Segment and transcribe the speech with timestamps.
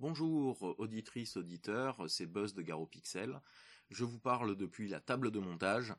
[0.00, 3.40] Bonjour auditrices, auditeurs, c'est Buzz de Garo Pixel.
[3.90, 5.92] Je vous parle depuis la table de montage.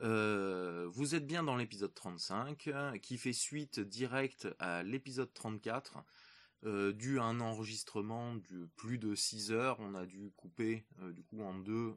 [0.00, 2.70] Euh, vous êtes bien dans l'épisode 35
[3.02, 6.04] qui fait suite directe à l'épisode 34
[6.66, 11.12] euh, dû à un enregistrement de plus de 6 heures, on a dû couper euh,
[11.12, 11.96] du coup en deux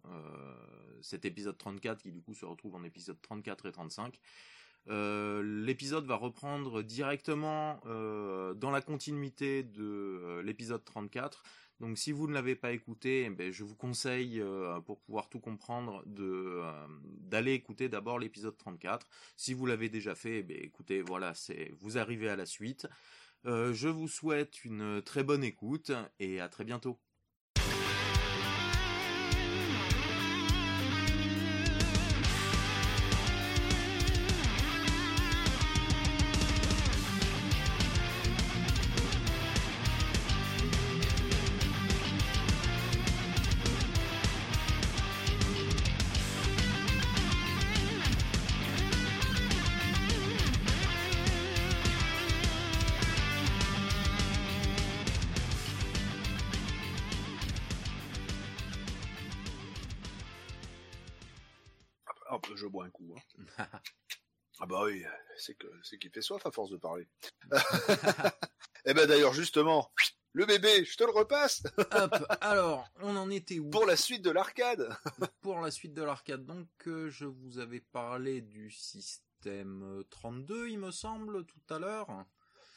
[1.04, 4.20] cet épisode 34 qui du coup se retrouve en épisode 34 et 35.
[4.88, 11.44] L'épisode va reprendre directement dans la continuité de l'épisode 34.
[11.80, 14.44] Donc si vous ne l'avez pas écouté, eh ben, je vous conseille
[14.86, 19.08] pour pouvoir tout comprendre d'aller écouter d'abord l'épisode 34.
[19.36, 22.88] Si vous l'avez déjà fait, eh ben, écoutez, voilà, c'est vous arrivez à la suite.
[23.46, 27.00] Euh, je vous souhaite une très bonne écoute et à très bientôt.
[66.26, 67.08] Soif à force de parler.
[68.86, 69.92] eh ben d'ailleurs justement,
[70.36, 71.64] le bébé, je te le repasse.
[71.94, 73.70] Hop, alors, on en était où?
[73.70, 74.90] Pour la suite de l'arcade.
[75.42, 80.80] Pour la suite de l'arcade, donc euh, je vous avais parlé du système 32, il
[80.80, 82.10] me semble, tout à l'heure.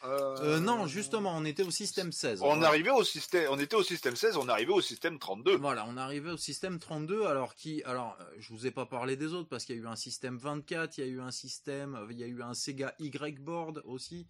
[0.05, 2.41] Euh, euh, non, justement, on était au système 16.
[2.43, 5.57] On arrivait au système, on était au système 16, on arrivait au système 32.
[5.57, 9.17] Voilà, on arrivait au système 32, alors qui, alors, euh, je vous ai pas parlé
[9.17, 11.33] des autres parce qu'il y a eu un système 24, il y a eu un
[11.33, 14.29] système, il y a eu un Sega Y board aussi.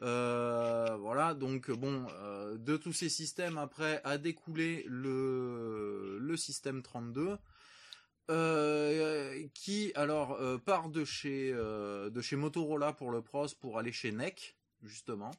[0.00, 2.06] voilà, donc bon,
[2.56, 7.38] de tous ces systèmes après a découlé le le système 32.
[9.54, 14.56] qui alors part de chez de chez Motorola pour le Pros pour aller chez NEC
[14.86, 15.32] justement,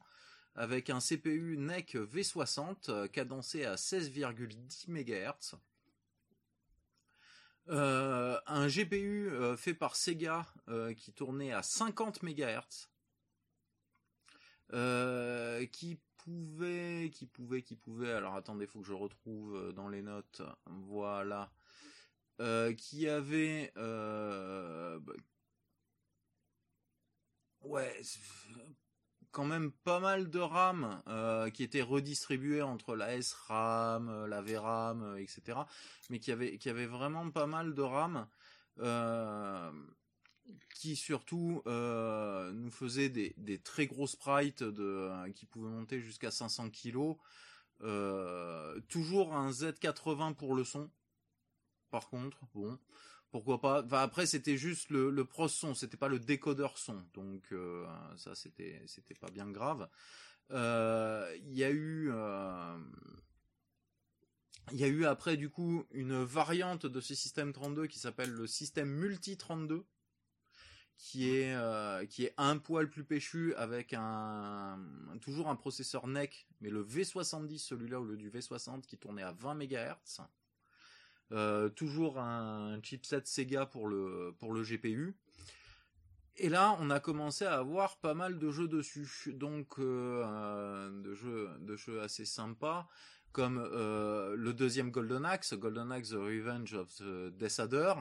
[0.58, 5.54] avec un CPU NEC V60 euh, cadencé à 16,10 MHz.
[7.68, 10.46] Euh, un GPU euh, fait par Sega
[10.96, 12.88] qui tournait à 50 MHz.
[15.70, 18.12] qui pouvait, qui pouvait, qui pouvait.
[18.12, 20.42] Alors attendez, faut que je retrouve dans les notes.
[20.66, 21.52] Voilà.
[22.76, 24.98] qui avait, bah,
[27.62, 28.02] ouais,
[29.30, 34.40] quand même pas mal de RAM euh, qui étaient redistribuées entre la SRAM, euh, la
[34.40, 35.58] VRAM, euh, etc.
[36.10, 38.26] Mais qui avait vraiment pas mal de RAM
[40.72, 44.64] qui surtout nous faisait des, très gros sprites
[45.34, 47.16] qui pouvaient monter jusqu'à 500 kg.
[48.88, 50.90] toujours un Z80 pour le son.
[51.90, 52.78] Par contre, bon,
[53.30, 53.84] pourquoi pas?
[53.92, 58.34] Après, c'était juste le, le pros son, c'était pas le décodeur son, donc euh, ça,
[58.34, 59.88] c'était, c'était pas bien grave.
[60.50, 62.78] Euh, il y a eu, euh,
[64.72, 68.30] il y a eu après du coup une variante de ce système 32 qui s'appelle
[68.30, 69.84] le système multi 32
[70.96, 71.54] qui est
[72.08, 74.78] qui est un poil plus péchu avec un
[75.20, 79.32] toujours un processeur NEC mais le V70 celui-là au lieu du V60 qui tournait à
[79.32, 80.22] 20 MHz
[81.32, 85.14] euh, toujours un chipset Sega pour le GPU.
[86.40, 91.12] Et là, on a commencé à avoir pas mal de jeux dessus, donc euh, de
[91.12, 92.88] jeux de jeux assez sympas,
[93.32, 97.94] comme euh, le deuxième Golden Axe, Golden Axe The Revenge of the Desader.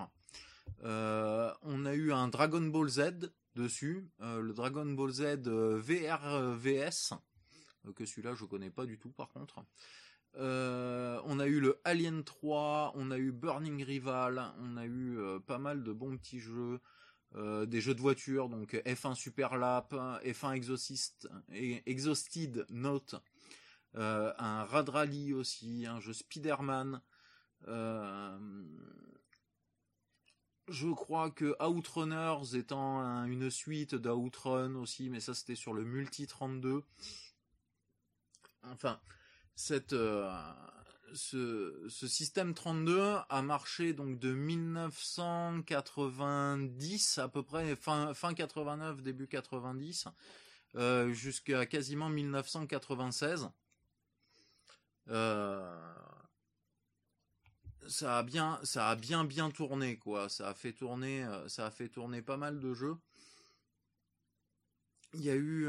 [0.83, 7.13] on a eu un Dragon Ball Z dessus, le Dragon Ball Z VRVS,
[7.95, 9.65] que celui-là je connais pas du tout par contre.
[10.35, 15.17] Euh, on a eu le Alien 3, on a eu Burning Rival, on a eu
[15.17, 16.79] euh, pas mal de bons petits jeux,
[17.35, 21.29] euh, des jeux de voiture, donc F1 Super Lap, F1 Exhausted,
[21.85, 23.15] Exhausted Note,
[23.95, 27.01] un Rad Rally aussi, un jeu Spider-Man.
[30.67, 36.27] je crois que Outrunners étant une suite d'Outrun aussi, mais ça c'était sur le Multi
[36.27, 36.83] 32.
[38.63, 38.99] Enfin,
[39.57, 40.31] cette euh,
[41.13, 49.27] ce, système 32 a marché donc de 1990 à peu près fin fin 89 début
[49.27, 50.09] 90
[50.75, 53.49] euh, jusqu'à quasiment 1996
[55.09, 55.93] euh,
[57.87, 60.29] ça a bien ça a bien bien tourné quoi.
[60.29, 62.97] Ça a fait tourner ça a fait tourner pas mal de jeux.
[65.13, 65.67] Il y a eu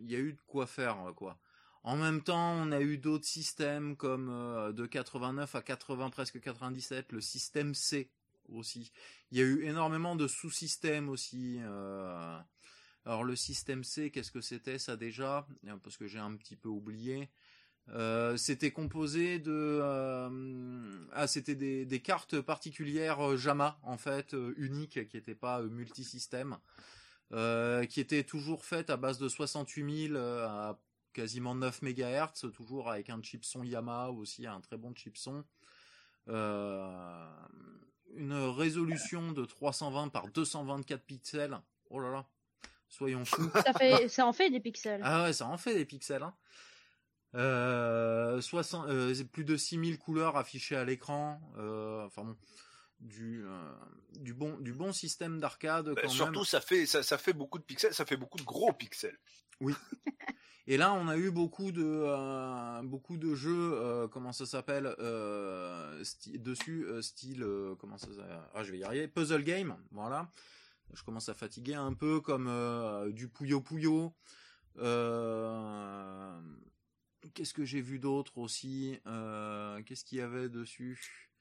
[0.00, 1.38] il y a eu de quoi faire quoi
[1.84, 6.40] En même temps, on a eu d'autres systèmes comme euh, de 89 à 80, presque
[6.40, 8.08] 97, le système C
[8.48, 8.92] aussi.
[9.32, 11.58] Il y a eu énormément de sous-systèmes aussi.
[11.60, 12.38] Euh.
[13.04, 15.46] Alors le système C, qu'est-ce que c'était ça déjà?
[15.82, 17.30] Parce que j'ai un petit peu oublié.
[17.88, 19.80] Euh, c'était composé de
[21.12, 26.58] ah c'était des, des, cartes particulières JAMA en fait uniques qui n'étaient pas multisystèmes
[27.32, 30.78] qui étaient toujours faites à base de 68 000 à
[31.12, 35.44] quasiment 9 MHz, toujours avec un chip son Yamaha aussi, un très bon chip son.
[36.28, 37.28] Euh,
[38.14, 41.58] une résolution de 320 par 224 pixels.
[41.90, 42.26] Oh là là,
[42.88, 43.50] soyons fous.
[43.64, 45.00] Ça, fait, ça en fait des pixels.
[45.04, 46.22] Ah ouais, ça en fait des pixels.
[46.22, 46.34] Hein.
[47.34, 51.40] Euh, 60, euh, plus de 6000 couleurs affichées à l'écran.
[52.06, 52.36] Enfin bon,
[53.02, 53.72] du, euh,
[54.18, 55.90] du, bon, du bon système d'arcade.
[55.94, 58.72] Bah, surtout, ça fait, ça, ça fait beaucoup de pixels, ça fait beaucoup de gros
[58.72, 59.18] pixels.
[59.60, 59.74] Oui.
[60.68, 64.94] Et là, on a eu beaucoup de euh, beaucoup de jeux, euh, comment ça s'appelle,
[66.34, 67.44] dessus, style,
[67.80, 68.06] comment ça
[68.54, 69.08] Ah, je vais y arriver.
[69.08, 70.30] Puzzle game, voilà.
[70.92, 72.48] Je commence à fatiguer un peu, comme
[73.12, 74.14] du Puyo Puyo.
[77.34, 81.31] Qu'est-ce que j'ai vu d'autre aussi Qu'est-ce qu'il y avait dessus?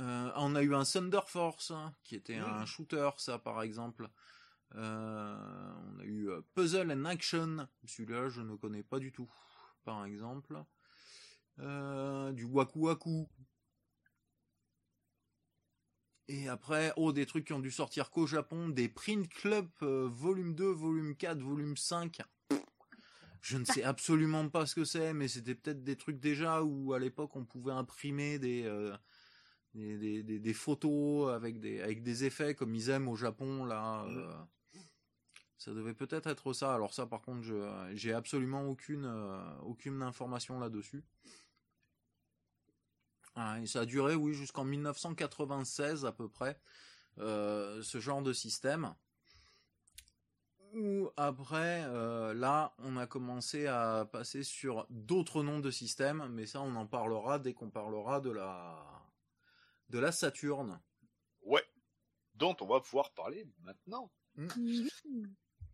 [0.00, 4.08] On a eu un Thunder Force, hein, qui était un shooter, ça, par exemple.
[4.74, 9.30] Euh, on a eu euh, Puzzle and Action, celui-là je ne connais pas du tout,
[9.84, 10.62] par exemple.
[11.60, 13.28] Euh, du Waku Waku.
[16.28, 20.54] Et après, oh, des trucs qui ont dû sortir qu'au Japon, des Print Club volume
[20.54, 22.20] 2, volume 4, volume 5.
[23.40, 26.92] Je ne sais absolument pas ce que c'est, mais c'était peut-être des trucs déjà où
[26.92, 28.64] à l'époque on pouvait imprimer des,
[29.78, 34.04] des, des, photos avec des, avec des effets comme ils aiment au Japon là.
[34.04, 34.46] Mm.
[35.58, 36.72] Ça devait peut-être être ça.
[36.72, 37.42] Alors ça, par contre,
[37.92, 41.04] j'ai absolument aucune euh, aucune information là-dessus.
[43.34, 46.60] Ah, ça a duré, oui, jusqu'en 1996 à peu près,
[47.18, 48.94] euh, ce genre de système.
[50.74, 56.46] Ou après, euh, là, on a commencé à passer sur d'autres noms de systèmes, mais
[56.46, 58.97] ça, on en parlera dès qu'on parlera de la
[59.88, 60.80] de la Saturne.
[61.42, 61.64] Ouais,
[62.34, 64.10] dont on va pouvoir parler maintenant.
[64.36, 64.86] Mmh.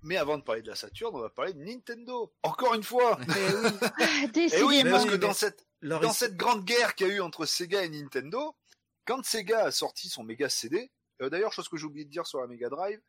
[0.03, 2.35] Mais avant de parler de la Saturn, on va parler de Nintendo.
[2.43, 3.19] Encore une fois.
[3.23, 7.09] Et eh oui, et eh oui parce que dans cette dans cette grande guerre qu'il
[7.09, 8.57] y a eu entre Sega et Nintendo,
[9.05, 10.91] quand Sega a sorti son Mega CD,
[11.23, 13.01] euh, d'ailleurs chose que j'ai oublié de dire sur la Mega Drive,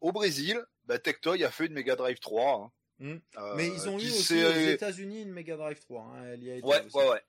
[0.00, 2.54] au Brésil, bah, Tectoy a fait une Mega Drive 3.
[2.54, 2.72] Hein.
[2.98, 3.18] Hmm.
[3.36, 6.02] Euh, Mais ils ont eu aussi aux États-Unis une Mega Drive 3.
[6.02, 6.24] Hein.
[6.32, 7.22] Elle y a été ouais, ouais, ouais.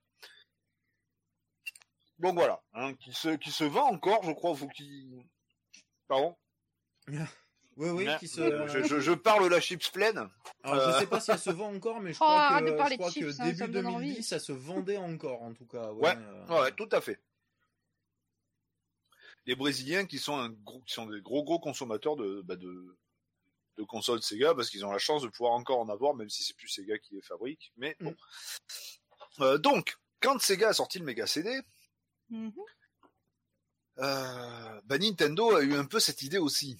[2.19, 5.23] Donc voilà, hein, qui se qui se vend encore, je crois, faut qu'il.
[6.07, 6.35] Pardon.
[7.77, 8.41] Oui, oui, qui se...
[8.87, 10.17] je, je, parle la chips pleine.
[10.63, 10.99] Alors, je euh.
[10.99, 13.43] sais pas si elle se vend encore, mais je crois oh, que, je crois que
[13.43, 15.91] début 2010, ça se vendait encore, en tout cas.
[15.91, 16.17] Ouais,
[16.49, 17.21] ouais, ouais, tout à fait.
[19.45, 22.97] Les Brésiliens qui sont un gros, qui sont des gros gros consommateurs de, bah de,
[23.77, 26.43] de consoles Sega parce qu'ils ont la chance de pouvoir encore en avoir, même si
[26.43, 27.71] c'est plus Sega qui les fabrique.
[27.77, 28.09] Mais bon.
[28.09, 29.43] Mm.
[29.43, 31.61] Euh, donc, quand Sega a sorti le Mega CD,
[32.31, 32.53] mm-hmm.
[33.99, 36.77] euh, bah Nintendo a eu un peu cette idée aussi.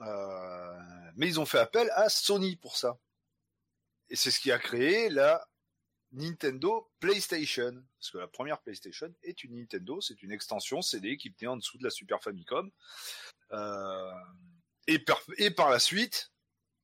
[0.00, 2.98] Euh, mais ils ont fait appel à Sony pour ça.
[4.08, 5.46] Et c'est ce qui a créé la
[6.12, 7.82] Nintendo PlayStation.
[7.98, 11.56] Parce que la première PlayStation est une Nintendo, c'est une extension CD qui tenait en
[11.56, 12.70] dessous de la Super Famicom.
[13.52, 14.12] Euh,
[14.86, 14.98] et,
[15.50, 16.32] par, la suite,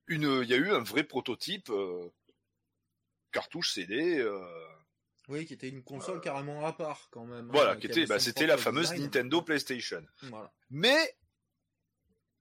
[0.08, 1.70] il y a eu un vrai prototype
[3.32, 4.24] cartouche CD.
[5.30, 7.46] Euh, oui, qui était une console carrément à part quand même.
[7.46, 10.02] Hein, voilà, qui, était, bah, c'était la fameuse Nintendo PlayStation.
[10.22, 10.52] Voilà.
[10.70, 11.16] Mais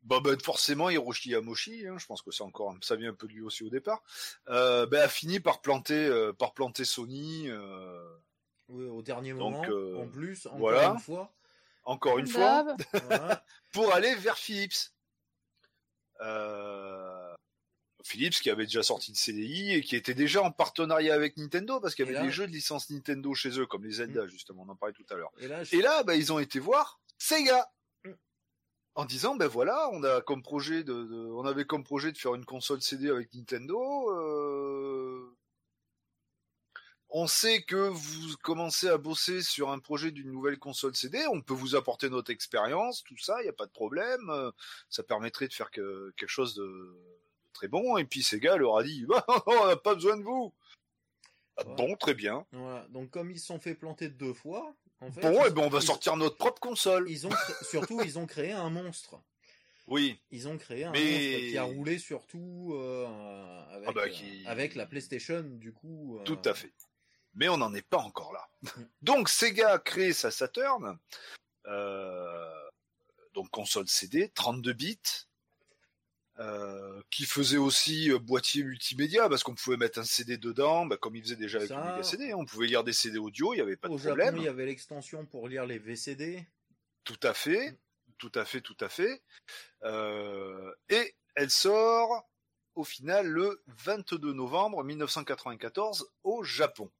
[0.03, 3.27] bah, bah, forcément Hiroshi Yamoshi, hein, je pense que c'est encore ça vient un peu
[3.27, 4.01] de lui aussi au départ,
[4.47, 7.49] euh, bah, a fini par planter euh, par planter Sony.
[7.49, 8.17] Euh,
[8.69, 11.33] oui, au dernier moment, en plus, encore une fois.
[11.85, 12.75] Encore une fois,
[13.73, 14.93] pour aller vers Philips.
[18.03, 21.79] Philips qui avait déjà sorti de CDI et qui était déjà en partenariat avec Nintendo
[21.79, 24.29] parce qu'il y avait des jeux de licence Nintendo chez eux comme les Zelda mm.
[24.29, 25.31] justement, on en parlait tout à l'heure.
[25.71, 27.69] Et là, bah, ils ont été voir Sega
[28.95, 30.93] en disant ben voilà, on a comme projet de,
[31.33, 34.11] on avait comme projet de faire une console CD avec Nintendo.
[34.11, 35.35] Euh,
[37.09, 41.41] on sait que vous commencez à bosser sur un projet d'une nouvelle console CD, on
[41.41, 44.31] peut vous apporter notre expérience, tout ça, il n'y a pas de problème.
[44.89, 46.95] Ça permettrait de faire quelque chose de,
[47.53, 47.97] très bon.
[47.97, 50.53] Et puis Sega leur a dit, bah, on n'a pas besoin de vous.
[51.77, 52.45] Bon, très bien.
[52.51, 52.85] Voilà.
[52.89, 55.81] Donc comme ils se sont fait planter deux fois, bon, et eh ben on va
[55.81, 57.09] sortir notre propre console.
[57.09, 59.21] Ils ont surtout ils ont créé un monstre.
[59.87, 60.19] Oui.
[60.31, 63.07] Ils ont créé un monstre qui a roulé surtout euh,
[63.71, 66.19] avec, ah bah, euh, avec, la PlayStation, du coup.
[66.19, 66.73] Euh, Tout à fait.
[67.33, 68.47] Mais on n'en est pas encore là.
[68.61, 68.83] Mm.
[69.01, 70.97] donc Sega crée sa Saturn,
[73.33, 74.99] donc console CD, 32 bits,
[77.09, 81.23] qui faisait aussi boîtier multimédia parce qu'on pouvait mettre un CD dedans, bah, comme il
[81.23, 82.31] faisait déjà avec le CD.
[82.31, 82.37] Hein.
[82.37, 84.37] On pouvait lire des CD audio, il n'y avait pas de problème.
[84.37, 86.45] il y avait l'extension pour lire les VCD.
[87.03, 87.77] Tout à fait.
[88.19, 89.21] Tout à fait, tout à fait.
[89.83, 92.29] Euh, et elle sort
[92.75, 96.91] au final le 22 novembre 1994 au Japon.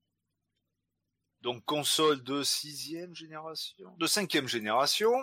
[1.41, 5.13] Donc console de sixième génération, de cinquième génération.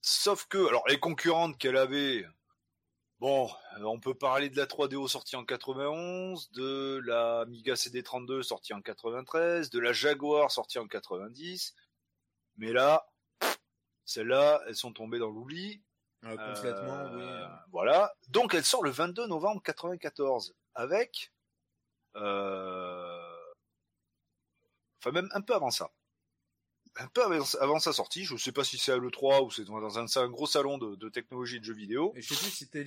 [0.00, 2.24] Sauf que, alors les concurrentes qu'elle avait,
[3.20, 8.74] bon, on peut parler de la 3DO sortie en 91, de la Amiga CD32 sortie
[8.74, 11.74] en 93, de la Jaguar sortie en 90.
[12.58, 13.06] Mais là,
[14.04, 15.82] celles-là, elles sont tombées dans l'oubli.
[16.22, 17.22] Ah, complètement, oui.
[17.22, 18.14] Euh, voilà.
[18.28, 21.32] Donc elle sort le 22 novembre 94 avec,
[22.16, 23.36] euh...
[24.98, 25.90] enfin même un peu avant ça
[26.98, 27.22] un peu
[27.60, 28.24] avant sa sortie.
[28.24, 31.08] Je ne sais pas si c'est à l'E3 ou c'est dans un, gros salon de,
[31.08, 32.12] technologie de jeux vidéo.
[32.16, 32.86] Et je sais plus si c'était le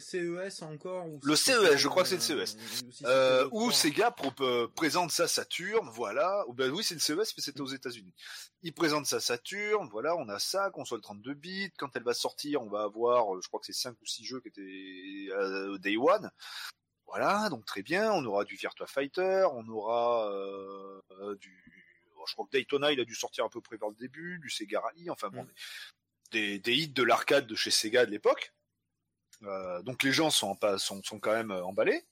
[0.50, 1.08] CES encore.
[1.08, 2.58] Ou le CES, je crois que c'est le CES.
[3.04, 6.46] Euh, où Sega euh, présente sa Saturn, voilà.
[6.54, 8.14] Ben oui, c'est le CES, mais c'était aux États-Unis.
[8.62, 11.72] Il présente sa Saturn, voilà, on a ça, console 32 bits.
[11.78, 14.26] Quand elle va sortir, on va avoir, euh, je crois que c'est 5 ou 6
[14.26, 16.30] jeux qui étaient euh, Day One.
[17.08, 18.12] Voilà, donc très bien.
[18.12, 21.69] On aura du Virtua Fighter, on aura euh, du
[22.30, 24.50] je crois que Daytona, il a dû sortir à peu près vers le début, du
[24.50, 25.50] Sega Rally, enfin bon, mm.
[26.32, 28.54] des, hits de l'arcade de chez Sega de l'époque.
[29.44, 32.06] Euh, donc les gens sont, sont, sont quand même euh, emballés.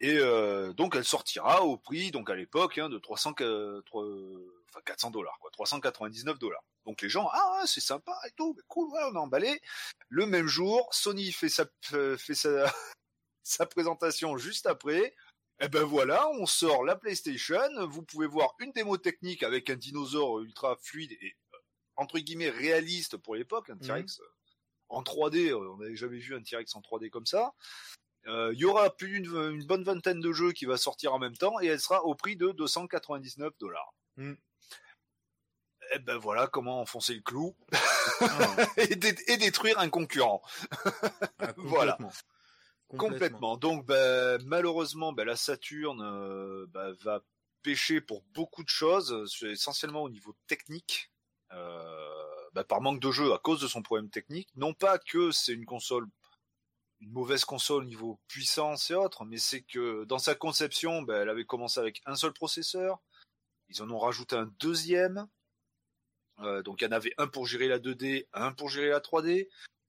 [0.00, 5.38] Et euh, donc elle sortira au prix, donc à l'époque, hein, de 300, 400 dollars,
[5.40, 6.64] quoi, 399 dollars.
[6.84, 9.60] Donc les gens, ah c'est sympa et tout, cool, on est emballé.
[10.08, 11.64] Le même jour, Sony fait sa,
[12.18, 12.72] fait sa,
[13.42, 15.14] sa présentation juste après.
[15.60, 17.86] Eh ben voilà, on sort la PlayStation.
[17.88, 21.58] Vous pouvez voir une démo technique avec un dinosaure ultra fluide et euh,
[21.96, 24.26] entre guillemets réaliste pour l'époque, un T-Rex mhm.
[24.90, 25.50] en 3D.
[25.50, 27.54] Euh, on n'avait jamais vu un T-Rex en 3D comme ça.
[28.26, 31.18] Euh, il y aura plus d'une une bonne vingtaine de jeux qui va sortir en
[31.18, 33.94] même temps et elle sera au prix de 299 dollars.
[34.16, 34.36] Mhm.
[35.94, 37.56] Eh ben voilà comment enfoncer le clou
[38.20, 38.56] ah.
[38.76, 40.42] et, détruire un concurrent.
[41.38, 41.96] Ah, voilà.
[42.88, 43.56] Complètement.
[43.56, 47.22] Donc bah, malheureusement, bah, la Saturne euh, bah, va
[47.62, 51.10] pêcher pour beaucoup de choses, essentiellement au niveau technique,
[51.52, 54.48] euh, par manque de jeu à cause de son problème technique.
[54.54, 56.06] Non pas que c'est une console,
[57.00, 61.28] une mauvaise console au niveau puissance et autres, mais c'est que dans sa conception, elle
[61.28, 63.00] avait commencé avec un seul processeur.
[63.68, 65.26] Ils en ont rajouté un deuxième.
[66.40, 69.00] Euh, donc il y en avait un pour gérer la 2D, un pour gérer la
[69.00, 69.48] 3D.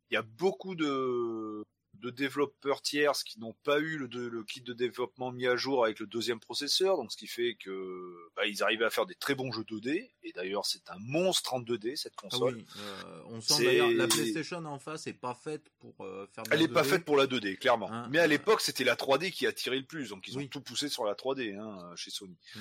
[0.09, 1.63] Il y a beaucoup de
[2.01, 5.99] de développeurs tiers qui n'ont pas eu le, kit de développement mis à jour avec
[5.99, 9.35] le deuxième processeur, donc ce qui fait que bah, ils arrivaient à faire des très
[9.35, 10.11] bons jeux 2D.
[10.23, 12.63] Et d'ailleurs, c'est un monstre en 2D cette ah console.
[12.79, 16.43] Euh, on sent d'ailleurs la PlayStation en face est pas faite pour euh, faire.
[16.51, 17.91] Elle est pas faite pour la 2D, clairement.
[17.91, 20.37] Hein, Mais à euh, l'époque, c'était la 3D qui a tiré le plus, donc ils
[20.37, 22.37] ont tout poussé sur la 3D hein, chez Sony.
[22.55, 22.59] Mm.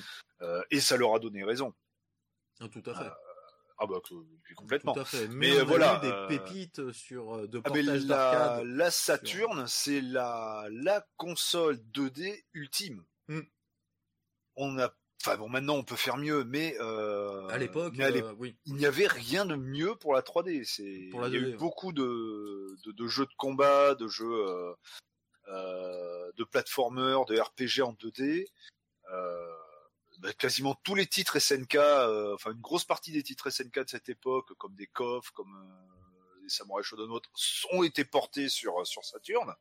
[0.71, 1.73] et ça leur a donné raison.
[2.59, 3.11] Ah, tout à fait.
[3.79, 4.01] Ah bah
[4.55, 4.93] complètement.
[4.93, 5.27] Tout à fait.
[5.27, 10.01] Mais, euh, voilà, des euh, pépites sur euh, de ah, portage la, la Saturn, c'est
[10.01, 13.03] la la console 2D ultime.
[13.27, 13.41] Hmm.
[14.55, 14.93] On a
[15.25, 17.95] Enfin bon, maintenant on peut faire mieux, mais euh, à l'époque,
[18.37, 18.55] oui.
[18.65, 20.63] il n'y avait rien de mieux pour la 3D.
[20.63, 24.75] C'est, il y a eu beaucoup de, de, de, jeux de combat, de jeux
[25.49, 28.45] euh, de platformers, de RPG en 2D.
[29.11, 29.55] Euh,
[30.19, 33.89] bah, quasiment tous les titres SNK, euh, enfin une grosse partie des titres SNK de
[33.89, 37.19] cette époque, comme des KOF, comme euh, des Samurai Shodown
[37.71, 39.53] ont été portés sur sur Saturn.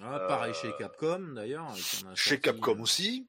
[0.00, 1.74] Ah, pareil chez Capcom d'ailleurs.
[2.14, 3.28] Chez Capcom aussi.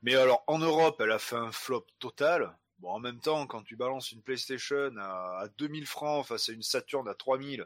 [0.00, 2.56] mais alors en Europe, elle a fait un flop total.
[2.78, 6.52] Bon, en même temps, quand tu balances une PlayStation à, à 2000 francs face à
[6.52, 7.64] une Saturn à 3000,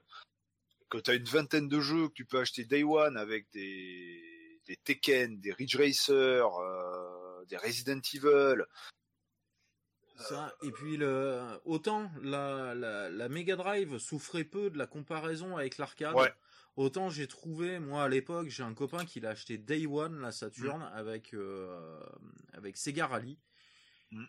[0.91, 4.26] que tu as une vingtaine de jeux que tu peux acheter Day One avec des
[4.67, 8.65] des Tekken, des Ridge Racer, euh, des Resident Evil.
[10.19, 15.77] Ça, et puis le, autant la, la, Mega Drive souffrait peu de la comparaison avec
[15.77, 16.15] l'arcade.
[16.77, 20.33] Autant j'ai trouvé, moi à l'époque, j'ai un copain qui l'a acheté Day One, la
[20.33, 20.95] Saturn, mm.
[20.95, 22.01] avec, euh,
[22.53, 23.39] avec Sega Rally.
[24.13, 24.25] Mm.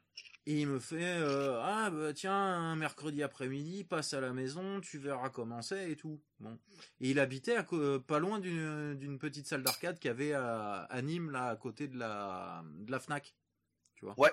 [0.48, 4.80] Et il me fait euh, ah bah tiens un mercredi après-midi passe à la maison
[4.80, 6.58] tu verras comment c'est et tout bon
[7.02, 7.58] et il habitait
[8.08, 12.64] pas loin d'une petite salle d'arcade qui avait à, Nîmes là à côté de la
[12.80, 13.36] de la Fnac
[13.96, 14.32] tu vois ouais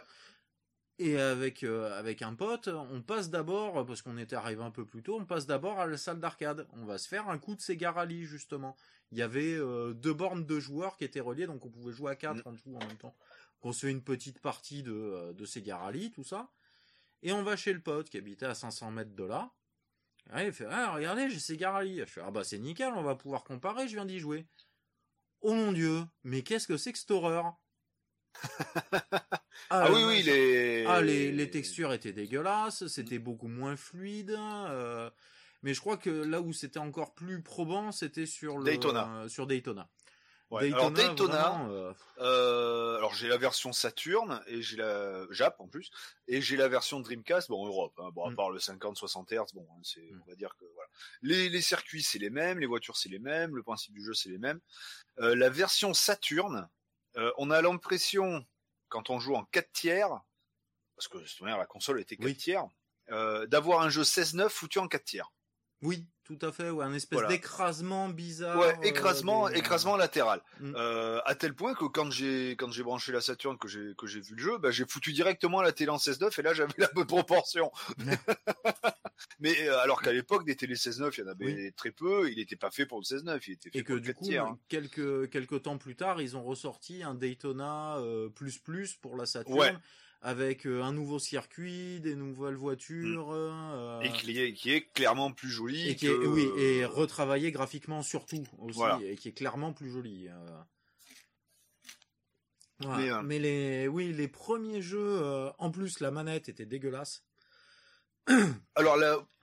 [0.99, 5.03] Et avec avec un pote, on passe d'abord parce qu'on était arrivé un peu plus
[5.03, 6.69] tôt, on passe d'abord à la salle d'arcade.
[6.75, 8.77] On va se faire un coup de Sega Rally justement.
[9.11, 9.59] Il y avait
[9.95, 12.49] deux bornes de joueurs qui étaient reliées, donc on pouvait jouer à quatre mm.
[12.49, 13.17] en tout en même temps.
[13.64, 16.50] On se fait une petite partie de de Sega Rally, tout ça.
[17.23, 19.50] Et on va chez le pote qui habitait à 500 mètres de là.
[20.38, 21.99] il fait ah regardez j'ai Sega Rally.
[22.00, 24.47] Je fais ah bah c'est nickel, on va pouvoir comparer, je viens d'y jouer.
[25.40, 27.56] Oh mon dieu, mais qu'est-ce que c'est que cette horreur?
[29.71, 30.85] Ah, oui, oui, les...
[30.87, 34.37] Ah, les, les textures étaient dégueulasses, c'était beaucoup moins fluide.
[34.38, 35.11] Euh,
[35.62, 39.25] mais je crois que là où c'était encore plus probant, c'était sur le Daytona.
[39.28, 39.88] sur Daytona.
[40.61, 45.69] Daytona alors Daytona, euh, euh, alors j'ai la version Saturn et j'ai la Jap en
[45.69, 45.91] plus
[46.29, 48.11] et j'ai la version Dreamcast bon Europe hein.
[48.13, 48.37] bon à mm.
[48.37, 50.23] part le 50-60 Hz bon hein, c'est mm.
[50.25, 50.91] on va dire que voilà
[51.23, 54.15] les, les circuits c'est les mêmes les voitures c'est les mêmes le principe du jeu
[54.15, 54.61] c'est les mêmes
[55.19, 56.69] la version Saturn
[57.17, 58.45] euh, on a l'impression,
[58.89, 60.11] quand on joue en 4 tiers,
[60.97, 62.67] parce que la console était 4 tiers,
[63.11, 65.33] euh, d'avoir un jeu 16-9 foutu en 4 tiers.
[65.83, 68.59] Oui, tout à fait, ouais, un espèce d'écrasement bizarre.
[68.59, 70.40] Ouais, écrasement, euh, écrasement latéral.
[70.61, 70.75] Mm.
[71.25, 74.21] à tel point que quand j'ai quand j'ai branché la Saturn, que j'ai que j'ai
[74.21, 76.88] vu le jeu, bah, j'ai foutu directement la télé en 16-9 et là j'avais la
[76.95, 77.71] bonne proportion.
[79.40, 82.37] Mais euh, alors qu'à l'époque des télé 16-9, il y en avait très peu, il
[82.37, 84.59] n'était pas fait pour le 16-9, il était fait et que du coup, hein.
[84.69, 89.26] quelques quelques temps plus tard, ils ont ressorti un Daytona euh, plus plus pour la
[89.26, 89.81] Saturn.
[90.26, 94.04] Avec euh, un nouveau circuit, des nouvelles voitures, mm.
[94.04, 95.90] et qui est, qui est clairement plus joli.
[95.90, 100.28] Et qui est, oui, et retravaillé graphiquement surtout aussi, et qui est clairement plus joli.
[102.81, 105.21] mais, mais, les, oui, les premiers jeux,
[105.59, 107.23] en plus la manette était dégueulasse.
[108.75, 108.97] Alors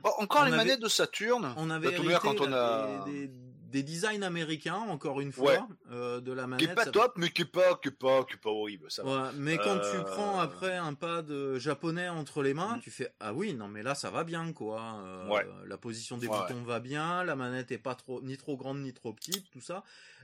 [0.03, 1.53] encore les manettes de Saturne.
[1.57, 6.45] On avait hérité, quand on a des, designs américains encore une fois euh, de la
[6.45, 6.65] manette.
[6.65, 8.91] Qui est pas top, mais qui est pas, qui est pas, qui est pas horrible.
[8.91, 9.03] Ça
[9.35, 12.81] mais quand tu euh, prends après un pad japonais entre les mains, mm.
[12.81, 15.01] tu fais ah oui non mais là ça va bien quoi.
[15.05, 18.81] Euh, la position des boutons va bien, la manette est pas trop ni trop grande
[18.81, 19.83] ni trop petite, tout ça.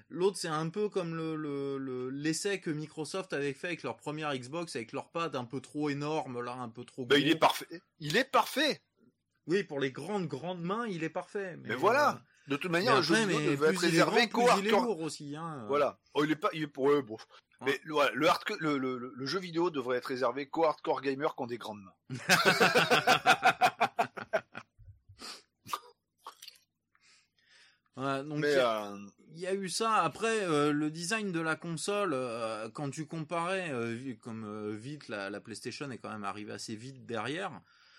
[0.09, 4.75] L'autre, c'est un peu comme le, l'essai que Microsoft avait fait avec leur première Xbox,
[4.75, 7.81] avec leur pad un peu trop énorme, là, un peu trop ben, il est parfait.
[7.99, 8.81] Il est parfait.
[9.47, 11.57] Oui, pour les grandes, grandes mains, il est parfait.
[11.57, 12.11] Mais, voilà.
[12.11, 15.01] Euh, de toute manière, le jeu vidéo devait être réservé qu'au hardcore.
[15.01, 15.65] aussi, hein.
[15.67, 15.99] Voilà.
[16.13, 17.17] Oh, il est pas, il est pour eux, bon.
[17.65, 21.47] Mais le, le, le, le, jeu vidéo devrait être réservé qu'aux hardcore gamers qui ont
[21.47, 21.93] des grandes mains.
[27.97, 28.97] donc euh,
[29.35, 29.95] il y, a eu ça.
[29.95, 33.71] Après, euh, le design de la console, euh, quand tu comparais,
[34.21, 37.51] comme vite, la, PlayStation est quand même arrivée assez vite derrière.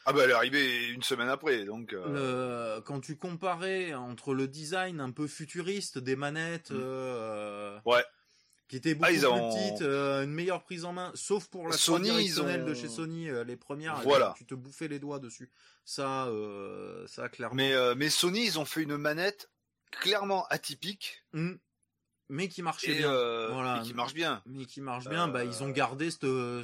[0.07, 1.95] Ah bah elle est arrivée une semaine après, donc.
[2.85, 7.81] quand tu comparais entre le design un peu futuriste des manettes, mm.
[7.85, 8.05] ouais.
[8.69, 12.11] qui étaient beaucoup ah, plus petites, une meilleure prise en main, sauf pour la Sony
[12.11, 14.35] directionnelle de chez Sony, les premières, voilà.
[14.39, 15.51] tu te bouffais les doigts dessus.
[15.85, 16.29] Ça,
[17.07, 17.57] ça clairement.
[17.57, 19.51] Mais mais Sony, ils ont fait une manette
[19.91, 21.25] clairement atypique.
[21.33, 21.55] Mmh.
[22.31, 23.11] Mais qui marchait bien.
[23.11, 23.81] Euh, voilà.
[23.83, 24.43] qui marche bien.
[24.45, 25.29] Mais qui marche bien.
[25.29, 26.63] Bah, ils ont gardé ce.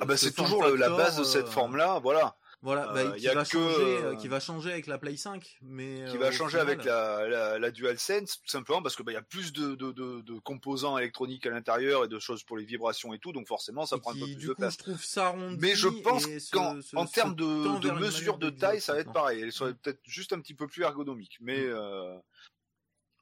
[0.00, 2.36] ah bah c'est toujours la base de cette euh, forme-là, voilà.
[2.62, 6.16] Voilà, bah, qui, va changer, euh, qui va changer avec la Play 5, mais qui
[6.16, 9.52] va changer avec la, la, la DualSense, tout simplement parce que bah, y a plus
[9.52, 13.18] de, de, de, de, composants électroniques à l'intérieur et de choses pour les vibrations et
[13.18, 14.72] tout, donc forcément ça prend un peu plus de place.
[14.72, 15.54] Je trouve ça rond.
[15.60, 19.42] Mais je pense qu'en en termes de, de mesure de, taille, ça va être pareil.
[19.42, 21.66] Elle serait peut-être juste un petit peu plus ergonomique, mais.
[21.66, 22.22] Mm.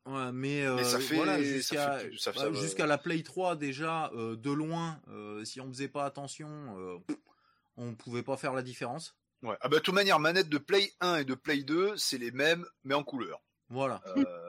[0.06, 0.10] Euh...
[0.10, 5.44] Ouais, mais, euh, ça fait, voilà, jusqu'à la Play 3 déjà euh, de loin, euh,
[5.44, 6.48] si on faisait pas attention,
[7.76, 9.16] on pouvait pas faire la différence.
[9.42, 9.56] Ouais.
[9.60, 12.30] Ah bah de toute manière, manette de Play 1 et de Play 2, c'est les
[12.30, 13.42] mêmes mais en couleur.
[13.70, 14.02] Voilà.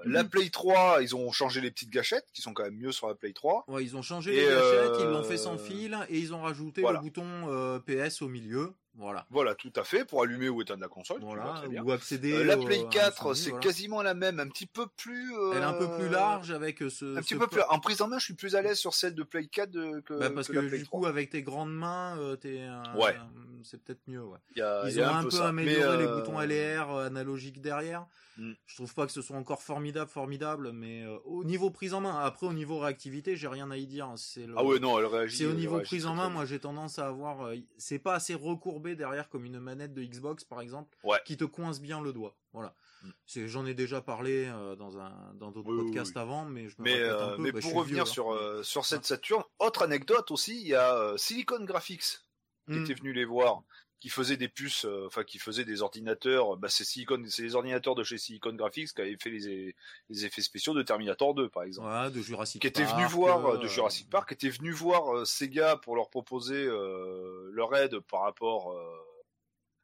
[0.06, 3.08] La Play 3, ils ont changé les petites gâchettes qui sont quand même mieux sur
[3.08, 3.63] la Play 3.
[3.68, 6.82] Ouais, ils ont changé les gâchettes, ils l'ont fait sans fil et ils ont rajouté
[6.82, 8.74] le bouton PS au milieu.
[8.95, 9.25] Voilà.
[9.32, 11.19] Voilà, tout à fait, pour allumer ou éteindre la console.
[11.21, 12.34] Voilà, ou accéder.
[12.34, 15.34] Euh, la Play 4, c'est quasiment la même, un petit peu plus.
[15.51, 17.17] Elle est un peu plus euh, large avec euh, ce.
[17.17, 17.62] Un petit peu plus.
[17.69, 20.19] En prise en main, je suis plus à l'aise sur celle de Play 4 que.
[20.19, 22.67] Bah parce que, du coup, avec tes grandes mains, t'es.
[22.95, 23.15] ouais.
[23.63, 24.39] c'est peut-être mieux, ouais.
[24.56, 28.06] Ils ont un, peu, amélioré les boutons LR analogiques derrière.
[28.38, 28.53] Mm.
[28.65, 32.19] Je trouve pas que ce soit encore formidable, formidable, mais au niveau prise en main.
[32.19, 34.12] Après, au niveau réactivité, j'ai rien à y dire.
[34.17, 35.38] C'est Ah ouais, non, elle réagit.
[35.38, 37.51] C'est au niveau prise en main, moi, j'ai tendance à avoir.
[37.77, 41.82] c'est pas assez recourbé derrière comme une manette de Xbox par exemple, qui te coince
[41.82, 42.36] bien le doigt.
[42.54, 42.76] Voilà.
[43.04, 43.10] Mm.
[43.26, 46.84] C'est, j'en ai déjà parlé euh, dans un dans d'autres podcasts avant, mais je me
[46.84, 47.41] mais, un peu.
[47.41, 50.96] Mais bah, pour revenir sur euh, sur cette Saturn, autre anecdote aussi, il y a
[50.96, 52.19] euh, Silicon Graphics
[52.67, 52.84] qui mm.
[52.84, 53.63] était venu les voir,
[54.04, 56.58] qui faisait des puces, euh, enfin qui faisait des ordinateurs.
[56.58, 59.78] Bah, c'est Silicon, c'est les ordinateurs de chez Silicon Graphics qui avaient fait les,
[60.10, 61.88] les effets spéciaux de Terminator 2, par exemple.
[61.88, 65.26] Ouais, de Jurassic qui était venu voir euh, de Jurassic Park, qui était venu voir
[65.26, 68.76] Sega pour leur proposer leur aide par rapport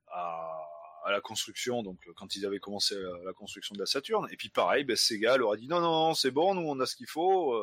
[0.08, 0.68] à,
[1.06, 1.82] à, la construction.
[1.82, 4.28] Donc quand ils avaient commencé la, construction de la Saturn.
[4.34, 6.78] Et puis pareil, bah, Sega leur a dit non non, non c'est bon, nous on
[6.82, 7.58] a ce qu'il faut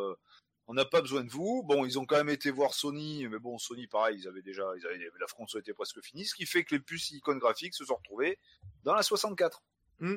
[0.68, 1.62] on n'a pas besoin de vous.
[1.62, 4.64] Bon, ils ont quand même été voir Sony, mais bon, Sony, pareil, ils avaient déjà,
[4.76, 7.85] ils avaient, la France était presque finie, ce qui fait que les puces iconographiques se
[7.85, 8.38] sont retrouvées
[8.83, 9.62] dans la 64.
[10.00, 10.16] Hmm.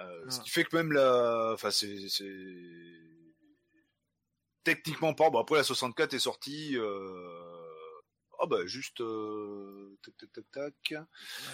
[0.00, 0.42] Euh, ce ah.
[0.42, 1.96] qui fait que même la, enfin, c'est,
[4.62, 5.30] techniquement pas.
[5.30, 6.76] Bon, après la 64 est sortie.
[6.76, 7.54] Euh...
[8.40, 9.98] Oh bah juste euh...
[10.00, 10.74] tac tac tac tac.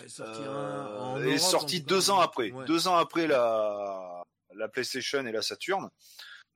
[0.03, 1.33] Ouais, sorti euh...
[1.33, 2.53] est sorti deux ans après.
[2.67, 4.23] Deux ans après la
[4.55, 5.89] la PlayStation et la Saturn.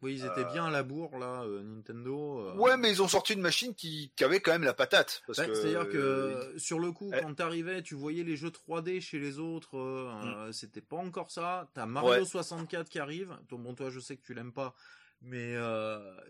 [0.01, 2.41] Oui, ils étaient bien à la bourre là, euh, Nintendo.
[2.41, 2.55] Euh.
[2.55, 5.23] Ouais, mais ils ont sorti une machine qui, qui avait quand même la patate.
[5.27, 7.21] Bah, c'est-à-dire que sur le coup, eh.
[7.21, 10.53] quand t'arrivais, tu voyais les jeux 3D chez les autres, euh, mm.
[10.53, 11.69] c'était pas encore ça.
[11.75, 13.37] T'as Mario 64 qui arrive.
[13.51, 14.73] bon, toi, je sais que tu l'aimes pas,
[15.21, 15.57] mais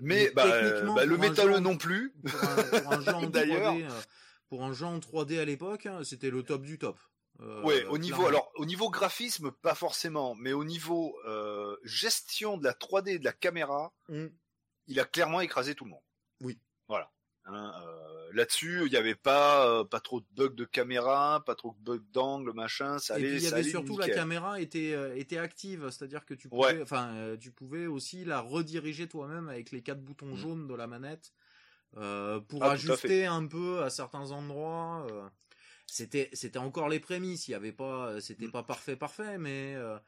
[0.01, 2.15] mais, bah, bah le métalleux non plus.
[2.25, 3.87] Pour un, jeu en 3D,
[4.49, 6.99] pour un jeu en 3D à l'époque, hein, c'était le top du top.
[7.41, 12.57] Euh, ouais, au niveau alors au niveau graphisme pas forcément, mais au niveau euh, gestion
[12.57, 14.27] de la 3D et de la caméra, mm.
[14.89, 16.03] il a clairement écrasé tout le monde.
[16.41, 16.59] Oui.
[16.89, 17.13] Voilà.
[17.45, 21.55] Hein, euh, Là-dessus, il n'y avait pas euh, pas trop de bugs de caméra, pas
[21.55, 22.99] trop de bugs d'angle, machin.
[22.99, 23.29] Ça allait.
[23.29, 26.83] Et puis, il y avait surtout la caméra était était active, c'est-à-dire que tu pouvais,
[26.83, 30.37] enfin, tu pouvais aussi la rediriger toi-même avec les quatre boutons mm.
[30.37, 31.33] jaunes de la manette
[31.93, 35.07] pour ah, ajuster un peu à certains endroits
[35.91, 37.49] c'était c'était encore les prémices.
[37.49, 38.53] Il y avait pas c'était mm.
[38.53, 39.99] pas parfait parfait mais euh,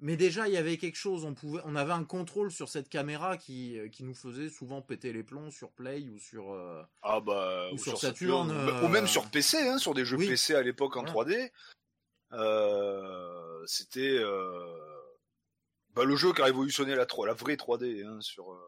[0.00, 1.24] mais déjà il y avait quelque chose.
[1.24, 5.12] On pouvait on avait un contrôle sur cette caméra qui qui nous faisait souvent péter
[5.12, 8.50] les plombs sur Play ou sur euh, ah bah ou, sur, Saturn,
[8.82, 11.50] ou même sur PC hein, sur des jeux PC à l'époque en 3D
[12.32, 14.20] euh, c'était
[15.94, 18.58] bah, le jeu qui a révolutionné la 3 la vraie 3D hein, sur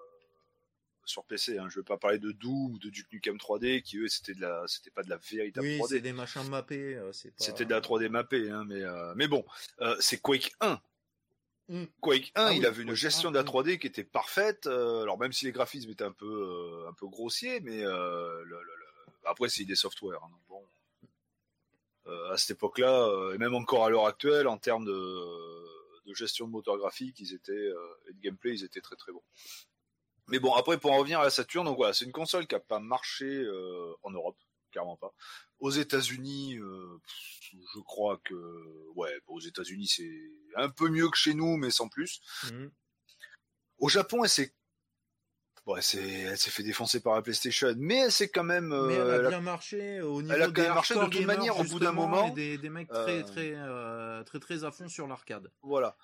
[1.04, 1.58] sur PC.
[1.58, 1.68] Hein.
[1.68, 4.40] Je veux pas parler de Doom ou de Duke Nukem 3D qui eux c'était de
[4.40, 5.88] la, c'était pas de la véritable oui, 3D.
[5.88, 6.94] c'est des machins mappés.
[6.96, 9.44] Euh, c'était de la 3D mappée, hein, mais euh, mais bon,
[9.80, 10.80] euh, c'est Quake 1.
[11.68, 11.84] Hmm.
[12.00, 14.66] Quake 1, ah il avait une gestion de la 3D qui était parfaite.
[14.66, 18.60] alors même si les graphismes étaient un peu un peu grossiers, mais le,
[19.24, 20.24] après c'est des softwares.
[20.24, 20.62] Hein, bon,
[22.30, 26.52] à cette époque-là, et même encore à l'heure actuelle, en termes de, de gestion de
[26.52, 27.70] moteur graphique, ils étaient
[28.08, 29.22] et de gameplay, ils étaient très très bons.
[30.28, 32.54] Mais bon, après, pour en revenir à la Saturn, donc voilà, c'est une console qui
[32.54, 34.38] a pas marché euh, en Europe,
[34.72, 35.12] clairement pas.
[35.60, 36.98] Aux États-Unis, euh,
[37.52, 38.34] je crois que,
[38.94, 42.20] ouais, aux États-Unis, c'est un peu mieux que chez nous, mais sans plus.
[42.50, 42.70] Mhm.
[43.78, 44.54] Au Japon, elle s'est
[45.66, 48.68] Bon, elle s'est, fait défoncer par la PlayStation, mais elle s'est quand même.
[48.86, 51.58] mais elle a bien marché au niveau elle a quand même marché de toute manière
[51.58, 52.28] au bout d'un moment.
[52.28, 53.56] Des, des mecs très, très,
[54.26, 55.50] très, très, à fond sur l'arcade.
[55.62, 55.96] Voilà.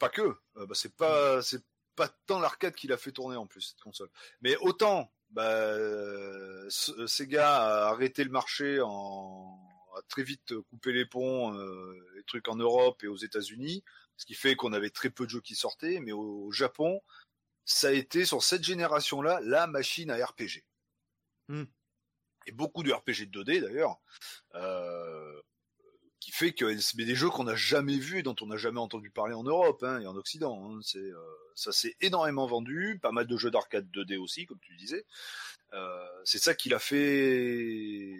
[0.00, 0.36] pas que.
[0.56, 1.62] Bah, c'est pas, c'est
[1.96, 4.10] pas tant l'arcade qui l'a fait tourner en plus cette console.
[4.40, 5.74] Mais autant bah,
[6.68, 9.58] Sega a arrêté le marché en
[9.96, 13.84] a très vite coupé les ponts, euh, les trucs en Europe et aux États-Unis,
[14.16, 16.00] ce qui fait qu'on avait très peu de jeux qui sortaient.
[16.00, 17.00] Mais au, Japon,
[17.64, 20.64] ça a été sur cette génération-là la machine à RPG.
[21.48, 21.64] Hmm.
[22.46, 24.00] Et beaucoup de RPG 2D d'ailleurs.
[24.54, 25.40] Euh,
[26.24, 26.64] qui fait que
[27.04, 29.82] des jeux qu'on n'a jamais vus et dont on n'a jamais entendu parler en Europe
[29.82, 30.58] hein, et en Occident.
[30.64, 30.80] Hein.
[30.82, 31.20] C'est euh,
[31.54, 35.04] ça s'est énormément vendu, pas mal de jeux d'arcade 2D aussi, comme tu disais.
[35.74, 38.14] Euh, c'est ça qui l'a fait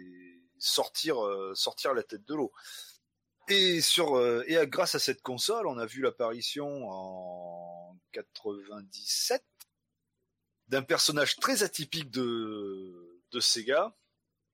[0.59, 2.51] sortir euh, sortir la tête de l'eau.
[3.47, 9.43] Et sur et grâce à cette console, on a vu l'apparition en 97
[10.67, 13.95] d'un personnage très atypique de de Sega.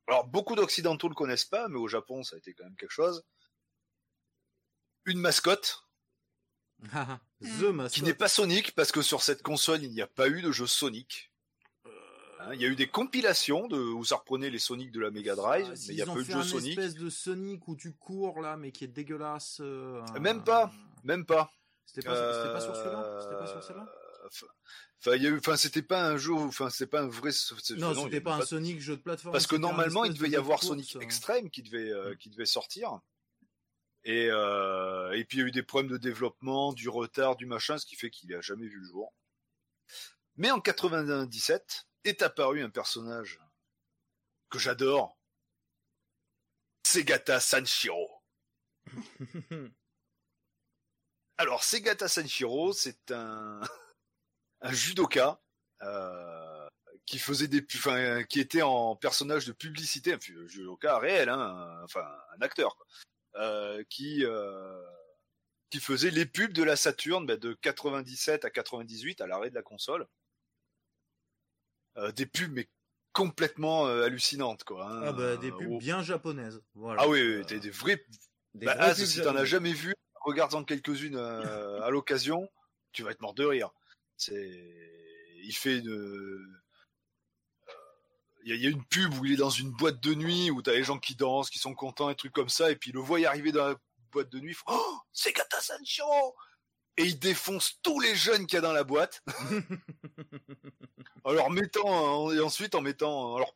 [0.08, 2.92] Alors beaucoup d'occidentaux le connaissent pas, mais au Japon ça a été quand même quelque
[2.92, 3.26] chose
[5.06, 5.86] une mascotte.
[7.92, 10.52] Qui n'est pas Sonic, parce que sur cette console, il n'y a pas eu de
[10.52, 11.32] jeu Sonic.
[12.40, 15.12] Hein, il y a eu des compilations de, où ça reprenait les Sonic de la
[15.12, 16.74] Mega Drive, ah, mais il y a peu de jeux Sonic.
[16.74, 19.60] une espèce de Sonic où tu cours là, mais qui est dégueulasse.
[19.62, 20.72] Euh, même pas,
[21.04, 21.52] même pas.
[21.86, 23.86] C'était pas, pas, sur celui-là C'était pas sur celle-là
[25.04, 27.32] Enfin, il y a eu, enfin, c'était pas un jeu, enfin, c'est pas un vrai.
[27.78, 29.34] Non, c'était pas un Sonic jeu de plateforme.
[29.34, 33.00] Parce que normalement, il devait y avoir Sonic Extreme qui devait, euh, qui devait sortir.
[34.04, 37.46] Et, euh, et puis il y a eu des problèmes de développement, du retard, du
[37.46, 39.14] machin, ce qui fait qu'il n'a jamais vu le jour.
[40.38, 43.40] Mais en 97 est apparu un personnage
[44.50, 45.18] que j'adore,
[46.84, 48.22] Segata Sanshiro.
[51.38, 53.62] Alors Segata Sanshiro, c'est un,
[54.62, 55.42] un judoka
[55.84, 56.68] euh,
[57.06, 60.20] qui faisait des, enfin, qui était en personnage de publicité, un
[60.80, 62.86] cas réel, hein, enfin un acteur, euh,
[63.90, 64.84] qui euh,
[65.70, 69.56] qui faisait les pubs de la Saturn bah, de 97 à 98 à l'arrêt de
[69.56, 70.08] la console.
[71.98, 72.70] Euh, des pubs mais
[73.14, 74.86] complètement euh, hallucinantes quoi.
[74.86, 76.62] Hein, ah bah des pubs bien japonaises.
[76.76, 77.04] Voilà.
[77.04, 78.04] Ah oui, des, des vrais.
[78.54, 81.18] Des bah, si t'en as jamais vu, regarde-en quelques-unes
[81.84, 82.50] à l'occasion,
[82.92, 83.72] tu vas être mort de rire.
[84.18, 84.52] C'est
[85.44, 86.61] il fait une
[88.44, 90.74] il y, a une pub où il est dans une boîte de nuit où t'as
[90.74, 93.00] les gens qui dansent, qui sont contents, et trucs comme ça, et puis il le
[93.00, 93.76] voit y arriver dans la
[94.12, 96.36] boîte de nuit, il oh, c'est Gata Sancho
[96.98, 99.24] Et il défonce tous les jeunes qu'il y a dans la boîte.
[101.24, 103.56] en leur mettant, et ensuite en mettant, alors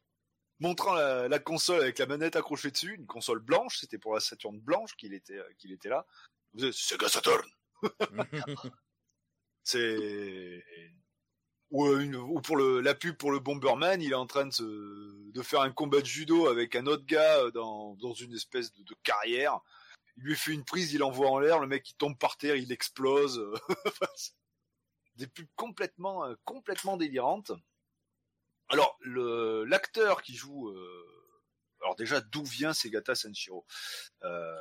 [0.59, 4.59] montrant la, console avec la manette accrochée dessus, une console blanche, c'était pour la Saturn
[4.59, 6.05] blanche qu'il était, qu'il était là.
[6.53, 7.45] Vous êtes Sega Saturn.
[9.63, 10.63] c'est
[11.71, 14.63] ou, pour le, la pub pour le Bomberman, il est en train de, se,
[15.31, 18.71] de faire un combat de judo avec un autre gars euh, dans, dans une espèce
[18.73, 19.59] de, de carrière.
[20.17, 22.55] Il lui fait une prise, il envoie en l'air, le mec il tombe par terre,
[22.55, 23.41] il explose.
[25.15, 27.51] Des pubs complètement, euh, complètement délirantes.
[28.69, 31.33] Alors l'acteur qui joue, euh,
[31.81, 33.65] alors déjà d'où vient Segata Sanshiro?
[34.23, 34.57] Euh,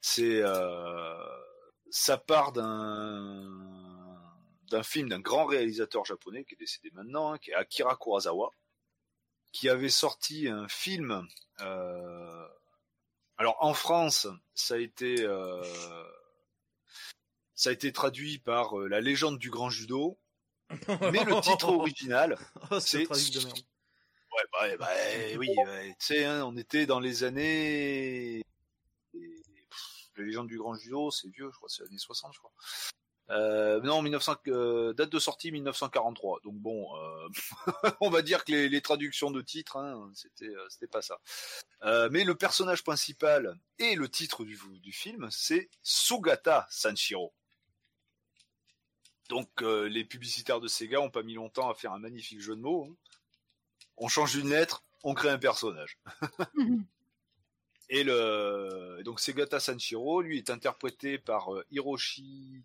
[0.00, 0.42] C'est
[1.90, 3.83] ça part d'un
[4.70, 8.50] d'un film d'un grand réalisateur japonais qui est décédé maintenant, hein, qui est Akira Kurosawa,
[9.52, 11.26] qui avait sorti un film.
[11.60, 12.48] Euh...
[13.36, 15.62] Alors en France, ça a été euh...
[17.54, 20.18] ça a été traduit par euh, La légende du grand judo,
[20.88, 22.38] mais le titre original,
[22.70, 23.58] oh, c'est de merde.
[24.32, 25.48] Ouais, bah, bah oui,
[26.00, 28.42] tu sais, hein, on était dans les années.
[30.16, 32.52] La légende du grand judo, c'est vieux, je crois, c'est années 60, je crois.
[33.30, 36.40] Euh, non, 1900, euh, date de sortie 1943.
[36.44, 37.28] Donc bon, euh,
[38.00, 41.18] on va dire que les, les traductions de titres, hein, c'était euh, c'était pas ça.
[41.84, 47.32] Euh, mais le personnage principal et le titre du, du film, c'est Sugata Sanshiro.
[49.30, 52.60] Donc les publicitaires de Sega ont pas mis longtemps à faire un magnifique jeu de
[52.60, 52.86] mots.
[52.90, 52.94] Hein.
[53.96, 55.98] On change une lettre, on crée un personnage.
[57.88, 62.62] et le donc Segata Sanshiro, lui, est interprété par Hiroshi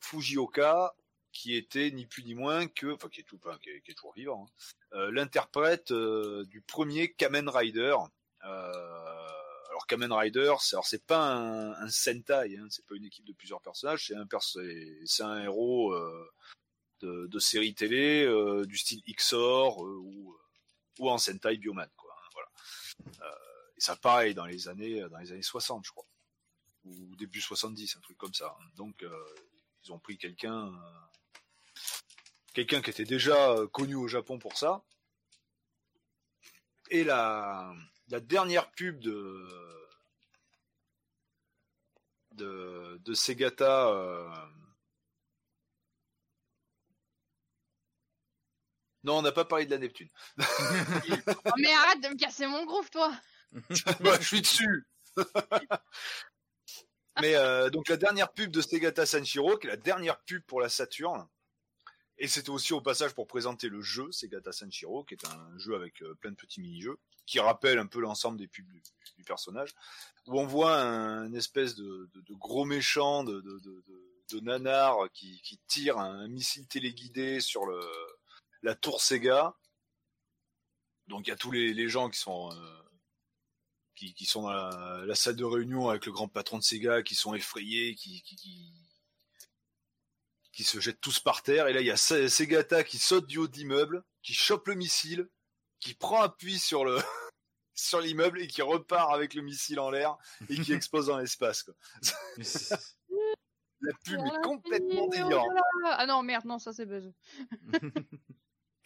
[0.00, 0.94] Fujioka,
[1.36, 4.46] qui était ni plus ni moins que, enfin qui est tout, qui est, toujours vivant,
[4.46, 7.94] hein, euh, l'interprète euh, du premier Kamen Rider.
[8.44, 9.28] Euh,
[9.68, 13.34] alors Kamen Rider, c'est alors c'est pas un, Sentai, hein, c'est pas une équipe de
[13.34, 14.06] plusieurs personnages,
[15.04, 15.94] c'est un héros
[17.00, 18.26] de, de, série télé
[18.66, 20.34] du style XOR ou,
[20.98, 22.16] ou en Sentai Bioman, quoi.
[22.18, 23.38] Hein, voilà.
[23.76, 26.06] et ça pareil dans les années dans les années 60, je crois,
[26.86, 28.56] ou début 70, un truc comme ça.
[28.76, 29.04] Donc
[29.86, 31.78] ils ont pris quelqu'un, euh,
[32.54, 34.82] quelqu'un qui était déjà euh, connu au Japon pour ça.
[36.90, 37.72] Et la,
[38.08, 39.44] la dernière pub de
[42.32, 43.88] de, de Segata.
[43.88, 44.28] Euh,
[49.04, 50.08] non, on n'a pas parlé de la Neptune.
[50.38, 53.12] oh, mais arrête de me casser mon groove, toi.
[53.70, 54.86] je suis dessus.
[57.20, 60.60] Mais euh, donc la dernière pub de Segata Sanshiro, qui est la dernière pub pour
[60.60, 61.26] la Saturn,
[62.18, 65.74] et c'était aussi au passage pour présenter le jeu Segata Sanshiro, qui est un jeu
[65.74, 69.74] avec euh, plein de petits mini-jeux, qui rappelle un peu l'ensemble des pubs du, personnage,
[70.26, 73.42] où on voit un, espèce de, gros méchant, de,
[74.40, 77.66] nanar qui, tire un missile téléguidé sur
[78.62, 79.56] la tour Sega.
[81.08, 82.85] Donc il y a tous les, les gens qui sont euh,
[83.96, 84.52] qui, qui sont dans
[85.04, 88.72] la, salle de réunion avec le grand patron de Sega, qui sont effrayés, qui, qui,
[90.52, 91.66] qui, se jettent tous par terre.
[91.66, 95.28] Et là, il y a Segata qui saute du haut d'immeuble, qui chope le missile,
[95.80, 96.98] qui prend appui sur le
[97.74, 100.16] sur l'immeuble et qui repart avec le missile en l'air
[100.48, 101.68] et qui explose dans l'espace.
[103.82, 105.48] La pub est complètement délirante.
[105.84, 107.12] Ah non, merde, non, ça c'est buzz.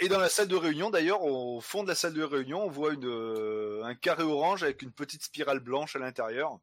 [0.00, 2.70] Et dans la salle de réunion, d'ailleurs, au fond de la salle de réunion, on
[2.70, 6.58] voit une, euh, un carré orange avec une petite spirale blanche à l'intérieur.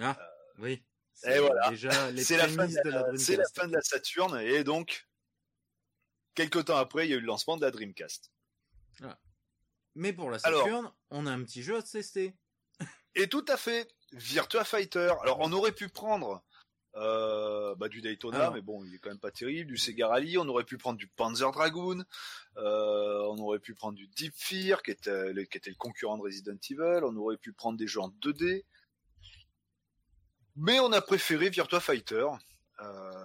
[0.00, 0.16] Ah,
[0.58, 0.84] oui.
[1.24, 1.72] Et voilà.
[2.16, 5.08] C'est la, fin de la, la fin de la Saturne, et donc,
[6.34, 8.30] quelques temps après, il y a eu le lancement de la Dreamcast.
[9.02, 9.18] Ah.
[9.96, 12.36] Mais pour la Saturne, on a un petit jeu à tester.
[13.16, 13.92] et tout à fait.
[14.12, 15.12] Virtua Fighter.
[15.22, 16.44] Alors, on aurait pu prendre
[16.96, 19.70] euh, bah, du Daytona, mais bon, il est quand même pas terrible.
[19.70, 22.04] Du Sega Rally, on aurait pu prendre du Panzer Dragoon,
[22.56, 26.16] euh, on aurait pu prendre du Deep Fear, qui était, le, qui était le concurrent
[26.16, 28.64] de Resident Evil, on aurait pu prendre des jeux en 2D,
[30.56, 32.26] mais on a préféré Virtua Fighter.
[32.80, 33.24] Euh,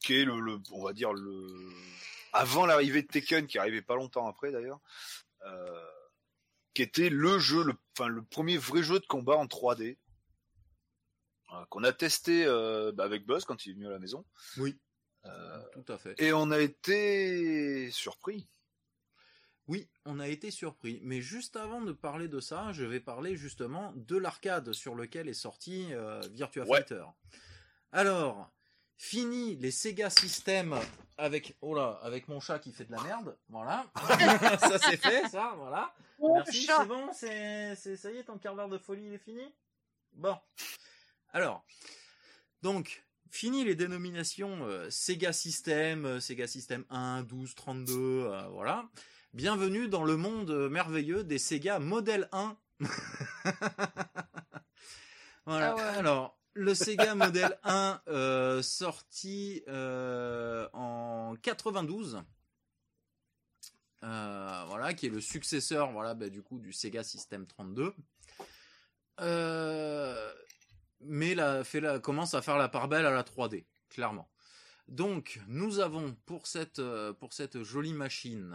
[0.00, 1.46] qui est le, on va dire le,
[2.32, 4.80] avant l'arrivée de Tekken, qui arrivait pas longtemps après d'ailleurs,
[6.74, 10.11] qui était le jeu, le, enfin le premier vrai jeu de combat en 3D euh,
[11.70, 14.24] qu'on a testé euh, bah, avec Buzz quand il est venu à la maison.
[14.56, 14.78] Oui.
[15.24, 16.20] Euh, tout à fait.
[16.20, 18.48] Et on a été surpris.
[19.68, 21.00] Oui, on a été surpris.
[21.02, 25.28] Mais juste avant de parler de ça, je vais parler justement de l'arcade sur lequel
[25.28, 25.92] est sorti
[26.32, 27.04] Virtua Fighter.
[27.92, 28.50] Alors,
[28.96, 30.76] fini les Sega System
[31.18, 33.86] avec oh là, avec mon chat qui fait de la merde, voilà.
[34.58, 35.92] ça c'est fait, ça, voilà.
[36.20, 39.52] Merci, c'est bon, c'est ça y est, ton quart d'heure de folie il est fini?
[40.12, 40.36] Bon.
[41.34, 41.64] Alors,
[42.60, 48.90] donc, fini les dénominations euh, Sega System, euh, Sega System 1, 12, 32, voilà.
[49.32, 52.58] Bienvenue dans le monde merveilleux des Sega Model 1.
[55.46, 55.74] voilà.
[55.78, 62.22] Ah Alors, le Sega Model 1 euh, sorti en 92.
[64.02, 67.94] voilà, qui est le successeur, voilà, bah, du coup, du Sega System 32.
[69.20, 70.32] Euh,
[71.04, 74.28] mais la, fait la, commence à faire la part belle à la 3D, clairement.
[74.88, 78.52] Donc, nous avons pour cette, euh, pour cette jolie machine,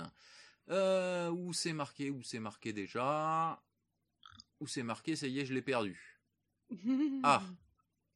[0.70, 3.62] euh, où c'est marqué, où c'est marqué déjà,
[4.60, 6.20] où c'est marqué, ça y est, je l'ai perdu.
[7.24, 7.42] ah,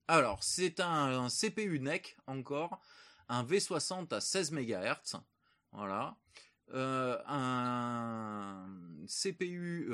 [0.07, 2.81] alors c'est un, CPU NEC encore,
[3.29, 5.21] un V60 à 16 MHz,
[5.71, 6.17] voilà,
[6.73, 8.67] euh, un
[9.07, 9.89] CPU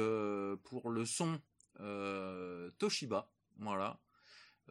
[0.63, 1.39] pour le son
[2.79, 3.99] Toshiba, voilà,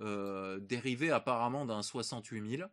[0.01, 2.69] euh, dérivé apparemment d'un 68000.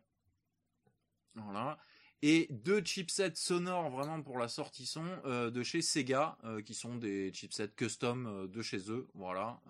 [1.34, 1.78] Voilà.
[2.22, 6.74] Et deux chipsets sonores vraiment pour la sortie son euh, de chez Sega, euh, qui
[6.74, 9.08] sont des chipsets custom de chez eux.
[9.14, 9.60] Voilà.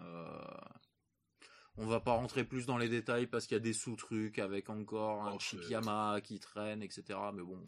[1.76, 4.70] On va pas rentrer plus dans les détails parce qu'il y a des sous-trucs avec
[4.70, 7.18] encore un oh, chip Yamaha qui traîne, etc.
[7.32, 7.64] Mais bon,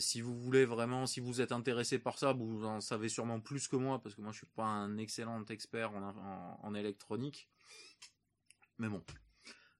[0.00, 3.68] si vous voulez vraiment, si vous êtes intéressé par ça, vous en savez sûrement plus
[3.68, 7.48] que moi parce que moi je suis pas un excellent expert en électronique.
[8.78, 9.02] Mais bon,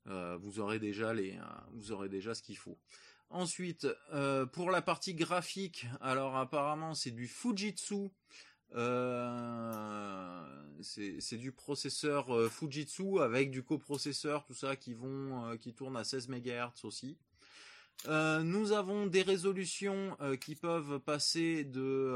[0.09, 2.79] euh, vous aurez déjà les, euh, vous aurez déjà ce qu'il faut.
[3.31, 8.11] Ensuite, euh, pour la partie graphique, alors apparemment c'est du Fujitsu.
[10.83, 16.29] c'est du processeur Fujitsu avec du coprocesseur, tout ça qui vont, qui tourne à 16
[16.29, 17.17] MHz aussi.
[18.07, 22.15] nous avons des résolutions qui peuvent passer de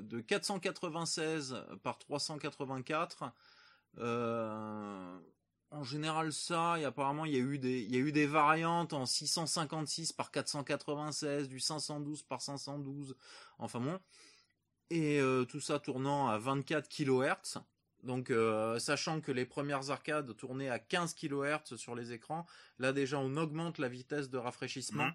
[0.00, 3.32] de 496 par 384
[3.98, 5.18] euh,
[5.70, 8.26] en général ça, et apparemment il y a eu des, il y a eu des
[8.26, 13.16] variantes en 656 par 496, du 512 par 512,
[13.58, 14.00] enfin bon,
[14.90, 17.58] et euh, tout ça tournant à 24 kHz.
[18.02, 22.44] Donc, euh, sachant que les premières arcades tournaient à 15 kHz sur les écrans,
[22.78, 25.08] là déjà on augmente la vitesse de rafraîchissement,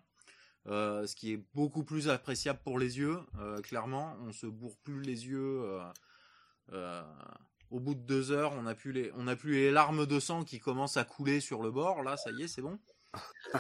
[0.66, 1.06] mmh.
[1.06, 3.20] ce qui est beaucoup plus appréciable pour les yeux.
[3.62, 5.80] clairement, on se bourre plus les yeux
[7.72, 10.20] au bout de deux heures, on a plus les, on a plus les larmes de
[10.20, 12.04] sang qui commencent à couler sur le bord.
[12.04, 12.80] Là, ça y est, c'est bon.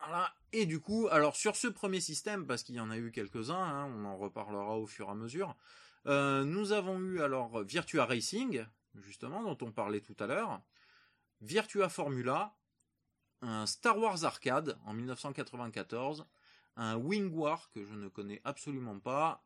[0.00, 0.34] voilà.
[0.52, 3.54] Et du coup, alors sur ce premier système, parce qu'il y en a eu quelques-uns,
[3.54, 5.56] hein, on en reparlera au fur et à mesure.
[6.06, 10.60] Euh, nous avons eu alors Virtua Racing, justement, dont on parlait tout à l'heure,
[11.40, 12.54] Virtua Formula,
[13.42, 16.26] un Star Wars Arcade en 1994,
[16.76, 19.44] un Wing War que je ne connais absolument pas,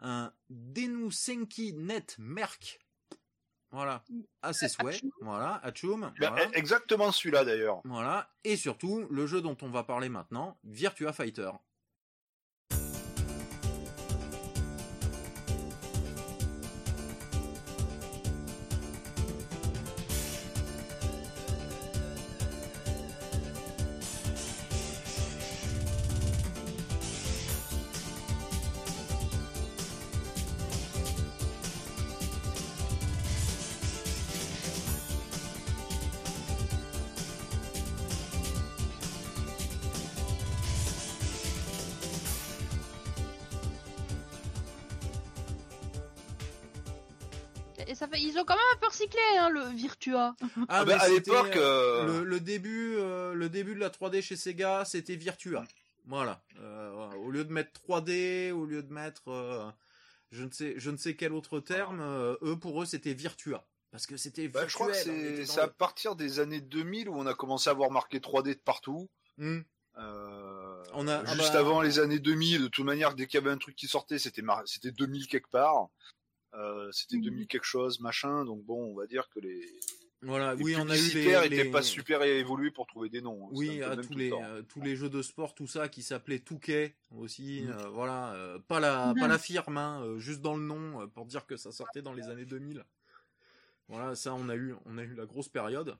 [0.00, 2.80] un Denusenki Net Merc.
[3.72, 4.02] Voilà,
[4.42, 5.00] à ses souhaits.
[5.20, 6.12] Voilà, Achum.
[6.18, 7.80] Ben, exactement celui-là d'ailleurs.
[7.84, 11.50] Voilà, et surtout le jeu dont on va parler maintenant, Virtua Fighter.
[50.14, 50.34] Ah,
[50.68, 54.36] ah bah, à l'époque, euh, euh, le, début, euh, le début de la 3D chez
[54.36, 55.64] Sega, c'était Virtua.
[56.06, 56.42] Voilà.
[57.18, 59.74] au lieu de mettre 3D, au lieu de mettre,
[60.30, 62.00] je ne sais, je ne sais quel autre terme,
[62.42, 63.64] eux pour eux c'était Virtua.
[63.90, 67.26] Parce que c'était bah, je crois que c'est à partir des années 2000 où on
[67.26, 69.08] a commencé à voir marqué 3D de partout.
[69.36, 69.60] Hmm.
[69.96, 73.42] on a, ah juste bah, avant les années 2000, de toute manière, dès qu'il y
[73.42, 75.90] avait un truc qui sortait, c'était c'était 2000 quelque part.
[76.54, 77.46] Euh, c'était 2000 mhm.
[77.46, 78.44] quelque chose, machin.
[78.44, 79.80] Donc bon, on va dire que les
[80.22, 81.70] Voilà, oui, on a eu les, les...
[81.70, 83.46] pas super évolués pour trouver des noms.
[83.46, 86.40] Hein, oui, à tous les euh, tous les jeux de sport, tout ça qui s'appelait
[86.40, 87.62] Touquet aussi.
[87.62, 87.70] Mm.
[87.70, 91.46] Euh, voilà, euh, pas la pas la firme, hein, juste dans le nom pour dire
[91.46, 92.84] que ça sortait dans les années 2000.
[93.88, 95.96] Voilà, ça on a eu on a eu la grosse période.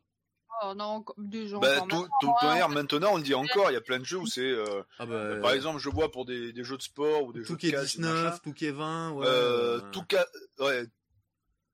[0.62, 1.58] Oh non, des gens.
[1.58, 2.68] Bah, tout, tout hein.
[2.68, 4.54] maintenant on dit encore, il y a plein de jeux où c'est.
[4.98, 7.44] Ah bah, par exemple, je vois pour des, des jeux de sport ou des jeux
[7.44, 9.26] de Touquet 19, Touquet 20, ouais.
[9.26, 10.18] Euh, Touquet,
[10.58, 10.84] ouais,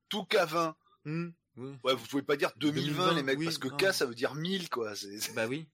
[0.09, 0.76] Touquet 20.
[1.57, 4.68] Ouais, vous pouvez pas dire 2020, les mecs, parce que K ça veut dire 1000
[4.68, 4.92] quoi.
[5.34, 5.68] Bah oui.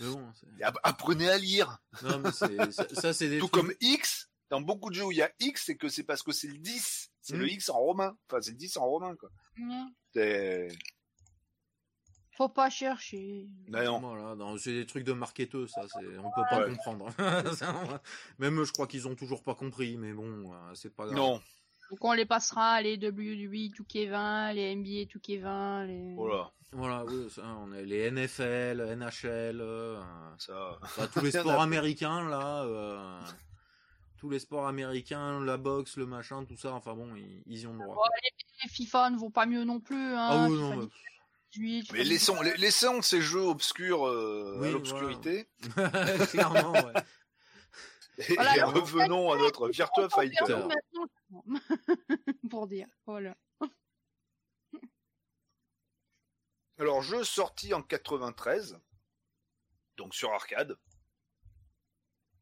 [0.82, 1.78] apprenez à lire.
[2.02, 2.30] Non, mais
[2.94, 5.64] ça, c'est des Tout comme X, dans beaucoup de jeux où il y a X,
[5.66, 7.10] c'est que c'est parce que c'est le 10.
[7.22, 7.48] C'est le hmm.
[7.48, 8.16] X en romain.
[8.28, 9.30] Enfin, c'est le 10 en romain, quoi.
[10.14, 10.68] C'est...
[12.36, 13.48] Faut pas chercher.
[13.68, 14.56] Bah non.
[14.56, 15.82] c'est des trucs de marketeux, ça.
[16.18, 17.10] On peut pas comprendre.
[18.38, 21.16] Même, je crois qu'ils ont toujours pas compris, mais bon, euh, c'est pas grave.
[21.16, 21.42] Non.
[21.90, 26.14] Donc on les passera, les WWE 2K20, les NBA 2K20, les...
[26.14, 26.52] Voilà.
[26.72, 30.00] Voilà, oui, ça, on a les NFL, NHL, euh,
[30.38, 30.78] ça...
[31.12, 33.20] tous les sports américains, là, euh,
[34.18, 37.74] tous les sports américains, la boxe, le machin, tout ça, enfin bon, ils, y ont
[37.74, 38.06] droit.
[38.22, 40.28] les, FIFA ne vont pas mieux non plus, hein.
[40.30, 40.88] Ah oui, non,
[41.58, 45.48] mais laissons, laissons ces jeux obscurs euh, à l'obscurité.
[46.30, 47.02] Clairement, ouais.
[48.28, 50.56] Et, revenons à notre Virtua Fighter.
[52.50, 53.36] Pour dire, voilà.
[56.78, 58.78] Alors, jeu sorti en 93,
[59.98, 60.78] donc sur arcade.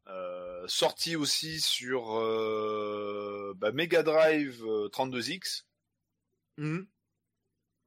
[0.07, 5.65] Euh, sorti aussi sur euh, bah, Mega Drive 32X.
[6.61, 6.87] Euh, mmh.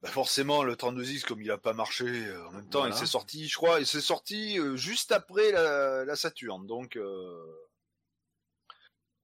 [0.02, 2.04] Bah forcément, le 32X, comme il a pas marché,
[2.48, 6.16] en même temps, il s'est sorti, je crois, il s'est sorti juste après la, la
[6.16, 6.66] Saturn.
[6.66, 6.98] Donc,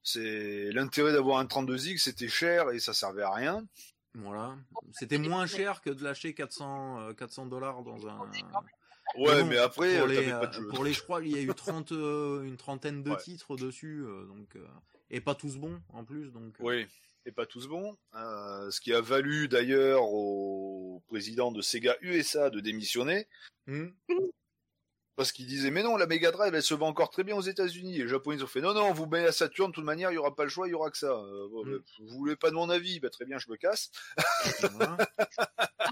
[0.03, 3.67] c'est l'intérêt d'avoir un 32X, c'était cher et ça servait à rien.
[4.15, 4.57] Voilà,
[4.93, 8.19] c'était moins cher que de lâcher 400 400 euh, dollars dans un.
[9.17, 10.69] Ouais, mais, après, pour les, pas de jeu.
[10.69, 14.03] pour les, je crois, il y a eu 30, euh, une trentaine de titres dessus,
[14.05, 14.57] euh, donc
[15.11, 16.55] et pas tous bons en plus, donc.
[16.61, 16.87] Oui,
[17.27, 17.97] et pas tous bons.
[18.13, 23.29] ce qui a valu d'ailleurs au président de Sega USA de démissionner.
[23.67, 23.89] Mmh.
[25.19, 27.41] Parce qu'ils disaient, mais non, la Mega Drive, elle se vend encore très bien aux
[27.41, 27.97] États-Unis.
[27.97, 30.11] Et les Japonais, ils ont fait, non, non, vous mettez la Saturn, de toute manière,
[30.11, 31.11] il n'y aura pas le choix, il y aura que ça.
[31.11, 31.83] Euh, mm.
[32.07, 33.91] Vous voulez pas de mon avis bah, Très bien, je me casse.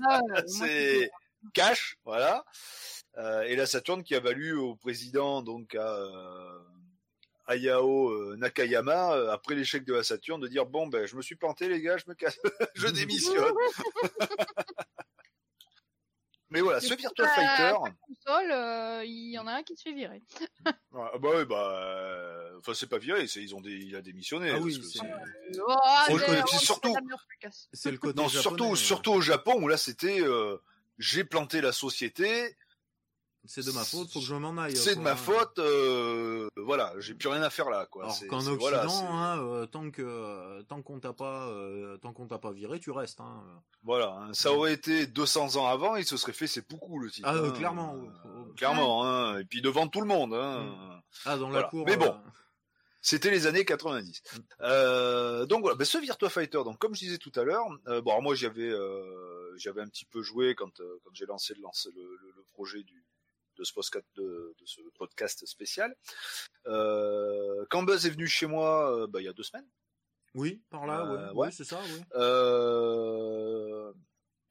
[0.09, 1.11] Ah, c'est
[1.55, 2.45] cash, voilà.
[3.18, 6.59] Euh, et la Saturn qui a valu au président, donc à euh,
[7.49, 11.68] Ayao Nakayama, après l'échec de la Saturn, de dire, bon, ben, je me suis planté,
[11.68, 12.39] les gars, je me casse,
[12.74, 13.53] je démissionne.
[16.51, 17.74] Mais voilà, ce Virtua Fighter.
[18.28, 20.22] Euh, il y en a un qui se fait virer.
[20.94, 24.03] ah bah oui, bah, euh, enfin c'est pas viré, c'est ils ont des, il a
[24.03, 24.51] démissionné.
[24.51, 25.01] Ah oui, c'est.
[26.49, 26.94] c'est surtout.
[27.72, 28.20] C'est le côté.
[28.20, 30.59] Non, surtout, surtout au Japon où là c'était, euh,
[30.99, 32.57] j'ai planté la société,
[33.49, 34.76] c'est de ma faute, faut que je m'en aille.
[34.76, 38.05] C'est de ma faute, euh, voilà, j'ai plus rien à faire là, quoi.
[38.05, 42.38] Alors qu'en Occident, hein, euh, tant que tant qu'on t'a pas euh, tant qu'on t'a
[42.38, 43.20] pas viré, tu restes.
[43.20, 43.42] Hein.
[43.82, 44.30] Voilà, hein.
[44.32, 47.28] ça aurait été 200 ans avant, il se serait fait c'est beaucoup le titre.
[47.30, 47.51] Ah hein.
[47.51, 47.97] clairement,
[48.57, 49.38] clairement, hein.
[49.38, 50.34] et puis devant tout le monde.
[50.34, 50.62] Hein.
[50.62, 51.03] Mm.
[51.24, 51.84] Ah dans la cour.
[51.86, 52.14] Mais bon.
[53.03, 54.22] C'était les années 90.
[54.32, 55.47] Mm.
[55.47, 57.66] donc voilà, ben, ce Virtua Fighter, donc comme je disais tout à l'heure,
[58.03, 58.72] bon moi j'avais
[59.57, 61.62] j'avais un petit peu joué quand quand j'ai lancé le,
[61.94, 63.06] le, le, projet du
[63.57, 65.95] de ce podcast, de, ce podcast spécial.
[66.67, 69.67] Euh, quand Buzz est venu chez moi, euh, bah, il y a deux semaines.
[70.35, 71.81] Oui, par là, euh, ouais, c'est ça.
[71.83, 72.03] Oui.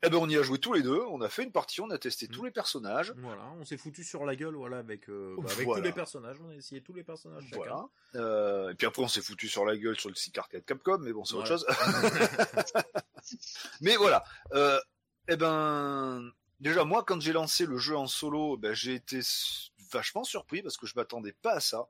[0.03, 1.89] Eh ben on y a joué tous les deux, on a fait une partie, on
[1.89, 2.45] a testé tous mm.
[2.45, 3.13] les personnages.
[3.17, 6.49] Voilà, on s'est foutu sur la gueule, voilà, avec, bah, avec tous les personnages, on
[6.49, 7.87] a essayé tous les personnages chacun.
[8.13, 8.71] Voilà.
[8.71, 11.11] et puis après on s'est foutu sur la gueule sur le site arcade Capcom, mais
[11.11, 11.65] bon c'est autre chose.
[13.81, 14.23] mais voilà.
[15.27, 16.31] eh ben
[16.65, 19.19] Déjà, moi, quand j'ai lancé le jeu en solo, ben, j'ai été
[19.91, 21.87] vachement surpris parce que je m'attendais pas à ça.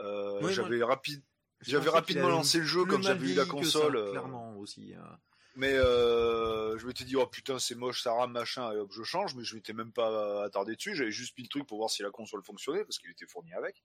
[0.00, 1.22] Euh, j'avais rapide,
[1.62, 3.96] j'avais rapidement lancé le jeu comme j'avais eu la console.
[3.96, 4.10] Euh.
[4.10, 4.92] clairement aussi.
[4.92, 5.18] Hein.
[5.56, 9.02] Mais euh, je m'étais dit oh putain c'est moche, ça rame machin, et hop je
[9.02, 9.34] change.
[9.34, 10.94] Mais je m'étais même pas attardé dessus.
[10.94, 13.54] J'avais juste mis le truc pour voir si la console fonctionnait parce qu'il était fourni
[13.54, 13.82] avec.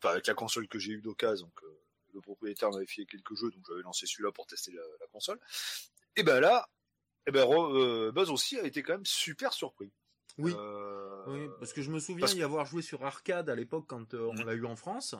[0.00, 1.46] Enfin avec la console que j'ai eu d'occasion.
[1.46, 1.80] Donc euh,
[2.14, 5.38] le propriétaire m'avait filé quelques jeux, donc j'avais lancé celui-là pour tester la, la console.
[6.16, 6.70] Et ben là,
[7.28, 9.92] eh ben euh, Buzz aussi a été quand même super surpris.
[10.38, 10.54] Oui.
[10.56, 14.14] Euh, oui parce que je me souviens y avoir joué sur arcade à l'époque quand
[14.14, 14.46] euh, on mm.
[14.46, 15.14] l'a eu en France.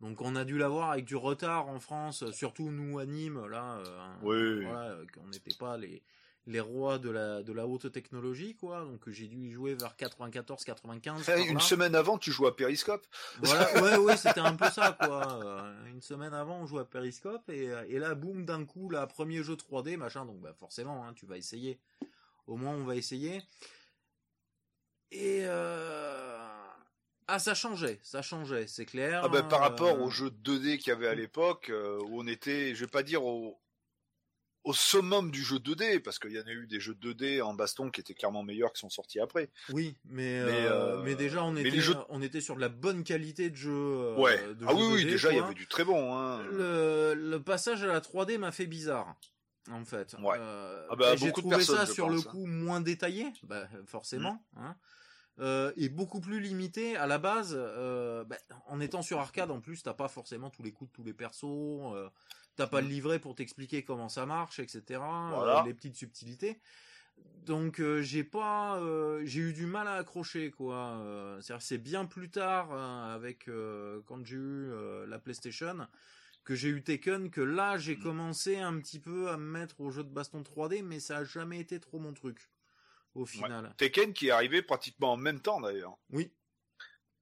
[0.00, 3.80] Donc on a dû l'avoir avec du retard en France, surtout nous à Nîmes là.
[4.22, 4.64] oui.
[4.64, 6.02] Voilà, on n'était pas les
[6.48, 8.84] les rois de la de la haute technologie quoi.
[8.84, 13.06] Donc j'ai dû y jouer vers 94 95 une semaine avant tu jouais à Periscope.
[13.42, 15.44] Voilà ouais ouais c'était un peu ça quoi.
[15.44, 19.06] Euh, une semaine avant on jouait à Periscope et, et là boum d'un coup là
[19.06, 20.24] premier jeu 3D machin.
[20.24, 21.78] Donc bah forcément hein, tu vas essayer.
[22.46, 23.42] Au moins, on va essayer.
[25.12, 25.44] Et
[27.30, 29.20] ah, ça changeait, ça changeait, c'est clair.
[29.22, 32.74] Ah ben, par rapport aux jeux 2D qu'il y avait à l'époque, où on était,
[32.74, 33.60] je vais pas dire au,
[34.68, 37.54] au summum du jeu 2D, parce qu'il y en a eu des jeux 2D en
[37.54, 39.48] baston qui étaient clairement meilleurs qui sont sortis après.
[39.70, 43.48] Oui, mais mais, euh, euh, déjà on était on était sur de la bonne qualité
[43.48, 43.72] de jeu.
[43.72, 44.38] Euh, ouais.
[44.66, 46.14] ah oui oui, déjà il y avait du très bon.
[46.14, 46.42] Hein.
[46.52, 49.16] Le, passage à la 3D m'a fait bizarre.
[49.70, 50.36] En fait, ouais.
[50.38, 52.22] ah bah, j'ai trouvé ça sur le hein.
[52.22, 54.66] coup moins détaillé, bah, forcément, mm.
[55.40, 55.72] hein.
[55.76, 57.54] et beaucoup plus limité à la base.
[57.54, 61.04] Bah, en étant sur arcade, en plus, t'as pas forcément tous les coups de tous
[61.04, 62.10] les persos.
[62.58, 62.90] T'as pas le mm.
[62.90, 65.00] livret pour t'expliquer comment ça marche, etc.
[65.00, 66.58] Euh, les petites subtilités.
[67.46, 71.00] Donc euh, j'ai pas, euh, j'ai eu du mal à accrocher quoi.
[71.60, 73.48] c'est bien plus tard avec
[74.06, 74.72] quand j'ai eu
[75.06, 75.86] la PlayStation
[76.42, 78.02] que j'ai eu Tekken que là j'ai mm.
[78.02, 81.24] commencé un petit peu à me mettre au jeu de baston 3D, mais ça a
[81.24, 82.50] jamais été trop mon truc
[83.14, 83.72] au final.
[83.76, 85.96] Tekken qui est arrivé pratiquement en même temps d'ailleurs.
[86.10, 86.32] Oui.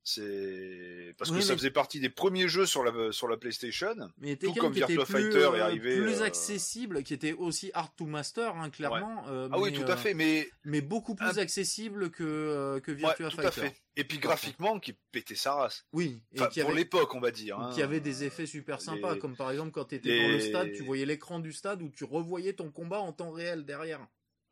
[0.09, 3.97] C'est parce que ça faisait partie des premiers jeux sur la sur la PlayStation.
[4.19, 7.91] Mais tout comme Virtua Fighter est euh, arrivé plus euh, accessible, qui était aussi hard
[7.97, 9.25] to master, hein, clairement.
[9.27, 13.43] Euh, ah oui, tout à fait, mais mais beaucoup plus accessible que que Virtua Fighter.
[13.43, 13.75] Tout à fait.
[13.97, 15.85] Et puis graphiquement, qui pétait sa race.
[15.93, 16.23] Oui.
[16.35, 17.59] Et pour l'époque, on va dire.
[17.59, 17.73] Hein.
[17.75, 20.73] Qui avait des effets super sympas, comme par exemple quand tu étais dans le stade,
[20.73, 24.07] tu voyais l'écran du stade où tu revoyais ton combat en temps réel derrière.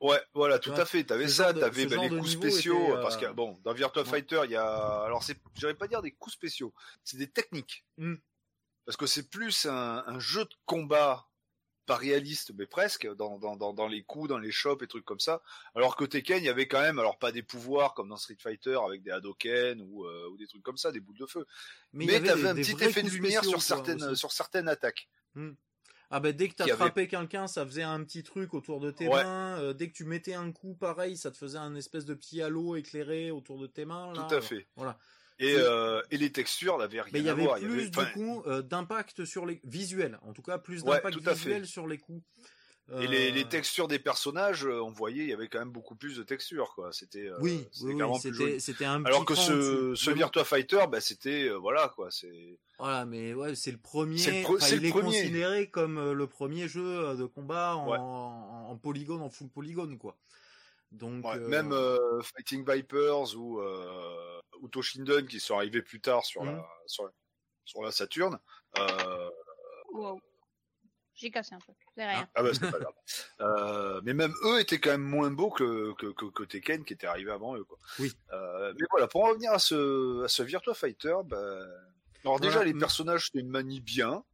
[0.04, 1.02] Ouais, voilà, tout à fait.
[1.04, 4.56] T'avais ça, t'avais bah, les coups spéciaux, parce que bon, dans Virtua Fighter, il y
[4.56, 6.74] a, alors c'est, j'aurais pas dire des coups spéciaux,
[7.04, 8.16] c'est des techniques, hmm.
[8.84, 11.26] parce que c'est plus un, jeu de combat,
[11.86, 15.20] pas réaliste, mais presque, dans, dans, dans, les coups, dans les chops et trucs comme
[15.20, 15.40] ça.
[15.74, 18.36] Alors que Tekken, il y avait quand même, alors pas des pouvoirs comme dans Street
[18.38, 21.46] Fighter avec des Hadoken ou, euh, ou des trucs comme ça, des boules de feu,
[21.94, 25.08] mais, mais t'avais un petit effet de lumière sur certaines, sur certaines attaques.
[25.34, 25.52] Hmm.
[26.16, 29.08] Ah bah dès que t'as frappé quelqu'un, ça faisait un petit truc autour de tes
[29.08, 29.58] mains.
[29.58, 32.40] Euh, dès que tu mettais un coup, pareil, ça te faisait un espèce de petit
[32.40, 34.12] halo éclairé autour de tes mains.
[34.14, 34.68] Tout à fait.
[34.76, 34.96] Voilà.
[35.40, 38.62] Et, euh, et les textures n'avaient rien Mais il y avait plus du coup euh,
[38.62, 42.22] d'impact sur les visuels, en tout cas plus d'impact visuel sur les coups.
[42.92, 43.48] Et les, les, euh.
[43.48, 46.74] textures des personnages, euh, on voyait, il y avait quand même beaucoup plus de textures,
[46.74, 46.92] quoi.
[46.92, 51.88] C'était euh, oui, c'était c'était un Alors que ce, ce Virtua Fighter, bah c'était voilà
[51.88, 52.58] quoi, c'est.
[52.78, 54.18] Voilà, mais ouais, c'est le premier.
[54.18, 59.30] C'est le, il est considéré comme le premier jeu de combat en, en, polygone, en
[59.30, 60.18] full polygone, quoi.
[60.92, 61.74] Donc même
[62.22, 63.62] Fighting Vipers ou
[64.60, 66.64] ou Toshinden qui sont arrivés plus tard sur la mmh.
[66.86, 67.10] sur la,
[67.64, 68.38] sur la Saturn.
[69.90, 70.20] Wow.
[71.14, 71.72] J'ai cassé un peu.
[71.96, 72.28] C'est rien.
[72.34, 72.92] Ah, bah, c'est pas grave.
[73.40, 77.06] Euh, mais même eux étaient quand même moins beaux que, que, que, Tekken qui était
[77.06, 77.78] arrivé avant eux, quoi.
[77.98, 78.12] Oui.
[78.32, 81.66] Euh, mais voilà, pour en revenir à ce, à ce Virtua Fighter, bah...
[82.24, 84.24] alors déjà, les personnages, c'est une manie bien.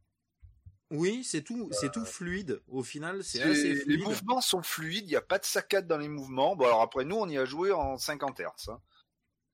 [0.91, 2.61] Oui, c'est tout, c'est tout fluide.
[2.67, 3.99] Au final, c'est assez fluide.
[3.99, 6.55] Les mouvements sont fluides, il n'y a pas de saccade dans les mouvements.
[6.55, 8.69] Bon, alors après, nous, on y a joué en 50 Hz.
[8.69, 8.79] Hein.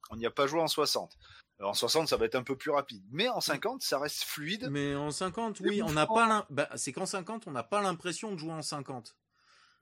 [0.09, 1.17] On n'y a pas joué en 60.
[1.60, 3.03] En 60, ça va être un peu plus rapide.
[3.12, 4.68] Mais en 50, ça reste fluide.
[4.70, 8.32] Mais en 50, oui, on n'a pas bah, c'est qu'en 50, on n'a pas l'impression
[8.32, 9.16] de jouer en 50.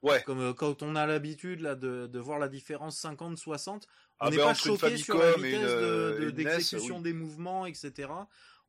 [0.02, 0.22] Ouais.
[0.22, 3.80] Comme euh, quand on a l'habitude là de, de voir la différence 50-60, on n'est
[4.18, 8.10] ah, ben, pas choqué sur la vitesse de, d'exécution des mouvements, etc.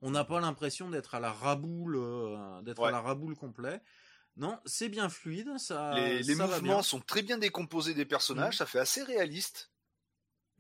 [0.01, 3.81] On n'a pas l'impression d'être à la raboule, euh, d'être à la raboule complet.
[4.35, 5.95] Non, c'est bien fluide, ça.
[5.95, 8.57] Les, les mouvements sont très bien décomposés des personnages, mm.
[8.57, 9.71] ça fait assez réaliste.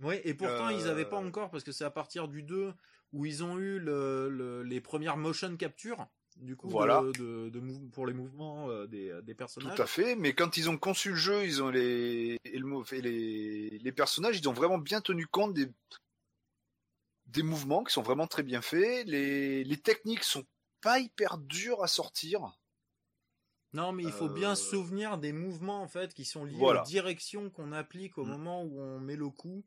[0.01, 1.27] Oui, et pourtant ils n'avaient pas euh.
[1.27, 2.73] encore, parce que c'est à partir du 2
[3.13, 8.13] où ils ont eu le, les premières motion capture du coup de, de, pour les
[8.13, 9.75] mouvements euh, des, des, personnages.
[9.75, 13.91] Tout à fait, mais quand ils ont conçu le jeu, ils ont les les, les
[13.91, 15.71] personnages, ils ont vraiment bien tenu compte des
[17.27, 19.05] des mouvements qui sont vraiment très bien faits.
[19.07, 20.45] Les, les techniques sont
[20.81, 22.57] pas hyper dures à sortir.
[23.73, 24.69] Non, mais il faut bien se euh.
[24.71, 28.29] souvenir des mouvements en fait qui sont liés aux directions qu'on applique au mm.
[28.29, 29.63] moment où on met le coup.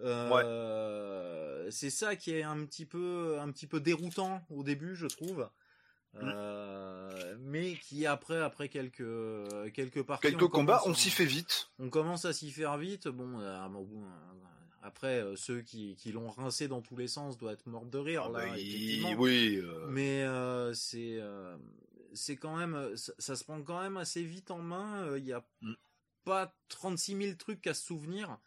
[0.00, 5.06] Euh, c'est ça qui est un petit peu un petit peu déroutant au début, je
[5.06, 5.48] trouve.
[6.14, 6.18] Mmh.
[6.24, 9.02] Euh, mais qui après après quelques
[9.72, 11.70] quelques parties quelques combats on s'y fait vite.
[11.78, 13.08] on commence à s'y faire vite.
[13.08, 13.56] Bon, euh,
[14.82, 18.24] après ceux qui, qui l'ont rincé dans tous les sens doivent être morts de rire
[18.26, 18.52] ah là bah,
[19.16, 20.26] oui mais
[20.74, 21.18] c'est
[22.12, 25.16] c'est quand même ça, se prend quand même assez vite en main.
[25.16, 25.72] Il y a mmh.
[26.24, 28.38] pas 36 000 trucs à se souvenir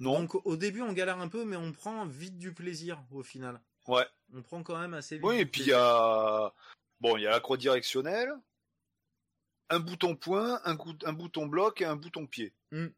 [0.00, 3.60] donc au début on galère un peu, mais on prend vite du plaisir au final.
[3.86, 4.06] Ouais.
[4.34, 5.24] On prend quand même assez vite.
[5.24, 6.52] Oui, et puis il y a
[7.00, 8.32] bon, il y a la croix directionnelle,
[9.68, 12.52] un bouton point, un, un bouton bloc et un bouton pied.
[12.72, 12.88] Hmm.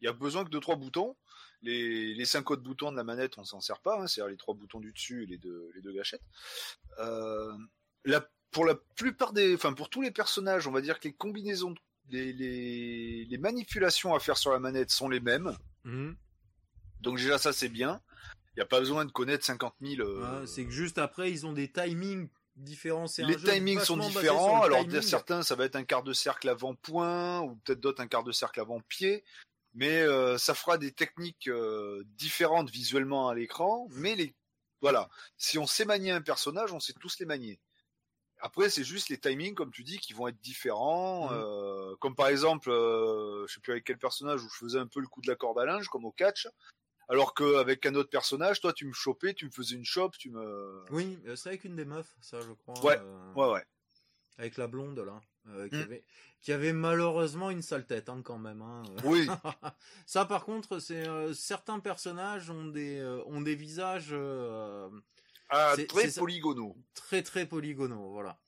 [0.00, 1.16] Il y a besoin que de trois boutons.
[1.62, 4.38] Les, les cinq autres boutons de la manette, on s'en sert pas, hein, c'est-à-dire les
[4.38, 6.22] trois boutons du dessus et les deux, les deux gâchettes.
[6.98, 7.52] Euh,
[8.06, 11.12] la, pour la plupart des, enfin pour tous les personnages, on va dire que les
[11.12, 11.74] combinaisons
[12.08, 15.56] les, les, manipulations à faire sur la manette sont les mêmes.
[15.84, 16.16] Mhm.
[17.02, 18.00] Donc déjà ça c'est bien.
[18.54, 20.02] Il n'y a pas besoin de connaître 50 000.
[20.02, 23.06] Euh, c'est que juste après ils ont des timings différents.
[23.18, 24.62] Les timings sont différents.
[24.62, 28.24] Alors certains ça va être un quart de cercle avant-point ou peut-être d'autres un quart
[28.24, 29.24] de cercle avant-pied.
[29.72, 33.86] Mais euh, ça fera des techniques euh, différentes visuellement à l'écran.
[33.92, 34.34] Mais les
[34.80, 37.60] voilà, si on sait manier un personnage, on sait tous les manier.
[38.42, 41.28] Après, c'est juste les timings, comme tu dis, qui vont être différents.
[41.28, 41.34] Mmh.
[41.34, 44.86] Euh, comme par exemple, euh, je sais plus avec quel personnage où je faisais un
[44.86, 46.48] peu le coup de la corde à linge, comme au catch.
[47.10, 50.30] Alors qu'avec un autre personnage, toi, tu me chopais, tu me faisais une chope, tu
[50.30, 50.84] me.
[50.90, 52.78] Oui, euh, c'est avec une des meufs, ça, je crois.
[52.84, 53.00] Ouais,
[53.34, 53.64] ouais, ouais.
[54.38, 55.20] Avec la blonde là,
[55.68, 55.80] qui, mmh.
[55.80, 56.04] avait,
[56.40, 58.62] qui avait malheureusement une sale tête hein, quand même.
[58.62, 58.84] Hein.
[59.04, 59.26] Oui.
[60.06, 61.04] ça, par contre, c'est
[61.34, 64.14] certains personnages ont des ont des visages
[65.50, 66.76] ah, très polygonaux.
[66.94, 68.40] Très très polygonaux, voilà.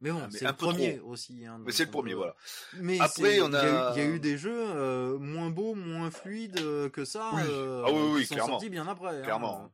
[0.00, 1.46] Mais bon, ah, c'est le premier aussi.
[1.46, 2.34] Hein, mais c'est le premier, voilà.
[2.74, 3.92] Mais après, on a...
[3.96, 7.30] Il y, a eu des jeux euh, moins beaux, moins fluides euh, que ça.
[7.34, 7.42] Oui.
[7.46, 8.46] Euh, ah oui, oui, qui clairement.
[8.46, 9.20] Sont sortis bien après.
[9.20, 9.22] Hein.
[9.22, 9.72] Clairement.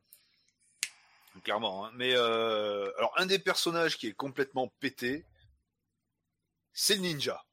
[1.42, 1.86] Clairement.
[1.86, 1.90] Hein.
[1.96, 5.24] Mais alors, un des personnages qui est complètement pété,
[6.72, 7.44] c'est le ninja.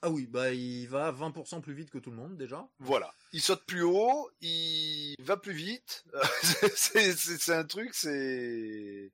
[0.00, 2.66] Ah oui, bah il va 20% plus vite que tout le monde déjà.
[2.78, 3.14] Voilà.
[3.32, 6.04] Il saute plus haut, il va plus vite.
[6.74, 9.12] c'est un truc, c'est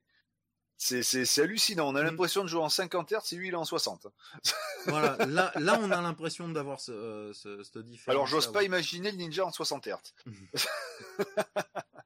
[0.81, 1.89] c'est hallucinant.
[1.89, 2.07] On a mm.
[2.07, 4.07] l'impression de jouer en 50 Hz et lui il est en 60.
[4.87, 8.09] voilà, là, là on a l'impression d'avoir ce, ce, cette différence.
[8.09, 9.97] Alors j'ose pas imaginer le ninja en 60 Hz.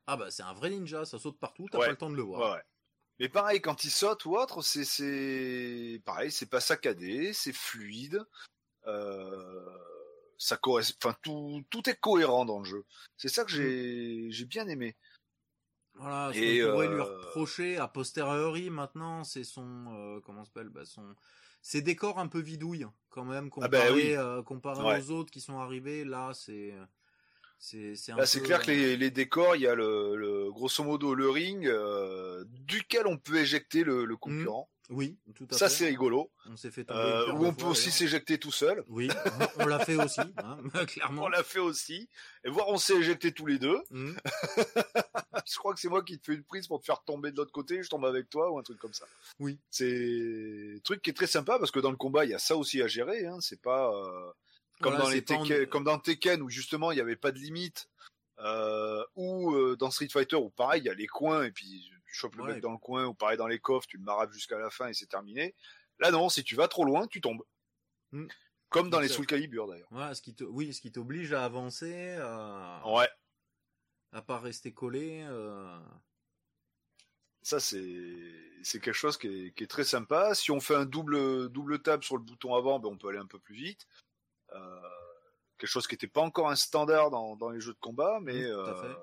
[0.07, 2.23] ah bah c'est un vrai ninja, ça saute partout, t'as pas le temps de le
[2.23, 2.55] voir.
[2.55, 2.63] Ouais,
[3.21, 8.25] Mais pareil, quand il saute ou autre, c'est pareil, c'est pas saccadé, c'est fluide.
[8.87, 9.79] Euh,
[10.37, 12.85] ça enfin tout, tout est cohérent dans le jeu.
[13.17, 13.55] C'est ça que mm.
[13.55, 14.97] j'ai, j'ai bien aimé.
[15.97, 20.69] Voilà, ce qu'on pourrait lui euh, reprocher a posteriori maintenant, c'est son, euh, comment s'appelle,
[20.69, 21.15] bah son,
[21.63, 25.59] ses décors un peu vidouilles quand même ah bah comparé, comparé aux autres qui sont
[25.61, 26.05] arrivés.
[26.05, 26.75] Là, c'est,
[27.59, 31.31] c'est, c'est clair que les, les, décors, il y a le, le, grosso modo le
[31.31, 31.71] ring
[32.67, 34.19] duquel on peut éjecter le, le mm.
[34.19, 34.69] concurrent.
[34.91, 36.31] Oui, tout à ça, c'est rigolo.
[36.47, 38.85] On s'est fait euh, Ou on peut aussi s'éjecter tout seul.
[38.89, 39.09] Oui,
[39.57, 41.25] on l'a fait aussi, hein, clairement.
[41.25, 42.09] On l'a fait aussi.
[42.45, 43.81] Et voir, on s'est éjecté tous les deux.
[43.91, 44.13] Mmh.
[45.47, 47.37] je crois que c'est moi qui te fais une prise pour te faire tomber de
[47.39, 49.07] l'autre côté, je tombe avec toi ou un truc comme ça.
[49.39, 49.59] Oui.
[49.71, 52.39] C'est un truc qui est très sympa parce que dans le combat, il y a
[52.39, 53.25] ça aussi à gérer.
[53.25, 53.39] Hein.
[53.41, 54.33] C'est pas euh,
[54.81, 57.89] comme dans les Tekken, comme dans Tekken où justement il n'y avait pas de limite.
[58.41, 61.89] Euh, ou euh, dans Street Fighter où pareil il y a les coins et puis
[62.05, 64.33] tu chopes le mec dans le coin ou pareil dans les coffres, tu le marabes
[64.33, 65.55] jusqu'à la fin et c'est terminé.
[66.01, 67.45] Là non, si tu vas trop loin, tu tombes.
[68.11, 68.27] Hmm.
[68.71, 69.93] Comme dans les Soul Calibur d'ailleurs.
[69.93, 72.17] Ouais, ce qui te, oui, ce qui t'oblige à avancer.
[72.21, 72.83] À...
[72.85, 73.09] Ouais.
[74.11, 75.25] À pas rester collé.
[75.29, 75.79] Euh...
[77.43, 78.33] Ça c'est
[78.65, 80.35] c'est quelque chose qui est, qui est, très sympa.
[80.35, 83.19] Si on fait un double double tap sur le bouton avant, ben on peut aller
[83.19, 83.87] un peu plus vite.
[85.59, 88.45] Quelque chose qui n'était pas encore un standard dans, dans les jeux de combat, mais
[88.45, 88.95] euh,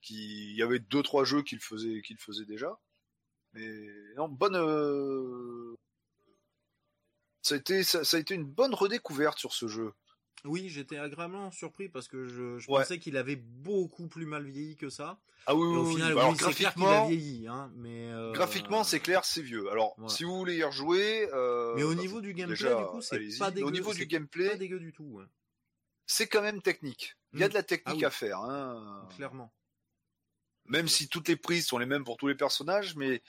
[0.00, 2.78] qui il y avait deux trois jeux qui le faisaient qui le faisaient déjà.
[3.52, 3.68] Mais
[4.16, 5.76] non bonne euh...
[7.42, 9.92] ça a été ça, a été une bonne redécouverte sur ce jeu
[10.44, 14.76] oui j'étais agréablement surpris parce que je, je pensais qu'il avait beaucoup plus mal vieilli
[14.76, 18.30] que ça ah oui, au final, oui, graphiquement, clair a vieilli, hein, mais euh...
[18.30, 19.68] graphiquement, c'est clair, c'est vieux.
[19.72, 21.74] Alors, si vous voulez y rejouer, euh...
[21.74, 23.66] mais au niveau du gameplay, du coup, c'est pas dégueu.
[23.66, 25.20] Au niveau du gameplay, pas dégueu du tout.
[26.06, 27.16] C'est quand même technique.
[27.32, 27.50] Il y a hmm.
[27.50, 29.08] de la technique ah à faire, hein.
[29.16, 29.52] Clairement
[30.66, 33.22] même si toutes les prises sont les mêmes pour tous les personnages, mais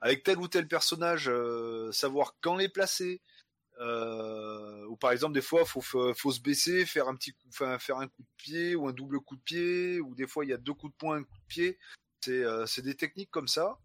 [0.00, 3.20] avec tel ou tel personnage, euh, savoir quand les placer.
[3.80, 7.98] Euh, ou par exemple des fois faut faut se baisser, faire un petit coup, faire
[7.98, 10.52] un coup de pied ou un double coup de pied, ou des fois il y
[10.52, 11.78] a deux coups de poing, un coup de pied.
[12.20, 13.78] C'est euh, c'est des techniques comme ça.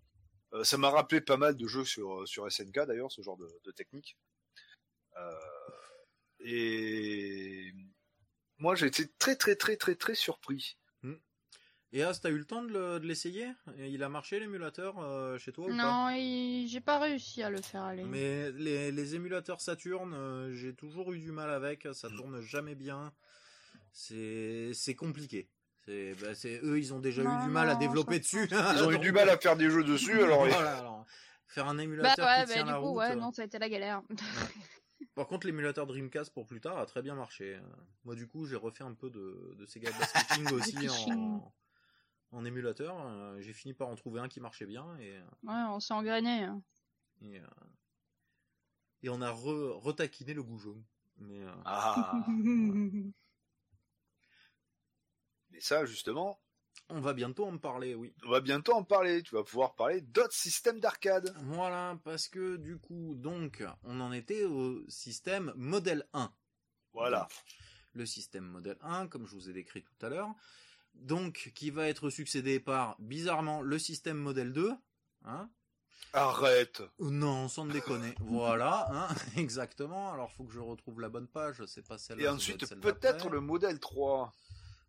[0.54, 3.48] Euh, ça m'a rappelé pas mal de jeux sur sur SNK d'ailleurs ce genre de,
[3.64, 4.18] de technique.
[6.40, 7.72] et
[8.58, 10.78] moi j'ai été très très très très très surpris.
[11.96, 13.48] Et As, t'as eu le temps de l'essayer?
[13.78, 16.10] Il a marché l'émulateur euh, chez toi ou Non,
[16.68, 18.04] j'ai pas réussi à le faire aller.
[18.04, 23.14] Mais les, émulateurs Saturn, euh, j'ai toujours eu du mal avec, ça tourne jamais bien.
[23.92, 25.48] C'est compliqué.
[25.88, 28.48] Bah, c'est eux, ils ont déjà eu du mal à développer dessus.
[28.50, 30.48] Ils ont eu du mal à faire des jeux dessus, alors.
[30.48, 31.06] voilà,
[31.46, 32.98] faire un émulateur bah, qui tient bah, la route.
[32.98, 34.02] Ouais, non, ça a été la galère.
[35.14, 37.60] Par contre, l'émulateur Dreamcast pour plus tard a très bien marché.
[38.04, 41.54] Moi, du coup, j'ai refait un peu de, de Sega Basketing aussi en,
[42.34, 42.96] en émulateur.
[43.06, 45.16] Euh, j'ai fini par en trouver un qui marchait bien et.
[45.18, 46.44] Euh, ouais, on s'est engrainé.
[46.44, 46.62] Hein.
[47.22, 47.48] Et, euh,
[49.04, 50.84] et, on a retaquiné le goujon.
[51.18, 51.42] Mais.
[51.66, 52.26] Ah.
[55.52, 56.40] Mais ça, justement.
[56.90, 58.14] On va bientôt en parler, oui.
[58.26, 59.24] On va bientôt en parler.
[59.24, 61.34] Tu vas pouvoir parler d'autres systèmes d'arcade.
[61.44, 66.34] Voilà, parce que du coup, donc, on en était au système modèle 1.
[66.92, 67.28] Voilà.
[67.94, 70.36] le système modèle 1, comme je vous ai décrit tout à l'heure.
[70.96, 74.72] Donc, qui va être succédé par, bizarrement, le système modèle 2.
[75.26, 75.50] Hein
[76.14, 76.84] Arrête.
[77.00, 78.14] Non, sans déconner.
[78.20, 80.14] voilà, hein, exactement.
[80.14, 81.66] Alors, faut que je retrouve la bonne page.
[81.66, 82.24] C'est pas celle-là.
[82.24, 84.32] Et ensuite, peut-être le modèle 3.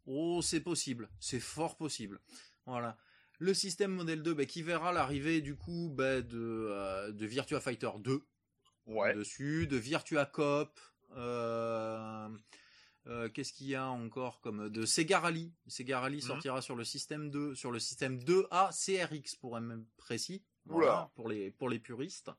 [0.06, 1.08] Oh, c'est possible.
[1.18, 2.20] C'est fort possible.
[2.66, 2.96] Voilà.
[3.38, 7.60] Le système modèle 2, bah, qui verra l'arrivée du coup bah, de, euh, de Virtua
[7.60, 8.22] Fighter 2
[8.86, 9.14] ouais.
[9.14, 10.78] dessus, de Virtua Cop.
[11.16, 12.28] Euh,
[13.06, 16.22] euh, qu'est-ce qu'il y a encore comme de Sega Rally Sega Rally mhm.
[16.22, 20.42] sortira sur le système 2, sur le système 2A CRX pour être même précis.
[20.66, 22.30] Voilà, pour les pour les puristes.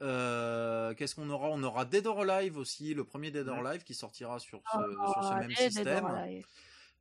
[0.00, 1.48] Qu'est-ce qu'on aura?
[1.50, 4.78] On aura Dead or Alive aussi, le premier Dead or Alive qui sortira sur ce,
[4.78, 6.42] oh, sur ce même système.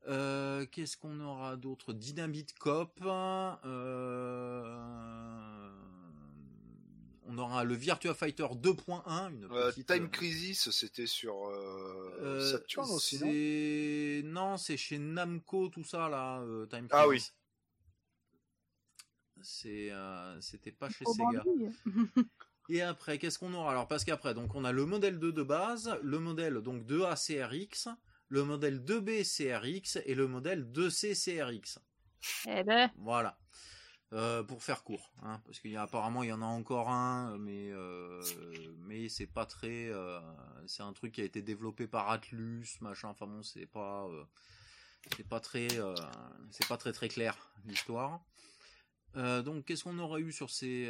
[0.08, 1.94] Euh, qu'est-ce qu'on aura d'autre?
[1.94, 3.00] Dynamite Cop.
[3.06, 4.64] Euh,
[7.30, 9.32] on aura le Virtua Fighter 2.1.
[9.32, 11.36] Une euh, Time Crisis, c'était sur
[12.52, 16.44] Saturn aussi, non Non, c'est chez Namco, tout ça là.
[16.70, 16.92] Time Crisis.
[16.92, 17.24] Ah oui.
[19.42, 19.92] C'est,
[20.42, 21.44] c'était pas chez Sega.
[22.70, 23.72] Et après, qu'est-ce qu'on aura?
[23.72, 27.16] Alors parce qu'après, donc on a le modèle 2 de base, le modèle donc 2A
[27.16, 27.90] CRX,
[28.28, 31.80] le modèle 2B CRX et le modèle 2C CRX.
[32.48, 32.92] Eh ben.
[32.98, 33.40] Voilà.
[34.12, 38.20] Euh, pour faire court, hein, parce qu'il il y en a encore un, mais euh,
[39.08, 40.20] c'est pas très, euh,
[40.66, 43.10] c'est un truc qui a été développé par Atlus, machin.
[43.10, 44.10] Enfin bon, c'est pas,
[45.16, 45.68] c'est pas très,
[46.50, 48.20] c'est pas très très clair l'histoire.
[49.14, 50.90] Donc, qu'est-ce qu'on aurait eu sur ces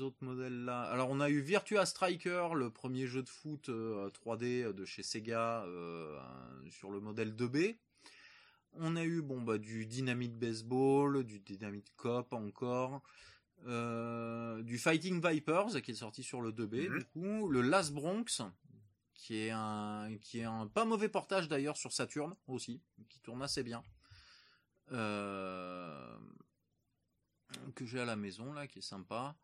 [0.00, 0.82] autres modèles-là?
[0.82, 5.04] Alors, on a eu Virtua Striker, le premier jeu de foot 3D euh, de chez
[5.04, 5.64] Sega
[6.70, 7.76] sur le modèle 2B.
[8.78, 13.02] On a eu bon bah du Dynamite Baseball, du Dynamite Cop encore,
[13.64, 16.98] du Fighting Vipers qui est sorti sur le 2B mhm.
[16.98, 18.42] du coup, le Last Bronx
[19.16, 23.42] qui est un qui est un pas mauvais portage d'ailleurs sur Saturn aussi, qui tourne
[23.42, 23.82] assez bien.
[24.92, 26.16] Euh,
[27.74, 29.36] que j'ai à la maison là, qui est sympa.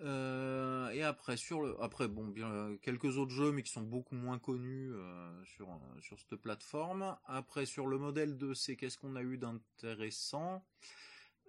[0.00, 4.14] Euh, et après sur le, après bon bien quelques autres jeux mais qui sont beaucoup
[4.14, 5.68] moins connus euh, sur
[6.00, 7.16] sur cette plateforme.
[7.26, 10.64] Après sur le modèle 2 c'est qu'est-ce qu'on a eu d'intéressant?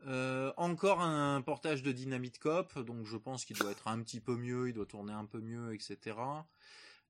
[0.07, 4.21] Euh, encore un portage de Dynamite Cop, donc je pense qu'il doit être un petit
[4.21, 6.15] peu mieux, il doit tourner un peu mieux, etc.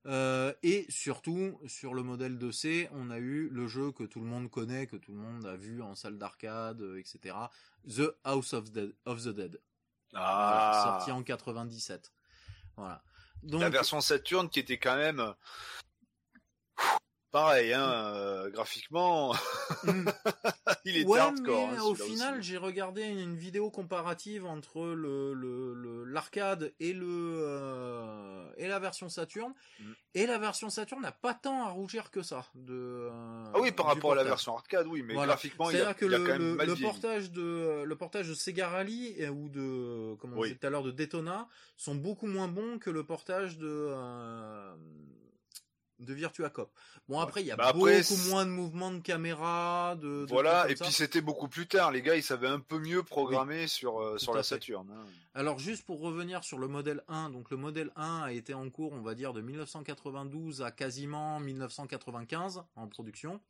[0.06, 4.26] Euh, et surtout, sur le modèle 2C, on a eu le jeu que tout le
[4.26, 7.36] monde connaît, que tout le monde a vu en salle d'arcade, euh, etc.
[7.88, 8.70] The House of,
[9.06, 9.60] of the Dead.
[10.14, 11.00] Ah.
[11.00, 12.12] sorti en 97.
[12.78, 13.02] Voilà.
[13.44, 15.34] Donc, la version Saturn qui était quand même
[17.32, 19.34] pareil, hein, euh, graphiquement,
[19.84, 20.10] mm.
[20.86, 21.70] il est ouais, hardcore.
[21.72, 28.50] Mais hein, au final, j'ai regardé une vidéo comparative entre le l'arcade et le euh,
[28.58, 29.92] et la version Saturn, mm.
[30.16, 32.46] et la version Saturn n'a pas tant à rougir que ça.
[32.56, 35.82] De euh, ah oui, par rapport à la version arcade, oui, mais graphiquement, il y
[35.82, 40.16] a, que le, quand même le, portage de le portage de Sega Rally ou de
[40.16, 43.58] comment on disait tout à l'heure de Daytona sont beaucoup moins bons que le portage
[43.58, 43.94] de
[46.00, 46.72] de Virtua Cop.
[47.08, 50.76] Bon après il y a bah, beaucoup moins de mouvements de caméra, de, voilà et
[50.76, 51.92] puis c'était beaucoup plus tard.
[51.92, 54.90] Les gars ils savaient un peu mieux programmer sur euh, sur la Saturn.
[54.90, 55.06] Hein.
[55.34, 58.70] Alors juste pour revenir sur le modèle 1, donc le modèle 1 a été en
[58.70, 63.42] cours on va dire de 1992 à quasiment 1995 en production,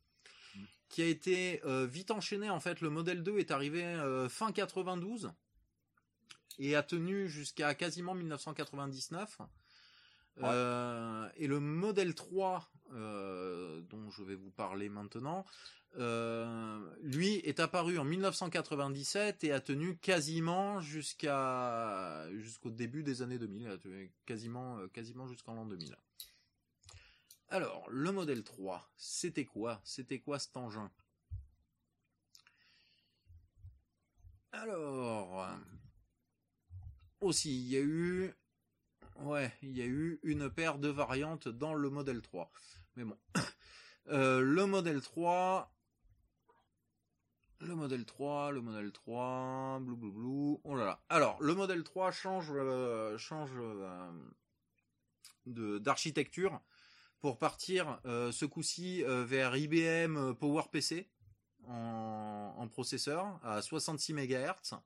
[0.54, 0.60] mm.
[0.88, 2.80] qui a été euh, vite enchaîné en fait.
[2.80, 5.30] Le modèle 2 est arrivé euh, fin 92
[6.58, 9.38] et a tenu jusqu'à quasiment 1999.
[10.42, 15.44] Euh, et le modèle 3, euh, dont je vais vous parler maintenant,
[15.98, 23.38] euh, lui est apparu en 1997 et a tenu quasiment jusqu'à jusqu'au début des années
[23.38, 23.78] 2000,
[24.24, 25.96] quasiment quasiment jusqu'en l'an 2000.
[27.48, 29.80] Alors, le modèle 3, c'était quoi?
[29.84, 30.90] C'était quoi cet engin?
[34.52, 35.48] Alors,
[37.20, 38.32] aussi, il y a eu
[39.22, 42.50] Ouais, il y a eu une paire de variantes dans le modèle 3.
[42.96, 43.16] Mais bon.
[44.08, 45.72] Euh, le modèle 3.
[47.60, 50.60] Le modèle 3, le modèle 3, blou blou blou.
[50.64, 51.04] Oh là là.
[51.10, 54.10] Alors, le modèle 3 change, euh, change euh,
[55.78, 56.60] d'architecture
[57.20, 61.08] pour partir ce coup-ci vers IBM PowerPC
[61.68, 64.80] en, en processeur à 66 MHz.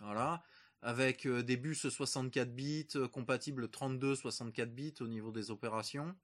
[0.00, 0.42] Voilà
[0.82, 6.14] avec euh, des bus 64 bits euh, compatibles 32 64 bits au niveau des opérations.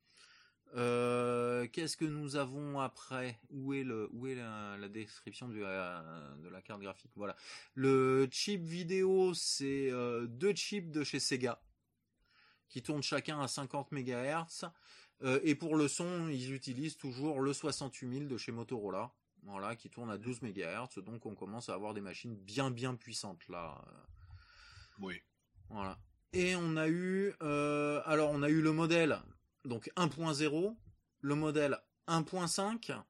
[0.75, 3.39] Euh, qu'est-ce que nous avons après?
[3.51, 7.11] Où est le où est la, description de la carte graphique?
[7.15, 7.37] Voilà.
[7.75, 9.91] Le chip vidéo, c'est
[10.29, 11.61] deux chips de chez Sega
[12.71, 14.65] qui tournent chacun à 50 MHz.
[15.43, 20.11] et pour le son, ils utilisent toujours le 68000 de chez Motorola, voilà, qui tourne
[20.11, 21.03] à 12 MHz.
[21.05, 23.85] Donc on commence à avoir des machines bien bien puissantes là.
[25.01, 25.21] Oui.
[25.69, 25.99] Voilà.
[26.33, 29.19] Et on a eu, alors on a eu le modèle
[29.65, 30.77] donc 1.0,
[31.21, 31.79] le modèle
[32.09, 33.03] 1.5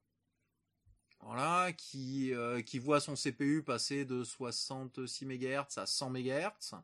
[1.22, 6.74] voilà, qui, euh, qui voit son CPU passer de 66 MHz à 100 MHz.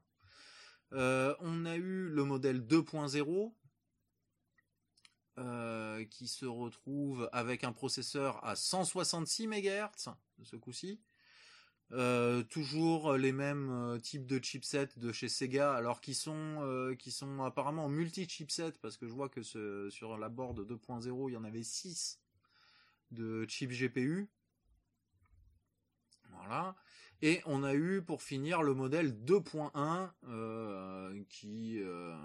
[0.92, 3.52] Euh, on a eu le modèle 2.0
[5.38, 11.00] euh, qui se retrouve avec un processeur à 166 MHz ce coup-ci.
[12.50, 16.94] Toujours les mêmes types de chipsets de chez Sega, alors qui sont
[17.44, 21.62] apparemment multi-chipsets parce que je vois que sur la board 2.0 il y en avait
[21.62, 22.20] 6
[23.10, 24.28] de chip GPU.
[26.30, 26.76] Voilà.
[27.20, 32.16] Et on a eu pour finir le modèle 2.1 euh, qui euh,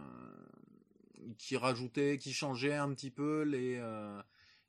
[1.54, 4.22] rajoutait, qui changeait un petit peu les euh,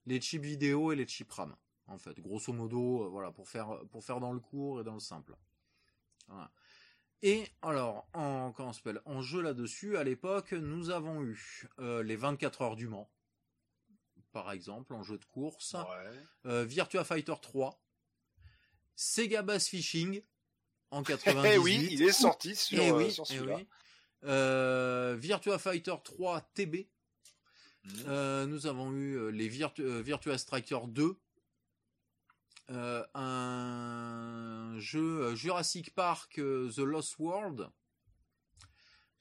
[0.07, 1.55] les chips vidéo et les chips RAM.
[1.87, 5.01] En fait, grosso modo, voilà, pour faire pour faire dans le court et dans le
[5.01, 5.37] simple.
[7.23, 12.63] Et alors, en, comment s'appelle, en jeu là-dessus, à l'époque, nous avons eu les 24
[12.63, 13.11] heures du Mans,
[14.35, 15.77] par exemple, en jeu de course.
[16.45, 17.81] Euh, Virtua Fighter 3.
[18.97, 20.23] Sega Bass Fishing
[20.91, 21.51] en 98.
[21.51, 23.67] Eh oui, il est sorti sur, eh euh, sur eh.
[24.25, 26.89] Euh, Virtua Fighter 3 TB.
[27.85, 28.45] Mhm.
[28.47, 31.17] nous avons eu les Virtua Striker 2.
[32.69, 37.69] Un jeu Jurassic Park The Lost World.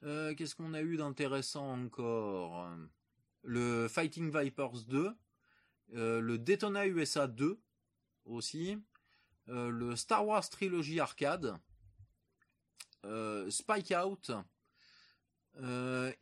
[0.01, 2.69] Qu'est-ce qu'on a eu d'intéressant encore?
[3.43, 5.13] Le Fighting Vipers 2,
[5.95, 7.59] euh, le Daytona USA 2
[8.25, 8.77] aussi,
[9.49, 11.57] euh, le Star Wars Trilogy Arcade,
[13.05, 14.31] euh, Spike Out,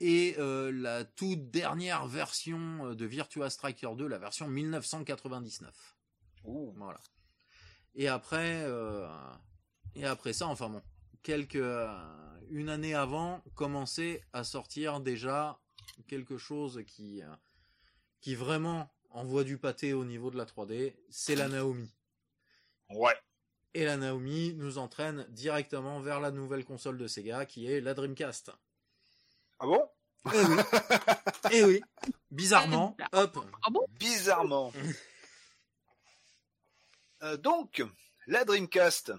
[0.02, 5.96] et la toute dernière version de Virtua Striker 2, la version 1999.
[6.44, 7.00] Voilà.
[7.96, 8.66] Et après,
[9.96, 10.82] et après ça, enfin bon,
[11.24, 11.64] quelques,
[12.52, 15.60] une année avant, commençait à sortir déjà
[16.08, 17.34] quelque chose qui, euh,
[18.20, 21.90] qui vraiment envoie du pâté au niveau de la 3D, c'est la Naomi.
[22.90, 23.16] Ouais.
[23.74, 27.94] Et la Naomi nous entraîne directement vers la nouvelle console de Sega qui est la
[27.94, 28.52] Dreamcast.
[29.60, 29.82] Ah bon?
[30.34, 30.62] Eh oui.
[31.54, 31.82] eh oui.
[32.30, 32.98] Bizarrement.
[33.14, 33.40] Hop.
[33.64, 33.86] Ah bon?
[33.98, 34.74] Bizarrement.
[37.24, 37.84] Euh, donc,
[38.28, 39.14] la Dreamcast.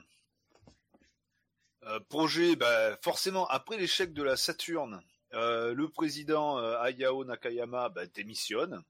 [1.84, 5.02] Euh, projet, bah, forcément, après l'échec de la Saturn,
[5.34, 8.84] euh, le président euh, Hayao Nakayama bah, démissionne.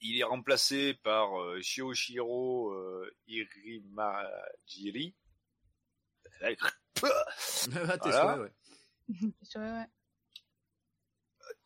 [0.00, 2.74] Il est remplacé par euh, Shioshiro
[3.26, 5.14] Irimajiri.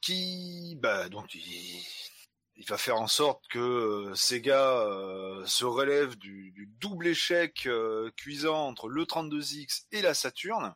[0.00, 1.82] Qui, bah, donc, il,
[2.68, 4.82] va faire en sorte que Sega
[5.44, 7.68] se relève du, du double échec
[8.16, 10.74] cuisant entre le 32X et la Saturn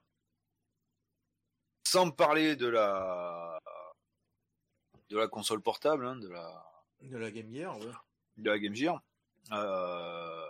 [1.90, 3.58] sans parler de la
[5.08, 6.64] de la console portable, hein, de la
[7.02, 7.92] de la Game Gear, ouais.
[8.36, 9.02] De la Game Gear.
[9.50, 10.46] Euh,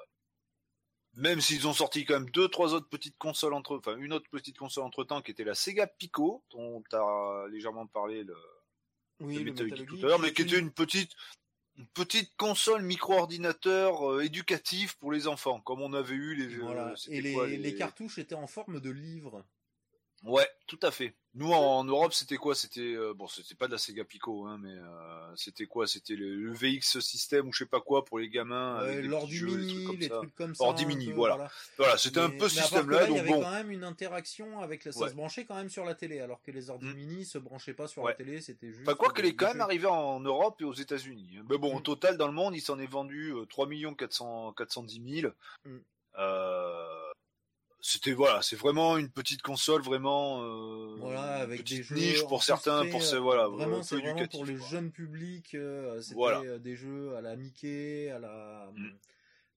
[1.14, 4.28] même s'ils ont sorti quand même deux, trois autres petites consoles entre, enfin une autre
[4.30, 8.36] petite console entre temps qui était la Sega Pico, dont tu as légèrement parlé le,
[9.20, 11.12] oui, le tout à l'heure, mais qui était une petite,
[11.76, 16.56] une petite console micro-ordinateur euh, éducatif pour les enfants, comme on avait eu les.
[16.56, 16.94] Voilà.
[17.08, 19.44] Et les, les, cartouches étaient en forme de livre.
[20.22, 21.14] Ouais, tout à fait.
[21.34, 22.56] Nous en, Europe, c'était quoi?
[22.56, 25.86] C'était euh, bon, c'était pas de la Sega Pico, hein, mais euh, c'était quoi?
[25.86, 28.82] C'était le, VX système ou je sais pas quoi pour les gamins.
[28.82, 29.40] Ouais, l'ordi
[29.96, 30.64] les trucs comme ça.
[30.64, 31.48] Ordi mini, voilà.
[31.78, 33.08] Voilà, c'était un peu ce système-là.
[33.08, 35.84] Il y avait quand même une interaction avec la, ça se branchait quand même sur
[35.84, 36.94] la télé, alors que les ordi mm.
[36.94, 38.84] mini se branchaient pas sur la télé, c'était juste.
[38.84, 41.36] Pas quoi qu'elle est quand même arrivée en Europe et aux États-Unis.
[41.38, 41.44] Hein.
[41.48, 41.84] Mais bon, au mm.
[41.84, 45.32] total dans le monde, il s'en est vendu 3 400 410 000.
[46.18, 47.09] Euh,
[47.82, 52.42] c'était voilà, c'est vraiment une petite console vraiment euh, voilà avec des jeux niche pour
[52.42, 55.54] certains, pour ces voilà vraiment c'est vraiment pour les jeunes publics.
[55.54, 58.90] Euh, c'était euh, des jeux à la Mickey, à la mm.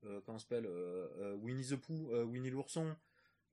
[0.06, 2.96] euh, comment s'appelle euh, Winnie the Pooh, Winnie l'ourson.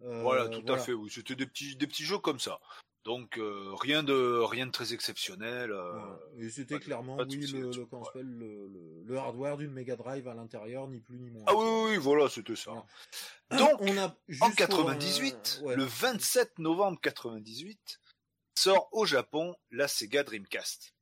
[0.01, 0.93] voilà, tout à fait.
[0.93, 2.61] Oui, c'était des petits des petits jeux comme ça.
[3.05, 5.73] Donc euh, rien de rien de très exceptionnel.
[5.73, 7.71] Euh, Et c'était clairement oui le,
[8.23, 11.45] le, le, hardware d'une Mega Drive à l'intérieur, ni plus ni moins.
[11.47, 12.85] Ah oui oui voilà c'était ça.
[13.51, 18.01] Donc on a en 98, euh, le 27 novembre 98,
[18.55, 20.95] sort au Japon la Sega Dreamcast.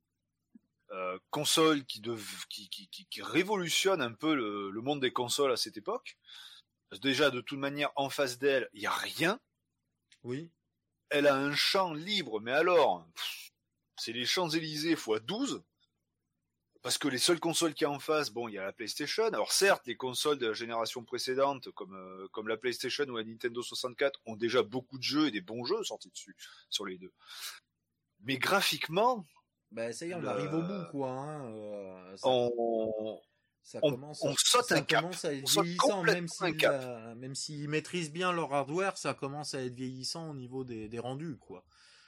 [1.31, 2.01] console qui,
[2.49, 6.17] qui, qui, qui, révolutionne un peu le, le monde des consoles à cette époque.
[7.01, 9.37] Déjà de toute manière en face d'elle il y a rien.
[10.23, 10.49] Oui
[11.09, 13.07] elle a un champ libre, mais alors,
[13.97, 15.63] c'est les Champs-Élysées x 12.
[16.81, 18.73] parce que les seules consoles qu'il y a en face, bon, il y a la
[18.73, 19.25] PlayStation.
[19.25, 23.23] Alors certes, les consoles de la génération précédente, comme euh, comme la PlayStation ou la
[23.23, 26.35] Nintendo 64, ont déjà beaucoup de jeux et des bons jeux sortis dessus
[26.69, 27.11] sur les deux.
[28.21, 29.25] Mais graphiquement,
[29.71, 31.11] ben ça y est, on arrive au bout, quoi.
[31.11, 33.21] Hein, euh, on,
[33.63, 35.05] ça commence, on, saute un cap.
[35.23, 36.69] à être vieillissant, même s'ils
[37.17, 40.99] même s'ils maîtrisent bien leur hardware, ça commence à être vieillissant au niveau des, des
[40.99, 41.63] rendus, quoi.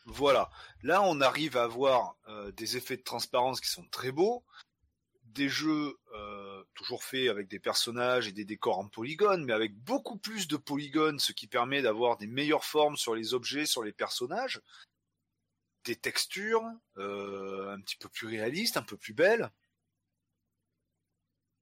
[0.05, 0.49] Voilà.
[0.81, 4.43] Là, on arrive à avoir euh, des effets de transparence qui sont très beaux,
[5.25, 9.75] des jeux euh, toujours faits avec des personnages et des décors en polygones, mais avec
[9.75, 13.83] beaucoup plus de polygones, ce qui permet d'avoir des meilleures formes sur les objets, sur
[13.83, 14.61] les personnages,
[15.85, 16.65] des textures
[16.97, 19.51] euh, un petit peu plus réalistes, un peu plus belles.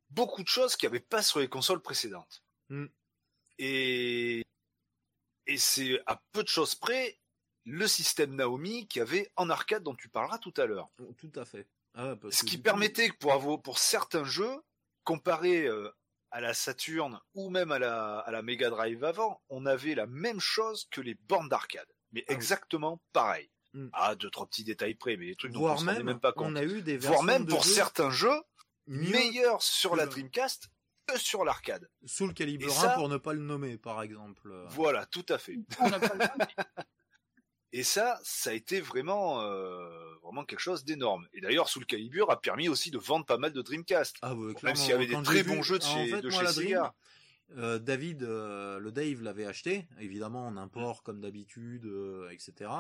[0.10, 2.44] Beaucoup de choses qu'il n'y avait pas sur les consoles précédentes.
[2.70, 2.86] Mm.
[3.60, 4.44] Et,
[5.48, 7.20] et c'est à peu de choses près
[7.66, 10.90] le système Naomi qui avait en arcade dont tu parleras tout à l'heure.
[11.02, 11.68] Oh, tout à fait.
[11.96, 14.64] Ah Ce qui permettait pour avoir, pour certains jeux,
[15.04, 15.90] comparé euh,
[16.32, 20.06] à la Saturn ou même à la, à la Mega Drive avant, on avait la
[20.08, 21.88] même chose que les bornes d'arcade.
[22.12, 23.50] Mais ah exactement pareil.
[23.74, 23.90] Hmm.
[23.94, 26.52] Ah, deux, trois petits détails près, mais les trucs dont on même, même pas compte.
[26.52, 28.42] On a eu des Voire même pour certains jeux,
[28.90, 30.70] meilleurs sur la Dreamcast
[31.08, 31.90] que sur l'arcade.
[32.06, 34.54] Sous le calibre 1 pour ne pas le nommer, par exemple.
[34.70, 35.58] Voilà, tout à fait.
[37.72, 41.28] Et ça, ça a été vraiment, euh, vraiment quelque chose d'énorme.
[41.34, 44.18] Et d'ailleurs, Soul Calibur a permis aussi de vendre pas mal de Dreamcast.
[44.24, 44.34] Ah
[44.64, 46.96] Même s'il y avait des très bons jeux de chez, de chez Sega.
[47.58, 51.88] Euh, David, euh, le Dave l'avait acheté, évidemment en import comme d'habitude,
[52.32, 52.72] etc.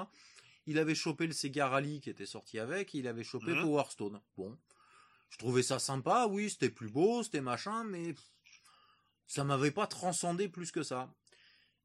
[0.65, 3.61] Il avait chopé le Sega Rally qui était sorti avec, il avait chopé mmh.
[3.61, 4.19] Power Stone.
[4.37, 4.57] Bon,
[5.29, 8.15] je trouvais ça sympa, oui, c'était plus beau, c'était machin, mais
[9.27, 11.13] ça m'avait pas transcendé plus que ça.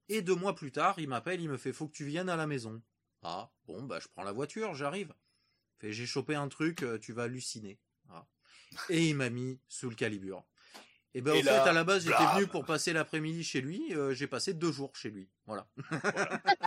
[0.08, 2.36] Et deux mois plus tard, il m'appelle, il me fait faut que tu viennes à
[2.36, 2.82] la maison.
[3.22, 5.14] Ah, bon, bah, je prends la voiture, j'arrive.
[5.78, 7.78] Fait, j'ai chopé un truc, euh, tu vas halluciner.
[8.10, 8.26] Ah.
[8.90, 10.46] Et il m'a mis sous le calibre.
[11.16, 14.12] Et ben, en fait, à la base, j'étais venu pour passer l'après-midi chez lui, euh,
[14.14, 15.28] j'ai passé deux jours chez lui.
[15.46, 15.68] Voilà.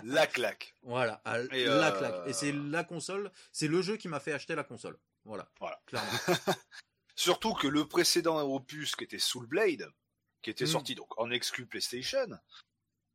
[0.04, 0.74] La claque.
[0.84, 1.22] Voilà.
[1.26, 2.28] la claque.
[2.28, 4.98] Et c'est euh, la console, c'est le jeu qui m'a fait acheter la console.
[5.26, 5.50] Voilà.
[5.60, 5.82] Voilà.
[5.86, 6.12] Clairement.
[7.16, 9.92] Surtout que le précédent opus qui était Soul Blade,
[10.42, 10.68] qui était hmm.
[10.68, 12.28] sorti donc en exclu PlayStation,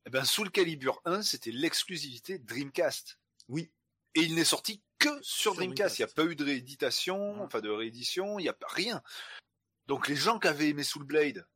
[0.04, 3.18] eh ben Soul Calibur 1, c'était l'exclusivité Dreamcast.
[3.48, 3.70] Oui.
[4.14, 5.98] Et il n'est sorti que sur, Dreamcast.
[5.98, 9.02] Il n'y a pas eu de rééditation, enfin de réédition, il n'y a rien.
[9.86, 11.46] Donc les gens qui avaient aimé Soul Blade,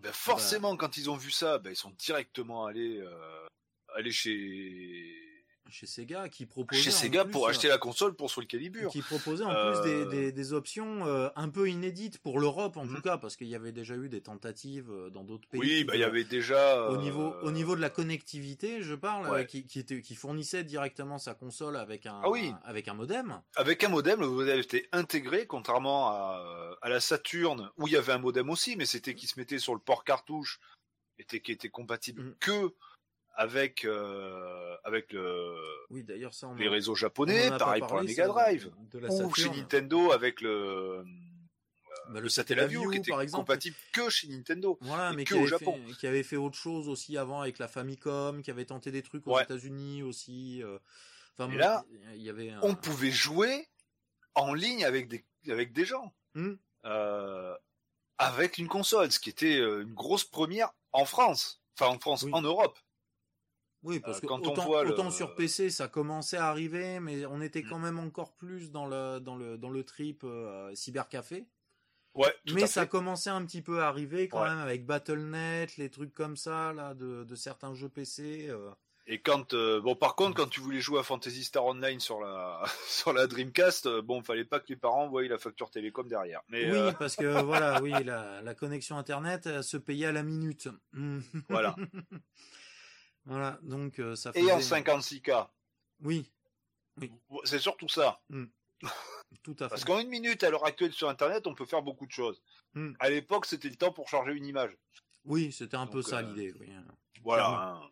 [0.00, 3.46] ben forcément quand ils ont vu ça, ben ils sont directement allés euh,
[3.94, 5.25] aller chez
[5.70, 9.44] chez Sega qui proposait chez Sega pour acheter la console pour Soul Calibur qui proposait
[9.44, 10.06] en plus des, euh.
[10.06, 13.02] des, des options euh, un peu inédites pour l'Europe en tout mhm.
[13.02, 15.94] cas parce qu'il y avait déjà eu des tentatives euh, dans d'autres pays oui bah
[15.94, 19.78] il y avait déjà au niveau au niveau de la connectivité je parle qui qui,
[19.78, 24.20] était, qui fournissait directement sa console avec un ah avec un modem avec un modem
[24.20, 28.50] le modem était intégré contrairement à, à la Saturn où il y avait un modem
[28.50, 30.60] aussi mais c'était qui se mettait sur le port cartouche
[31.18, 32.34] était qui était compatible mm.
[32.40, 32.74] que
[33.36, 35.54] avec euh, avec le
[35.90, 38.70] oui d'ailleurs ça les réseaux japonais pareil pour la Mega Drive.
[38.94, 41.04] ou chez Nintendo avec le
[42.08, 43.42] bah, le Satellaview qui était par exemple.
[43.42, 45.78] compatible que chez Nintendo voilà mais que qui, au avait Japon.
[45.86, 49.02] Fait, qui avait fait autre chose aussi avant avec la Famicom qui avait tenté des
[49.02, 50.78] trucs aux États-Unis aussi euh...
[51.38, 51.84] enfin Et là
[52.14, 52.60] il y avait un...
[52.62, 53.68] on pouvait jouer
[54.34, 56.12] en ligne avec des avec des gens.
[56.34, 56.54] Hmm.
[56.84, 57.54] euh,
[58.18, 61.62] avec une console ce qui était euh, une grosse première en France.
[61.78, 62.78] Enfin en France en Europe
[63.86, 66.98] oui, parce euh, que quand autant, on voit autant sur PC ça commençait à arriver,
[66.98, 67.68] mais on était mm.
[67.68, 71.46] quand même encore plus dans le dans le dans le trip euh, cybercafé.
[72.14, 72.34] Ouais.
[72.54, 76.36] mais ça commençait un petit peu à arriver quand même avec Battle.net, les trucs comme
[76.36, 78.48] ça là de, de certains jeux PC.
[78.48, 78.70] Euh.
[79.06, 82.64] Et quand bon par contre quand tu voulais jouer à Fantasy Star Online sur la
[82.88, 86.40] sur la Dreamcast, bon fallait pas que les parents voient la facture télécom derrière.
[86.48, 90.68] Mais oui parce que voilà oui la, la connexion internet se payait à la minute.
[91.48, 91.76] voilà.
[93.26, 94.40] Voilà, donc euh, ça fait.
[94.40, 95.48] Et en 56K.
[96.02, 96.30] Oui.
[97.44, 98.20] C'est surtout ça.
[98.30, 98.46] Hmm.
[99.42, 99.68] Tout à fait.
[99.68, 102.40] Parce qu'en une minute, à l'heure actuelle sur Internet, on peut faire beaucoup de choses.
[102.74, 102.92] Hmm.
[103.00, 104.76] À l'époque, c'était le temps pour charger une image.
[105.24, 106.54] Oui, c'était un peu ça euh, l'idée.
[107.22, 107.48] Voilà.
[107.48, 107.90] Hein.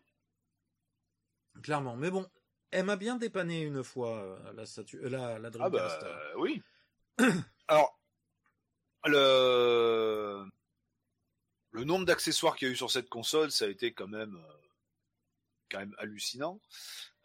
[1.61, 1.97] Clairement.
[1.97, 2.25] Mais bon,
[2.71, 5.99] elle m'a bien dépanné une fois euh, la, statue, la, la Ah bah
[6.37, 6.63] oui.
[7.67, 7.99] Alors,
[9.05, 10.45] le
[11.71, 14.41] le nombre d'accessoires qu'il y a eu sur cette console, ça a été quand même
[15.69, 16.59] quand même hallucinant.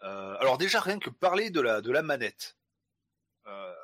[0.02, 2.56] Euh, alors déjà rien que parler de la de la manette,
[3.46, 3.74] euh,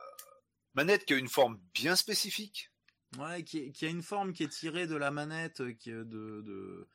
[0.74, 2.70] manette qui a une forme bien spécifique.
[3.18, 6.88] Ouais, qui, qui, a une forme qui est tirée de la manette, qui de, de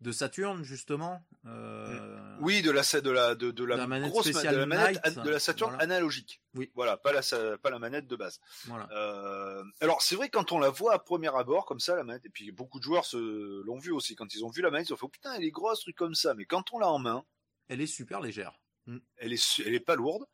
[0.00, 1.24] de Saturn justement.
[1.46, 2.36] Euh...
[2.40, 5.40] Oui, de la de la de, de la, manette grosse de la manette de la
[5.40, 5.84] Saturn voilà.
[5.84, 6.40] analogique.
[6.54, 6.70] Oui.
[6.74, 7.22] Voilà, pas la
[7.58, 8.40] pas la manette de base.
[8.66, 8.88] Voilà.
[8.92, 12.26] Euh, alors c'est vrai quand on la voit à premier abord comme ça la manette
[12.26, 14.88] et puis beaucoup de joueurs se l'ont vu aussi quand ils ont vu la manette
[14.88, 16.88] ils ont fait oh, putain elle est grosse truc comme ça mais quand on l'a
[16.88, 17.24] en main
[17.68, 18.58] Elle est super légère.
[18.86, 18.98] Mm.
[19.16, 20.24] elle est elle est pas lourde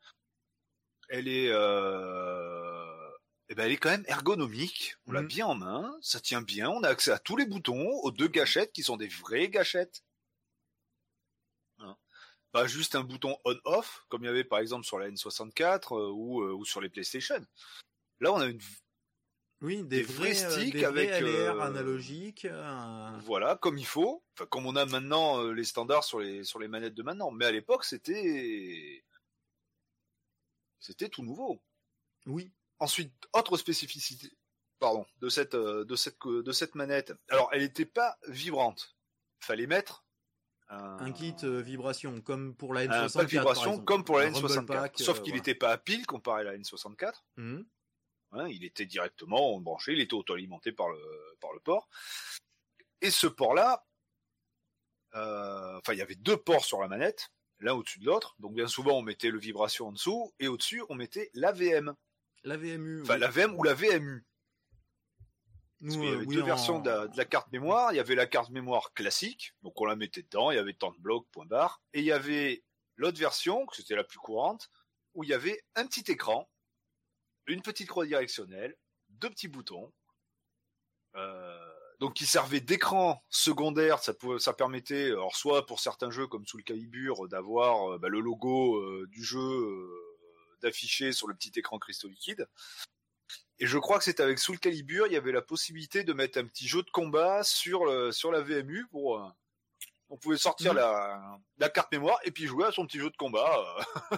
[1.09, 2.74] elle est euh...
[3.49, 5.27] eh ben elle est quand même ergonomique on l'a Mhm.
[5.27, 8.27] bien en main ça tient bien on a accès à tous les boutons aux deux
[8.27, 10.03] gâchettes qui sont des vraies gâchettes
[11.79, 11.95] Hein.
[12.51, 16.09] pas juste un bouton on-off comme il y avait par exemple sur la N64 euh,
[16.11, 17.45] ou, euh, ou sur les PlayStation
[18.21, 18.59] là on a une
[19.61, 22.45] Oui, des, Des vrais vrais, euh, sticks des avec, LR analogiques.
[23.25, 26.67] Voilà, comme il faut, enfin, comme on a maintenant les standards sur les sur les
[26.67, 27.31] manettes de maintenant.
[27.31, 29.03] Mais à l'époque, c'était
[30.79, 31.61] c'était tout nouveau.
[32.25, 32.51] Oui.
[32.79, 34.29] Ensuite, autre spécificité,
[34.79, 37.13] pardon, de cette euh, de cette de cette manette.
[37.29, 38.95] Alors, elle n'était pas vibrante.
[39.39, 40.05] Fallait mettre
[40.69, 43.13] un, Un kit euh, vibration, comme pour la un N64.
[43.13, 44.65] pack vibration comme pour la Un Rumble N64.
[44.65, 47.13] Pack, Sauf euh, qu'il n'était pas à pile comparé à la N64.
[47.37, 47.65] Mhm.
[48.31, 50.99] Hein, il était directement branché, il était auto-alimenté par le,
[51.39, 51.87] par le port.
[53.01, 53.85] Et ce port-là,
[55.13, 58.35] euh, enfin, il y avait deux ports sur la manette, l'un au-dessus de l'autre.
[58.39, 61.93] Donc, bien souvent, on mettait le vibration en dessous, et au-dessus, on mettait la VM.
[62.45, 63.01] La VMU.
[63.01, 63.19] Enfin, oui.
[63.19, 64.25] la VM ou la VMU.
[65.81, 67.91] Nous, qu'il y euh, avait oui, deux en- versions de la, de la carte mémoire.
[67.91, 70.73] Il y avait la carte mémoire classique, donc on la mettait dedans, il y avait
[70.73, 71.81] tant de blocs, point barre.
[71.93, 72.63] Et il y avait
[72.95, 74.69] l'autre version, que c'était la plus courante,
[75.13, 76.49] où il y avait un petit écran,
[77.47, 78.75] une petite croix directionnelle,
[79.09, 79.91] deux petits boutons,
[81.15, 83.99] euh, donc qui servait d'écran secondaire.
[83.99, 87.97] Ça, pouvait, ça permettait, alors soit pour certains jeux comme sous le Calibur, d'avoir euh,
[87.97, 89.89] bah, le logo euh, du jeu
[90.65, 92.47] d'afficher sur le petit écran cristaux liquide.
[93.59, 96.37] Et je crois que c'est avec Soul Calibur, il y avait la possibilité de mettre
[96.39, 99.19] un petit jeu de combat sur le, sur la VMU pour.
[99.19, 99.29] euh,
[100.09, 100.79] on pouvait sortir Mhm.
[100.79, 103.57] la, la carte mémoire et puis jouer à son petit jeu de combat.
[104.11, 104.15] euh.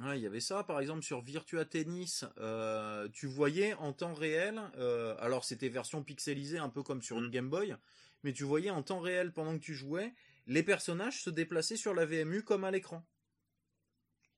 [0.00, 4.14] Ouais, il y avait ça, par exemple, sur Virtua Tennis, euh, tu voyais en temps
[4.14, 7.30] réel, euh, alors c'était version pixelisée, un peu comme sur une Mm.
[7.30, 7.76] Game Boy,
[8.24, 10.14] mais tu voyais en temps réel, pendant que tu jouais,
[10.46, 13.06] les personnages se déplacer sur la VMU comme à l'écran.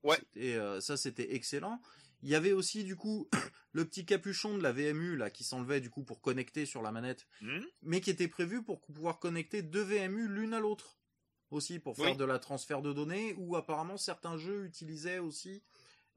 [0.05, 0.19] Ouais.
[0.37, 1.81] Et ça, c'était excellent.
[2.23, 3.29] Il y avait aussi, du coup,
[3.73, 6.93] le petit capuchon de la VMU, là, qui s'enlevait, du coup, pour connecter sur la
[6.93, 10.99] manette, Hmm mais qui était prévu pour pouvoir connecter deux VMU l'une à l'autre
[11.51, 12.17] aussi pour faire Oui.
[12.17, 15.63] de la transfert de données ou apparemment certains jeux utilisaient aussi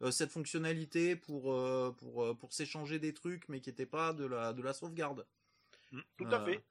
[0.01, 4.13] euh, cette fonctionnalité pour euh, pour euh, pour s'échanger des trucs mais qui n'étaient pas
[4.13, 5.27] de la de la sauvegarde.
[5.91, 6.63] Hmm, Tout à Euh, fait.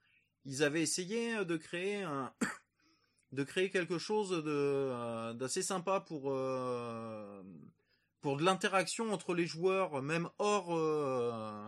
[0.45, 2.33] Ils avaient essayé de créer un
[3.33, 7.43] de créer quelque chose de euh, d'assez sympa pour euh,
[8.21, 11.67] pour de l'interaction entre les joueurs même hors euh,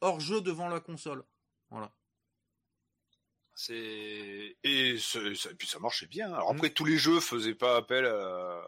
[0.00, 1.24] hors jeu devant la console.
[1.70, 1.92] Voilà.
[3.54, 6.32] C'est et, ce- ça- et puis ça marchait bien.
[6.32, 6.56] Alors Mm.
[6.56, 8.62] après tous les jeux faisaient pas appel à.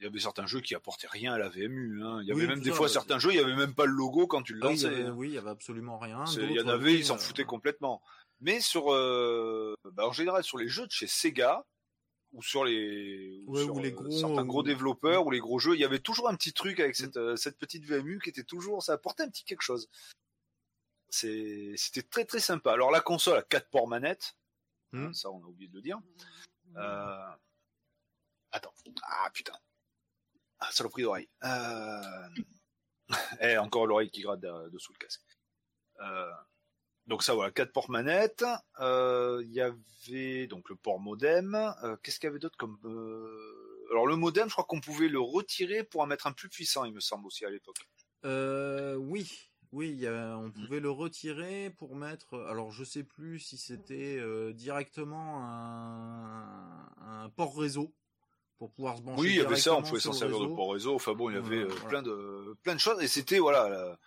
[0.00, 2.02] Il y avait certains jeux qui apportaient rien à la VMU.
[2.04, 2.18] Hein.
[2.20, 3.86] Il y avait Oui, même des ça, fois certains jeux, il y avait même pas
[3.86, 4.94] le logo quand tu le Ah oui, il y lançais.
[4.96, 5.14] avait, hein.
[5.16, 6.24] oui, il y avait absolument rien.
[6.36, 8.02] Il y en avait, ils s'en foutaient complètement.
[8.44, 11.64] Mais sur, euh, bah, en général, sur les jeux de chez Sega
[12.32, 15.30] ou sur les, ou Ouais, sur, ou les euh, gros, certains gros ou- développeurs ou
[15.30, 17.84] les gros jeux, il y avait toujours un petit truc avec cette, euh, cette petite
[17.86, 19.88] VMU qui était toujours, ça apportait un petit quelque chose.
[21.08, 22.72] C'était très très sympa.
[22.72, 24.36] Alors la console a quatre ports manettes,
[24.92, 25.12] hein, Hmm.
[25.14, 25.98] ça on a oublié de le dire.
[26.76, 27.30] Euh...
[28.52, 28.74] Attends,
[29.04, 29.56] ah putain,
[30.60, 31.28] ah saloperie d'oreille.
[31.44, 32.28] Euh...
[33.40, 35.20] Eh, encore l'oreille qui gratte de- dessous le casque.
[36.00, 36.32] Euh,
[37.06, 38.44] donc ça voilà, quatre ports manettes.
[38.80, 41.54] Euh, Il y avait donc le port modem.
[41.82, 45.08] Euh, Qu'est-ce qu'il y avait d'autre comme euh, Alors le modem, je crois qu'on pouvait
[45.08, 47.76] le retirer pour en mettre un plus puissant, il me semble aussi à l'époque.
[48.24, 49.30] Oui,
[49.72, 50.44] oui, y a- Mm.
[50.46, 52.38] on pouvait le retirer pour mettre.
[52.48, 54.20] Alors, je sais plus si c'était
[54.54, 56.88] directement un,
[57.24, 57.92] un port réseau
[58.58, 59.20] pour pouvoir se brancher.
[59.22, 60.94] Oui, il y avait ça, on pouvait s'en servir de port réseau.
[60.94, 61.88] Enfin bon, il y avait voilà.
[61.88, 63.68] plein de plein de choses et c'était voilà.
[63.68, 63.98] la-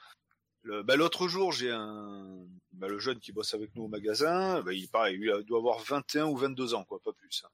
[0.84, 4.62] bah, l'autre jour, j'ai un bah, le jeune qui bosse avec nous au magasin.
[4.62, 7.44] Bah, il pareil, lui, il doit avoir 21 ou 22 ans, quoi, pas plus.
[7.46, 7.50] hein.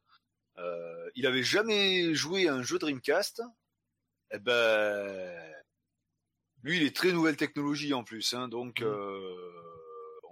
[0.60, 3.42] Euh, il avait jamais joué à un jeu Dreamcast.
[4.32, 5.54] Eh ben,
[6.64, 8.82] lui, il est très nouvelle technologie en plus, hein, donc.
[8.82, 8.88] Mhm.
[8.88, 9.64] euh,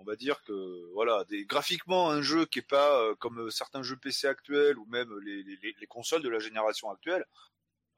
[0.02, 3.84] on va dire que voilà, des, graphiquement un jeu qui est pas euh, comme certains
[3.84, 7.24] jeux PC actuels ou même les, les, les consoles de la génération actuelle.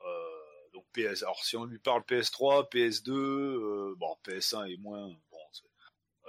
[0.02, 0.33] Euh,
[0.74, 1.24] donc PS.
[1.24, 5.08] Alors si on lui parle PS3, PS2, euh, bon PS1 est moins.
[5.32, 5.64] Bon, c'est-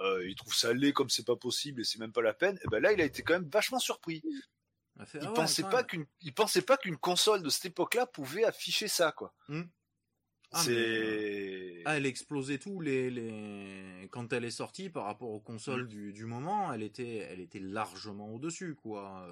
[0.01, 2.59] euh, il trouve ça laid comme c'est pas possible et c'est même pas la peine.
[2.63, 4.21] Et ben là, il a été quand même vachement surpris.
[4.97, 7.49] On a fait, Il ah ouais, pensait pas qu'une, il pensait pas qu'une console de
[7.49, 9.33] cette époque-là pouvait afficher ça quoi.
[9.47, 9.63] Hmm.
[10.51, 11.81] Ah, c'est.
[11.85, 15.87] Ah, elle explosait tout les, les quand elle est sortie par rapport aux consoles mm.
[15.87, 19.27] du, du moment, elle était elle était largement au dessus quoi.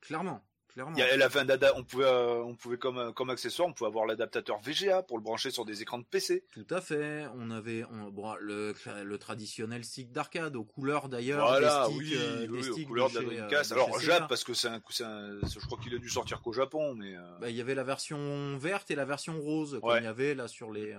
[0.00, 0.44] clairement.
[0.72, 0.96] Clairement.
[0.96, 1.40] elle avait
[1.74, 5.18] on pouvait, euh, on pouvait comme, euh, comme accessoire, on pouvait avoir l'adaptateur VGA pour
[5.18, 6.44] le brancher sur des écrans de PC.
[6.52, 7.26] Tout à fait.
[7.36, 11.46] On avait, bon, le, le traditionnel stick d'arcade aux couleurs d'ailleurs.
[11.46, 13.72] Voilà, oui, euh, aux couleurs de la Dreamcast.
[13.72, 16.94] Alors Jap parce que c'est un, un, je crois qu'il a dû sortir qu'au Japon,
[16.94, 17.14] mais.
[17.40, 20.34] Bah, il y avait la version verte et la version rose, comme il y avait
[20.34, 20.96] là sur les,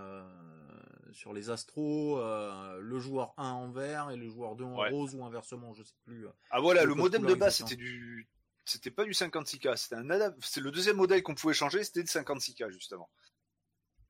[1.11, 2.22] sur les Astros,
[2.80, 5.95] le joueur 1 en vert et le joueur 2 en rose ou inversement, je sais
[6.06, 6.26] plus.
[6.49, 8.27] Ah voilà, le modem de base c'était du
[8.66, 12.06] c'était pas du 56K, c'était un c'est le deuxième modèle qu'on pouvait changer, c'était le
[12.06, 13.10] 56K justement.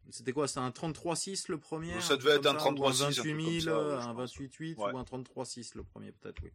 [0.10, 4.14] C'était quoi C'était un 33.6 le premier Ça devait être un 33.6, un 28 un
[4.14, 6.52] 28.8 ou un 33.6 le premier peut-être, oui.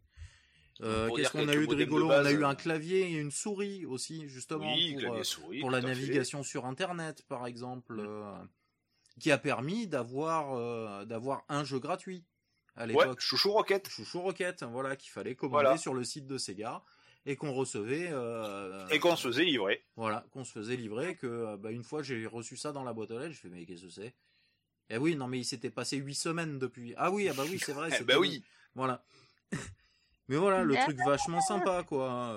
[0.82, 2.08] Euh, Qu'est-ce qu'on a eu de rigolo?
[2.08, 6.42] On a eu un clavier et une souris aussi, justement, pour, euh, pour la navigation
[6.42, 8.06] sur Internet, par exemple, mm.
[8.06, 8.44] euh,
[9.18, 12.24] qui a permis d'avoir euh, d'avoir un jeu gratuit
[12.74, 13.06] à l'époque.
[13.06, 13.88] Ouais, Chouchou Rocket.
[13.88, 16.82] Chouchou Rocket, voilà, qu'il fallait commander sur le site de Sega
[17.26, 19.84] et qu'on recevait euh, et qu'on se faisait livrer.
[19.96, 22.92] Voilà, qu'on se faisait livrer que euh, bah, une fois j'ai reçu ça dans la
[22.92, 24.14] boîte aux lettres, je fais mais qu'est-ce que c'est?
[24.88, 26.94] Eh oui, non mais il s'était passé huit semaines depuis.
[26.96, 28.44] Ah oui, ah bah oui, c'est vrai, eh bah oui.
[28.76, 29.04] Voilà.
[30.28, 32.30] mais voilà, le truc vachement sympa quoi.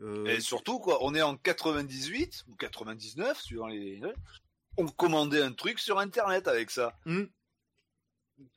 [0.00, 4.00] Euh, et surtout quoi, on est en 98 ou 99 suivant les
[4.76, 6.98] on commandait un truc sur internet avec ça.
[7.06, 7.24] Mmh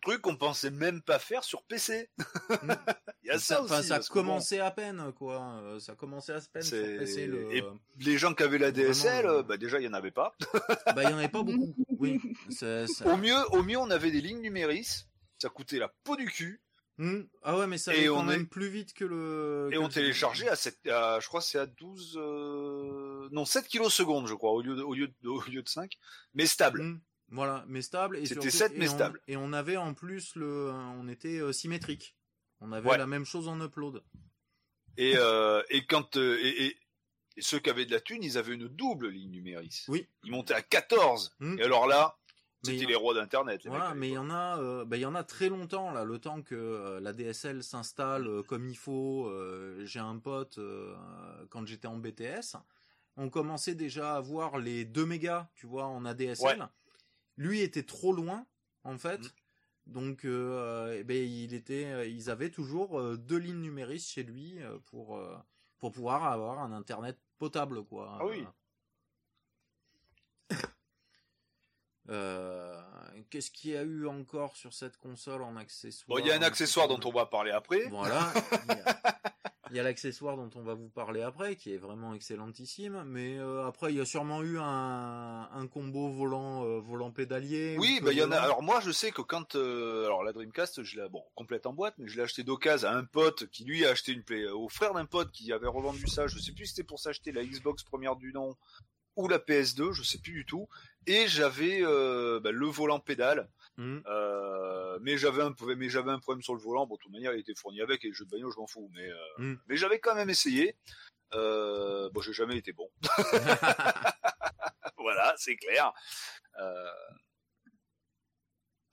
[0.02, 2.10] truc qu'on pensait même pas faire sur PC.
[2.50, 2.54] Mm.
[3.24, 3.84] Il y a ça, aussi.
[3.84, 5.60] Ça commençait à peine, quoi.
[5.64, 7.30] Euh, ça commençait à peine sur PC.
[7.52, 7.64] Et
[8.00, 10.34] les gens qui avaient la DSL, euh, bah déjà il y en avait pas.
[10.96, 11.76] bah il y en avait pas beaucoup.
[12.00, 12.22] Oui.
[13.06, 15.08] Au mieux, au mieux on avait des lignes numériques.
[15.40, 16.62] Ça coûtait la peau du cul.
[16.98, 17.22] Mm.
[17.44, 19.70] Ah ouais, mais ça allait quand même plus vite que le.
[19.72, 24.28] Et on téléchargeait à 7, je crois c'est à 12, euh, non 7 kilos secondes,
[24.28, 25.92] je crois, au lieu de, au lieu de, au lieu de 5,
[26.34, 26.84] mais stable.
[26.84, 27.02] Mm.
[27.30, 28.26] Voilà, mais stable.
[28.26, 29.22] C'était 7 mais stable.
[29.28, 32.16] Et on avait en plus le, on était euh, symétrique.
[32.62, 34.04] On avait la même chose en upload.
[34.98, 36.78] Et euh, et quand euh, et, et,
[37.40, 39.84] ceux qui avaient de la thune, ils avaient une double ligne numérique.
[39.90, 40.08] Oui.
[40.24, 41.36] Ils montaient à 14.
[41.40, 41.60] Hmm.
[41.60, 42.18] Et alors là,
[42.64, 43.62] c'était les rois d'internet.
[43.66, 46.18] Voilà, mais il y en a, bah, il y en a très longtemps là, le
[46.18, 49.32] temps que la DSL s'installe comme il faut.
[49.84, 50.60] J'ai un pote
[51.52, 52.58] quand j'étais en BTS,
[53.18, 56.68] on commençait déjà à voir les 2 mégas, tu vois, en ADSL.
[57.38, 58.46] Lui était trop loin,
[58.84, 59.20] en fait.
[59.22, 59.32] Mm.
[59.88, 64.24] Donc, euh, eh ben, il était, euh, ils avaient toujours euh, deux lignes numériques chez
[64.24, 65.20] lui pour
[65.80, 68.18] pour pouvoir avoir un internet potable, quoi.
[68.20, 68.46] Ah oui.
[73.30, 76.36] Qu'est-ce qu'il y a eu encore sur cette console en accessoire Bon, il y a
[76.36, 77.88] un accessoire dont on va parler après.
[77.90, 78.34] Voilà.
[79.72, 83.04] Il y a l'accessoire dont on va vous parler après, qui est vraiment excellentissime.
[83.06, 87.76] Mais euh, après, il y a sûrement eu un, un combo volant euh, volant pédalier.
[87.80, 88.38] Oui, bah il y en a.
[88.38, 91.74] Alors moi, je sais que quand euh, alors la Dreamcast, je l'ai bon complète en
[91.74, 94.48] boîte, mais je l'ai acheté d'occasion à un pote qui lui a acheté une play
[94.48, 96.28] au frère d'un pote qui avait revendu ça.
[96.28, 98.56] Je sais plus si c'était pour s'acheter la Xbox première du nom
[99.16, 100.68] ou la PS2, je sais plus du tout.
[101.08, 103.50] Et j'avais bah, le volant pédale.
[103.78, 104.00] Mmh.
[104.08, 106.88] Euh, mais j'avais un mais j'avais un problème sur le volant.
[106.88, 108.66] Bon, de toute manière, il était fourni avec et le jeu de bagnole, je m'en
[108.66, 108.90] fous.
[108.94, 109.56] Mais euh, mmh.
[109.68, 110.76] mais j'avais quand même essayé.
[111.34, 112.90] Euh, bon, j'ai jamais été bon.
[114.98, 115.94] voilà, c'est clair.
[116.60, 116.92] Euh,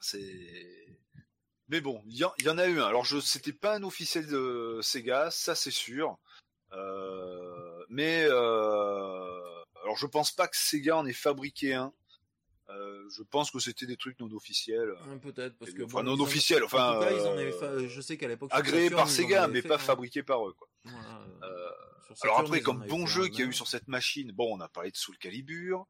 [0.00, 0.98] c'est.
[1.68, 2.86] Mais bon, il y, en a eu un.
[2.86, 6.18] Alors, je c'était pas un officiel de Sega, ça c'est sûr.
[7.88, 11.94] Mais alors, je pense pas que Sega en ait fabriqué un.
[12.74, 14.94] Euh, je pense que c'était des trucs non officiels.
[15.22, 16.64] Peut-être parce que enfin non officiels.
[16.64, 20.54] Enfin, euh, je sais qu'à l'époque agréés par Sega, mais pas fabriqués par eux.
[20.54, 20.68] Quoi.
[20.86, 21.70] Euh,
[22.22, 24.68] alors après, comme bon jeu qu'il y a eu sur cette machine, bon, on a
[24.68, 25.86] parlé de Soul Calibur.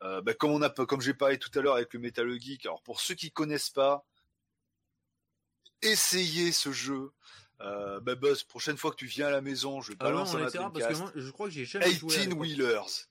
[0.00, 2.66] Bah, comme on a, comme j'ai parlé tout à l'heure avec le Metal Geek.
[2.66, 4.06] Alors pour ceux qui connaissent pas,
[5.82, 7.12] essayez ce jeu.
[7.62, 10.70] Euh, bah Buzz, prochaine fois que tu viens à la maison, je balance ah non,
[10.70, 13.06] parce que moi, je crois que j'ai jamais 18 Wheelers.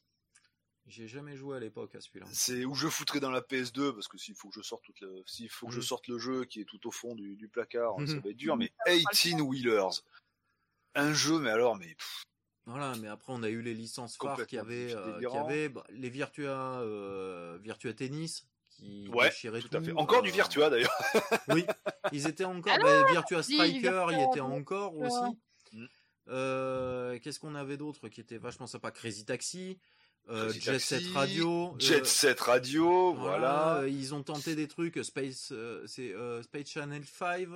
[0.90, 2.26] J'ai jamais joué à l'époque à celui-là.
[2.32, 5.00] C'est où je foutrais dans la PS2 parce que s'il faut que je sorte toute
[5.02, 5.84] le, s'il faut que je mm.
[5.84, 8.58] sorte le jeu qui est tout au fond du, placard, ça va être dur.
[8.58, 10.02] Mais 18 Wheelers,
[10.96, 11.96] un jeu, mais alors, mais.
[12.66, 15.84] Voilà, mais après on a eu les licences phares qui avaient, euh, qui avaient bah,
[15.90, 19.92] les Virtua, euh, Virtua Tennis qui ouais, tout, à fait.
[19.94, 20.96] Encore du euh, Virtua d'ailleurs.
[21.50, 21.66] oui,
[22.12, 22.74] ils étaient encore.
[22.76, 25.38] Ah bah, Virtua Striker, il était encore aussi.
[25.74, 27.20] Mm.
[27.22, 28.92] Qu'est-ce qu'on avait d'autre qui était vachement sympa?
[28.92, 29.80] Crazy Taxi.
[30.30, 31.76] Euh, Jet Set Radio.
[31.80, 33.84] Jet euh, Set Radio, voilà.
[33.88, 35.54] Ils ont tenté des trucs, Space,
[35.86, 36.14] c'est
[36.44, 37.48] Space Channel 5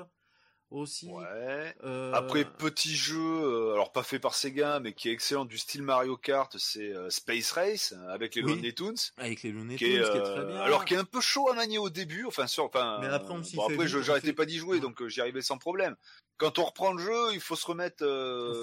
[0.74, 1.08] aussi.
[1.08, 1.76] Ouais.
[1.84, 5.58] Euh, Après petit jeu, euh, alors pas fait par Sega, mais qui est excellent du
[5.58, 8.96] style Mario Kart, c'est euh, Space Race avec les Looney Tunes.
[9.18, 10.58] Avec les Looney Tunes, qui est, très bien.
[10.58, 12.98] Alors qui est un peu chaud à manier au début, enfin sur, enfin.
[13.02, 15.96] Mais après on s'y bon, après j'arrêtais pas d'y jouer, donc j'y arrivais sans problème.
[16.44, 18.06] Quand on reprend le jeu, il faut se remettre.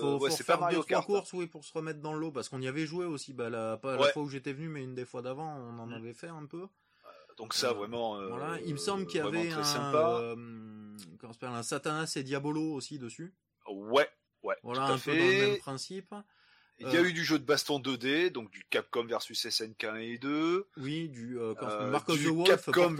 [0.00, 1.06] faut, ouais, c'est pas Mario Kart.
[1.06, 3.32] courses, oui, pour se remettre dans l'eau, parce qu'on y avait joué aussi.
[3.32, 5.86] Bah, la, pas la fois où j'étais venu, mais une des fois d'avant, on en
[5.86, 5.92] mm.
[5.94, 6.66] avait fait un peu.
[7.36, 8.20] Donc ça, vraiment.
[8.28, 9.64] voilà, il me semble qu'il y avait un.
[9.64, 10.34] Sympa
[11.18, 13.34] comment s'appelle un Satanas et Diabolo aussi dessus.
[13.68, 14.08] Ouais,
[14.42, 14.56] ouais.
[14.62, 16.14] Voilà un peu dans le même principe.
[16.78, 19.84] Il y a euh, eu du jeu de baston 2D, donc du Capcom versus SNK
[19.84, 20.66] 1 et 2.
[20.78, 22.96] Oui, du euh, euh Mark of the Wolf, Capcom,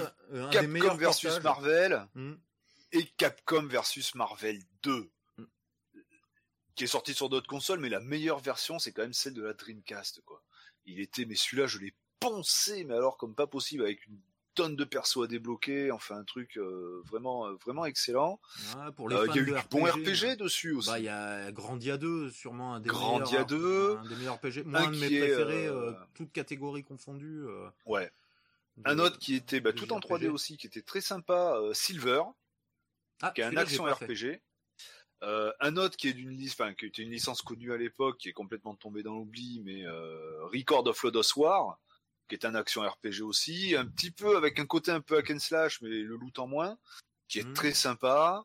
[0.50, 2.06] Capcom versus Marvel.
[2.14, 2.34] Hmm.
[2.92, 5.10] Et Capcom versus Marvel 2.
[5.38, 5.44] Hmm.
[6.74, 9.42] Qui est sorti sur d'autres consoles, mais la meilleure version, c'est quand même celle de
[9.42, 10.42] la Dreamcast, quoi.
[10.86, 14.18] Il était, mais celui-là, je l'ai poncé, mais alors comme pas possible, avec une
[14.54, 18.40] tonnes de persos à débloquer, enfin un truc euh, vraiment euh, vraiment excellent.
[18.96, 20.90] pour les euh, il y a eu du bon RPG dessus aussi.
[20.90, 24.64] Bah il y a Grandia 2 sûrement un des Grandia 2, un des meilleurs RPG,
[24.64, 25.68] moi un, de mes préférés
[26.14, 27.44] toutes catégories confondues.
[27.86, 28.10] ouais.
[28.84, 32.22] un autre qui était bah, tout en 3D aussi qui était très sympa Silver
[33.22, 34.40] ah, qui est un action RPG.
[35.22, 38.28] un autre qui est d'une liste, enfin qui était une licence connue à l'époque, qui
[38.28, 39.84] est complètement tombée dans l'oubli, mais
[40.52, 41.78] Record of Lodos War,
[42.30, 45.30] qui est un action RPG aussi, un petit peu avec un côté un peu hack
[45.30, 46.78] and slash, mais le loot en moins,
[47.28, 47.54] qui est mmh.
[47.54, 48.44] très sympa.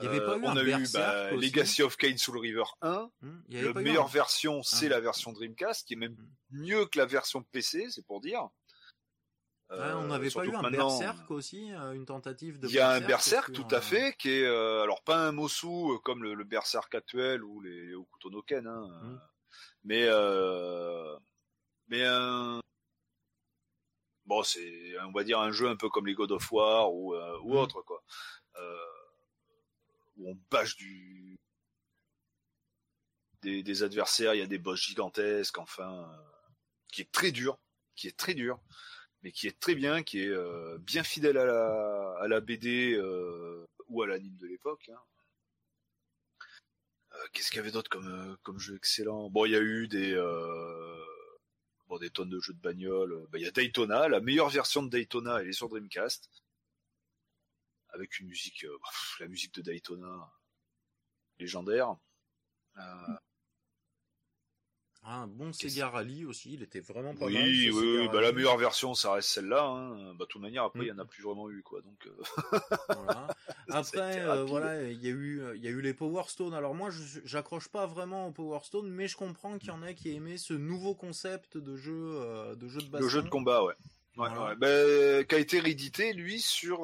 [0.00, 3.10] Il y avait pas eu on a eu bah, Legacy of Kain Soul River 1.
[3.20, 3.40] Mmh.
[3.50, 6.16] La meilleure version, c'est la version Dreamcast, qui est même
[6.50, 6.62] mmh.
[6.62, 8.48] mieux que la version PC, c'est pour dire.
[9.72, 12.68] On n'avait pas eu un Berserk aussi, euh, une tentative de.
[12.68, 15.66] Il y a un Berserk, tout à fait, qui est euh, alors pas un Mosu
[15.66, 18.88] euh, comme le, Berserk actuel ou les Okuto no Ken, hein,
[19.84, 20.08] mais
[21.88, 22.62] mais un
[24.26, 27.14] bon, c'est, on va dire, un jeu un peu comme les God of War ou,
[27.14, 27.56] euh, ou mm.
[27.56, 28.02] autre, quoi.
[28.56, 28.86] Euh,
[30.16, 31.38] où on bâche du,
[33.42, 36.16] des, des, adversaires, il y a des boss gigantesques, enfin, euh,
[36.92, 37.58] qui est très dur,
[37.96, 38.60] qui est très dur,
[39.22, 42.94] mais qui est très bien, qui est euh, bien fidèle à la, à la BD
[42.94, 44.90] euh, ou à l'anime de l'époque.
[44.92, 45.00] Hein.
[47.32, 49.30] Qu'est-ce qu'il y avait d'autre comme, comme jeu excellent?
[49.30, 50.14] Bon, il y a eu des
[51.98, 53.26] des tonnes de jeux de bagnole.
[53.30, 56.30] Bah, il y a Daytona, la meilleure version de Daytona, elle est sur Dreamcast.
[57.88, 58.78] Avec une musique, euh,
[59.20, 60.32] la musique de Daytona,
[61.38, 61.96] légendaire.
[62.78, 63.16] Euh,
[65.04, 67.44] un bon Sega Rally aussi, il était vraiment pas oui, mal.
[67.44, 69.64] Oui, oui, bah, la meilleure version, ça reste celle-là.
[69.64, 70.14] Hein.
[70.14, 71.08] Bah, de toute manière, après, il y en a mm.
[71.08, 71.80] plus vraiment eu, quoi.
[71.82, 72.58] Donc, euh,
[72.88, 73.26] voilà.
[73.68, 76.54] Après, euh, voilà, il y a eu, il y a eu les Power Stone.
[76.54, 76.90] Alors moi,
[77.24, 80.36] j'accroche pas vraiment aux Power Stone, mais je comprends qu'il y en a qui aimaient
[80.36, 83.04] ce nouveau concept de jeu, euh, de jeu de baston.
[83.04, 83.74] Le jeu de combat, ouais.
[84.18, 84.56] Ouais, ouais.
[84.56, 86.82] Bah, qui a été réédité lui sur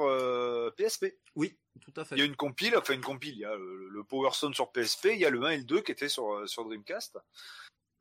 [0.77, 1.15] PSP.
[1.37, 2.17] Oui, tout à fait.
[2.17, 4.55] Il y a une compile, enfin une compile, il y a le, le Power Stone
[4.55, 7.19] sur PSP, il y a le 1 et le 2 qui étaient sur sur Dreamcast.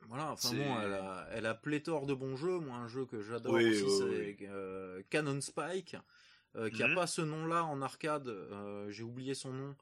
[0.08, 2.60] Voilà, enfin bon, elle a, elle a pléthore de bons jeux.
[2.60, 5.98] Moi, un jeu que j'adore aussi, c'est euh, Canon Spike,
[6.56, 6.96] euh, qui a mhm.
[6.96, 8.28] pas ce nom-là en arcade.
[8.28, 9.76] Euh, j'ai oublié son nom.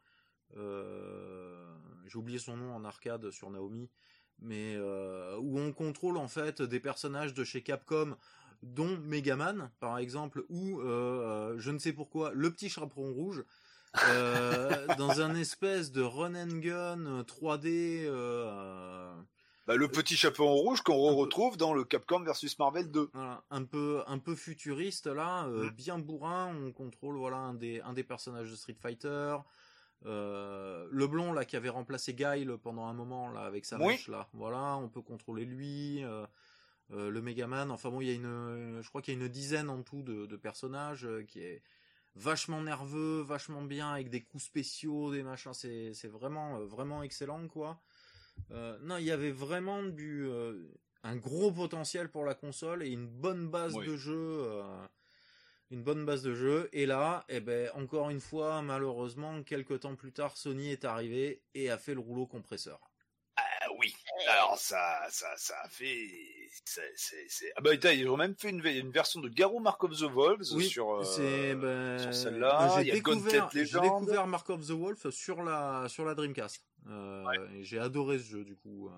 [2.08, 3.90] j'ai oublié son nom en arcade sur Naomi,
[4.40, 8.18] mais où on contrôle en fait des personnages de chez Capcom,
[8.64, 13.44] dont Megaman, par exemple, ou je ne sais pourquoi le petit chaperon rouge.
[14.98, 18.10] dans un espèce de run and gun 3D
[19.68, 23.10] bah, le petit chapeau en rouge qu'on retrouve dans le Capcom versus Marvel 2.
[23.14, 25.70] Voilà, un peu un peu futuriste là, euh, mm.
[25.72, 26.56] bien bourrin.
[26.56, 29.38] On contrôle voilà un des un des personnages de Street Fighter.
[30.06, 34.08] Euh, le blond là qui avait remplacé Guile pendant un moment là avec sa mèche
[34.08, 34.30] là.
[34.34, 36.04] Voilà, on peut contrôler lui.
[36.04, 36.26] Euh,
[36.92, 37.72] le Megaman.
[37.72, 40.04] Enfin bon, il y a une, je crois qu'il y a une dizaine en tout
[40.04, 41.64] de, de personnages qui est
[42.14, 45.56] vachement nerveux, vachement bien avec des coups spéciaux, des machins.
[45.56, 47.80] C'est c'est vraiment vraiment excellent quoi.
[48.52, 50.54] Euh, non, il y avait vraiment du euh,
[51.04, 54.44] un gros potentiel pour la console et une bonne base de jeu.
[54.44, 54.88] Euh,
[55.72, 56.70] une bonne base de jeu.
[56.74, 61.42] Et là, eh ben, encore une fois, malheureusement, quelques temps plus tard, Sony est arrivé
[61.54, 62.80] et a fait le rouleau compresseur.
[63.38, 63.94] Ah oui.
[64.30, 66.08] Alors ça, ça, ça a fait.
[66.64, 70.04] C'est, Ah bah ils ont même fait une, une version de Garou Mark of the
[70.04, 71.04] Wolves sur,
[71.56, 72.82] ben, sur celle-là.
[72.84, 76.64] J'ai découvert, découvert Mark of the Wolf sur la sur la Dreamcast.
[76.88, 77.24] Euh,
[77.62, 78.90] j'ai adoré ce jeu du coup.
[78.90, 78.92] Euh.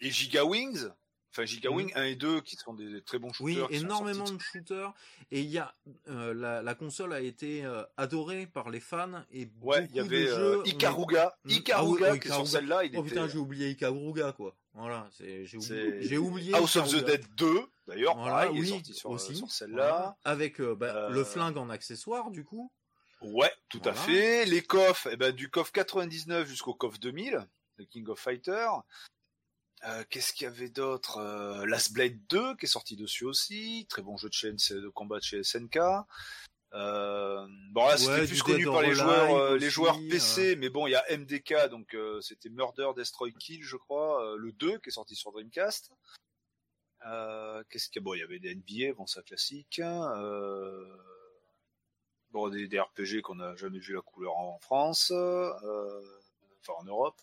[0.00, 0.88] Et Giga Wings
[1.34, 3.66] Enfin, Giga Wing 1 et 2 qui sont des, très bons shooters.
[3.68, 4.94] Oui, énormément de shooters.
[5.32, 5.74] Et il y a
[6.08, 10.00] euh, la, la, console a été euh, adorée par les fans et ouais, il y
[10.00, 11.50] avait euh, Ikaruga, hmm.
[11.50, 14.54] Ikaruga, ah, qui sur celle-là, il oh, putain, j'ai oublié Ikaruga quoi.
[14.74, 16.54] Voilà, j'ai oublié, oublié.
[16.54, 20.16] House of the Dead 2 d'ailleurs, voilà, pareil, oui, est sorti sur, aussi, sur celle-là.
[20.22, 22.70] Avec bah, le flingue en accessoire du coup.
[23.24, 24.44] Ouais, tout à fait.
[24.44, 27.46] Les coffres, eh ben, du coffre 99 jusqu'au coffre 2000,
[27.78, 28.68] The King of Fighter.
[29.86, 33.86] Euh, qu'est-ce qu'il y avait d'autre euh, Last Blade 2 qui est sorti dessus aussi,
[33.88, 35.78] très bon jeu de, chaîne, de combat de chez SNK.
[36.72, 40.90] Euh, bon là c'était plus connu par les joueurs, les joueurs PC, mais bon il
[40.90, 45.14] y a MDK donc c'était Murder Destroy Kill je crois, le 2 qui est sorti
[45.14, 45.90] sur Dreamcast.
[47.70, 48.04] Qu'est-ce qu'il y a?
[48.04, 49.80] Bon il y avait des NBA, bon ça classique.
[52.34, 57.18] Bon des, des RPG qu'on n'a jamais vu la couleur en France, enfin en Europe.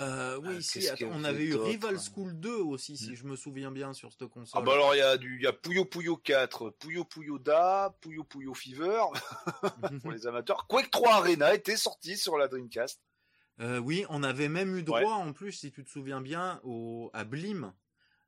[0.00, 0.58] Euh, oui,
[0.90, 3.14] ah, on avait eu Rival School 2 aussi, si hmm.
[3.14, 4.60] je me souviens bien, sur cette console.
[4.60, 7.38] Ah bah alors il y a du, il y a Puyo Puyo 4, Puyo Puyo
[7.38, 9.02] Da, Puyo Puyo Fever,
[10.02, 10.66] pour les amateurs.
[10.66, 13.00] Quake 3 Arena était sorti sur la Dreamcast.
[13.60, 17.10] Euh, oui, on avait même eu droit, en plus, si tu te souviens bien, au,
[17.14, 17.72] à Blim,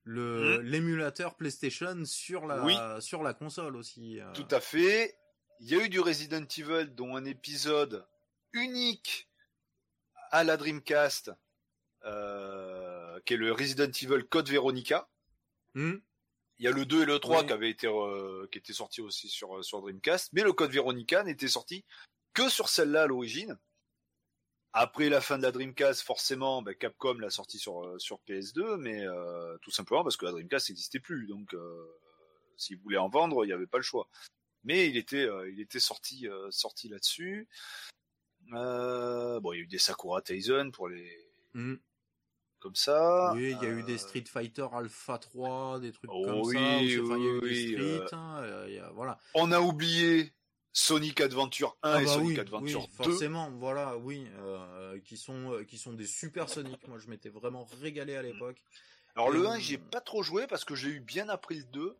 [0.04, 0.62] le, hmm.
[0.62, 4.20] l'émulateur PlayStation sur la, sur la console aussi.
[4.20, 4.32] Euh.
[4.34, 5.18] Tout à fait.
[5.60, 8.06] Il y a eu du Resident Evil, dont un épisode
[8.52, 9.28] unique
[10.30, 11.32] à la Dreamcast
[12.04, 15.08] euh, qui est le Resident Evil Code Veronica.
[15.74, 15.96] Hmm.
[16.58, 19.00] Il y a le 2 et le 3 qui avaient été euh, qui étaient sortis
[19.00, 21.84] aussi sur sur Dreamcast, mais le Code Veronica n'était sorti
[22.32, 23.58] que sur celle-là à l'origine.
[24.72, 28.76] Après la fin de la Dreamcast, forcément, ben, Capcom l'a sorti sur euh, sur PS2,
[28.76, 29.04] mais
[29.62, 31.26] tout simplement parce que la Dreamcast n'existait plus.
[31.26, 31.54] Donc,
[32.56, 34.08] s'ils voulaient en vendre, il n'y avait pas le choix.
[34.66, 37.48] Mais il était il était sorti sorti là-dessus.
[38.50, 41.10] bon, il y a eu des Sakura Taisen pour les
[41.54, 41.76] hmm
[42.66, 43.32] comme ça.
[43.34, 46.58] Oui, il y a eu des euh, Street Fighter Alpha 3, des trucs comme ça.
[46.80, 49.18] il y a eu des Street, euh, hein, euh, voilà.
[49.34, 50.32] On a oublié
[50.72, 53.04] Sonic Adventure 1 ah et bah Sonic Adventure oui, 2.
[53.04, 54.26] Forcément, voilà, oui,
[55.04, 56.86] qui sont qui sont des super Sonic.
[56.88, 58.60] Moi, je m'étais vraiment régalé à l'époque.
[59.14, 61.96] Alors le 1, j'ai pas trop joué parce que j'ai eu bien appris le 2.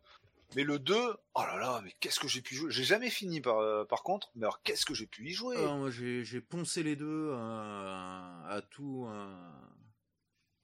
[0.55, 2.71] Mais le 2, oh là là, mais qu'est-ce que j'ai pu jouer?
[2.71, 5.57] J'ai jamais fini par, par contre, mais alors qu'est-ce que j'ai pu y jouer?
[5.59, 9.07] Ah, Moi j'ai poncé les deux à tout,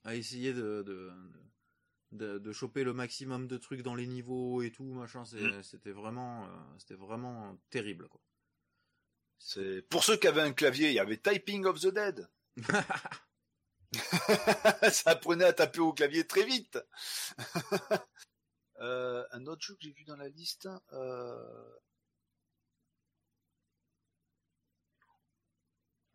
[0.04, 0.82] à essayer de,
[2.14, 5.22] de, de, choper le maximum de trucs dans les niveaux et tout, machin.
[5.32, 5.62] Mm.
[5.62, 6.48] C'était vraiment, euh,
[6.78, 8.20] c'était vraiment terrible, quoi.
[9.38, 12.28] C'est pour ceux qui avaient un clavier, il y avait Typing of the Dead.
[14.90, 16.78] Ça apprenait à taper au clavier très vite.
[18.80, 20.68] euh, un autre jeu que j'ai vu dans la liste.
[20.92, 21.78] Euh...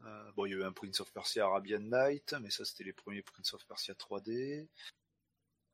[0.06, 2.94] Euh, bon, il y avait un Prince of Persia Arabian Night, mais ça c'était les
[2.94, 4.68] premiers Prince of Persia 3D.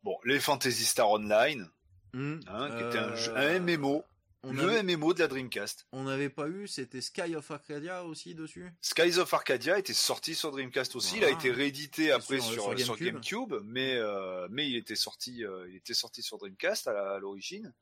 [0.03, 1.69] Bon, les Fantasy Star Online,
[2.13, 2.39] hmm.
[2.47, 4.03] hein, qui était un, jeu, un MMO.
[4.45, 5.87] On le MMO de la Dreamcast.
[5.91, 8.71] On n'avait pas eu, c'était Sky of Arcadia aussi dessus?
[8.81, 12.97] Skies of Arcadia était sorti sur Dreamcast aussi, il a été réédité après sur, sur,
[12.97, 13.55] GameCube.
[13.63, 17.73] mais, euh, mais il était sorti, euh, il était sorti sur Dreamcast à l'origine.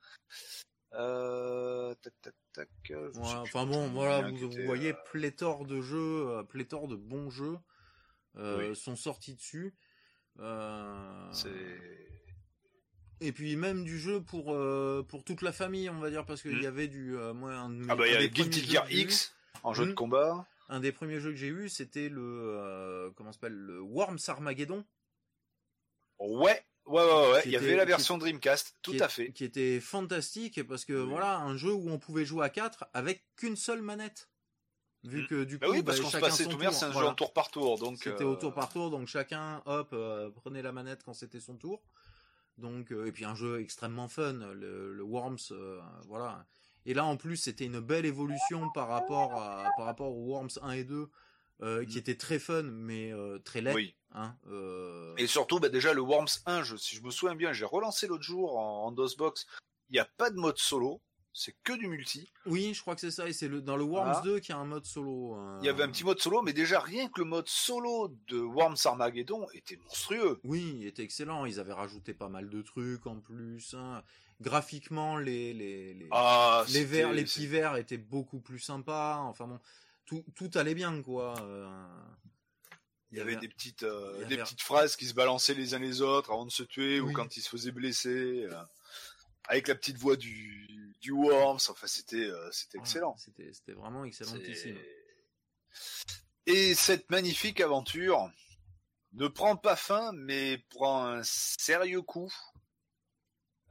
[0.96, 1.96] Euh,
[3.18, 7.58] enfin bon, voilà, vous, voyez euh, pléthore de jeux, euh, pléthore de bons jeux
[8.76, 9.76] sont sortis dessus.
[13.22, 14.56] Et puis même du jeu pour
[15.08, 16.68] pour toute la famille, on va dire, parce qu'il y hmm.
[16.68, 19.34] avait du moi un, ah bah il y avait Guilty Gear X
[19.64, 19.96] en jeu de hmm.
[19.96, 20.46] combat.
[20.70, 24.84] Un des premiers jeux que j'ai eu, c'était le comment s'appelle le Worms Armageddon.
[26.20, 27.42] Ouais, Ouais, ouais, ouais.
[27.46, 29.32] Il y avait la version Dreamcast, tout à fait.
[29.32, 33.24] Qui était fantastique parce que voilà, un jeu où on pouvait jouer à 4 avec
[33.36, 34.30] qu'une seule manette.
[35.04, 35.28] Vu mm.
[35.28, 37.14] que du bah coup, oui, parce bah, qu'on se passait tout c'est un jeu en
[37.14, 37.98] tour par tour, donc.
[38.04, 41.42] C'était au tour euh, par tour, donc chacun, hop, euh, prenait la manette quand c'était
[41.42, 41.82] son tour.
[42.58, 45.40] Donc, euh, et puis un jeu extrêmement fun, le, le Worms,
[46.08, 46.46] voilà.
[46.86, 50.60] Et là, en plus, c'était une belle évolution par rapport à, par rapport aux Worms
[50.62, 51.10] 1 et 2,
[51.62, 52.00] euh, qui mm.
[52.00, 53.74] était très fun mais euh, très laid.
[53.74, 53.96] Oui.
[54.12, 55.14] Hein, euh...
[55.18, 58.08] Et surtout, bah, déjà le Worms 1, je, si je me souviens bien, j'ai relancé
[58.08, 59.48] l'autre jour en, en DOSBox.
[59.90, 61.02] Il n'y a pas de mode solo,
[61.34, 62.32] c'est que du multi.
[62.46, 63.28] Oui, je crois que c'est ça.
[63.28, 65.34] Et c'est le, dans le Worms 2 qu'il y a un mode solo.
[65.34, 65.58] Hein.
[65.62, 68.40] Il y avait un petit mode solo, mais déjà rien que le mode solo de
[68.40, 70.40] Worms Armageddon était monstrueux.
[70.44, 71.46] Oui, il était excellent.
[71.46, 73.74] Ils avaient rajouté pas mal de trucs en plus.
[73.74, 74.04] Hein.
[74.42, 79.18] Graphiquement, les les les, ah, les verts, les petits verts étaient beaucoup plus sympas.
[79.18, 79.60] Enfin bon,
[80.06, 81.34] tout, tout allait bien, quoi.
[81.42, 81.68] Euh,
[83.12, 86.02] il y, avait, des petites, euh, des petites phrases qui se balançaient les uns les
[86.02, 88.64] autres avant de se tuer ou quand ils se faisaient blesser, euh,
[89.48, 91.60] avec la petite voix du, du Worms.
[91.70, 93.16] Enfin, c'était, c'était excellent.
[93.18, 94.78] C'était, c'était vraiment excellentissime.
[96.46, 98.30] Et cette magnifique aventure
[99.14, 102.34] ne prend pas fin, mais prend un sérieux coup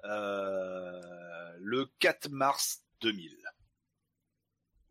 [0.05, 3.37] le 4 mars 2000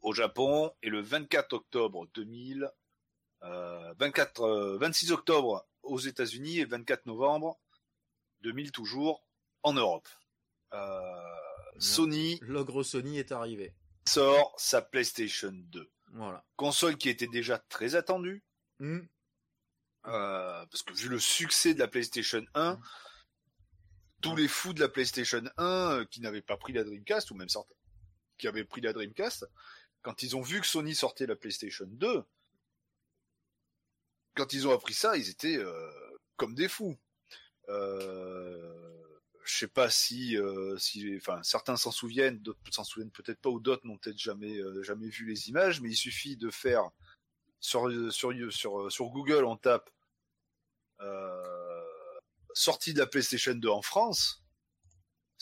[0.02, 2.70] au Japon et le 24 octobre 2000,
[3.44, 7.60] euh, 24, 26 euh, octobre aux États-Unis et 24 novembre
[8.42, 9.24] 2000 toujours
[9.64, 10.08] en Europe.
[10.74, 11.12] Euh,
[11.80, 12.40] Sony.
[12.42, 13.74] L'ogre Sony est arrivé.
[14.06, 15.90] sort sa PlayStation 2.
[16.14, 16.44] Voilà.
[16.56, 18.44] Console qui était déjà très attendue.
[18.80, 19.02] Hmm.
[20.08, 22.82] Euh, parce que vu le succès de la PlayStation 1, hmm.
[24.22, 27.36] tous les fous de la PlayStation 1 euh, qui n'avaient pas pris la Dreamcast, ou
[27.36, 27.76] même certains
[28.42, 29.48] qui avaient pris la Dreamcast,
[30.02, 32.24] quand ils ont vu que Sony sortait la PlayStation 2,
[34.36, 35.92] quand ils ont appris ça, ils étaient euh,
[36.38, 36.98] comme des fous.
[37.70, 38.81] Euh,
[39.52, 43.60] je sais pas si, euh, si, certains s'en souviennent, d'autres s'en souviennent peut-être pas, ou
[43.60, 46.90] d'autres n'ont peut-être jamais, euh, jamais vu les images, mais il suffit de faire
[47.60, 49.90] sur sur sur sur Google, on tape
[52.54, 54.41] sortie de la PlayStation 2 en France,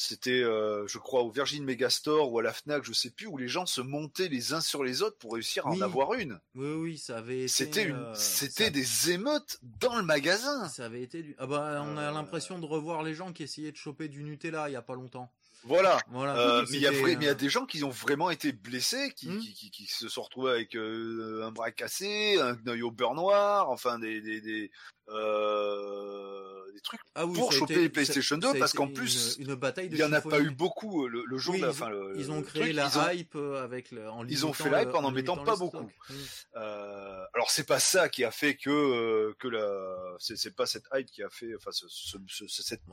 [0.01, 3.37] c'était, euh, je crois, au Virgin Megastore ou à la Fnac, je sais plus, où
[3.37, 6.39] les gens se montaient les uns sur les autres pour réussir à en avoir une.
[6.55, 7.39] Oui, oui, ça avait.
[7.39, 10.69] Été, c'était une, euh, c'était des émeutes dans le magasin.
[10.69, 11.35] Ça avait été du.
[11.37, 12.11] Ah bah, on a euh.
[12.11, 14.95] l'impression de revoir les gens qui essayaient de choper du Nutella il y a pas
[14.95, 15.33] longtemps.
[15.63, 15.99] Voilà.
[16.09, 16.63] voilà.
[16.69, 19.39] mais il y a y a des gens qui ont vraiment été blessés, qui, hmm.
[19.39, 23.69] qui, qui, qui, se sont retrouvés avec un bras cassé, un œil au beurre noir,
[23.69, 24.71] enfin des des, des
[25.09, 29.97] euh, des trucs ah pour choper les PlayStation 2 parce qu'en plus une, bataille il
[29.97, 32.73] y en a pas eu beaucoup le, le jour de la fin ils ont créé
[32.73, 35.55] la hype euh, avec le, en ils ont fait la hype en en mettant pas
[35.55, 36.15] beaucoup mm.
[36.57, 40.85] euh, alors c'est pas ça qui a fait que euh, que la c'est pas cette
[40.93, 42.87] hype qui a fait enfin ce, ce, ce, cette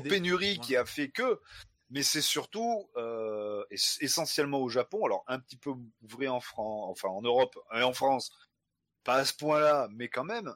[0.00, 1.40] pénurie qui a fait que
[1.90, 3.62] mais c'est surtout euh,
[4.00, 5.72] essentiellement au Japon alors un petit peu
[6.02, 8.32] vrai en France enfin en Europe et en France
[9.04, 10.54] pas à ce point-là mais quand même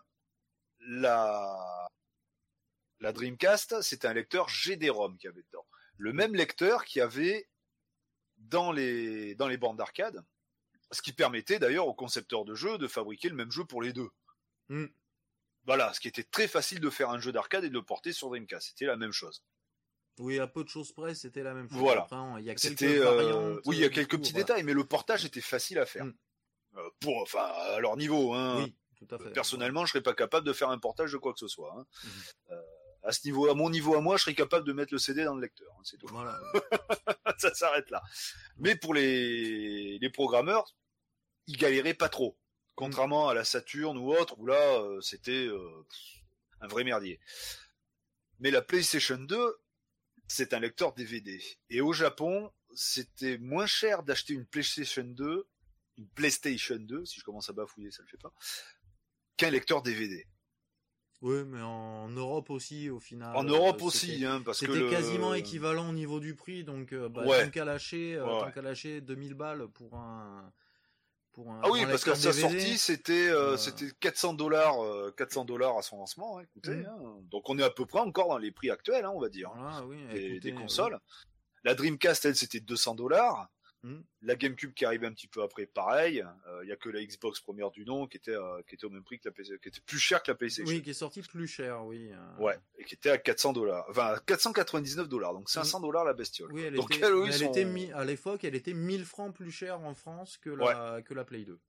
[0.80, 1.88] la,
[3.00, 5.66] la Dreamcast, c'était un lecteur GD-ROM qui avait dedans.
[5.96, 7.48] Le même lecteur qui avait
[8.36, 10.24] dans les, dans les bornes d'arcade,
[10.90, 13.92] ce qui permettait d'ailleurs aux concepteurs de jeux de fabriquer le même jeu pour les
[13.92, 14.10] deux.
[14.68, 14.86] Hmm.
[15.68, 18.14] Voilà, ce qui était très facile de faire un jeu d'arcade et de le porter
[18.14, 18.68] sur Dreamcast.
[18.68, 19.44] C'était la même chose.
[20.18, 21.78] Oui, à peu de choses près, c'était la même chose.
[21.78, 22.08] Voilà.
[22.38, 25.26] il y a quelques euh, oui, il y a quelques petits détails, mais le portage
[25.26, 26.06] était facile à faire.
[26.06, 26.14] Hmm.
[26.78, 28.64] Euh, pour, enfin, à leur niveau, hein.
[28.64, 28.74] Oui.
[29.34, 31.74] Personnellement, je serais pas capable de faire un portage de quoi que ce soit.
[31.78, 31.84] Hein.
[32.50, 32.62] Euh,
[33.02, 35.22] à ce niveau, à mon niveau à moi, je serais capable de mettre le CD
[35.22, 35.68] dans le lecteur.
[35.78, 36.08] Hein, c'est tout.
[37.38, 38.02] ça s'arrête là.
[38.56, 40.74] Mais pour les, les programmeurs,
[41.46, 42.37] ils galéraient pas trop.
[42.78, 45.84] Contrairement à la Saturn ou autre, où là, euh, c'était euh,
[46.60, 47.18] un vrai merdier.
[48.38, 49.56] Mais la PlayStation 2,
[50.28, 51.42] c'est un lecteur DVD.
[51.70, 55.48] Et au Japon, c'était moins cher d'acheter une PlayStation 2,
[55.96, 58.32] une PlayStation 2, si je commence à bafouiller, ça le fait pas,
[59.36, 60.24] qu'un lecteur DVD.
[61.20, 63.34] Oui, mais en Europe aussi, au final.
[63.36, 67.08] En Europe aussi, hein, parce que c'était quasiment équivalent au niveau du prix, donc euh,
[67.08, 70.52] bah, tant qu'à lâcher, euh, qu'à lâcher 2000 balles pour un,
[71.38, 71.60] pour un.
[71.62, 74.76] Ah oui, parce qu'à sa sortie, c'était euh, c'était 400 dollars,
[75.16, 76.38] 400 dollars à son lancement.
[76.38, 76.86] Hein, écoutez, mm.
[76.86, 77.16] hein.
[77.30, 79.50] donc on est à peu près encore dans les prix actuels, hein, on va dire,
[79.54, 80.98] voilà, oui, des, des, consoles.
[81.64, 83.48] La Dreamcast, elle, c'était 200 dollars.
[83.84, 84.00] Hmm.
[84.22, 86.16] La GameCube qui arrive un petit peu après, pareil.
[86.16, 88.84] Il euh, y a que la Xbox première du nom qui était euh, qui était
[88.84, 90.74] au même prix que la PC, qui était plus cher que la PlayStation.
[90.74, 92.10] Oui, qui est sortie plus cher, oui.
[92.12, 92.42] Euh.
[92.42, 96.52] Ouais, et qui était à 400 dollars, enfin 499 dollars, donc 500 dollars la bestiole.
[96.52, 97.04] Oui, elle était,
[97.94, 101.44] à l'époque, elle était 1000 francs plus chère en France que la que la Play
[101.44, 101.60] 2.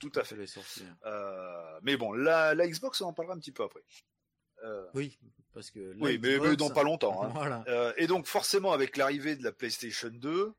[0.00, 0.34] Tout à fait.
[0.34, 3.84] Elle est mais bon, la, la Xbox, on en parlera un petit peu après.
[4.94, 5.16] Oui,
[5.54, 5.94] parce que.
[6.00, 7.22] Oui, mais, mais, dans pas longtemps.
[7.22, 7.30] Hein.
[7.34, 7.94] voilà.
[7.98, 10.52] et donc forcément, avec l'arrivée de la PlayStation 2,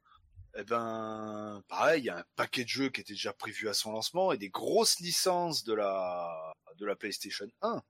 [0.60, 3.74] eh ben, pareil, il y a un paquet de jeux qui était déjà prévu à
[3.74, 7.82] son lancement et des grosses licences de la de la PlayStation 1,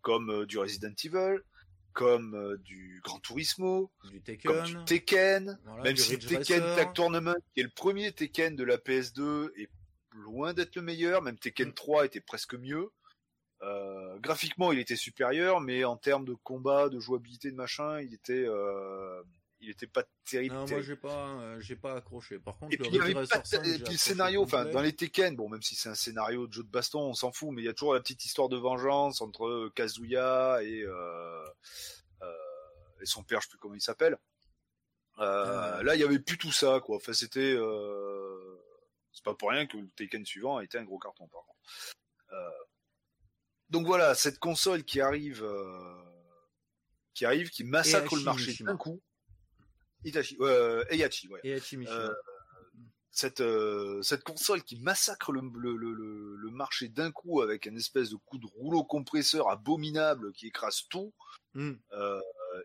[0.00, 1.38] comme euh, du Resident Evil,
[1.92, 7.34] comme euh, du Gran Turismo, du Tekken, comme du Tekken même si Tekken Tag Tournament,
[7.54, 9.68] qui est le premier Tekken de la PS2, est
[10.12, 12.06] loin d'être le meilleur, même Tekken 3 mm.
[12.06, 12.90] était presque mieux.
[13.62, 18.14] Euh, graphiquement, il était supérieur, mais en termes de combat, de jouabilité, de machin, il
[18.14, 19.22] était euh,
[19.60, 20.54] il était pas terrible.
[20.54, 22.38] Non, moi j'ai pas, euh, j'ai pas accroché.
[22.38, 25.94] Par contre, et puis, le scénario, enfin, dans les Tekken, bon, même si c'est un
[25.94, 28.24] scénario de jeu de baston, on s'en fout, mais il y a toujours la petite
[28.24, 31.44] histoire de vengeance entre euh, Kazuya et, euh,
[32.22, 32.32] euh,
[33.00, 34.16] et son père, je sais plus comment il s'appelle.
[35.18, 36.96] Euh, Là, il y avait plus tout ça, quoi.
[36.96, 37.56] Enfin, c'était,
[39.12, 41.58] c'est pas pour rien que le Tekken suivant a été un gros carton, par contre.
[43.70, 45.44] donc voilà, cette console qui arrive,
[47.14, 49.02] qui arrive, qui massacre le marché d'un coup.
[50.04, 50.84] Itachi, euh,
[51.30, 51.60] ouais.
[51.88, 52.14] euh,
[53.10, 57.74] cette euh, cette console qui massacre le, le, le, le marché d'un coup avec un
[57.74, 61.12] espèce de coup de rouleau compresseur abominable qui écrase tout
[61.54, 61.72] mm.
[61.92, 62.20] euh,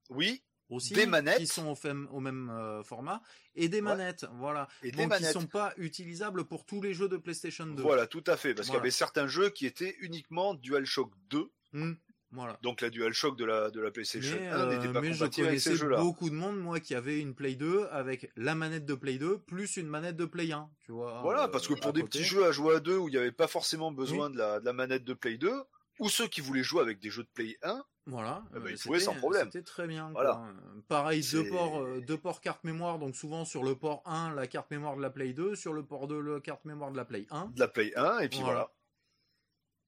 [0.10, 0.44] Oui.
[0.70, 1.76] Aussi, des manettes qui sont
[2.10, 3.22] au, même euh, format
[3.54, 4.68] et des manettes, voilà.
[4.82, 7.84] Et Donc, des sont pas utilisables pour tous les jeux de PlayStation 2.
[7.84, 11.52] Voilà, tout à fait, parce qu'il y avait certains jeux qui étaient uniquement DualShock 2.
[11.74, 11.94] Hmm,
[12.32, 12.58] voilà.
[12.64, 15.62] Donc la DualShock de la de la PlayStation 1 euh, n'était pas mais compatible avec
[15.62, 15.98] ces jeux-là.
[15.98, 19.38] beaucoup de monde, moi, qui avait une Play 2 avec la manette de Play 2
[19.40, 21.22] plus une manette de Play 1, tu vois.
[21.22, 23.18] Voilà, parce que euh, pour des petits jeux à jouer à deux où il n'y
[23.18, 25.54] avait pas forcément besoin de, la, de la manette de Play 2,
[26.00, 28.44] ou ceux qui voulaient jouer avec des jeux de Play 1, voilà.
[28.56, 29.50] Eh ben, il sans problème.
[29.52, 30.12] C'était très bien.
[30.12, 30.44] Voilà.
[30.88, 33.00] Pareil, deux ports, euh, deux ports carte mémoire.
[33.00, 35.84] Donc souvent sur le port 1, la carte mémoire de la Play 2, sur le
[35.84, 37.48] port 2, la carte mémoire de la Play 1.
[37.48, 38.72] De la Play 1, et puis voilà.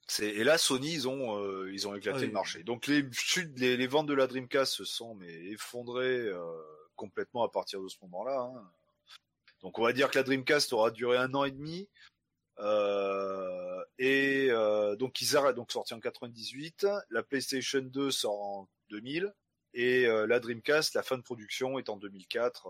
[0.10, 2.64] C'est et là Sony ils ont euh, ils ont éclaté le marché.
[2.64, 3.04] Donc les,
[3.58, 6.42] les, les ventes de la Dreamcast se sont mais effondrées euh,
[6.96, 8.40] complètement à partir de ce moment-là.
[8.40, 8.72] Hein.
[9.62, 11.90] Donc on va dire que la Dreamcast aura duré un an et demi.
[12.60, 18.70] Euh, et euh, donc ils arrêtent donc sorti en 98, la PlayStation 2 sort en
[18.90, 19.34] 2000
[19.74, 22.68] et euh, la Dreamcast, la fin de production est en 2004.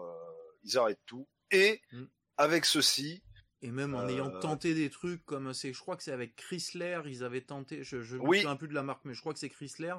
[0.63, 2.03] ils arrêtent tout et mm.
[2.37, 3.23] avec ceci.
[3.61, 7.01] Et même en ayant tenté des trucs comme c'est, je crois que c'est avec Chrysler,
[7.05, 7.83] ils avaient tenté.
[7.83, 8.45] Je, je oui.
[8.45, 9.95] un peu de la marque, mais je crois que c'est Chrysler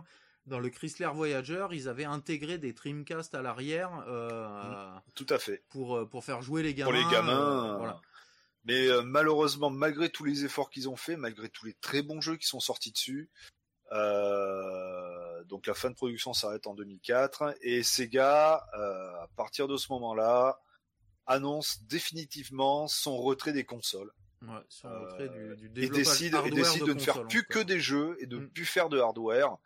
[0.47, 3.91] dans le Chrysler Voyager, ils avaient intégré des Dreamcast à l'arrière.
[3.91, 5.01] Mm.
[5.15, 5.65] Tout à fait.
[5.71, 6.91] Pour pour faire jouer les gamins.
[6.91, 7.77] Pour les gamins.
[7.79, 8.01] voilà.
[8.69, 12.21] Mais euh, malheureusement, malgré tous les efforts qu'ils ont fait, malgré tous les très bons
[12.21, 13.31] jeux qui sont sortis dessus,
[13.93, 19.79] euh, donc la fin de production s'arrête en 2004 et Sega, euh, à partir de
[19.79, 20.61] ce moment-là,
[21.27, 24.13] annonce définitivement son retrait des consoles.
[24.43, 27.81] Ouais, son retrait du, du et décide, et décide de, ne faire plus que des
[27.81, 28.51] jeux et de ne mm.
[28.51, 29.57] plus faire de hardware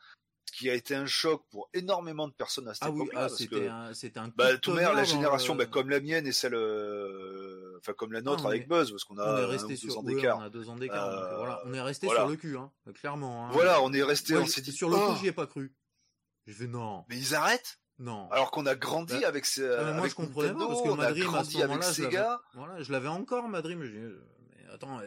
[0.52, 3.26] qui a été un choc pour énormément de personnes à cette ah époque-là.
[3.26, 6.54] Oui, ah, c'était un, un bah, tout la génération, bah, comme la mienne et celle,
[6.54, 9.98] euh, enfin comme la nôtre avec Buzz, parce qu'on a, on est resté sur, deux
[9.98, 10.38] ans d'écart.
[10.38, 11.08] on a deux ans d'écart.
[11.08, 13.46] Euh, voilà, on est resté sur le cul, hein, clairement.
[13.46, 13.50] Hein.
[13.52, 15.74] Voilà, on est resté, on s'est dit sur le coup, oh j'y ai pas cru.
[16.46, 17.04] Je fais non.
[17.08, 17.78] Mais ils arrêtent?
[17.98, 18.28] Non.
[18.30, 20.98] Alors qu'on a grandi bah, avec, ces, ah, moi, je comprenais pas parce que on
[20.98, 22.40] a grandi avec Sega.
[22.54, 23.80] Voilà, je l'avais encore ma Dream.
[23.80, 24.98] Mais attends,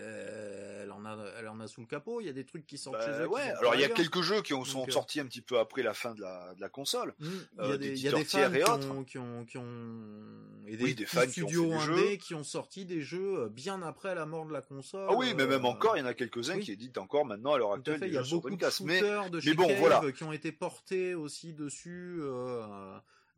[1.37, 2.21] elle en a sous le capot.
[2.21, 3.27] Il y a des trucs qui sortent chez bah eux.
[3.27, 3.41] Ouais.
[3.59, 5.83] Alors il y a quelques jeux qui ont, sont euh, sortis un petit peu après
[5.83, 7.13] la fin de la, de la console.
[7.19, 7.27] Mmh.
[7.61, 9.03] il y a des, y a des fans et autres.
[9.05, 12.43] Qui ont, qui ont, et des, oui, des fans studios qui ont, indés qui ont
[12.43, 15.07] sorti des jeux euh, bien après la mort de la console.
[15.09, 17.53] Ah oui, mais même euh, encore, il y en a quelques-uns qui éditent encore maintenant
[17.53, 17.99] à l'heure actuelle.
[18.03, 20.01] il y a beaucoup de mais, de chez mais bon, voilà.
[20.11, 22.21] qui ont été portés aussi dessus.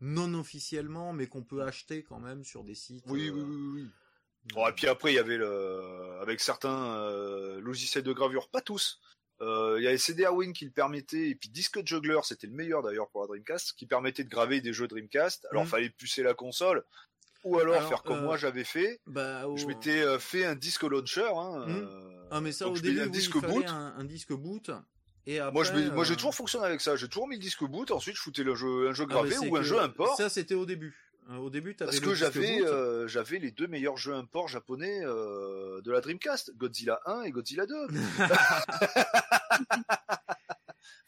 [0.02, 3.04] non officiellement, mais qu'on peut acheter quand même sur des sites.
[3.08, 3.88] Oui, oui, oui, oui.
[4.54, 5.82] Bon, et puis après, il y avait le,
[6.22, 9.00] avec certains euh, logiciels de gravure, pas tous.
[9.40, 12.54] Euh, il y avait CD Win qui le permettait, et puis Disc Juggler, c'était le
[12.54, 15.48] meilleur d'ailleurs pour la Dreamcast, qui permettait de graver des jeux Dreamcast.
[15.52, 15.70] Alors, il mm.
[15.70, 16.84] fallait pucer la console,
[17.44, 19.00] ou alors, faire comme euh, moi j'avais fait.
[19.06, 21.30] Bah, Je m'étais fait un disque launcher.
[21.36, 22.28] Hein, mm.
[22.32, 23.66] ah, mais ça, au début, un disque boot.
[23.68, 24.72] Un, disque boot.
[25.28, 26.96] Et moi, moi, j'ai toujours fonctionné avec ça.
[26.96, 27.92] J'ai toujours mis le disque boot.
[27.92, 30.16] Ensuite, je foutais le jeu, un jeu ah, gravé ou un jeu import.
[30.16, 30.96] Ça, c'était au début.
[31.30, 35.82] Euh, au début, Parce que j'avais euh, j'avais les deux meilleurs jeux import japonais euh,
[35.82, 37.76] de la Dreamcast, Godzilla 1 et Godzilla 2.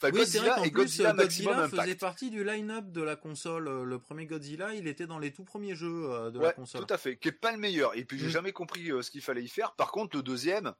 [0.01, 3.83] Enfin, oui, vrai qu'en plus, Godzilla, Godzilla faisait partie du line-up de la console.
[3.83, 6.85] Le premier Godzilla, il était dans les tout premiers jeux de la console.
[6.85, 7.97] Tout à fait, qui est pas le meilleur.
[7.97, 8.29] Et puis j'ai mm.
[8.29, 9.73] jamais compris ce qu'il fallait y faire.
[9.73, 10.73] Par contre, le deuxième,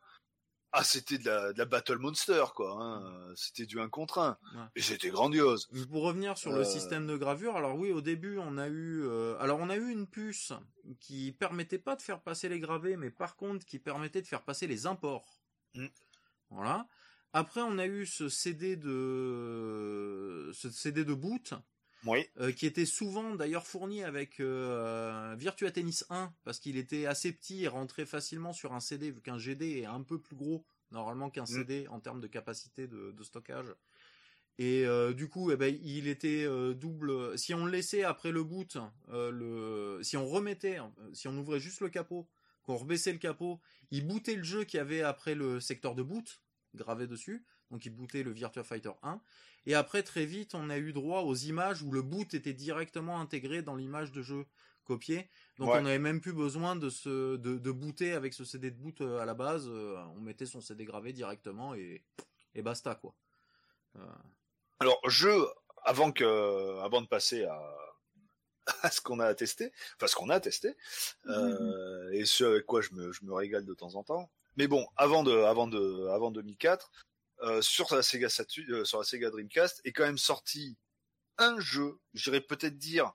[0.72, 2.78] ah, c'était de la, de la Battle Monster, quoi.
[2.80, 3.34] Hein.
[3.36, 4.38] C'était du 1 contre 1.
[4.76, 5.68] Et c'était grandiose.
[5.90, 6.64] Pour revenir sur le euh.
[6.64, 9.90] système de gravure, alors oui, au début, on a eu, euh, alors on a eu
[9.90, 10.54] une puce
[11.00, 14.44] qui permettait pas de faire passer les gravés, mais par contre qui permettait de faire
[14.44, 15.42] passer les imports.
[15.74, 15.88] Mm.
[16.52, 16.88] Voilà.
[17.34, 21.54] Après, on a eu ce CD de, ce CD de boot
[22.06, 22.26] oui.
[22.40, 27.32] Euh, qui était souvent d'ailleurs fourni avec euh, Virtua Tennis 1 parce qu'il était assez
[27.32, 30.66] petit et rentrait facilement sur un CD vu qu'un GD est un peu plus gros
[30.92, 31.48] normalement qu'un mm.
[31.48, 33.74] CD en termes de capacité de, stockage.
[34.58, 36.46] Et euh, du coup, eh ben, il était
[36.76, 37.38] double.
[37.38, 38.78] Si on laissait après le boot,
[39.10, 40.80] le, si on remettait,
[41.14, 42.28] si on ouvrait juste le capot,
[42.64, 43.60] qu'on rebaissait le capot,
[43.92, 46.42] il bootait le jeu qu'il y avait après le secteur de boot
[46.76, 47.46] gravé dessus.
[47.72, 49.20] Donc il bootait le Virtua Fighter 1.
[49.66, 53.20] Et après, très vite, on a eu droit aux images où le boot était directement
[53.20, 54.46] intégré dans l'image de jeu
[54.90, 55.30] copiée.
[55.60, 59.02] Donc on n'avait même plus besoin de se de, booter avec ce CD de boot
[59.02, 59.68] euh, à la base.
[59.68, 62.04] Euh, on mettait son CD gravé directement et,
[62.56, 63.14] et basta quoi.
[63.98, 64.02] Euh.
[64.80, 65.46] Alors jeu
[65.84, 67.62] avant que avant de passer à,
[68.82, 70.76] à ce qu'on a testé, enfin ce qu'on a testé,
[72.14, 74.32] et ce avec quoi je me, je me régale de temps en temps.
[74.58, 76.92] Mais bon, avant de avant de avant 2004,
[77.62, 80.78] sur la Sega Saturn, sur la Sega Dreamcast est quand même sorti
[81.38, 83.14] un jeu, j'irais peut-être dire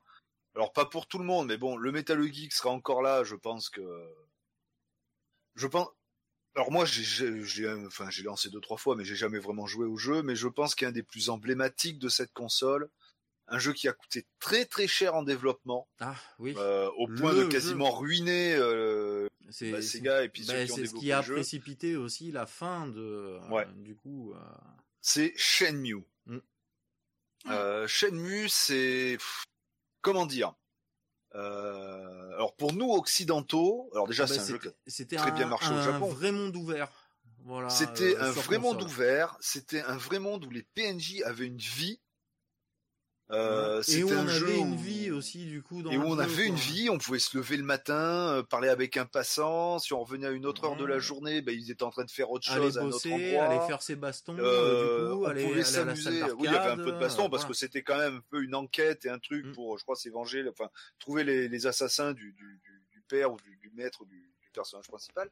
[0.55, 3.35] alors pas pour tout le monde, mais bon, le Metal Geek sera encore là, je
[3.35, 3.83] pense que.
[5.57, 5.89] Je pense.
[6.55, 9.97] Alors moi, j'ai, enfin, j'ai lancé deux trois fois, mais j'ai jamais vraiment joué au
[9.97, 10.23] jeu.
[10.23, 12.89] Mais je pense qu'un des plus emblématiques de cette console,
[13.49, 17.35] un jeu qui a coûté très très cher en développement, ah oui, euh, au point
[17.35, 19.29] de quasiment ruiner euh,
[19.61, 22.87] bah, Sega et puis ceux bah, qui ont ce qui a précipité aussi la fin
[22.87, 23.39] de.
[23.51, 23.67] Ouais.
[23.77, 24.33] du coup.
[24.33, 24.39] Euh...
[25.07, 26.03] C'est Shenmue.
[26.25, 26.39] Mm.
[27.51, 29.19] Euh, Shenmue, c'est
[30.01, 30.55] comment dire
[31.35, 35.47] euh, alors pour nous occidentaux, alors déjà ah bah, c'est un jeu qui très bien
[35.47, 36.09] marché au Japon.
[36.11, 36.91] Un vrai monde ouvert.
[37.45, 39.37] Voilà, c'était euh, un vrai monde ouvert.
[39.41, 42.01] C'était un vrai monde où les PNJ avaient une vie
[43.31, 45.83] euh, et où on avait une vie aussi du coup.
[45.83, 48.69] Dans et où on avait une vie, on pouvait se lever le matin, euh, parler
[48.69, 49.79] avec un passant.
[49.79, 52.05] Si on revenait à une autre heure de la journée, ben ils étaient en train
[52.05, 53.45] de faire autre chose aller bosser, à notre endroit.
[53.45, 54.37] Aller faire ses bastons.
[54.39, 56.23] Euh, du coup, on aller, pouvait s'amuser.
[56.33, 58.43] Oui, il y avait un peu de baston parce que c'était quand même un peu
[58.43, 59.53] une enquête et un truc mm.
[59.53, 60.69] pour, je crois, s'évanger, enfin
[60.99, 62.61] trouver les, les assassins du, du,
[62.91, 65.31] du, père ou du, du maître du, du, personnage principal.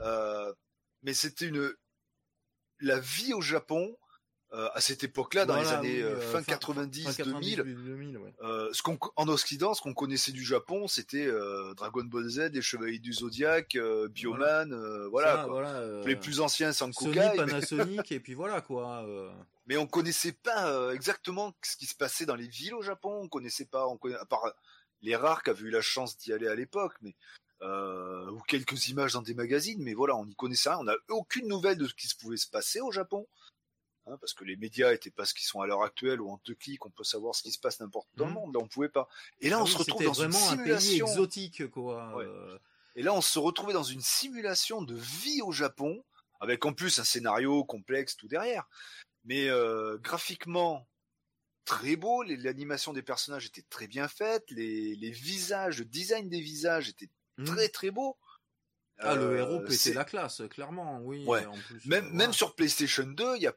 [0.00, 0.52] Euh,
[1.02, 1.72] mais c'était une
[2.80, 3.96] la vie au Japon
[4.54, 7.64] euh, à cette époque-là, dans les années euh, euh, fin, 90, 2000,
[8.72, 11.28] ce qu'on en Occident, ce qu'on connaissait du Japon, c'était
[11.76, 13.76] Dragon Ball Z, les Chevaliers du Zodiac,
[14.10, 14.72] Bioman,
[15.10, 15.48] voilà,
[16.06, 19.04] les plus anciens Sankokai, Sony, Panasonic, et puis voilà quoi.
[19.66, 23.22] Mais on connaissait pas exactement ce qui se passait dans les villes au Japon.
[23.22, 24.52] On connaissait pas, on à part
[25.00, 27.16] les rares qui avaient eu la chance d'y aller à l'époque, mais
[27.62, 30.78] ou quelques images dans des magazines, mais voilà, on n'y connaissait rien.
[30.78, 33.26] On n'a aucune nouvelle de ce qui se pouvait se passer au Japon.
[34.06, 36.38] Hein, parce que les médias étaient pas ce qu'ils sont à l'heure actuelle où en
[36.44, 38.34] deux clics on peut savoir ce qui se passe n'importe où dans le mmh.
[38.34, 38.54] monde.
[38.54, 39.08] Là, on pouvait pas.
[39.40, 42.22] Et là, ah on se retrouve dans vraiment une simulation un pays exotique, quoi.
[42.22, 42.58] Euh.
[42.96, 46.04] Et là, on se retrouvait dans une simulation de vie au Japon,
[46.40, 48.68] avec en plus un scénario complexe tout derrière.
[49.24, 50.86] Mais euh, graphiquement,
[51.64, 52.22] très beau.
[52.24, 54.44] L'animation des personnages était très bien faite.
[54.50, 57.08] Les, les visages, le design des visages était
[57.38, 57.44] mmh.
[57.44, 58.18] très très beau.
[58.98, 61.24] Ah, le héros euh, pétait la classe, clairement, oui.
[61.26, 61.44] Ouais.
[61.46, 63.54] En plus, même, même sur PlayStation 2, il y a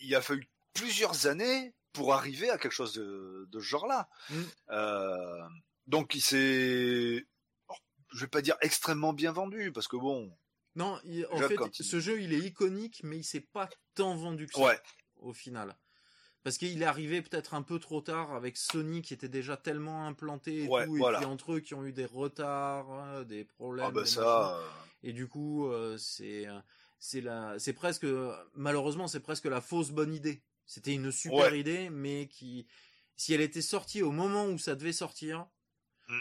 [0.00, 4.08] il a fallu plusieurs années pour arriver à quelque chose de, de ce genre-là.
[4.28, 4.42] Mm.
[4.70, 5.48] Euh,
[5.86, 7.26] donc il s'est,
[8.12, 10.36] je vais pas dire extrêmement bien vendu parce que bon.
[10.76, 11.00] Non,
[11.30, 14.76] en fait, ce jeu il est iconique, mais il s'est pas tant vendu que ça
[15.16, 15.76] au final.
[16.42, 20.06] Parce qu'il est arrivé peut-être un peu trop tard avec Sony qui était déjà tellement
[20.06, 23.86] implanté et tout, et puis entre eux qui ont eu des retards, hein, des problèmes.
[23.88, 24.60] Ah bah ça.
[25.02, 26.46] Et du coup, euh, c'est
[27.04, 28.06] c'est la, c'est presque,
[28.54, 30.40] malheureusement, c'est presque la fausse bonne idée.
[30.64, 32.66] C'était une super idée, mais qui,
[33.14, 35.46] si elle était sortie au moment où ça devait sortir,
[36.08, 36.18] mm.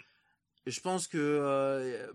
[0.67, 2.05] je pense que euh,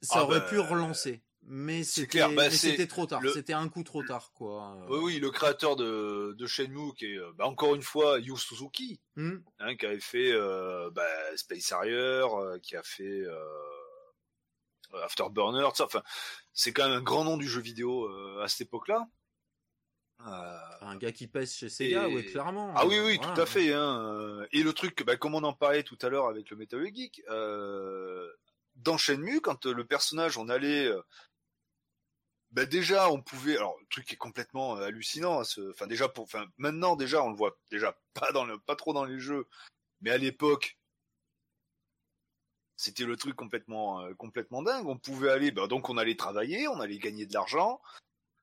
[0.00, 1.20] ça ah aurait pu bah, relancer.
[1.42, 3.20] Mais c'était, bah, c'était trop tard.
[3.34, 4.78] C'était un coup trop tard, quoi.
[4.88, 8.34] Oui, oui, le créateur de, de Shenmue, qui est euh, bah, encore une fois Yu
[8.38, 9.36] Suzuki, mm.
[9.58, 10.90] hein, qui avait fait euh,
[11.36, 12.24] Space Harrier,
[12.62, 13.24] qui a fait
[15.02, 15.84] Afterburner, ça.
[15.84, 16.02] Enfin,
[16.52, 19.08] c'est quand même un grand nom du jeu vidéo euh, à cette époque-là.
[20.26, 22.74] Euh, un gars qui pèse chez Sega, oui, clairement.
[22.76, 23.72] Ah oui, oui, tout à fait.
[23.72, 24.46] Hein.
[24.52, 27.22] Et le truc, bah, comme on en parlait tout à l'heure avec le Metal Geek,
[27.30, 28.30] euh,
[28.74, 30.90] dans Shenmue, quand le personnage, on allait,
[32.50, 33.56] bah déjà, on pouvait.
[33.56, 35.40] Alors, le truc est complètement hallucinant.
[35.70, 38.92] Enfin, déjà pour, enfin, maintenant déjà, on le voit déjà pas dans le, pas trop
[38.92, 39.46] dans les jeux,
[40.00, 40.76] mais à l'époque,
[42.80, 44.86] c'était le truc complètement euh, complètement dingue.
[44.86, 47.82] On pouvait aller, bah, donc on allait travailler, on allait gagner de l'argent.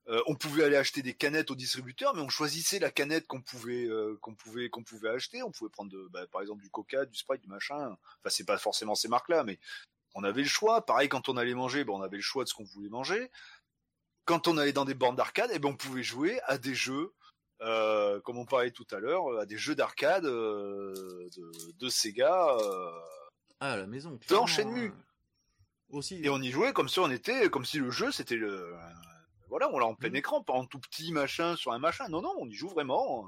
[0.10, 3.42] Euh, on pouvait aller acheter des canettes au distributeur, mais on choisissait la canette qu'on
[3.42, 5.42] pouvait euh, qu'on pouvait acheter.
[5.42, 7.76] On pouvait prendre bah, par exemple du Coca, du Sprite, du machin.
[7.76, 9.60] Enfin, c'est pas forcément ces marques-là, mais
[10.14, 10.86] on avait le choix.
[10.86, 13.32] Pareil, quand on allait manger, bah, on avait le choix de ce qu'on voulait manger.
[14.26, 17.12] Quand on allait dans des bornes d'arcade, eh ben, on pouvait jouer à des jeux,
[17.60, 21.30] comme on parlait tout à l'heure, à des jeux d'arcade de,
[21.80, 22.56] de, Sega.
[23.60, 24.20] Ah, à la maison.
[24.30, 24.88] Dans Shenmue.
[24.88, 25.04] Hein.
[25.90, 26.20] Aussi.
[26.24, 28.76] Et on y jouait comme si on était, comme si le jeu c'était le,
[29.50, 30.16] voilà, on l'a en plein mm.
[30.16, 32.08] écran, pas en tout petit machin sur un machin.
[32.10, 33.28] Non, non, on y joue vraiment.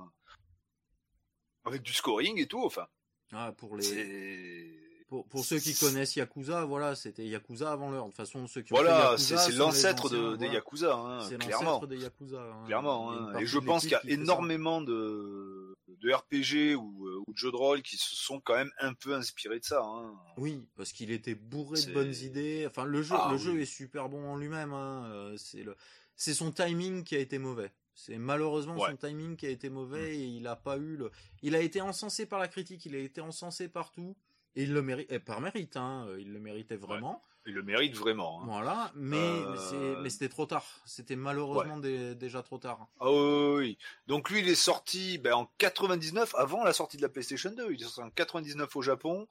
[1.66, 2.88] Avec du scoring et tout, enfin.
[3.32, 5.06] Ah, pour les.
[5.08, 8.06] pour, pour ceux qui connaissent Yakuza, voilà, c'était Yakuza avant l'heure.
[8.06, 11.80] De toute façon, ceux qui voilà, c'est l'ancêtre de, des Yakuza, hein, c'est clairement.
[11.86, 12.66] des Yakuza, hein.
[12.66, 13.12] clairement.
[13.12, 13.38] Hein.
[13.40, 15.59] Et je pense qu'il y a énormément de,
[16.02, 18.94] de RPG ou, euh, ou, de jeux de rôle qui se sont quand même un
[18.94, 19.82] peu inspirés de ça.
[19.84, 20.14] Hein.
[20.38, 22.66] Oui, parce qu'il était bourré de bonnes idées.
[22.68, 24.74] Enfin, le jeu, ah le jeu est super bon en lui-même.
[24.74, 25.06] Hein.
[25.12, 25.76] Euh, c'est le,
[26.16, 27.72] c'est son timing qui a été mauvais.
[27.94, 30.20] C'est malheureusement son timing qui a été mauvais mm.
[30.20, 31.12] et il a pas eu le.
[31.42, 34.16] Il a été encensé par la critique, il a été encensé partout
[34.56, 37.22] et il le mérite, par mérite, hein, il le méritait vraiment.
[37.50, 38.42] Il le mérite vraiment.
[38.42, 38.46] Hein.
[38.46, 40.66] Voilà, mais euh, mais c'était trop tard.
[40.86, 42.88] C'était malheureusement déjà trop tard.
[43.00, 47.10] Ah oui, Donc lui, il est sorti ben, en 99, avant la sortie de la
[47.10, 47.72] PlayStation 2.
[47.72, 49.28] Il est sorti en 99 au Japon.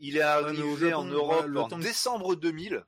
[0.00, 2.84] Il est arrivé en Europe en décembre 2000.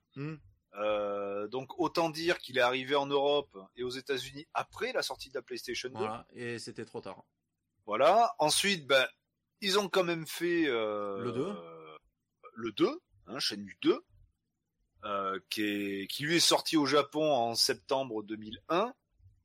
[0.75, 5.29] Euh, donc autant dire qu'il est arrivé en Europe et aux États-Unis après la sortie
[5.29, 5.95] de la PlayStation 2.
[5.97, 7.23] Voilà, et c'était trop tard.
[7.87, 8.35] Voilà.
[8.41, 9.07] Ensuite, ben,
[9.61, 11.55] ils ont quand même fait euh, le 2.
[12.55, 14.03] le 2, hein, Shenmue 2,
[15.05, 18.95] euh, qui, est, qui lui est sorti au Japon en septembre 2001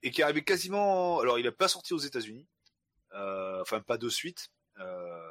[0.03, 1.19] et qui est arrivé quasiment.
[1.19, 2.45] Alors, il n'a pas sorti aux États-Unis,
[3.13, 4.49] euh, enfin pas de suite.
[4.79, 5.29] Euh,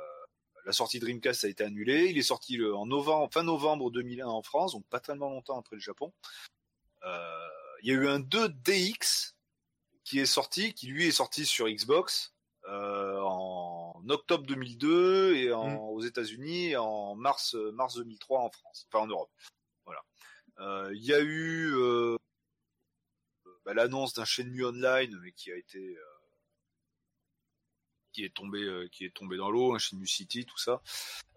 [0.65, 2.07] la sortie Dreamcast a été annulée.
[2.07, 5.77] Il est sorti en novembre, fin novembre 2001 en France, donc pas tellement longtemps après
[5.77, 6.12] le Japon.
[7.05, 7.48] Euh,
[7.82, 9.35] il y a eu un 2 DX
[10.05, 12.35] qui est sorti, qui lui est sorti sur Xbox
[12.69, 15.78] euh, en octobre 2002 et en, mm.
[15.90, 19.31] aux États-Unis en mars mars 2003 en France, enfin en Europe.
[19.86, 20.02] Voilà.
[20.58, 21.72] Euh, il y a eu
[23.64, 25.96] bah, l'annonce d'un Shenmue Online, mais qui a été
[28.16, 30.80] qui est tombé euh, qui est tombé dans l'eau, chez Shenmue City, tout ça.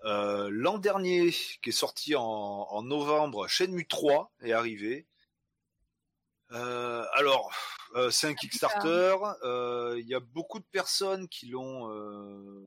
[0.05, 1.31] Euh, l'an dernier,
[1.61, 5.05] qui est sorti en, novembre, Shenmue 3 est arrivé.
[6.51, 7.51] Euh, alors,
[8.11, 9.15] c'est un Kickstarter.
[9.97, 12.65] Il y a beaucoup de personnes qui l'ont,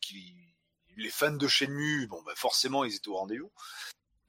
[0.00, 0.36] qui
[0.96, 3.52] les fans de Shenmue, bon, bah forcément, ils étaient au rendez-vous.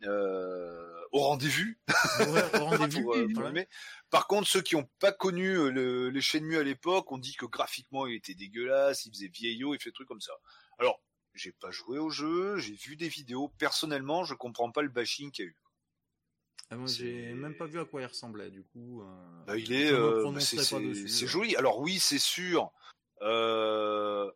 [0.04, 1.76] Euh, au rendez-vous.
[2.22, 3.66] Euh,
[4.10, 7.36] Par contre, ceux qui n'ont pas connu euh, le, les Shenmue à l'époque, on dit
[7.36, 10.34] que graphiquement il était dégueulasse, il faisait vieillot, il fait des trucs comme ça.
[10.78, 11.02] Alors,
[11.34, 13.50] j'ai pas joué au jeu, j'ai vu des vidéos.
[13.58, 15.58] Personnellement, je comprends pas le bashing qu'il y a eu.
[16.72, 19.04] Ah, moi, j'ai même pas vu à quoi il ressemblait, du coup.
[19.48, 19.92] Bah, il est,
[20.40, 21.56] c'est joli.
[21.56, 22.72] Alors oui, c'est sûr.
[23.22, 24.32] Euh,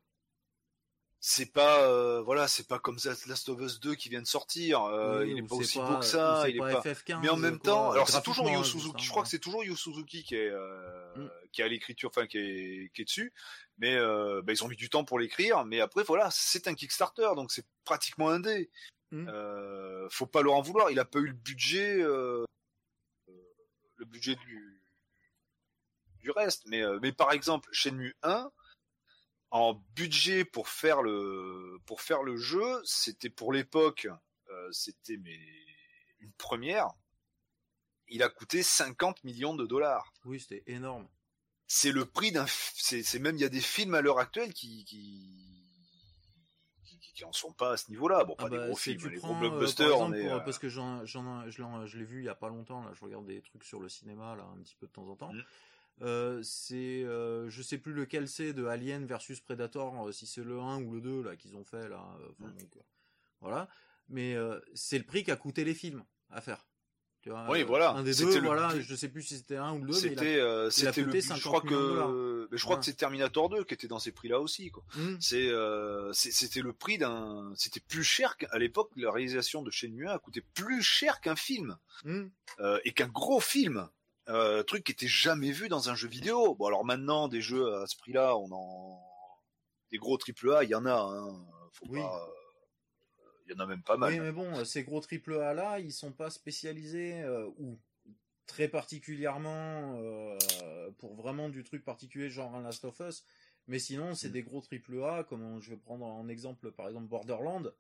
[1.26, 4.84] c'est pas euh, voilà c'est pas comme Last of Us 2 qui vient de sortir
[4.84, 6.84] euh, il est pas aussi beau que ça il est pas
[7.22, 9.74] mais en même temps alors c'est toujours Yu Suzuki je crois que c'est toujours Yu
[9.74, 11.30] Suzuki qui est euh, mm.
[11.54, 13.32] qui a l'écriture enfin qui est qui est dessus
[13.78, 17.30] mais bah, ils ont mis du temps pour l'écrire mais après voilà c'est un Kickstarter
[17.38, 18.70] donc c'est pratiquement un dé
[19.12, 19.30] mm.
[20.10, 22.46] faut pas leur en vouloir il a pas eu le budget le
[24.08, 24.82] budget du
[26.20, 28.52] du reste mais mais par exemple Shenmue 1
[29.54, 34.08] en budget pour faire le pour faire le jeu, c'était pour l'époque,
[34.50, 35.40] euh, c'était mais
[36.20, 36.88] une première.
[38.08, 40.12] Il a coûté 50 millions de dollars.
[40.26, 41.08] Oui, c'était énorme.
[41.68, 44.86] C'est le prix d'un, c'est même il y a des films à l'heure actuelle qui
[44.86, 45.60] qui
[47.14, 48.24] qui, en sont pas à ce niveau-là.
[48.24, 50.00] Bon, pas ah des bah, gros films, les gros euh, blockbusters.
[50.00, 52.84] on est, euh, parce que j'en, j'en, je l'ai vu il y a pas longtemps.
[52.84, 55.16] Là, je regarde des trucs sur le cinéma là, un petit peu de temps en
[55.16, 55.32] temps.
[55.32, 55.44] Mm.
[56.02, 60.44] Euh, c'est euh, je sais plus lequel c'est de Alien versus Predator euh, si c'est
[60.44, 62.04] le 1 ou le 2 là qu'ils ont fait là
[62.40, 62.48] mm.
[63.42, 63.70] voilà.
[64.10, 64.36] Mais
[64.74, 66.66] c'est le prix qu'a coûté les films à faire.
[67.22, 67.92] Tu vois, oui voilà.
[67.92, 71.04] un des deux voilà je sais plus si c'était un ou le 2 c'était c'était
[71.04, 74.12] le je crois que mais je crois que c'est Terminator 2 qui était dans ces
[74.12, 74.84] prix là aussi quoi.
[74.96, 75.16] Mm.
[75.22, 75.52] c'est
[76.12, 80.42] c'était le prix d'un c'était plus cher qu'à l'époque la réalisation de Shenmue a coûté
[80.42, 81.78] plus cher qu'un film.
[82.04, 82.26] Mm.
[82.84, 83.88] et qu'un gros film
[84.30, 86.56] euh, truc qui était jamais vu dans un jeu vidéo.
[86.56, 89.02] Bon alors maintenant des jeux à ce prix-là, on en
[89.92, 90.96] des gros triple A, il y en a.
[90.96, 91.46] Hein.
[91.72, 92.00] Faut oui.
[92.00, 92.30] pas...
[93.46, 94.14] Il y en a même pas mal.
[94.14, 97.80] Oui, mais bon, ces gros triple A là, ils sont pas spécialisés euh, ou
[98.46, 100.38] très particulièrement euh,
[100.98, 103.26] pour vraiment du truc particulier genre un Last of Us.
[103.68, 104.34] Mais sinon, c'est mm.
[104.34, 107.74] des gros triple A, comme je vais prendre en exemple par exemple Borderland,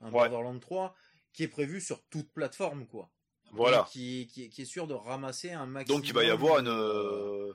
[0.00, 0.94] un Borderland 3,
[1.32, 3.10] qui est prévu sur toute plateforme quoi.
[3.52, 3.86] Voilà.
[3.90, 6.00] Qui, qui, qui, est sûr de ramasser un maximum.
[6.00, 7.52] Donc il va y avoir une, euh,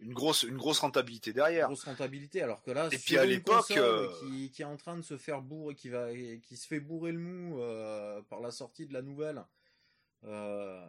[0.00, 1.66] une grosse une grosse rentabilité derrière.
[1.66, 4.76] Une grosse rentabilité alors que là et puis à l'époque euh, qui, qui est en
[4.76, 8.40] train de se faire bourrer qui va qui se fait bourrer le mou euh, par
[8.40, 9.44] la sortie de la nouvelle.
[10.24, 10.84] Euh,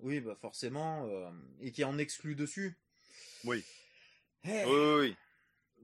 [0.00, 1.08] oui bah forcément
[1.60, 2.76] et qui en exclut dessus.
[3.44, 3.64] Oui.
[4.44, 4.64] Eh.
[4.64, 4.94] oui.
[5.00, 5.16] oui.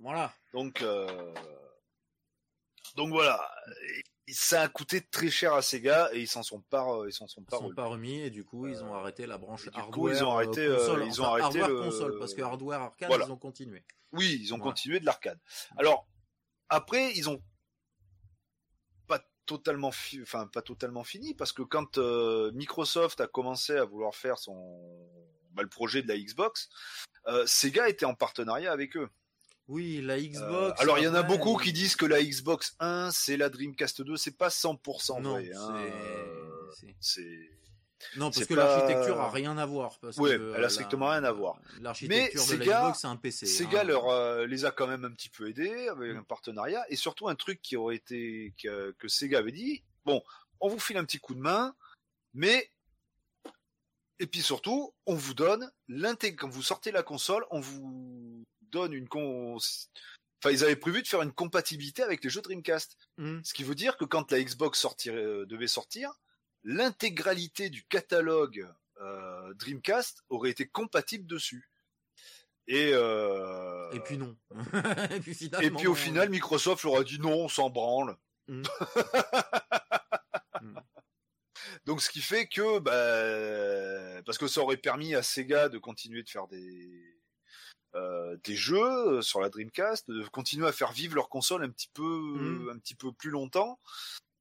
[0.01, 0.33] Voilà.
[0.53, 0.83] Donc
[2.97, 3.41] donc voilà
[4.29, 7.43] ça a coûté très cher à Sega et ils s'en sont pas ils s'en sont
[7.43, 10.25] pas, sont pas remis et du coup ils ont arrêté la branche hardware coup, ils
[10.25, 11.83] ont arrêté euh, console, ils ont arrêté le...
[11.83, 13.85] console parce que hardware arcade ils ont continué.
[14.13, 15.39] Oui ils ont continué de l'arcade.
[15.77, 16.07] Alors
[16.69, 17.43] après ils ont
[19.09, 19.91] pas totalement,
[20.23, 21.99] enfin pas totalement fini, parce que quand
[22.53, 24.55] Microsoft a commencé à vouloir faire son
[25.51, 26.69] bah, le projet de la Xbox,
[27.47, 29.11] Sega était en partenariat avec eux.
[29.69, 30.81] Oui, la Xbox.
[30.81, 34.03] alors il y en a beaucoup qui disent que la Xbox 1 c'est la Dreamcast
[34.03, 35.51] 2, c'est pas 100% vrai.
[35.55, 35.87] Hein.
[37.01, 37.49] C'est
[38.17, 39.99] non, parce que l'architecture a rien à voir.
[40.19, 41.61] Oui, elle a strictement rien à voir.
[41.81, 43.47] L'architecture de la Xbox, c'est un PC.
[43.47, 43.85] Sega hein.
[43.85, 46.19] leur, euh, les a quand même un petit peu aidés avec mm.
[46.19, 49.83] un partenariat et surtout un truc qui aurait été que, que Sega avait dit.
[50.05, 50.23] Bon,
[50.61, 51.75] on vous file un petit coup de main,
[52.35, 52.71] mais
[54.19, 56.49] et puis surtout, on vous donne l'intégration.
[56.49, 59.57] Quand vous sortez la console, on vous donne une con.
[59.57, 62.97] Enfin, ils avaient prévu de faire une compatibilité avec les jeux Dreamcast.
[63.19, 63.41] Mm.
[63.45, 66.11] Ce qui veut dire que quand la Xbox sortir, euh, devait sortir,
[66.65, 68.67] l'intégralité du catalogue
[69.01, 71.69] euh, Dreamcast aurait été compatible dessus.
[72.67, 73.91] Et, euh...
[73.93, 74.37] et puis non.
[75.11, 78.17] et, puis et puis au final, Microsoft leur a dit non, on s'en branle.
[78.49, 78.63] Mm.
[80.61, 80.79] Mm.
[81.87, 86.23] Donc ce qui fait que, bah, parce que ça aurait permis à Sega de continuer
[86.23, 87.12] de faire des
[87.95, 91.91] euh, des jeux sur la Dreamcast, de continuer à faire vivre leur console un petit
[91.93, 92.71] peu, mm.
[92.75, 93.79] un petit peu plus longtemps.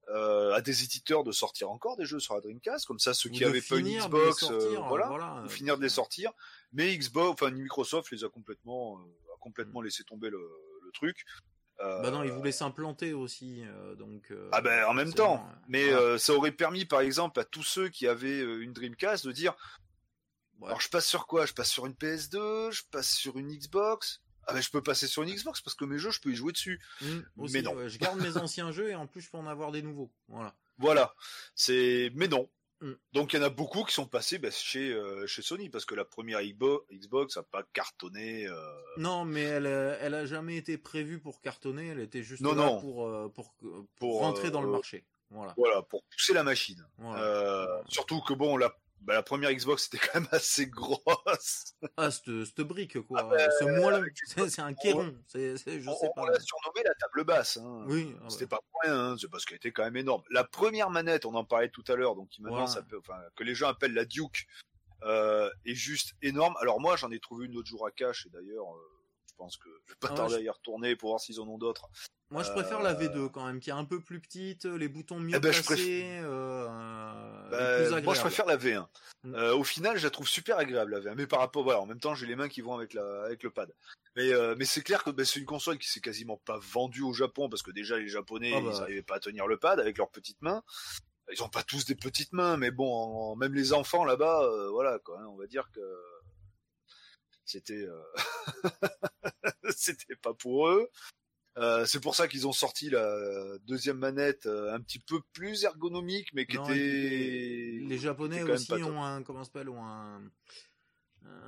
[0.10, 3.30] Euh, à des éditeurs de sortir encore des jeux sur la Dreamcast, comme ça ceux
[3.30, 6.32] qui avaient pas une Xbox, euh, voilà, finir de les sortir.
[6.74, 9.00] Mais Xbox, enfin Microsoft les a complètement,
[9.34, 10.40] a complètement laissé tomber le,
[10.84, 11.26] le truc.
[11.80, 13.64] Bah non, ils voulaient s'implanter aussi,
[13.98, 14.32] donc.
[14.52, 18.06] ah ben en même temps, mais ça aurait permis par exemple à tous ceux qui
[18.06, 19.56] avaient une Dreamcast de dire
[20.66, 21.46] alors je passe sur quoi?
[21.46, 24.22] Je passe sur une PS2, je passe sur une Xbox.
[24.48, 26.36] Ah ben je peux passer sur une Xbox parce que mes jeux je peux y
[26.36, 26.82] jouer dessus.
[27.02, 27.88] Mmh, mais non.
[27.88, 30.12] je garde mes anciens jeux et en plus je peux en avoir des nouveaux.
[30.28, 30.56] Voilà.
[30.78, 31.14] Voilà.
[31.56, 32.50] C'est mais non.
[32.82, 32.94] Mmh.
[33.14, 35.86] Donc il y en a beaucoup qui sont passés bah, chez euh, chez Sony parce
[35.86, 38.48] que la première Xbox a pas cartonné.
[38.48, 38.56] Euh.
[38.98, 41.90] Non, mais elle elle a jamais été prévue pour cartonner.
[41.90, 43.54] Elle était juste là pour euh, pour
[44.00, 45.06] pour, rentrer dans le marché.
[45.30, 45.54] Voilà.
[45.56, 46.86] Voilà, pour pousser la machine.
[47.88, 51.74] surtout que bon, la bah, la première Xbox était quand même assez grosse.
[51.98, 53.20] Ah, cette, brique, quoi.
[53.20, 54.48] Ah, bah, Ce.
[54.50, 55.16] C'est un kéron.
[55.28, 56.22] C'est, je on, sais pas.
[56.22, 57.58] On l'a surnommé la table basse.
[57.58, 57.84] Hein.
[57.88, 58.16] Oui.
[58.22, 59.16] Ah C'était pas pour rien, hein.
[59.20, 60.22] c'est parce qu'elle était quand même énorme.
[60.30, 63.44] La première manette, on en parlait tout à l'heure, donc maintenant ça peut, enfin, que
[63.44, 64.48] les gens appellent la Duke,
[65.04, 66.56] euh, est juste énorme.
[66.62, 69.01] Alors moi, j'en ai trouvé une autre jour à cache, et d'ailleurs, euh,
[69.42, 71.90] pense que je vais pas tarder à y retourner pour voir s'ils en ont d'autres.
[72.30, 75.20] Moi, je préfère la V2 quand même, qui est un peu plus petite, les boutons
[75.20, 76.20] mieux eh ben, placés.
[76.22, 76.68] Euh,
[77.50, 78.86] bah, moi, je préfère la V1.
[79.24, 79.36] Mm.
[79.36, 81.88] Euh, au final, je la trouve super agréable la V1, mais par rapport, voilà, en
[81.88, 83.74] même temps, j'ai les mains qui vont avec la, avec le pad.
[84.16, 87.02] Mais, euh, mais c'est clair que bah, c'est une console qui s'est quasiment pas vendue
[87.02, 88.70] au Japon parce que déjà les Japonais, ah, bah.
[88.72, 90.64] ils n'arrivaient pas à tenir le pad avec leurs petites mains.
[91.34, 95.20] Ils ont pas tous des petites mains, mais bon, même les enfants là-bas, voilà, quoi.
[95.20, 95.82] Hein, on va dire que
[97.52, 97.86] c'était,
[99.76, 100.90] c'était pas pour eux.
[101.58, 105.66] Euh, c'est pour ça qu'ils ont sorti la deuxième manette euh, un petit peu plus
[105.66, 106.74] ergonomique, mais qui était.
[106.74, 110.22] Les, Japonais aussi ont un, comment s'appelle, ont un,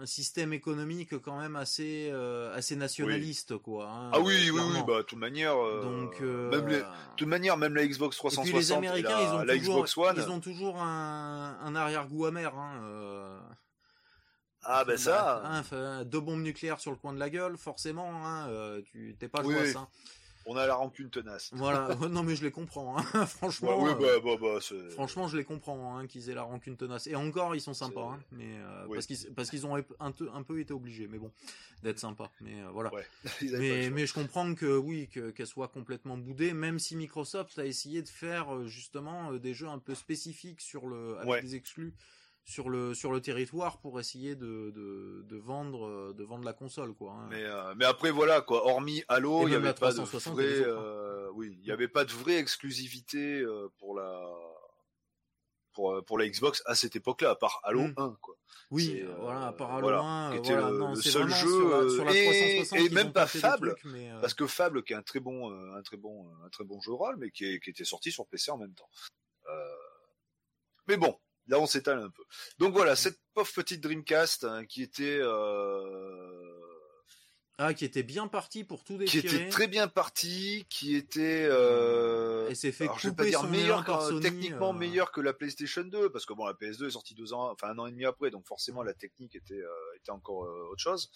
[0.02, 3.90] un système économique quand même assez, euh, assez nationaliste, quoi.
[3.90, 5.56] Hein, ah oui, oui, oui, bah, de toute manière.
[5.56, 6.86] Donc, même les, de
[7.16, 10.16] toute manière, même la Xbox 360 et les Américains, la, ils ont toujours, Xbox One,
[10.18, 12.54] ils ont toujours un, un arrière-goût amer.
[12.58, 13.40] Hein,
[14.64, 15.42] ah ben ça.
[15.46, 18.26] Hein, deux bombes nucléaires sur le coin de la gueule, forcément.
[18.26, 19.88] Hein, euh, tu t'es pas oui, hein.
[20.46, 21.52] On a la rancune tenace.
[21.54, 21.96] Voilà.
[22.12, 22.98] non mais je les comprends.
[22.98, 23.26] Hein.
[23.26, 23.82] franchement.
[23.82, 24.60] oui, bah, bah, bah,
[24.90, 27.08] franchement, je les comprends hein, qu'ils aient la rancune tenace.
[27.08, 30.44] Et encore, ils sont sympas, hein, mais euh, parce qu'ils parce qu'ils ont un, un,
[30.44, 31.32] peu été obligés, mais bon,
[31.82, 32.30] d'être sympas.
[32.42, 32.92] Mais euh, voilà.
[33.42, 37.66] mais mais je comprends que oui, que qu'elle soit complètement boudée, même si Microsoft a
[37.66, 41.94] essayé de faire justement des jeux un peu spécifiques sur le avec des exclus
[42.46, 46.94] sur le sur le territoire pour essayer de, de, de vendre de vendre la console
[46.94, 47.14] quoi.
[47.14, 47.28] Hein.
[47.30, 51.30] Mais euh, mais après voilà quoi, hormis Halo, il y avait pas de vrai euh,
[51.34, 54.22] oui, il y avait pas de vraie exclusivité euh, pour la
[55.72, 58.18] pour pour la Xbox à cette époque-là à part Halo 1 hmm.
[58.22, 58.36] quoi.
[58.72, 62.90] Oui, voilà, à part Halo 1 qui était le, seul jeu sur la, et, et
[62.90, 63.76] même pas Fable
[64.20, 66.92] parce que Fable qui est un très bon un très bon un très bon jeu
[66.92, 68.90] rôle mais qui, qui était sorti sur PC en même temps.
[70.88, 71.18] mais bon,
[71.48, 72.24] Là, on s'étale un peu.
[72.58, 76.62] Donc voilà, cette pauvre petite Dreamcast hein, qui était euh...
[77.58, 79.28] ah, qui était bien parti pour tout déchirer.
[79.28, 82.50] Qui était très bien parti, qui était euh...
[82.50, 83.84] et c'est fait alors, je vais pas dire meilleur
[84.22, 84.78] techniquement euh...
[84.78, 87.70] meilleur que la PlayStation 2 parce que bon la PS2 est sortie deux ans, enfin
[87.70, 89.62] un an et demi après, donc forcément la technique était
[89.98, 91.12] était encore autre chose.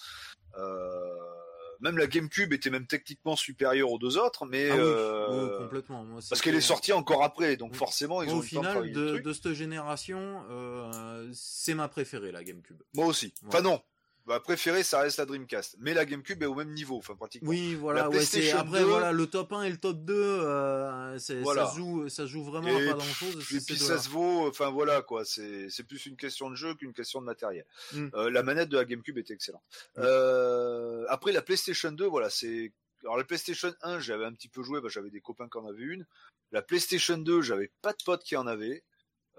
[0.58, 1.47] Euh
[1.82, 6.06] même la GameCube était même techniquement supérieure aux deux autres, mais ah euh, complètement.
[6.30, 9.54] parce qu'elle est sortie encore après, donc forcément ils ont au final de, de, cette
[9.54, 12.82] génération, euh, c'est ma préférée la GameCube.
[12.94, 13.34] Moi aussi.
[13.48, 13.82] Enfin non,
[14.28, 15.78] bah, préféré, ça reste la Dreamcast.
[15.80, 17.50] Mais la GameCube est au même niveau, enfin pratiquement.
[17.50, 18.10] Oui, voilà.
[18.10, 22.44] Ouais, après, voilà, le top 1 et le top 2, euh, ça joue, ça joue
[22.44, 23.36] vraiment pas grand chose.
[23.54, 25.24] Et puis ça se vaut, enfin voilà quoi.
[25.24, 27.66] C'est, c'est plus une question de jeu qu'une question de matériel.
[27.94, 28.08] Mm.
[28.16, 29.64] Euh, la manette de la GameCube était excellente.
[29.96, 30.02] Mm.
[30.04, 32.74] Euh, après la PlayStation 2, voilà, c'est
[33.04, 35.66] alors la PlayStation 1, j'avais un petit peu joué, bah, j'avais des copains qui en
[35.66, 36.06] avaient une.
[36.52, 38.84] La PlayStation 2, j'avais pas de potes qui en avaient.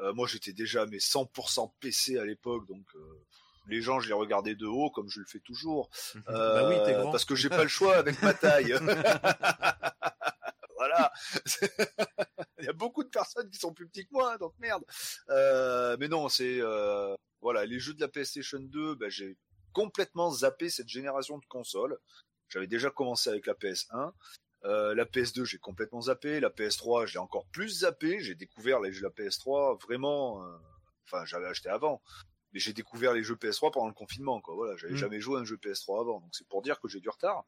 [0.01, 3.25] Euh, moi, j'étais déjà mais 100% PC à l'époque, donc euh,
[3.69, 5.91] les gens, je les regardais de haut, comme je le fais toujours,
[6.27, 8.73] bah oui, euh, parce que j'ai pas le choix avec ma taille.
[10.77, 11.13] voilà.
[12.59, 14.85] Il y a beaucoup de personnes qui sont plus petites que moi, donc merde.
[15.29, 19.37] Euh, mais non, c'est euh, voilà, les jeux de la PlayStation 2, bah, j'ai
[19.73, 21.99] complètement zappé cette génération de consoles.
[22.49, 24.13] J'avais déjà commencé avec la PS1.
[24.65, 26.41] la PS2, j'ai complètement zappé.
[26.41, 28.21] La PS3, j'ai encore plus zappé.
[28.21, 30.43] J'ai découvert les jeux de la PS3 vraiment.
[31.05, 32.03] Enfin, j'avais acheté avant
[32.53, 34.55] mais j'ai découvert les jeux PS3 pendant le confinement, quoi.
[34.55, 34.99] Voilà, j'avais mm.
[34.99, 37.45] jamais joué à un jeu PS3 avant, donc c'est pour dire que j'ai du retard.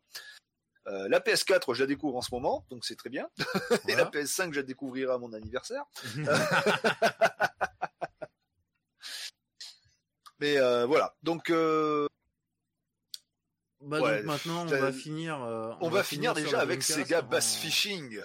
[0.86, 3.28] Euh, la PS4, je la découvre en ce moment, donc c'est très bien.
[3.88, 5.84] Et la PS5, je la découvrirai à mon anniversaire.
[10.40, 11.50] mais euh, voilà, donc.
[11.50, 12.06] Euh...
[13.82, 15.42] Bah donc maintenant, on va finir.
[15.42, 18.20] Euh, on, va, finir, déjà avec Sega Bass Fishing.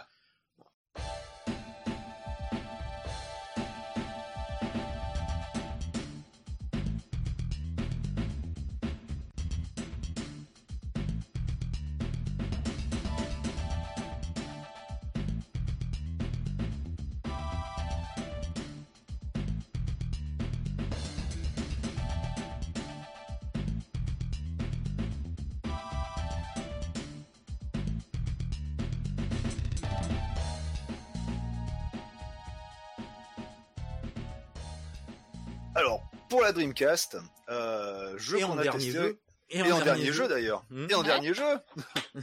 [36.76, 37.18] Dreamcast,
[37.50, 39.18] euh, jeu qu'on a testé.
[39.52, 40.66] Et, en, dernier, jeu, d'ailleurs.
[40.72, 40.88] Hmm.
[40.90, 41.60] Et en dernier jeu.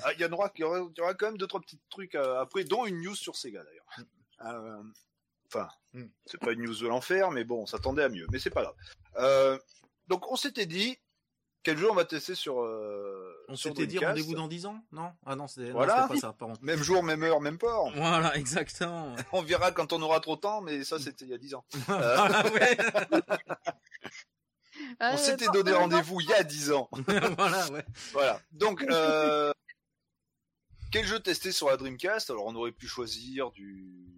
[0.03, 2.85] Ah, il y, aura, y, aura, quand même deux trois petits trucs euh, après, dont
[2.85, 3.87] une news sur Sega d'ailleurs.
[3.97, 4.03] Hmm.
[4.45, 4.83] Euh,
[5.47, 6.07] enfin, hmm.
[6.27, 8.27] c'est pas une news de l'enfer, mais bon, on s'attendait à mieux.
[8.33, 8.75] Mais c'est pas grave.
[9.19, 9.57] Euh,
[10.09, 10.99] donc on s'était dit
[11.63, 12.61] quel jeu on va tester sur.
[12.61, 15.13] Euh, on s'était dit rendez-vous dans 10 ans Non?
[15.25, 16.09] Ah non, c'était voilà.
[16.09, 16.55] pas ça, pardon.
[16.61, 17.93] Même jour, même heure, même port.
[17.95, 19.15] Voilà, exactement.
[19.33, 21.55] on verra quand on aura trop de temps, mais ça c'était il y a 10
[21.55, 21.65] ans.
[21.87, 22.77] voilà, ouais.
[25.01, 26.89] On euh, s'était donné rendez-vous il y a 10 ans.
[27.37, 27.85] voilà, ouais.
[28.13, 28.41] Voilà.
[28.53, 29.53] Donc, euh,
[30.91, 32.31] quel jeu tester sur la Dreamcast?
[32.31, 34.09] Alors, on aurait pu choisir du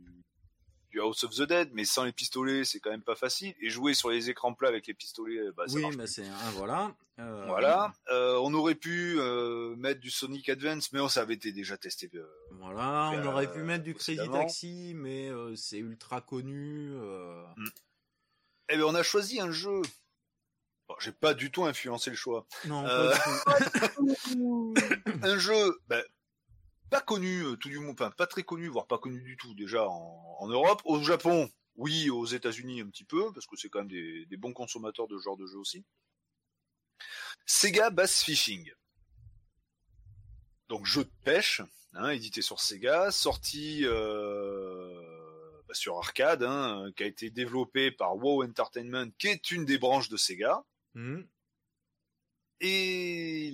[0.91, 3.53] du House of the Dead, mais sans les pistolets, c'est quand même pas facile.
[3.61, 6.51] Et jouer sur les écrans plats avec les pistolets, bah, ça oui, mais c'est un
[6.53, 6.95] voilà.
[7.19, 7.93] Euh, voilà.
[8.09, 9.19] on aurait pu
[9.77, 12.09] mettre du Sonic Advance, mais on ça avait été déjà testé.
[12.53, 13.11] voilà.
[13.13, 16.91] On aurait pu mettre du Crazy Taxi, mais c'est ultra connu.
[17.57, 17.71] Mm.
[18.71, 19.83] Eh bien, on a choisi un jeu
[21.01, 22.47] j'ai pas du tout influencé le choix.
[22.66, 23.15] Non, euh,
[25.23, 26.03] un jeu ben,
[26.95, 29.53] pas connu, euh, tout du monde, enfin, pas très connu, voire pas connu du tout
[29.55, 30.81] déjà en, Europe.
[30.85, 34.53] Au Japon, oui, aux États-Unis un petit peu, parce que c'est quand même des, bons
[34.53, 35.85] consommateurs de ce genre de jeu aussi.
[37.47, 38.73] Sega Bass Fishing.
[40.69, 41.62] Donc jeu de pêche,
[41.95, 48.16] hein, édité sur Sega, sorti euh, bah, sur arcade, hein, qui a été développé par
[48.16, 50.65] WoW Entertainment, qui est une des branches de Sega.
[50.95, 51.23] Hmm.
[52.61, 53.53] Et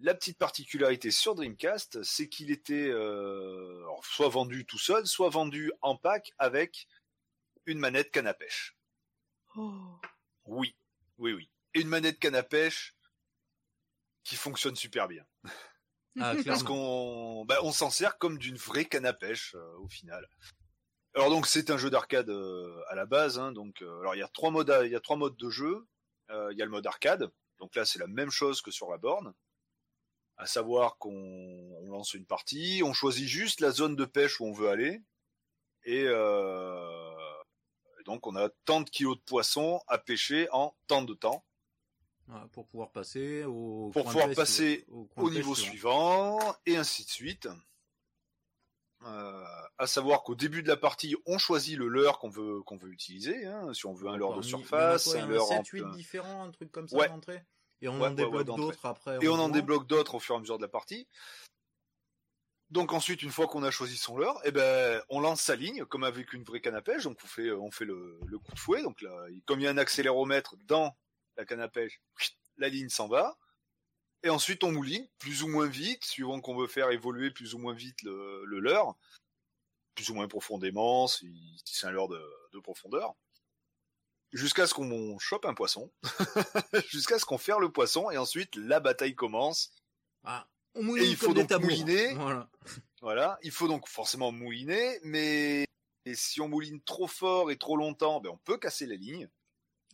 [0.00, 5.72] la petite particularité sur Dreamcast, c'est qu'il était euh, soit vendu tout seul, soit vendu
[5.82, 6.86] en pack avec
[7.64, 8.76] une manette canne à pêche.
[9.56, 9.98] Oh.
[10.44, 10.76] Oui,
[11.18, 11.50] oui, oui.
[11.74, 12.94] Et une manette canne à pêche
[14.24, 15.24] qui fonctionne super bien.
[16.18, 19.86] Ah, Parce qu'on bah, on s'en sert comme d'une vraie canne à pêche euh, au
[19.86, 20.26] final.
[21.14, 24.22] Alors donc c'est un jeu d'arcade euh, à la base, hein, donc alors il y
[24.22, 25.86] a trois modes, il y a trois modes de jeu.
[26.30, 27.30] Euh, il y a le mode arcade.
[27.58, 29.32] Donc là, c'est la même chose que sur la borne.
[30.36, 34.52] À savoir qu'on lance une partie, on choisit juste la zone de pêche où on
[34.52, 35.02] veut aller.
[35.84, 37.14] Et euh,
[38.04, 41.44] donc on a tant de kilos de poissons à pêcher en tant de temps.
[42.52, 44.84] pour pouvoir passer au, pour pouvoir passer
[45.16, 47.48] au niveau suivant et ainsi de suite.
[49.04, 49.44] Euh,
[49.78, 52.90] à savoir qu'au début de la partie, on choisit le leurre qu'on veut qu'on veut
[52.90, 53.44] utiliser.
[53.44, 56.72] Hein, si on veut un leurre de surface, un leurre 7, 8 différents, un truc
[56.72, 57.08] comme ça ouais.
[57.08, 57.44] d'entrée.
[57.82, 59.18] Et on en débloque d'autres après.
[59.20, 61.06] Et on en débloque d'autres au fur et à mesure de la partie.
[62.70, 65.84] Donc ensuite, une fois qu'on a choisi son leurre, eh ben, on lance sa ligne
[65.84, 67.04] comme avec une vraie canne à pêche.
[67.04, 68.82] Donc on fait, on fait le, le coup de fouet.
[68.82, 70.96] Donc là, comme il y a un accéléromètre dans
[71.36, 72.00] la canne à pêche,
[72.56, 73.36] la ligne s'en va.
[74.26, 77.58] Et ensuite, on mouline plus ou moins vite, suivant qu'on veut faire évoluer plus ou
[77.58, 78.96] moins vite le, le leurre,
[79.94, 83.14] plus ou moins profondément, si, c'est un leurre de, profondeur.
[84.32, 85.92] jusqu'à ce qu'on chope un poisson,
[86.88, 89.72] jusqu'à ce qu'on ferme le poisson, et ensuite la bataille commence.
[90.24, 92.14] Ah, on et il faut donc mouliner.
[92.14, 92.50] Voilà.
[93.02, 93.38] voilà.
[93.44, 95.66] Il faut donc forcément mouliner, mais
[96.14, 99.28] si on mouline trop fort et trop longtemps, ben on peut casser la ligne.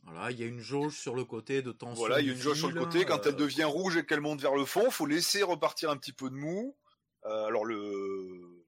[0.04, 1.94] Voilà, il y a une jauge sur le côté de tension.
[1.94, 3.04] Voilà, il y a une jauge sur le côté.
[3.04, 5.96] Quand elle euh, devient rouge et qu'elle monte vers le fond, faut laisser repartir un
[5.96, 6.76] petit peu de mou.
[7.24, 8.62] Euh, alors le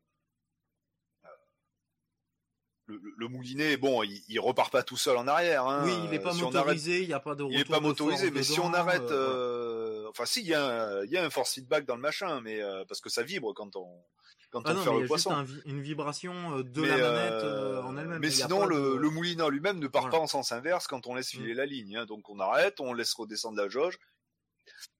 [2.86, 5.66] le, moulinet, bon, il, repart pas tout seul en arrière.
[5.66, 5.84] Hein.
[5.84, 8.30] Oui, il n'est pas motorisé, il n'y a pas de retour Il n'est pas motorisé,
[8.30, 9.73] mais si on arrête, euh,
[10.14, 12.62] enfin, si, il y, a un, y a un force feedback dans le machin, mais
[12.62, 13.88] euh, parce que ça vibre quand on
[14.50, 15.44] quand ah on fait le poisson.
[15.44, 18.20] Juste une vibration euh, de la manette en elle-même.
[18.20, 21.30] Mais, sinon, le, le moulinet lui-même ne part pas en sens inverse quand on laisse
[21.30, 21.56] filer mm.
[21.56, 21.96] la ligne.
[21.96, 22.06] Hein.
[22.06, 23.98] Donc on arrête, on laisse redescendre la jauge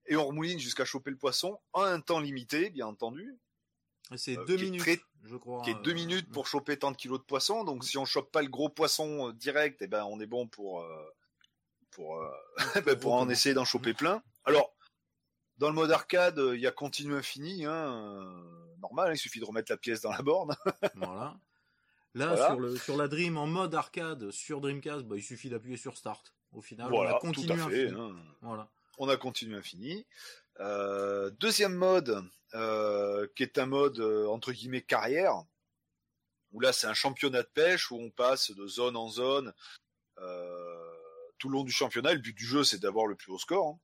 [0.07, 3.37] et on remouline jusqu'à choper le poisson en un temps limité, bien entendu.
[4.15, 5.63] C'est deux minutes je crois.
[5.63, 7.63] Qui est deux minutes pour choper tant de kilos de poisson.
[7.63, 10.47] Donc si on chope pas le gros poisson euh, direct, eh ben on est bon
[10.47, 11.15] pour euh,
[11.89, 12.29] pour euh,
[13.01, 14.21] pour en essayer d'en choper plein.
[14.43, 14.74] Alors
[15.57, 18.33] dans le mode arcade, il y a continu infini, hein,
[18.81, 20.55] normal, il suffit de remettre la pièce dans la borne.
[20.95, 21.37] voilà.
[22.13, 25.77] Là, sur, le, sur la Dream en mode arcade, sur Dreamcast, bah, il suffit d'appuyer
[25.77, 26.33] sur Start.
[26.53, 27.93] Au final, voilà, on a continu infini.
[27.93, 28.15] Hein.
[28.41, 28.69] Voilà.
[28.97, 30.05] On a continu infini.
[31.39, 32.25] deuxième mode,
[32.55, 35.43] euh, qui est un mode euh, entre guillemets carrière,
[36.53, 39.53] où là c'est un championnat de pêche où on passe de zone en zone
[40.19, 40.93] euh,
[41.37, 42.13] tout le long du championnat.
[42.13, 43.67] Le but du jeu c'est d'avoir le plus haut score.
[43.67, 43.79] Hein.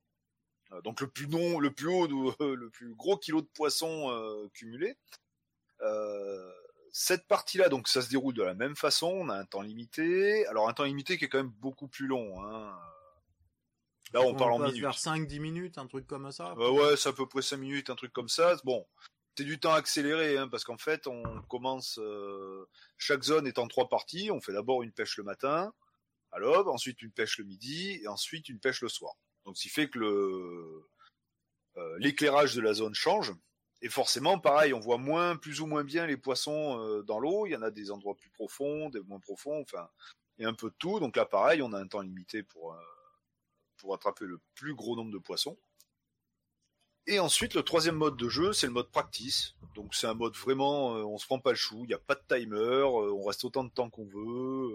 [0.83, 2.07] Donc le plus non, le plus haut,
[2.39, 4.97] le plus gros kilo de poisson cumulé.
[6.91, 9.07] cette partie-là, donc ça se déroule de la même façon.
[9.07, 10.45] On a un temps limité.
[10.47, 12.43] Alors un temps limité qui est quand même beaucoup plus long.
[12.43, 12.73] Hein.
[14.13, 14.81] Là, on, parle en minutes.
[14.81, 16.53] Vers 5-10 minutes, un truc comme ça.
[16.57, 18.57] Euh, ouais, c'est à peu près 5 minutes, un truc comme ça.
[18.65, 18.85] Bon,
[19.37, 21.97] c'est du temps accéléré, hein, parce qu'en fait, on commence.
[21.99, 22.67] Euh,
[22.97, 24.29] chaque zone est en trois parties.
[24.31, 25.73] On fait d'abord une pêche le matin,
[26.31, 29.13] à l'aube, ensuite une pêche le midi, et ensuite une pêche le soir.
[29.45, 29.99] Donc, ce qui fait que
[31.77, 33.33] euh, l'éclairage de la zone change.
[33.81, 37.47] Et forcément, pareil, on voit moins, plus ou moins bien les poissons dans l'eau.
[37.47, 39.59] Il y en a des endroits plus profonds, des moins profonds.
[39.61, 39.89] Enfin,
[40.39, 40.99] a un peu de tout.
[40.99, 42.77] Donc là, pareil, on a un temps limité pour
[43.81, 45.57] pour attraper le plus gros nombre de poissons.
[47.07, 49.55] Et ensuite, le troisième mode de jeu, c'est le mode practice.
[49.73, 51.99] Donc c'est un mode vraiment, euh, on se prend pas le chou, il n'y a
[51.99, 54.69] pas de timer, euh, on reste autant de temps qu'on veut.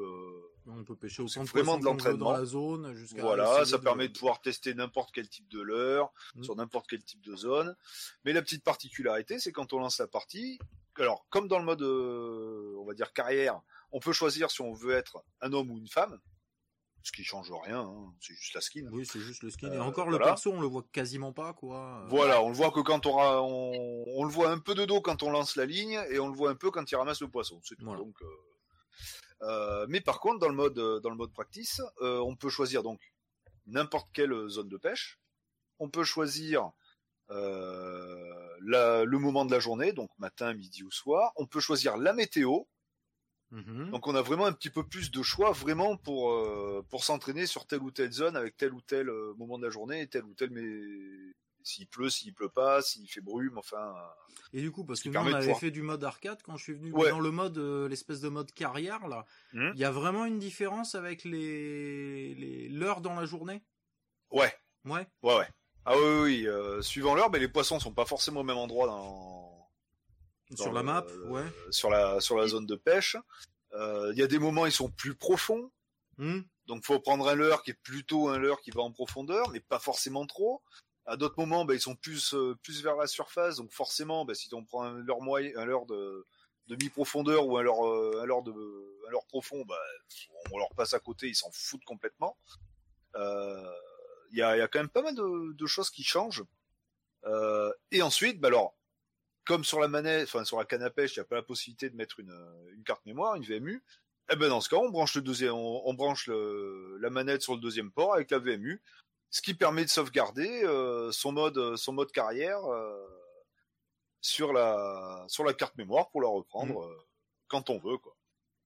[0.67, 2.95] Euh, on peut pêcher autant de vraiment de l'entraînement dans la zone.
[3.19, 4.13] Voilà, ça permet de...
[4.13, 6.13] pouvoir tester n'importe quel type de leurre
[6.43, 7.77] sur n'importe quel type de zone.
[8.25, 10.59] Mais la petite particularité, c'est quand on lance la partie.
[10.99, 13.61] Alors, comme dans le mode, on va dire carrière,
[13.93, 16.19] on peut choisir si on veut être un homme ou une femme
[17.07, 18.13] ce qui change rien, hein.
[18.21, 18.89] c'est juste la skin.
[18.91, 19.71] Oui, c'est juste le skin.
[19.73, 22.05] Et euh, encore le perso, on le voit quasiment pas, quoi.
[22.09, 25.01] Voilà, on le voit que quand on, on, on, le voit un peu de dos
[25.01, 27.29] quand on lance la ligne, et on le voit un peu quand il ramasse le
[27.29, 27.61] poisson.
[27.63, 27.85] C'est tout.
[27.85, 28.27] Donc, euh...
[29.43, 32.83] Euh, mais par contre, dans le mode, dans le mode practice, euh, on peut choisir
[32.83, 33.01] donc
[33.67, 35.21] n'importe quelle zone de pêche.
[35.79, 36.71] On peut choisir
[37.29, 41.33] la, le moment de la journée, donc matin, midi ou soir.
[41.37, 42.63] On peut choisir la météo.
[43.51, 43.91] Mhm.
[43.91, 47.47] Donc on a vraiment un petit peu plus de choix vraiment pour euh, pour s'entraîner
[47.47, 50.25] sur telle ou telle zone avec tel ou tel euh, moment de la journée, tel
[50.25, 50.63] ou tel mais
[51.67, 53.95] s'il pleut, s'il pleut pas, s'il fait brume, enfin.
[54.53, 56.75] Et du coup, parce que nous on avait fait du mode arcade quand je suis
[56.75, 59.73] venu dans le mode euh, l'espèce de mode carrière là, hmm.
[59.75, 63.63] il y a vraiment une différence avec les l'heure dans la journée?
[64.31, 64.53] Ouais.
[64.85, 65.07] Ouais.
[65.23, 65.49] Ouais ouais.
[65.85, 69.57] Ah oui oui, suivant l'heure, mais les poissons sont pas forcément au même endroit dans
[70.55, 71.45] sur la map, ouais.
[71.71, 73.17] Sur la sur la zone de pêche.
[73.73, 75.71] Euh, il y a des moments ils sont plus profonds.
[76.19, 76.41] Hmm.
[76.67, 79.61] Donc faut prendre un leurre qui est plutôt un leurre qui va en profondeur, mais
[79.61, 80.63] pas forcément trop.
[81.07, 84.35] À d'autres moments, bah, ils sont plus euh, plus vers la surface, donc forcément, bah,
[84.35, 86.27] si on prend un leurre moyen, un leurre de
[86.69, 88.53] mi profondeur ou un leurre euh, un leurre de
[89.07, 89.79] un leurre profond, bah,
[90.53, 92.37] on leur passe à côté, ils s'en foutent complètement.
[93.15, 96.45] Il y a, y a quand même pas mal de, choses qui changent.
[97.93, 98.75] et ensuite, bah alors
[99.45, 101.43] comme sur la manette, enfin sur la canne à pêche, il n'y a pas la
[101.43, 102.37] possibilité de mettre une,
[102.75, 103.83] une carte mémoire, une VMU.
[104.33, 107.61] Eh ben dans ce cas, on branche le deuxième, on, branche la manette sur le
[107.61, 108.83] deuxième port avec la VMU,
[109.37, 113.07] ce qui permet de sauvegarder euh, son mode, son mode carrière euh,
[114.23, 116.91] sur la sur la carte mémoire pour la reprendre mmh.
[116.91, 117.07] euh,
[117.47, 118.17] quand on veut quoi.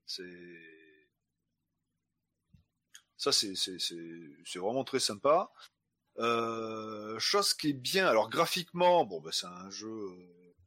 [0.06, 0.22] C'est
[3.16, 5.50] ça c'est c'est c'est vraiment très sympa.
[7.18, 9.92] chose qui est bien, alors graphiquement, bon ben c'est un jeu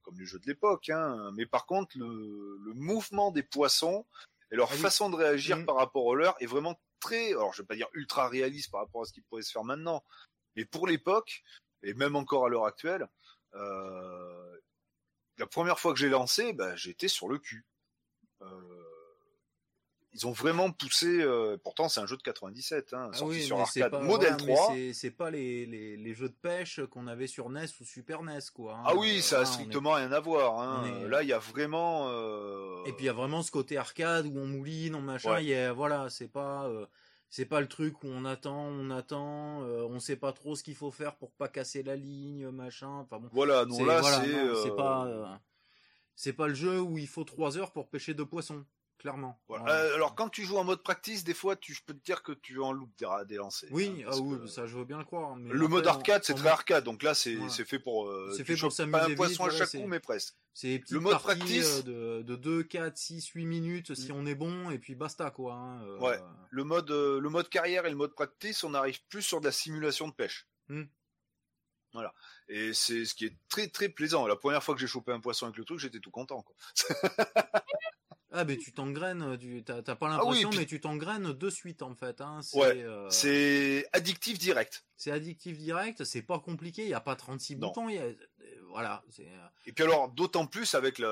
[0.02, 1.32] comme les jeux de l'époque, hein.
[1.38, 4.06] mais par contre le, le, mouvement des poissons
[4.52, 5.66] et leur ah façon de réagir mm.
[5.66, 6.78] par rapport au leur est vraiment
[7.12, 9.64] alors je vais pas dire ultra réaliste par rapport à ce qui pourrait se faire
[9.64, 10.04] maintenant,
[10.56, 11.44] mais pour l'époque
[11.84, 13.08] et même encore à l'heure actuelle,
[13.56, 14.60] euh,
[15.38, 17.66] la première fois que j'ai lancé, bah, j'étais sur le cul.
[18.42, 18.93] Euh,
[20.14, 21.22] ils ont vraiment poussé.
[21.22, 24.74] Euh, pourtant, c'est un jeu de 97, hein, ah sorti sur arcade, modèle 3.
[24.94, 28.40] C'est pas les, les, les, jeux de pêche qu'on avait sur NES ou Super NES,
[28.54, 28.76] quoi.
[28.76, 28.84] Hein.
[28.86, 30.60] Ah oui, ça a strictement rien à voir.
[30.60, 31.08] Hein.
[31.08, 32.10] Là, il y a vraiment.
[32.10, 32.84] Euh...
[32.86, 35.40] Et puis il y a vraiment ce côté arcade où on mouline, on machin.
[35.40, 36.66] Y a, voilà, c'est pas.
[36.66, 36.86] Euh,
[37.30, 40.62] c'est pas le truc où on attend, on attend, euh, on sait pas trop ce
[40.62, 43.00] qu'il faut faire pour pas casser la ligne, machin.
[43.00, 43.28] Enfin bon.
[43.32, 44.04] Voilà, non là
[44.62, 45.40] c'est pas
[46.16, 48.64] c'est pas le jeu où il faut trois heures pour pêcher deux poissons
[49.04, 49.38] clairement.
[49.52, 52.24] Euh, alors quand tu joues en mode practice, des fois, tu, je peux te dire
[52.24, 53.70] que tu en loupes des, des lancers.
[53.72, 55.36] Oui, hein, ah ça je veux bien le croire.
[55.36, 57.36] le mode arcade, c'est très arcade, donc là c'est
[57.66, 58.08] fait pour.
[58.08, 58.98] Euh, c'est fait pour s'amuser.
[58.98, 60.36] Pas un poisson à chaque coup, mais presque.
[60.54, 64.16] C'est le mode practice euh, de, de 2, 4, 6, 8 minutes si mm.
[64.16, 65.56] on est bon et puis basta quoi.
[65.56, 66.20] Hein, ouais.
[66.52, 69.52] Le mode le mode carrière et le mode practice, on arrive plus sur de la
[69.52, 70.48] simulation de pêche.
[70.70, 70.84] Mm.
[71.94, 72.14] Voilà.
[72.48, 74.28] Et c'est ce qui est très très plaisant.
[74.28, 76.42] La première fois que j'ai chopé un poisson avec le truc, j'étais tout content.
[76.42, 76.56] Quoi.
[78.36, 81.94] Ah, mais tu t'engraines, tu t'as pas ah l'impression, mais tu t'engraines de suite en
[81.94, 82.20] fait.
[82.20, 82.40] Hein.
[82.56, 84.86] Euh, c'est addictif direct.
[84.98, 88.02] C'est addictif direct, c'est pas compliqué, il n'y a pas 36 boutons, y a...
[88.02, 88.16] Euh,
[88.70, 89.04] voilà.
[89.20, 89.24] Euh,
[89.68, 91.08] Et puis alors, d'autant plus avec le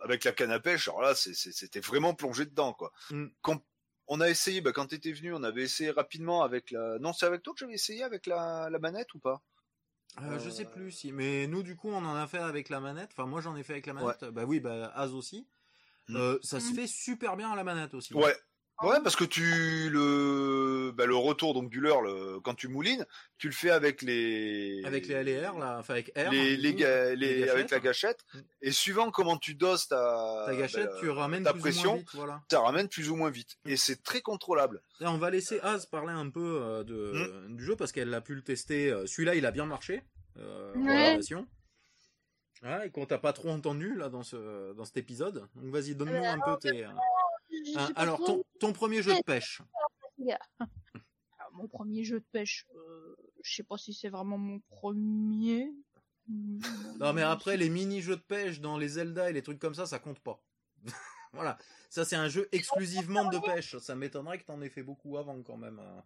[0.00, 2.90] avec la canne à pêche, alors là, c'était vraiment plongé dedans quoi.
[3.10, 3.26] Mm.
[3.42, 3.62] Quand
[4.08, 6.98] on a essayé, bah, quand t'étais venu, on avait essayé rapidement avec la.
[6.98, 9.42] Non, c'est avec toi que j'avais essayé avec la, la manette ou pas?
[10.22, 12.80] Euh, je sais plus si, mais nous du coup on en a fait avec la
[12.80, 13.10] manette.
[13.12, 14.24] Enfin moi j'en ai fait avec la manette.
[14.24, 15.46] Bah oui, bah Az aussi.
[16.08, 16.16] Mm.
[16.16, 16.74] Euh, ça se mm.
[16.74, 18.14] fait super bien à la manette aussi.
[18.14, 18.34] Ouais.
[18.82, 22.02] Ouais, parce que tu le bah, le retour donc du leurre
[22.42, 23.06] quand tu moulines,
[23.38, 27.48] tu le fais avec les avec les LR là, enfin avec R, les, les, les,
[27.48, 28.38] avec la gâchette mm.
[28.62, 31.94] et suivant comment tu doses ta ta gâchette, bah, tu ramènes ta plus pression, ou
[31.94, 32.42] moins vite, voilà.
[32.50, 34.82] Tu ramènes plus ou moins vite et c'est très contrôlable.
[35.00, 38.20] Et on va laisser Az parler un peu euh, de du jeu parce qu'elle a
[38.20, 38.94] pu le tester.
[39.06, 40.02] Celui-là, il a bien marché
[40.38, 41.18] euh, ouais.
[42.62, 45.46] Ah, et qu'on t'a pas trop entendu là dans ce dans cet épisode.
[45.54, 46.86] Donc vas-y, donne-nous un peu tes.
[47.52, 49.62] Euh, alors ton, ton premier jeu de pêche.
[51.52, 55.72] mon premier jeu de pêche, euh, je sais pas si c'est vraiment mon premier.
[56.28, 59.74] Non mais après les mini jeux de pêche dans les Zelda et les trucs comme
[59.74, 60.42] ça, ça compte pas.
[61.32, 61.56] voilà,
[61.88, 63.78] ça c'est un jeu exclusivement de pêche.
[63.78, 65.78] Ça m'étonnerait que t'en aies fait beaucoup avant quand même.
[65.78, 66.04] Hein.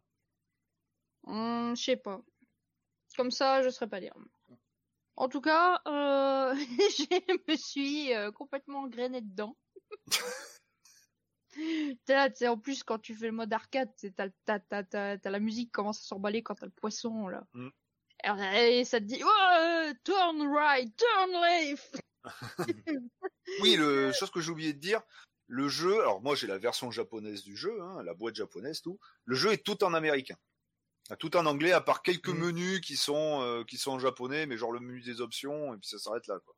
[1.25, 2.21] Hum, je sais pas.
[3.17, 4.15] Comme ça, je saurais pas dire.
[5.17, 9.57] En tout cas, euh, je me suis euh, complètement grainé dedans.
[12.09, 16.05] là, en plus, quand tu fais le mode arcade, t'as, la musique qui commence à
[16.05, 17.45] s'emballer quand t'as le poisson, là.
[17.55, 17.69] Mm.
[18.55, 22.03] Et, ça te dit, oh, turn right, turn left.
[23.63, 25.01] oui, le chose que j'ai oublié de dire,
[25.47, 29.01] le jeu, alors moi j'ai la version japonaise du jeu, hein, la boîte japonaise, tout.
[29.25, 30.37] Le jeu est tout en américain
[31.19, 32.39] tout en anglais, à part quelques mm.
[32.39, 35.79] menus qui sont euh, qui sont en japonais, mais genre le menu des options, et
[35.79, 36.55] puis ça s'arrête là, quoi.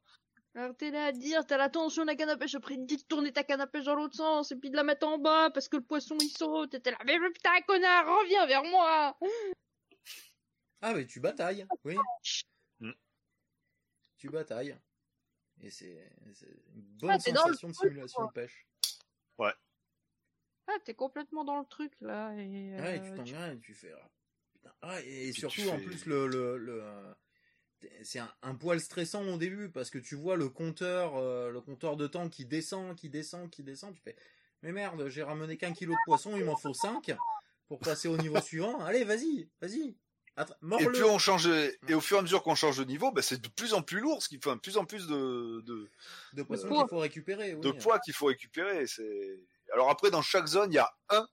[0.54, 3.02] Alors t'es là à dire, t'as l'attention de la canne à pêche, après dit de
[3.02, 5.50] tourner ta canne à pêche dans l'autre sens, et puis de la mettre en bas
[5.50, 9.16] parce que le poisson il saute, et t'es là, mais putain connard, reviens vers moi
[10.82, 11.96] Ah mais tu batailles, oui.
[12.80, 12.92] Mm.
[14.18, 14.78] Tu batailles.
[15.62, 16.12] Et c'est
[16.74, 18.66] une bonne ah, sensation de simulation de pêche.
[19.38, 19.52] Ouais.
[20.66, 22.34] Ah, t'es complètement dans le truc là.
[22.34, 23.92] Et, ouais, tu t'en viens et tu fais.
[24.82, 27.14] Ah, et, surtout, en plus, le, le, le
[28.02, 31.60] c'est un, un, poil stressant au début parce que tu vois le compteur, euh, le
[31.60, 33.94] compteur de temps qui descend, qui descend, qui descend.
[33.94, 34.16] Tu fais,
[34.62, 37.14] mais merde, j'ai ramené qu'un kilo de poisson, il m'en faut 5
[37.68, 38.80] pour passer au niveau suivant.
[38.80, 39.96] Allez, vas-y, vas-y.
[40.80, 43.20] Et plus on change, et au fur et à mesure qu'on change de niveau, bah,
[43.20, 45.90] c'est de plus en plus lourd, ce qui fait de plus en plus de de,
[46.32, 47.54] de poissons qu'il faut récupérer.
[47.54, 48.86] De poids qu'il faut récupérer.
[48.86, 49.40] C'est
[49.74, 51.26] alors après dans chaque zone il y a un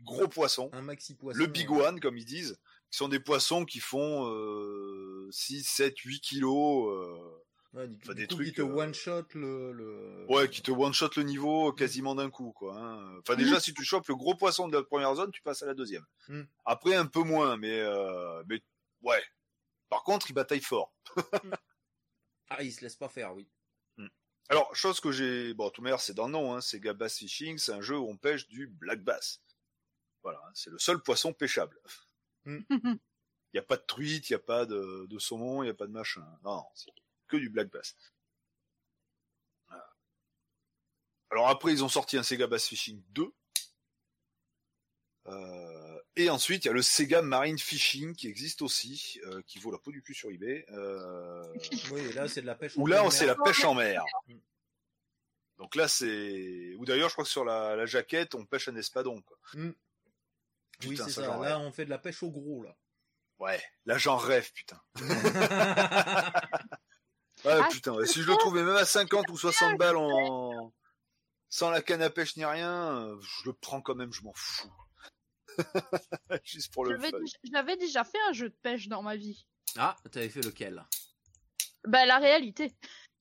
[0.00, 2.58] gros poisson, un maxi poisson, le big one comme ils disent,
[2.92, 6.92] qui sont des poissons qui font euh, 6, 7, 8 kilos.
[6.92, 7.42] Euh,
[7.72, 10.92] ouais, enfin, des trucs qui te euh, one shot le, le, ouais qui te one
[10.92, 13.18] shot le niveau quasiment d'un coup quoi hein.
[13.20, 15.66] enfin déjà si tu chopes le gros poisson de la première zone tu passes à
[15.66, 16.42] la deuxième hmm.
[16.66, 18.60] après un peu moins mais euh, mais
[19.00, 19.22] ouais
[19.88, 20.94] par contre il bataille fort
[22.50, 23.48] ah il se laisse pas faire oui
[23.96, 24.08] hmm.
[24.50, 27.72] alors chose que j'ai bon tout meilleur c'est dans le nom hein, c'est Fishing c'est
[27.72, 29.40] un jeu où on pêche du black bass
[30.22, 31.80] voilà c'est le seul poisson pêchable
[32.46, 32.98] il mm.
[33.54, 35.74] n'y a pas de truite, il n'y a pas de, de saumon, il n'y a
[35.74, 36.26] pas de machin.
[36.44, 36.90] Non, non c'est
[37.28, 37.96] que du black bass.
[41.30, 43.32] Alors après, ils ont sorti un Sega Bass Fishing 2.
[45.28, 49.58] Euh, et ensuite, il y a le Sega Marine Fishing qui existe aussi, euh, qui
[49.58, 50.66] vaut la peau du cul sur eBay.
[50.72, 51.42] Euh...
[51.90, 54.04] Oui, là, c'est de la pêche en Ou là, c'est la pêche en mer.
[54.28, 54.34] Mm.
[55.56, 56.74] Donc là, c'est.
[56.76, 59.22] Ou d'ailleurs, je crois que sur la, la jaquette, on pêche un espadon.
[59.22, 59.38] Quoi.
[59.54, 59.72] Mm
[60.86, 61.38] oui, c'est ça.
[61.38, 62.76] Là, on fait de la pêche au gros, là.
[63.38, 64.80] Ouais, là, j'en rêve, putain.
[65.00, 65.04] ouais,
[67.44, 70.72] ah, putain, si je le trouvais même à 50 ou 60 balles en...
[71.48, 74.72] sans la canne à pêche ni rien, je le prends quand même, je m'en fous.
[76.44, 76.98] Juste pour le.
[77.52, 79.46] J'avais déjà fait un jeu de pêche dans ma vie.
[79.76, 80.84] Ah, t'avais fait lequel?
[81.84, 82.74] Bah la réalité.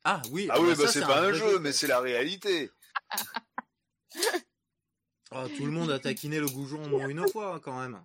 [0.04, 0.48] Ah oui.
[0.52, 2.72] Ah, oui, bah, c'est pas un, jeu, mais c'est la réalité.
[5.32, 8.02] oh, tout le monde a taquiné le goujon au moins une fois quand même.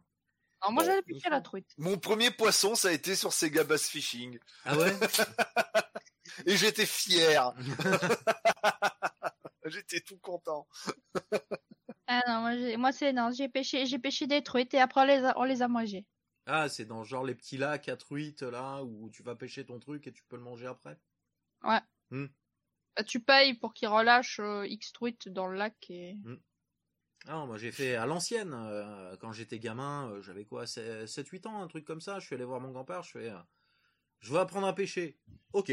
[0.61, 1.69] Alors moi j'avais pêché la truite.
[1.79, 4.39] Mon premier poisson, ça a été sur Sega Bass Fishing.
[4.65, 4.93] Ah ouais
[6.47, 7.53] Et j'étais fier.
[9.67, 10.67] j'étais tout content.
[12.07, 15.05] ah non, moi, moi c'est non, j'ai pêché, j'ai pêché des truites et après on
[15.05, 16.07] les a, on les a mangées.
[16.47, 19.81] Ah, c'est dans genre les petits lacs à truites là où tu vas pêcher ton
[19.81, 20.97] truc et tu peux le manger après?
[21.65, 21.81] Ouais.
[22.11, 22.27] Hmm.
[22.97, 26.15] Bah, tu payes pour qu'ils relâchent euh, X truites dans le lac et.
[26.15, 26.37] Hmm.
[27.29, 31.61] Ah, moi j'ai fait à l'ancienne, euh, quand j'étais gamin, euh, j'avais quoi, 7-8 ans,
[31.61, 33.33] un truc comme ça, je suis allé voir mon grand-père, je fais,
[34.21, 35.19] je veux apprendre à pêcher.
[35.53, 35.73] Ok.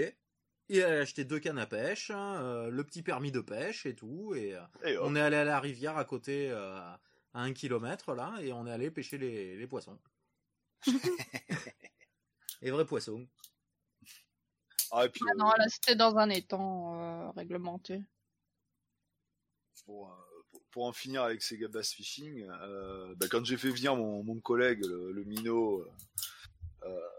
[0.70, 4.34] Il a acheté deux cannes à pêche, hein, le petit permis de pêche et tout,
[4.34, 4.58] et,
[5.02, 7.00] on est allé à la rivière à côté, à
[7.34, 10.00] un kilomètre là, et on est allé pêcher les, les poissons.
[12.62, 13.28] les vrais poissons.
[14.92, 18.02] Ah, puis, ah non, là c'était dans un étang réglementé.
[19.86, 20.08] Bon,
[20.74, 24.84] pour en finir avec ces Bass Fishing, euh, bah, quand j'ai fait venir mon, collègue,
[24.84, 27.10] le, Mino, euh, euh,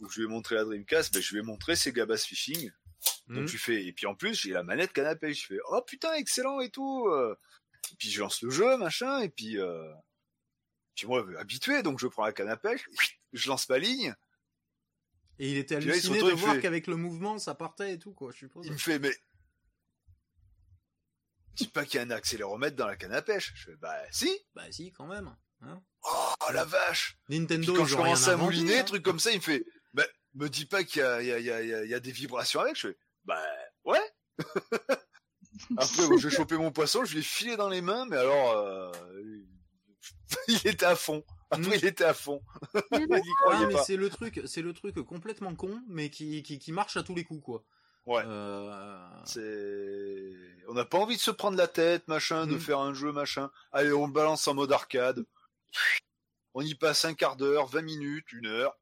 [0.00, 2.70] où je lui ai montré la Dreamcast, bah, je lui ai montré ces Bass Fishing.
[3.28, 3.46] Donc mhm.
[3.46, 6.60] tu fais, et puis en plus j'ai la manette canapé, je fais oh putain excellent
[6.60, 7.08] et tout.
[7.10, 9.58] Et puis je lance le jeu machin et puis
[10.94, 12.86] puis moi habitué donc je prends la pêche,
[13.32, 14.14] je lance ma ligne.
[15.38, 18.38] Et il était halluciné de voir qu'avec le mouvement ça partait et tout quoi, je
[18.38, 18.66] suppose.
[18.66, 19.14] Il me fait mais
[21.56, 23.52] Dis pas qu'il y a un accéléromètre dans la canne à pêche.
[23.54, 24.30] Je fais, bah si.
[24.54, 25.34] Bah si, quand même.
[25.62, 27.18] Hein oh la vache.
[27.28, 27.74] Nintendo.
[27.74, 28.84] quand je commence à mouliner, hein.
[28.84, 30.04] truc comme ça, il me fait, bah
[30.34, 32.12] me dis pas qu'il y a, il y, a, il y, a, y a des
[32.12, 32.76] vibrations avec.
[32.76, 33.40] Je fais, bah
[33.84, 34.02] ouais.
[35.76, 38.92] Après, j'ai chopé mon poisson, je l'ai filé dans les mains, mais alors, euh,
[40.48, 41.24] il était à fond.
[41.50, 42.42] Après, il était à fond.
[42.74, 46.96] ah, mais c'est le truc, c'est le truc complètement con, mais qui, qui, qui marche
[46.96, 47.64] à tous les coups, quoi.
[48.06, 48.22] Ouais.
[48.26, 48.98] Euh...
[49.24, 52.60] C'est, on n'a pas envie de se prendre la tête, machin, de mm.
[52.60, 53.50] faire un jeu, machin.
[53.72, 55.24] Allez, on balance en mode arcade.
[56.54, 58.78] On y passe un quart d'heure, 20 minutes, une heure.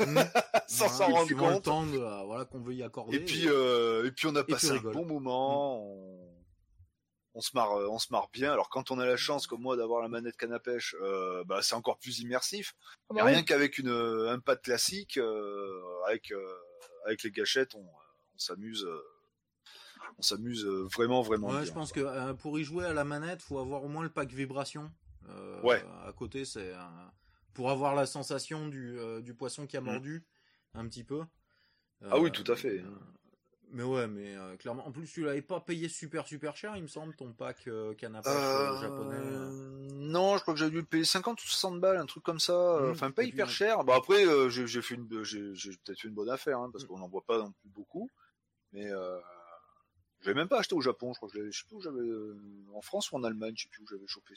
[0.00, 0.18] Mm.
[0.68, 1.54] Sans s'en rendre compte.
[1.54, 3.16] Le temps de, euh, voilà, qu'on veut y accorder.
[3.16, 5.78] Et puis, euh, et puis on a passé un bon moment.
[5.78, 6.36] Mm.
[7.34, 7.40] On...
[7.40, 8.52] se marre, euh, on se marre bien.
[8.52, 11.44] Alors quand on a la chance, comme moi, d'avoir la manette canne à pêche, euh,
[11.44, 12.74] bah, c'est encore plus immersif.
[13.10, 15.18] Ah bah rien qu'avec une un pad classique,
[16.06, 16.32] avec
[17.04, 17.84] avec les gâchettes, on
[18.36, 19.02] on s'amuse euh,
[20.18, 23.04] on s'amuse euh, vraiment vraiment ouais, je pense que euh, pour y jouer à la
[23.04, 24.92] manette faut avoir au moins le pack vibration
[25.64, 26.72] ouais à côté c'est
[27.52, 29.84] pour avoir la sensation du, du poisson qui a mm.
[29.84, 30.24] mordu
[30.74, 31.22] un petit peu
[32.10, 32.82] ah oui tout à fait
[33.72, 34.86] mais ouais, mais clairement.
[34.86, 37.68] En plus, tu l'avais pas payé super super cher, il me semble, ton pack
[37.98, 38.30] canapé
[38.80, 39.18] japonais.
[39.92, 42.38] Non, je crois que j'ai dû le payer 50 ou 60 balles, un truc comme
[42.38, 42.78] ça.
[42.80, 42.90] Mm.
[42.92, 43.82] enfin, pas hyper cher.
[43.82, 46.86] Bon après, j'ai fait une, j'ai peut-être fait une bonne affaire, hein, parce mm.
[46.86, 48.08] qu'on n'en voit pas non plus beaucoup.
[48.76, 49.18] Mais euh,
[50.20, 51.98] je l'ai même pas acheté au Japon, je crois que je, sais plus où j'avais
[51.98, 52.36] euh,
[52.74, 54.34] en France ou en Allemagne, je sais plus où j'avais chopé.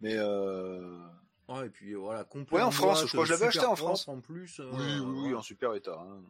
[0.00, 0.98] Mais euh...
[1.48, 4.20] ouais, et puis voilà, Ouais, en France, je crois que j'avais acheté en France en
[4.20, 4.60] plus.
[4.60, 5.98] Euh, oui, oui, en super état.
[5.98, 6.22] Hein.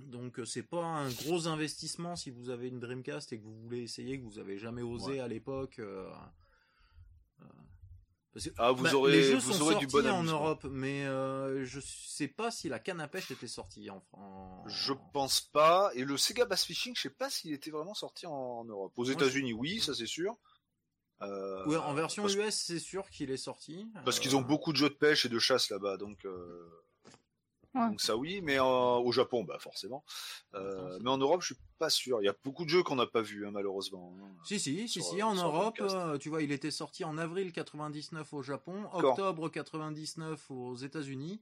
[0.00, 3.82] Donc c'est pas un gros investissement si vous avez une Dreamcast et que vous voulez
[3.82, 5.82] essayer que vous avez jamais osé à l'époque.
[8.56, 11.64] Ah, vous bah, aurez, les jeux vous sont aurez du bon en Europe, mais euh,
[11.64, 14.72] je sais pas si la canne à pêche était sortie en France.
[14.72, 15.90] Je pense pas.
[15.94, 18.92] Et le Sega Bass Fishing, je sais pas s'il était vraiment sorti en, Europe.
[18.96, 20.36] Aux États-Unis, oui, ça c'est sûr.
[21.20, 23.86] Euh, ouais, en version US, c'est sûr qu'il est sorti.
[24.04, 26.24] Parce qu'ils ont euh, beaucoup de jeux de pêche et de chasse là-bas, donc.
[26.24, 26.81] Euh...
[27.74, 30.04] Donc ça oui, mais au Japon, bah forcément.
[30.54, 32.20] Euh, mais en Europe, je suis pas sûr.
[32.20, 34.14] Il y a beaucoup de jeux qu'on n'a pas vus, hein, malheureusement.
[34.20, 37.52] Hein, si si, si si, en Europe, euh, tu vois, il était sorti en avril
[37.52, 41.40] 99 au Japon, octobre 99 aux États-Unis,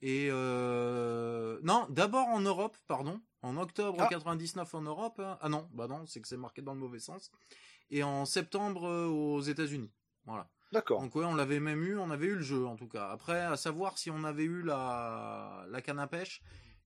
[0.00, 1.58] et euh...
[1.62, 4.76] non, d'abord en Europe, pardon, en octobre 99 ah.
[4.76, 5.20] en Europe.
[5.20, 5.38] Hein.
[5.40, 7.30] Ah non, bah non, c'est que c'est marqué dans le mauvais sens.
[7.90, 9.90] Et en septembre euh, aux États-Unis.
[10.24, 10.48] Voilà.
[10.72, 11.00] D'accord.
[11.00, 13.08] Donc ouais, on l'avait même eu, on avait eu le jeu en tout cas.
[13.10, 16.42] Après, à savoir si on avait eu la la canne à pêche,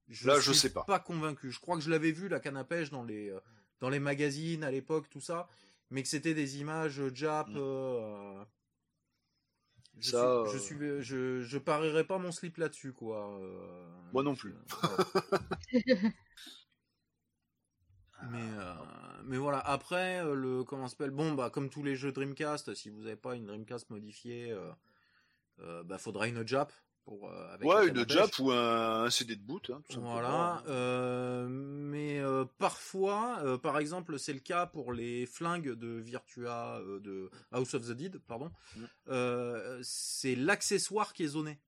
[0.08, 0.84] je Là, je sais pas.
[0.84, 1.50] Pas convaincu.
[1.50, 3.40] Je crois que je l'avais vu la canne à pêche dans les euh,
[3.80, 5.48] dans les magazines à l'époque, tout ça,
[5.90, 7.48] mais que c'était des images Jap.
[7.48, 7.56] Mm.
[7.56, 8.44] Euh,
[9.98, 13.38] je, ça, suis, je euh, suis, je, je parierais pas mon slip là-dessus, quoi.
[14.12, 14.54] Moi non plus.
[18.30, 18.74] Mais, euh,
[19.26, 22.90] mais voilà, après, euh, le, comment s'appelle, bon, bah, comme tous les jeux Dreamcast, si
[22.90, 24.70] vous n'avez pas une Dreamcast modifiée, euh,
[25.60, 26.72] euh, bah, faudra une Jap.
[27.04, 27.24] Pour,
[27.64, 29.70] ouais, une jap ou un, CD de boot.
[29.70, 30.62] Hein, voilà,
[31.48, 32.22] mais
[32.58, 37.90] parfois, par exemple, c'est le cas pour les flingues de Virtua, de House of the
[37.90, 38.52] Dead, pardon.
[38.76, 39.82] Mm.
[39.82, 41.58] c'est l'accessoire qui est zoné.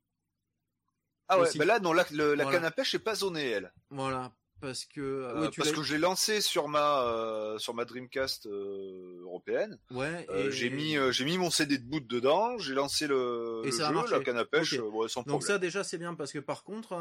[1.28, 3.72] Ah ouais, bah là non, la, canne à pêche est pas zonée elle.
[3.90, 8.46] Voilà, parce que euh, parce que je l'ai lancé sur ma euh, sur ma Dreamcast
[8.46, 9.78] euh, européenne.
[9.90, 10.26] Ouais.
[10.34, 10.50] Et...
[10.50, 14.20] j'ai mis j'ai mis mon CD de boot dedans, j'ai lancé le, et jeu, la
[14.20, 16.96] canne à pêche, ouais, sans Donc ça déjà c'est bien parce que par contre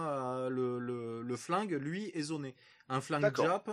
[0.49, 2.55] le, le, le flingue lui est zoné.
[2.89, 3.69] Un flingue Jap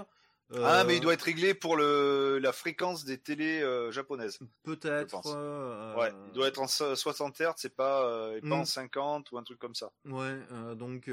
[0.57, 4.39] ah, mais il doit être réglé pour le la fréquence des télés euh, japonaises.
[4.63, 5.21] Peut-être.
[5.27, 9.35] Euh, ouais, il doit être en 60 Hz, c'est pas, euh, pas en 50 hmm.
[9.35, 9.93] ou un truc comme ça.
[10.05, 10.39] Ouais,
[10.77, 11.11] donc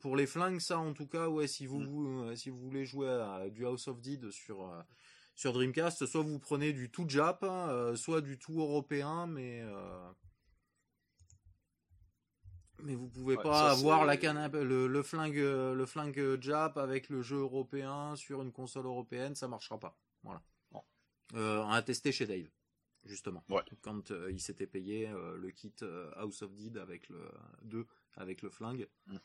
[0.00, 2.36] pour les flingues, ça en tout cas, ouais, si vous, hmm.
[2.36, 4.70] si vous voulez jouer à du House of Dead sur
[5.34, 7.44] sur Dreamcast, soit vous prenez du tout Jap,
[7.96, 9.64] soit du tout européen, mais
[12.84, 17.38] mais vous pouvez pas avoir la le, le, flingue, le flingue Jap avec le jeu
[17.38, 19.96] européen sur une console européenne, ça marchera pas.
[20.22, 20.42] Voilà.
[21.34, 22.48] Euh, on a testé chez Dave,
[23.04, 23.44] justement.
[23.82, 25.74] Quand euh, il s'était payé euh, le kit
[26.16, 27.30] House of Dead avec le
[27.62, 27.86] 2
[28.16, 28.88] avec le flingue.
[29.06, 29.16] Mm.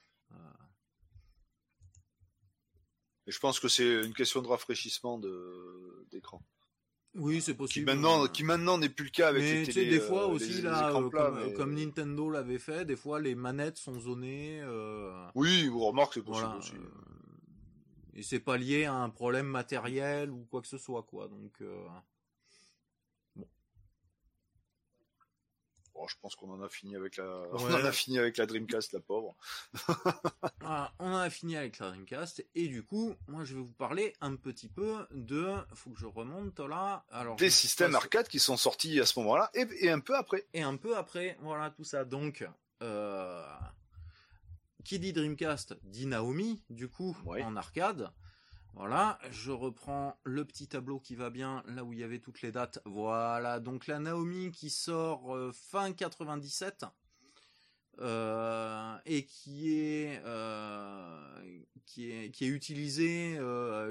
[3.27, 5.19] Et je pense que c'est une question de rafraîchissement
[6.11, 6.43] d'écran.
[7.15, 7.89] Oui, c'est possible.
[7.89, 10.33] Qui maintenant, qui maintenant n'est plus le cas avec mais, les télé, des fois euh,
[10.33, 14.59] aussi là, euh, comme, Nintendo l'avait fait, des fois les manettes sont zonées.
[14.61, 15.11] Euh...
[15.33, 16.73] Oui, vous remarquez, c'est possible aussi.
[18.15, 21.27] et c'est pas lié à un problème matériel ou quoi que ce soit, quoi.
[21.27, 21.61] Donc.
[25.97, 28.45] Euh, je pense qu'on en a fini avec la, on en a fini avec la
[28.45, 29.35] Dreamcast, la pauvre.
[30.99, 34.13] on en a fini avec la Dreamcast et du coup, moi, je vais vous parler
[34.21, 37.05] un petit peu de, faut que je remonte là.
[37.11, 40.45] Alors, des systèmes arcade qui sont sortis à ce moment-là et, un peu après.
[40.53, 42.05] Et un peu après, voilà tout ça.
[42.05, 42.47] Donc,
[42.81, 43.45] euh,
[44.83, 48.11] qui dit Dreamcast dit Naomi, du coup, en arcade.
[48.75, 52.41] Voilà, je reprends le petit tableau qui va bien, là où il y avait toutes
[52.41, 52.79] les dates.
[52.83, 56.83] Voilà, donc la Naomi qui sort euh, fin 97
[58.01, 63.39] euh, et qui est, euh, qui est qui est utilisée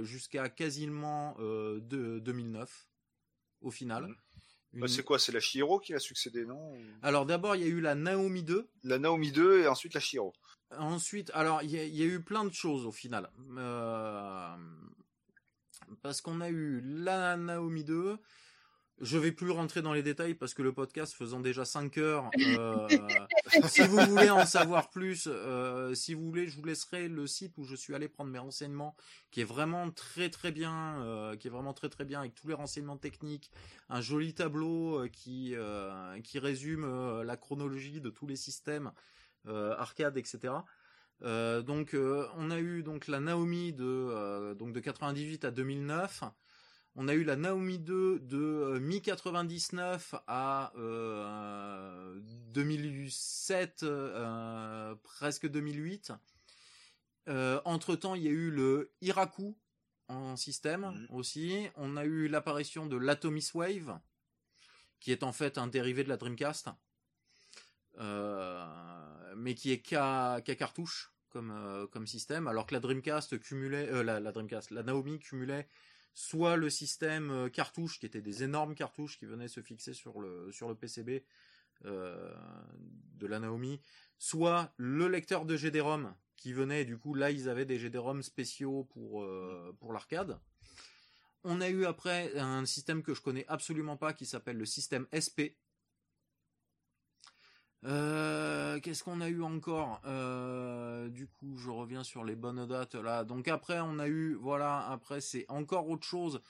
[0.03, 2.87] jusqu'à quasiment de, 2009
[3.63, 4.09] au final.
[4.75, 4.81] Mmh.
[4.81, 6.75] Bah, c'est quoi C'est la Shiro qui a succédé, non?
[7.01, 8.69] Alors d'abord il y a eu la Naomi 2.
[8.83, 10.35] La Naomi 2 et ensuite la Shiro.
[10.79, 13.31] Ensuite, alors il y, a eu plein de choses au final.
[13.57, 14.57] Euh,
[16.03, 18.19] parce qu'on a eu la Naomi 2.
[19.01, 22.31] Je vais plus rentrer dans les détails parce que le podcast faisant déjà 5 heures,
[22.39, 22.89] euh,
[23.69, 27.59] si vous voulez en savoir plus, euh, si vous voulez, je vous laisserai le site
[27.59, 28.95] où je suis allé prendre mes renseignements,
[29.33, 32.55] qui est vraiment très très bien, qui est vraiment très très bien avec tous les
[32.55, 33.51] renseignements techniques,
[33.89, 35.57] un joli tableau qui
[36.23, 38.93] qui résume la chronologie de tous les systèmes
[39.47, 40.55] arcade, etc.
[41.23, 46.25] Euh, donc euh, on a eu donc la Naomi de donc de 98 à 2009.
[46.97, 50.73] On a eu la Naomi 2 de mi 99 à
[52.53, 53.85] 2007,
[55.03, 56.13] presque 2008.
[57.65, 59.57] entre temps, il y a eu le Iraku
[60.07, 61.07] en système mmh.
[61.17, 61.67] aussi.
[61.75, 63.99] On a eu l'apparition de l'Atomis Wave,
[65.01, 66.69] qui est en fait un dérivé de la Dreamcast.
[67.99, 68.94] Euh,
[69.37, 74.03] mais qui est qu'à cartouche comme euh, comme système, alors que la Dreamcast cumulait, euh,
[74.03, 75.69] la, Dreamcast, la Naomi cumulait
[76.15, 80.53] soit le système cartouche qui était des énormes cartouches qui venaient se fixer sur le
[80.53, 81.25] sur le PCB
[81.83, 83.81] de la Naomi,
[84.17, 88.85] soit le lecteur de GD-ROM qui venait du coup là ils avaient des GD-ROM spéciaux
[88.85, 89.27] pour
[89.81, 90.39] pour l'arcade.
[91.43, 95.09] On a eu après un système que je connais absolument pas qui s'appelle le système
[95.11, 95.59] SP
[97.87, 100.01] euh, qu'est-ce qu'on a eu encore?
[100.07, 103.25] Euh, Du coup, je reviens sur les bonnes dates là.
[103.25, 106.41] Donc après, on a eu, voilà, après c'est encore autre chose.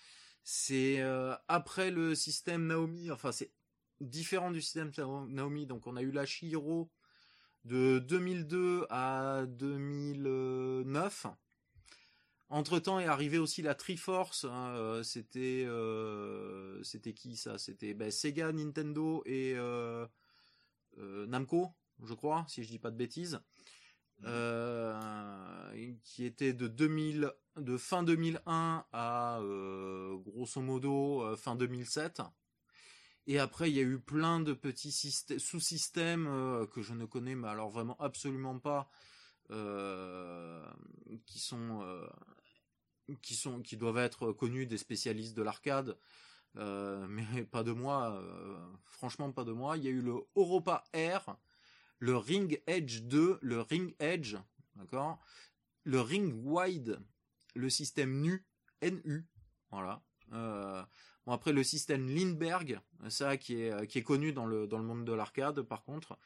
[0.44, 3.52] C'est euh, après le système Naomi, enfin c'est
[4.00, 4.92] différent du système
[5.28, 5.66] Naomi.
[5.66, 6.90] Donc on a eu la Shiro
[7.64, 11.26] de 2002 à 2009.
[12.50, 14.44] Entre temps est arrivé aussi la Triforce.
[14.44, 15.66] Hein, c'était
[16.82, 17.58] c'était qui ça?
[17.58, 19.56] C'était ben, Sega, Nintendo et
[20.96, 21.72] Namco,
[22.02, 23.40] je crois, si je dis pas de bêtises,
[24.18, 24.26] mhm.
[24.26, 32.22] euh, qui était de 2000, de fin 2001 à euh, grosso modo fin 2007.
[33.26, 36.26] Et après, il y a eu plein de petits sous-systèmes
[36.72, 38.90] que je ne connais, mais alors vraiment absolument pas,
[39.48, 42.06] qui sont
[43.22, 45.96] qui sont qui doivent être connus des spécialistes de l'arcade
[46.56, 49.76] euh, mais pas de moi, euh, franchement pas de moi.
[49.76, 51.36] Il y a eu le Europa Air,
[51.98, 54.36] le Ring Edge 2, le Ring Edge,
[54.76, 55.18] d'accord,
[55.84, 57.00] le Ring Wide,
[57.54, 58.44] le système NU,
[58.82, 59.26] NU,
[59.70, 60.02] voilà.
[60.32, 60.82] Euh,
[61.26, 64.84] bon après le système Lindbergh, ça qui est qui est connu dans le dans le
[64.84, 66.18] monde de l'arcade par contre.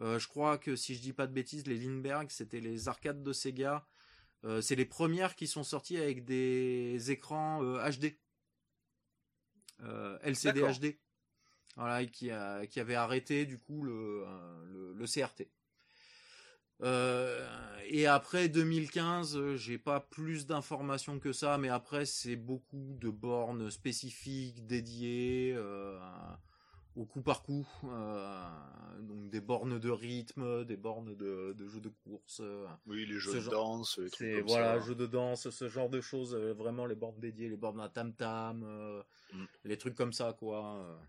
[0.00, 3.32] Je crois que si je dis pas de bêtises, les Lindbergh c'était les arcades de
[3.32, 3.86] Sega.
[4.60, 8.16] C'est les premières qui sont sorties avec des écrans HD,
[10.22, 10.98] LCD HD.
[11.76, 14.24] Voilà, qui a qui avait arrêté du coup le
[14.66, 15.48] le, le CRT.
[16.82, 17.46] Euh,
[17.86, 23.10] et après 2015, euh, j'ai pas plus d'informations que ça, mais après c'est beaucoup de
[23.10, 25.98] bornes spécifiques dédiées euh,
[26.96, 31.88] au coup par coup, donc des bornes de rythme, des bornes de, de jeux de
[31.88, 32.40] course.
[32.86, 36.00] oui, les jeux de danse, les trucs comme voilà, jeux de danse, ce genre de
[36.00, 38.64] choses, vraiment les bornes dédiées, les bornes à tam tam,
[39.32, 39.44] mm.
[39.64, 41.00] les trucs comme ça quoi.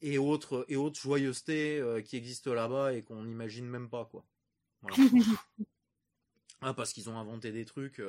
[0.00, 4.24] et autres et autres joyeusetés qui existent là-bas et qu'on n'imagine même pas quoi.
[6.60, 8.00] ah, parce qu'ils ont inventé des trucs.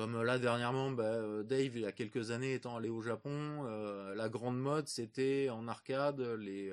[0.00, 3.02] Euh, comme là dernièrement, bah, euh, Dave, il y a quelques années étant allé au
[3.02, 6.72] Japon, euh, la grande mode c'était en arcade les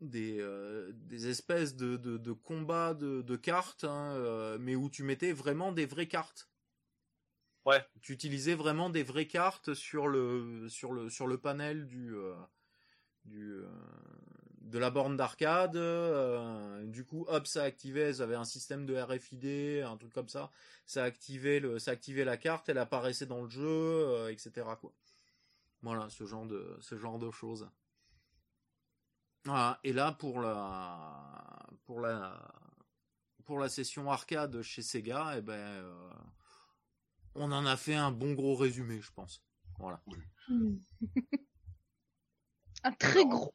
[0.00, 0.40] des,
[0.92, 6.06] des espèces de, de, combats de, cartes, hein, mais où tu mettais vraiment des vraies
[6.06, 6.48] cartes.
[7.64, 7.84] Ouais.
[8.00, 12.14] Tu utilisais vraiment des vraies cartes sur le sur le sur le panel du
[13.24, 13.60] du
[14.68, 15.76] de la borne d'arcade.
[15.76, 18.10] Euh, du coup, hop, ça activait.
[18.10, 20.50] Ils avaient un système de RFID, un truc comme ça.
[20.86, 24.66] Ça activait le, ça activait la carte, elle apparaissait dans le jeu, euh, etc.
[24.80, 24.92] Quoi.
[25.82, 27.68] Voilà, ce genre de, ce genre de choses.
[29.44, 29.80] Voilà.
[29.84, 32.52] Et là, pour la, pour la,
[33.44, 36.10] pour la session arcade chez Sega, eh ben, euh,
[37.34, 39.42] on en a fait un bon gros résumé, je pense.
[39.78, 40.02] Voilà.
[42.84, 43.54] un très gros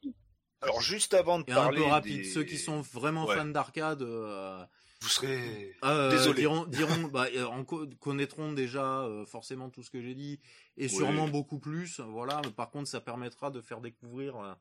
[0.64, 4.64] alors juste avant de parler, un peu rapide, ceux qui sont vraiment fans d'arcade, euh,
[5.04, 6.40] vous serez euh, désolé.
[6.40, 10.40] Diront, diront bah, en connaîtront déjà euh, forcément tout ce que j'ai dit
[10.78, 12.00] et sûrement beaucoup plus.
[12.00, 12.40] Voilà.
[12.42, 14.54] Mais par contre, ça permettra de faire découvrir euh,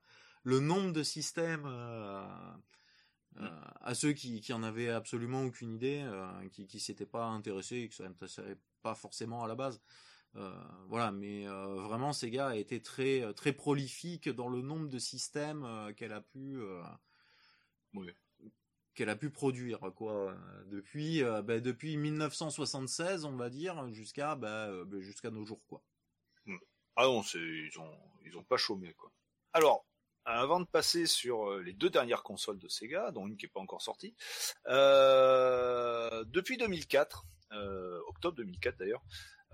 [0.44, 3.48] le nombre de systèmes mm.
[3.82, 6.06] à ceux qui, qui en avaient absolument aucune idée,
[6.52, 9.80] qui qui s'étaient pas intéressés et que ça n'intéressait pas forcément à la base.
[10.36, 10.52] Euh,
[10.88, 14.98] voilà, mais euh, vraiment Sega a été très euh, très prolifique dans le nombre de
[14.98, 16.60] systèmes qu'elle a pu
[18.96, 20.36] qu'elle a pu produire quoi
[20.66, 25.84] depuis bah, depuis 1976 on va dire jusqu'à bah, bah, jusqu'à nos jours quoi.
[26.46, 26.58] Hmm.
[26.96, 29.12] Ah non, ils ont ils ont pas chômé quoi.
[29.54, 29.86] Alors
[30.26, 33.60] avant de passer sur les deux dernières consoles de Sega, dont une qui est pas
[33.60, 34.16] encore sortie,
[34.66, 37.28] depuis 2004,
[38.08, 39.04] octobre 2004 d'ailleurs,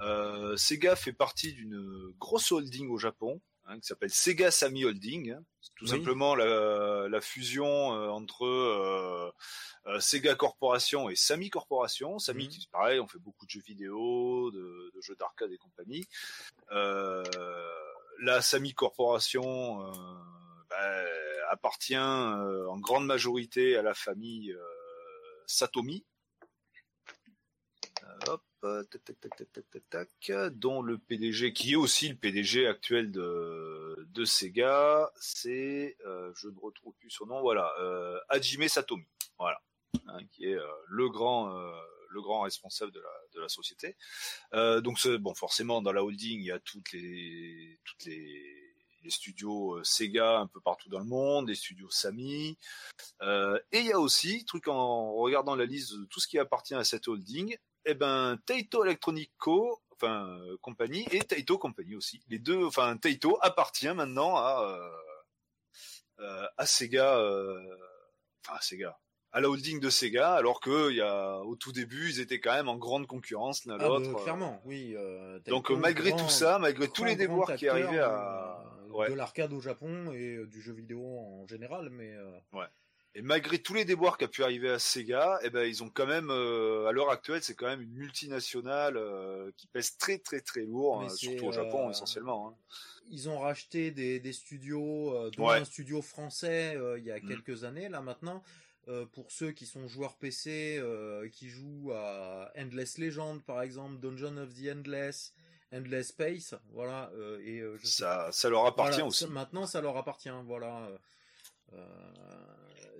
[0.01, 5.31] euh, Sega fait partie d'une grosse holding au Japon hein, qui s'appelle Sega Sammy Holding.
[5.31, 5.43] Hein.
[5.61, 9.31] C'est tout simplement la, fusion euh, entre euh,
[9.99, 12.17] Sega Corporation et Sammy Corporation.
[12.19, 12.51] Sammy, mhm.
[12.51, 16.07] c'est pareil, on fait beaucoup de jeux vidéo, de, jeux d'arcade et compagnie.
[16.71, 19.91] la Sammy Corporation
[20.69, 21.03] bah,
[21.49, 24.55] appartient en grande majorité à la famille
[25.45, 26.05] Satomi.
[29.89, 36.49] Tac, dont le PDG, qui est aussi le PDG actuel de, Sega, c'est, euh, je
[36.49, 39.05] ne retrouve plus son nom, voilà, euh, Hajime Satomi,
[39.37, 39.61] voilà,
[40.07, 41.71] hein, qui est euh, le grand, euh,
[42.09, 43.01] le grand responsable de
[43.39, 43.95] la, société.
[44.53, 48.69] Euh, donc, bon, forcément, dans la holding, il y a toutes les, toutes les
[49.07, 52.57] studios Sega un peu partout dans le monde, les studios Samy,
[53.21, 56.39] euh, et il y a aussi, truc en regardant la liste de tout ce qui
[56.39, 61.95] appartient à cette holding, eh ben Taito Electronic Co, enfin euh, compagnie et Taito Company
[61.95, 62.21] aussi.
[62.29, 68.99] Les deux, enfin Taito appartient maintenant à euh, euh, à Sega, enfin à Sega,
[69.31, 72.53] à la holding de Sega, alors que y a au tout début ils étaient quand
[72.53, 74.11] même en grande concurrence l'un ah, l'autre.
[74.11, 74.95] Bah, clairement, oui.
[75.47, 78.65] Donc malgré tout ça, malgré tous les déboires qui arrivaient à
[79.07, 82.15] de l'arcade au Japon et du jeu vidéo en général, mais
[82.53, 82.65] ouais.
[83.15, 85.89] Et malgré tous les déboires qui a pu arriver à Sega, eh ben ils ont
[85.89, 90.19] quand même, euh, à l'heure actuelle, c'est quand même une multinationale euh, qui pèse très
[90.19, 92.49] très très lourd, hein, surtout au Japon euh, essentiellement.
[92.49, 92.53] Hein.
[93.09, 97.27] Ils ont racheté des, des studios, dont un studio français il y a mm.
[97.27, 98.43] quelques années là maintenant.
[99.13, 100.79] pour ceux qui sont joueurs PC,
[101.31, 105.33] qui jouent à Endless Legend par exemple, Dungeon of the Endless,
[105.73, 107.11] Endless Space, voilà.
[107.43, 109.25] et ça, ça leur appartient aussi.
[109.25, 110.87] Maintenant, ça leur appartient, voilà.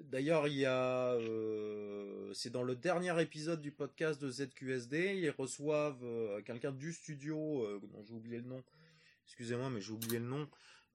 [0.09, 5.29] D'ailleurs, il y a, euh, c'est dans le dernier épisode du podcast de ZQSD, ils
[5.29, 8.63] reçoivent euh, quelqu'un du studio euh, dont j'ai oublié le nom.
[9.27, 10.49] Excusez-moi, mais j'ai oublié le nom.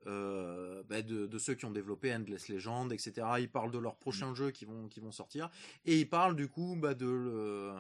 [0.05, 3.13] bah, de, ceux qui ont développé Endless Legend, etc.
[3.39, 4.35] Ils parlent de leurs prochains mm.
[4.35, 5.49] jeux qui vont qui vont sortir
[5.87, 7.73] et ils parlent du coup bah, de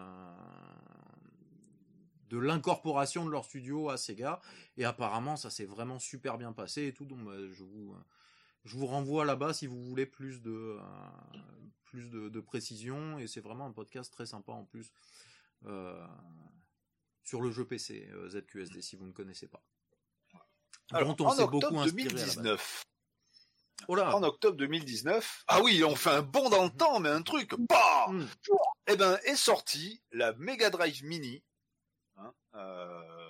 [2.30, 4.40] de l'incorporation de leur studio à Sega
[4.78, 7.94] et apparemment ça s'est vraiment super bien passé et tout donc bah, je vous
[8.64, 10.78] je vous renvoie là-bas si vous voulez plus de
[11.84, 14.92] plus de, précision et c'est vraiment un podcast très sympa en plus
[15.66, 16.04] euh,
[17.22, 19.62] sur le jeu PC euh, ZQSD si vous ne connaissez pas.
[20.90, 22.84] Alors, en octobre 2019.
[23.88, 25.44] En octobre 2019.
[25.46, 27.54] Ah oui, on fait un bond dans le temps, mais un truc.
[27.68, 28.26] Bah mm.
[28.88, 31.42] Eh ben, est sorti la Mega Drive Mini.
[32.16, 33.23] Hein, euh,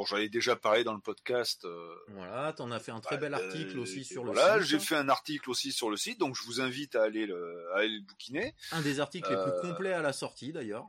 [0.00, 1.66] Bon, j'en ai déjà parlé dans le podcast.
[1.66, 4.40] Euh, voilà, t'en as fait un très bel article euh, aussi sur le site.
[4.40, 7.26] Voilà, j'ai fait un article aussi sur le site, donc je vous invite à aller
[7.26, 8.54] le, à aller le bouquiner.
[8.72, 10.86] Un des articles les plus euh, complets à la sortie d'ailleurs.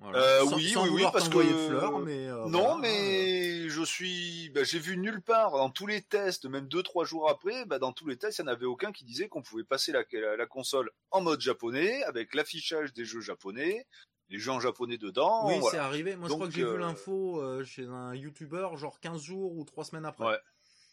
[0.00, 0.42] Voilà.
[0.46, 5.20] oui, oui, oui, parce que fleurs, mais non, mais je suis, bah, j'ai vu nulle
[5.20, 8.38] part dans tous les tests, même deux trois jours après, bah, dans tous les tests,
[8.38, 10.02] il n'y en avait aucun qui disait qu'on pouvait passer la,
[10.34, 13.86] la, console en mode japonais avec l'affichage des jeux japonais,
[14.28, 15.46] les gens japonais dedans.
[15.48, 16.16] Oui, c'est arrivé.
[16.16, 19.56] Moi, je crois que j'ai vu euh, l'info euh, chez un YouTuber, genre 15 jours
[19.56, 20.26] ou 3 semaines après.
[20.26, 20.38] Ouais.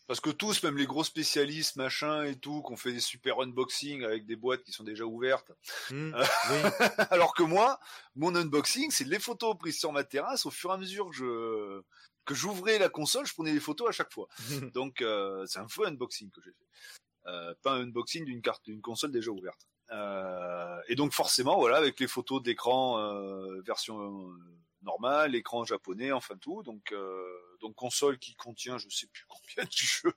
[0.05, 4.03] Parce que tous, même les gros spécialistes, machin et tout, qu'on fait des super unboxing
[4.03, 5.51] avec des boîtes qui sont déjà ouvertes.
[5.91, 6.69] Mmh, euh, oui.
[7.09, 7.79] Alors que moi,
[8.15, 10.45] mon unboxing, c'est les photos prises sur ma terrasse.
[10.45, 11.81] Au fur et à mesure que je
[12.25, 14.27] que j'ouvrais la console, je prenais les photos à chaque fois.
[14.73, 15.03] Donc
[15.47, 17.55] c'est un faux unboxing que j'ai fait.
[17.63, 19.67] pas un unboxing d'une carte, d'une console déjà ouverte.
[19.91, 24.33] Euh, et donc forcément, voilà, avec les photos d'écran euh, version euh,
[24.81, 26.63] normale, écran japonais, enfin tout.
[26.63, 26.93] Donc
[27.61, 30.13] donc console qui contient, je sais plus combien de jeux.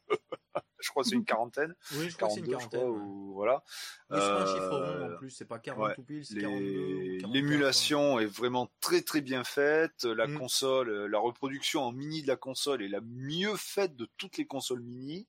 [0.81, 1.75] je crois que c'est une quarantaine.
[1.93, 2.89] Oui, je crois c'est une quarantaine.
[2.89, 3.63] ou, voilà.
[4.11, 7.19] c'est pas un chiffre rond en plus, c'est pas 40 tout pile, c'est 42.
[7.33, 10.05] L'émulation est vraiment très très bien faite.
[10.05, 10.39] La mm.
[10.39, 14.47] console, la reproduction en mini de la console est la mieux faite de toutes les
[14.47, 15.29] consoles mini.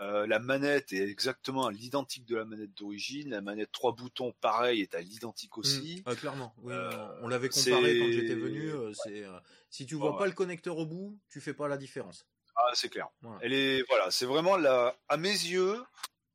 [0.00, 3.30] Euh, la manette est exactement à l'identique de la manette d'origine.
[3.30, 5.60] La manette trois boutons, pareil, est à l'identique mmh.
[5.60, 6.02] aussi.
[6.06, 6.54] Ah, clairement.
[6.58, 6.90] Oui, euh,
[7.22, 8.70] on l'avait comparé quand j'étais venu.
[8.70, 9.24] Euh, c'est
[9.68, 12.26] si tu vois pas le connecteur au bout, tu fais pas la différence.
[12.56, 13.08] Ah, c'est clair.
[13.42, 15.82] Elle est voilà, c'est vraiment la, à mes yeux,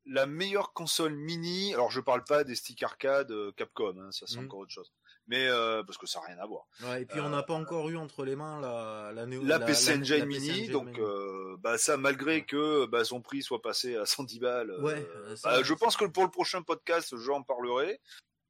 [0.06, 1.74] la meilleure console mini.
[1.74, 4.44] Alors, je parle pas des stick arcade Capcom, hein, ça c'est mmh.
[4.44, 4.92] encore autre chose
[5.26, 6.66] mais euh, parce que ça n'a rien à voir.
[6.82, 9.60] Ouais, et puis on n'a pas encore eu entre les mains la la, la, la
[9.60, 14.06] PC Engine Mini, donc euh, bah ça malgré que bah, son prix soit passé à
[14.06, 14.70] 110 balles.
[14.70, 15.06] Euh, ouais.
[15.42, 18.00] Bah, je pense que pour le prochain podcast, j'en parlerai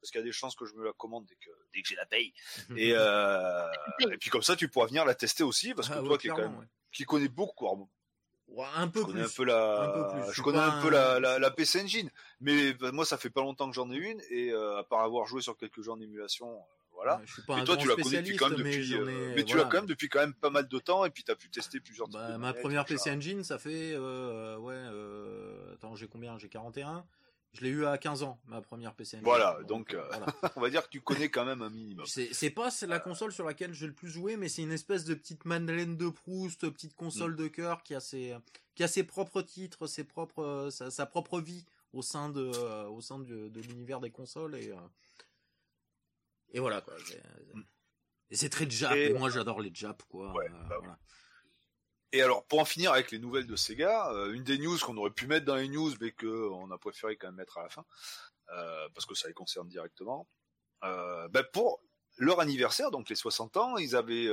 [0.00, 1.88] parce qu'il y a des chances que je me la commande dès que dès que
[1.88, 2.32] j'ai la paye.
[2.76, 6.18] et et puis comme ça, tu pourras venir la tester aussi parce que ah toi
[6.18, 7.66] qui, quand même, qui connais beaucoup.
[8.76, 9.20] Un peu plus.
[9.20, 12.10] Un peu la, je, connais un peu la, la, la, PC Engine,
[12.41, 15.00] mais bah, moi ça fait pas longtemps que j'en ai une et euh, à part
[15.00, 16.60] avoir joué sur quelques jeux en émulation, euh,
[16.92, 17.20] voilà.
[17.25, 19.65] Je suis pas toi tu l'as connu depuis quand même depuis, euh, mais, tu l'as
[19.65, 21.81] quand même depuis quand même pas mal de temps et puis tu as pu tester
[21.81, 22.08] plusieurs.
[22.08, 24.83] Bah, ma première PC Engine, ça fait ouais,
[25.75, 26.39] attends j'ai combien?
[26.39, 27.05] J'ai 41.
[27.56, 29.24] Je l'ai eu à 15 ans, ma première PC Engine.
[29.24, 29.96] Voilà, donc,
[30.56, 32.04] on va dire que tu connais quand même un minimum.
[32.06, 35.14] C'est pas la console sur laquelle j'ai le plus joué, mais c'est une espèce de
[35.14, 37.36] petite Madeleine de Proust, petite console mm.
[37.36, 38.36] de cœur qui a ses
[38.74, 43.00] qui a ses propres titres, ses propres sa propre vie au sein de euh, au
[43.00, 44.76] sein de, l'univers des consoles et euh,
[46.50, 46.94] et voilà quoi.
[47.54, 47.62] Mm.
[48.30, 50.34] Et c'est très Jap, et, moi j'adore les Jap quoi.
[50.36, 50.98] Euh, bah
[52.12, 55.10] et alors pour en finir avec les nouvelles de Sega, une des news qu'on aurait
[55.10, 57.68] pu mettre dans les news mais que on a préféré quand même mettre à la
[57.68, 57.84] fin
[58.94, 60.26] parce que ça les concerne directement.
[60.82, 61.80] Bah, pour
[62.18, 64.28] leur anniversaire, donc les 60 ans, ils avaient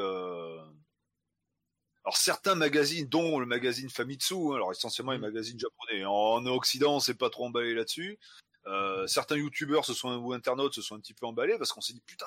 [2.06, 5.22] alors certains magazines, dont le magazine Famitsu, hein, alors essentiellement les mm.
[5.22, 8.20] magazines japonais, en Occident, on s'est pas trop emballé là-dessus.
[8.66, 11.82] Euh, certains youtubeurs se sont ou internautes se sont un petit peu emballés parce qu'on
[11.82, 12.26] s'est dit putain,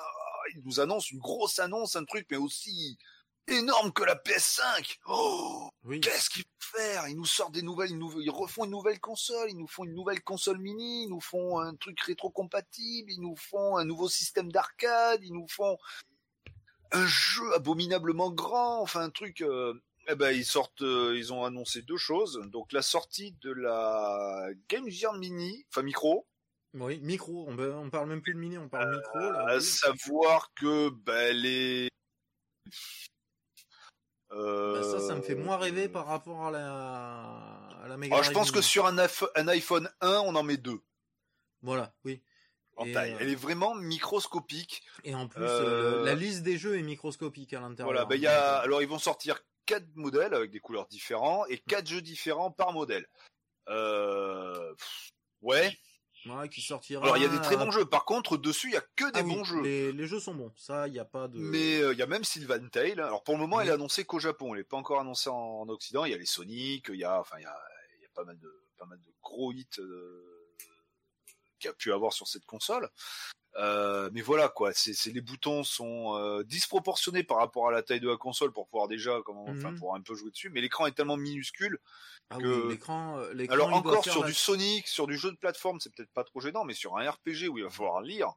[0.53, 2.97] ils nous annoncent une grosse annonce, un truc, mais aussi
[3.47, 4.97] énorme que la PS5.
[5.07, 5.69] Oh,
[6.01, 7.07] qu'est-ce qu'ils vont faire?
[7.07, 9.93] Ils nous sortent des nouvelles, ils, ils refont une nouvelle console, ils nous font une
[9.93, 14.51] nouvelle console mini, ils nous font un truc rétro-compatible, ils nous font un nouveau système
[14.51, 15.77] d'arcade, ils nous font
[16.91, 19.41] un jeu abominablement grand, enfin un truc.
[19.41, 19.73] Euh,
[20.09, 22.41] eh ben ils sortent, euh, ils ont annoncé deux choses.
[22.47, 26.25] Donc la sortie de la Game Gear Mini, enfin micro.
[26.73, 27.45] Oui, micro.
[27.47, 29.19] On, on parle même plus de mini, on parle micro.
[29.19, 31.89] à savoir que ben, les
[34.29, 38.15] bah, ça, ça me fait moins rêver par rapport à la, à la Mega.
[38.15, 40.81] Alors, je pense que sur un, un iPhone 1, on en met deux.
[41.61, 42.21] Voilà, oui.
[42.79, 44.83] Euh, Elle est vraiment microscopique.
[45.03, 47.91] Et en plus, euh, la liste des jeux est microscopique à l'intérieur.
[47.91, 51.57] Voilà, bah, y a, alors ils vont sortir quatre modèles avec des couleurs différentes et
[51.57, 53.07] quatre jeux différents par modèle.
[53.69, 54.73] Euh,
[55.41, 55.77] ouais.
[56.29, 57.03] Ouais, qui sortira.
[57.03, 57.85] Alors il y a des très bons jeux.
[57.85, 59.61] Par contre, dessus il y a que des ah bons jeux.
[59.61, 60.51] Les, jeux sont bons.
[60.55, 61.39] Ça, il n'y a pas de.
[61.39, 62.99] Mais il y a même Sylvan Tale.
[62.99, 64.53] Alors pour le moment, elle est annoncée qu'au Japon.
[64.53, 66.05] Elle n'est pas encore annoncée en, Occident.
[66.05, 66.87] Il y a les Sonic.
[66.89, 67.57] Il y a, enfin, il y a
[68.13, 69.83] pas mal de pas mal de gros hits qu'il
[71.65, 72.89] a pu avoir sur cette console.
[73.57, 77.99] Euh, mais voilà quoi, c'est les boutons sont euh, disproportionnés par rapport à la taille
[77.99, 79.79] de la console pour pouvoir déjà comment, mhm.
[79.79, 80.51] pour un peu jouer dessus.
[80.51, 81.79] Mais l'écran est tellement minuscule
[82.29, 83.17] ah que l'écran.
[83.17, 86.39] Euh, Alors encore sur du Sonic, sur du jeu de plateforme, c'est peut-être pas trop
[86.39, 88.31] gênant, mais sur un RPG où il va falloir lire.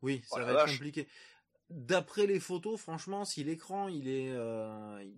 [0.00, 1.06] Oui, ça va être compliqué.
[1.68, 4.32] D'après les photos, franchement, si l'écran il est,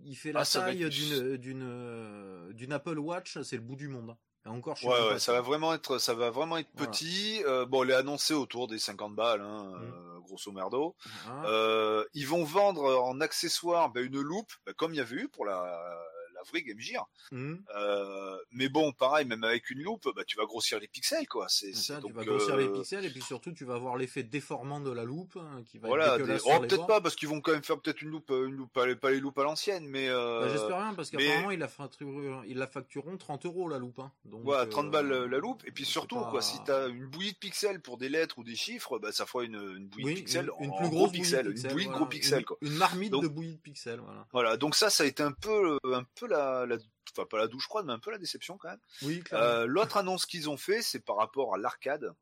[0.03, 5.19] il fait la ah, taille d'une Apple Watch, c'est le bout du monde encore, ouais,
[5.19, 7.43] ça va vraiment être, ça va vraiment être petit.
[7.45, 9.83] Euh, bon, il est annoncé autour des 50 balles, hein, mmh.
[9.83, 10.95] euh, grosso merdo.
[11.27, 11.43] Ah.
[11.45, 15.27] Euh, ils vont vendre en accessoire ben, une loupe, ben, comme il y avait eu
[15.27, 15.99] pour la
[16.39, 17.07] la vraie Game Gear.
[17.31, 17.55] Mmh.
[17.75, 21.47] Euh, mais bon, pareil, même avec une loupe, bah, tu vas grossir les pixels, quoi.
[21.49, 24.23] C'est ça, tu vas grossir les euh, pixels et puis surtout tu vas avoir l'effet
[24.23, 27.41] déformant de la loupe hein, qui va voilà, être oh, peut-être pas parce qu'ils vont
[27.41, 30.41] quand même faire peut-être une loupe, une loupe, pas les loupes à l'ancienne, mais euh...
[30.41, 33.99] bah, j'espère rien parce qu'apparemment ils la factureront, ils la factureront 30 euros la loupe.
[33.99, 34.11] Hein.
[34.25, 37.33] Donc, ouais, 30 balles euh, la loupe et puis surtout quoi, si t'as une bouillie
[37.33, 40.19] de pixels pour des lettres ou des chiffres, bah ça fera une, une bouillie de
[40.19, 42.57] pixels, une, plus grosse pixels, une bouillie de gros pixels quoi.
[42.61, 44.27] Une marmite de bouillie de pixels, voilà.
[44.31, 46.77] Voilà, donc ça, ça a été un peu, un peu la, la
[47.11, 48.81] enfin pas la douche froide, mais un peu la déception quand même.
[49.01, 52.13] Oui, euh, L'autre annonce qu'ils ont fait, c'est par rapport à l'arcade.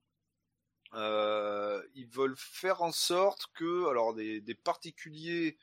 [0.93, 5.57] Euh, ils veulent faire en sorte que, alors des, des particuliers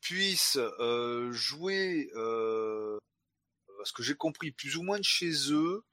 [0.00, 2.98] puissent euh, jouer, euh,
[3.84, 5.84] ce que j'ai compris, plus ou moins de chez eux,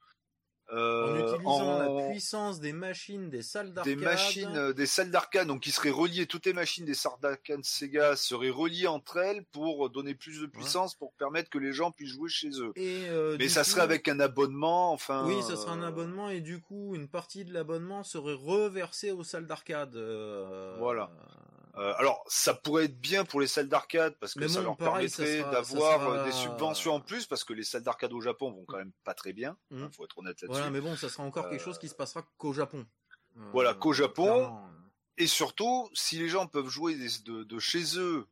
[0.70, 3.96] en euh, utilisant la puissance des machines des salles d'arcade.
[3.96, 7.12] Des machines, euh, des salles d'arcade, donc qui seraient reliées, toutes les machines des salles
[7.20, 11.72] d'arcade Sega seraient reliées entre elles pour donner plus de puissance, pour permettre que les
[11.72, 12.72] gens puissent jouer chez eux.
[12.78, 15.26] Euh, Mais ça serait avec un abonnement, enfin.
[15.26, 19.24] Oui, ça serait un abonnement et du coup, une partie de l'abonnement serait reversée aux
[19.24, 19.96] salles d'arcade.
[20.78, 21.10] Voilà.
[21.76, 25.40] Euh, alors, ça pourrait être bien pour les salles d'arcade parce que ça leur permettrait
[25.50, 28.76] d'avoir euh, des subventions en plus parce que les salles d'arcade au Japon vont quand
[28.76, 29.56] même pas très bien.
[29.70, 29.92] Il mmh.
[29.92, 30.58] faut être honnête là-dessus.
[30.58, 32.86] Voilà, mais bon, ça sera encore quelque chose qui se passera qu'au Japon.
[33.52, 34.56] voilà, qu'au Japon.
[35.16, 38.26] Et surtout, si les gens peuvent jouer de, chez eux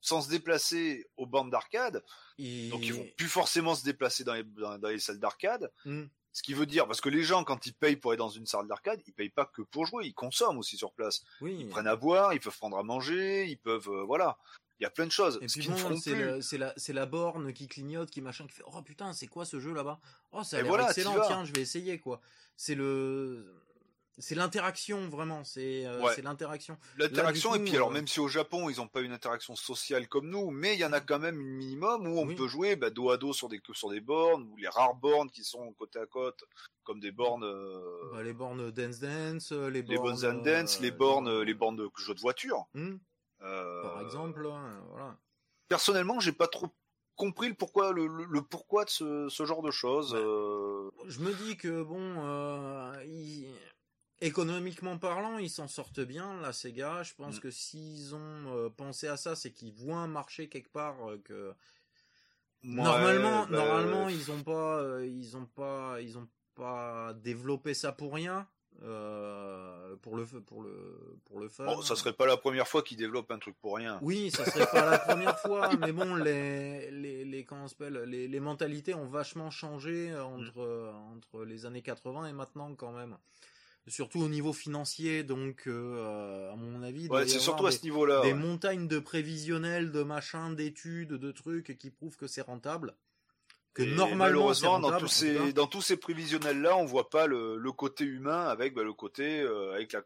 [0.00, 2.04] sans se déplacer aux bandes d'arcade,
[2.38, 5.72] donc ils vont plus forcément se déplacer dans les, salles d'arcade.
[5.84, 6.04] Mmh.
[6.38, 8.46] Ce qui veut dire, parce que les gens, quand ils payent pour aller dans une
[8.46, 11.24] salle d'arcade, ils payent pas que pour jouer, ils consomment aussi sur place.
[11.40, 11.56] Oui.
[11.58, 14.38] Ils prennent à boire, ils peuvent prendre à manger, ils peuvent, euh, voilà.
[14.78, 15.40] Il y a plein de choses.
[15.42, 15.68] Et puis
[16.40, 19.44] c'est la, c'est la borne qui clignote, qui machin, qui fait, oh putain, c'est quoi
[19.44, 19.98] ce jeu là-bas?
[20.30, 22.20] Oh, ça a l'air excellent, tiens, je vais essayer, quoi.
[22.56, 23.60] C'est le,
[24.18, 26.76] c'est l'interaction vraiment, c'est euh, l'interaction.
[26.96, 30.08] L'interaction et puis alors euh, même si au Japon ils n'ont pas une interaction sociale
[30.08, 32.76] comme nous, mais il y en a quand même une minimum où on peut jouer
[32.76, 35.72] bah, dos à dos sur des sur des bornes ou les rares bornes qui sont
[35.72, 36.44] côte à côte
[36.82, 37.44] comme des bornes.
[37.44, 39.92] Euh, bah, les bornes Dance Dance, les bornes.
[39.92, 42.66] Les bornes Dance, les bornes les bornes de jeux de voiture.
[42.74, 42.96] Hmm.
[43.38, 44.42] Par exemple,
[44.90, 45.16] voilà.
[45.68, 46.68] Personnellement, j'ai pas trop
[47.14, 50.12] compris le pourquoi le, le, pourquoi de ce, ce, genre de choses.
[50.12, 52.14] Bah, je me dis que bon,
[53.04, 53.52] il
[54.20, 57.02] économiquement parlant, ils s'en sortent bien, la Sega.
[57.02, 57.40] Je pense mm.
[57.40, 61.20] que s'ils ont euh, pensé à ça, c'est qu'ils voient un marché quelque part euh,
[61.24, 61.52] que
[62.62, 67.92] normalement, bah, normalement, ils ont pas, euh, ils ont pas, ils ont pas développé ça
[67.92, 68.46] pour rien.
[70.02, 71.64] pour le pour le pour le fun.
[71.64, 73.98] Bon, ça serait pas la première fois qu'ils développent un truc pour rien.
[74.02, 78.02] Oui, ça serait pas la première fois, mais bon, les les les comment on s'appelle,
[78.06, 81.16] les les mentalités ont vachement changé entre mm.
[81.16, 83.16] entre les années 80 et maintenant quand même
[83.88, 85.22] surtout au niveau financier.
[85.22, 88.22] Donc, euh, à mon avis, ouais, c'est surtout à ce niveau-là.
[88.22, 92.94] Des montagnes de prévisionnels, de machins, d'études, de trucs qui prouvent que c'est rentable.
[93.74, 97.72] Que normalement, rentable, dans tous ces dans tous ces prévisionnels-là, on voit pas le, le
[97.72, 100.02] côté humain avec bah, le côté euh, avec la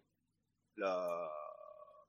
[0.76, 1.30] la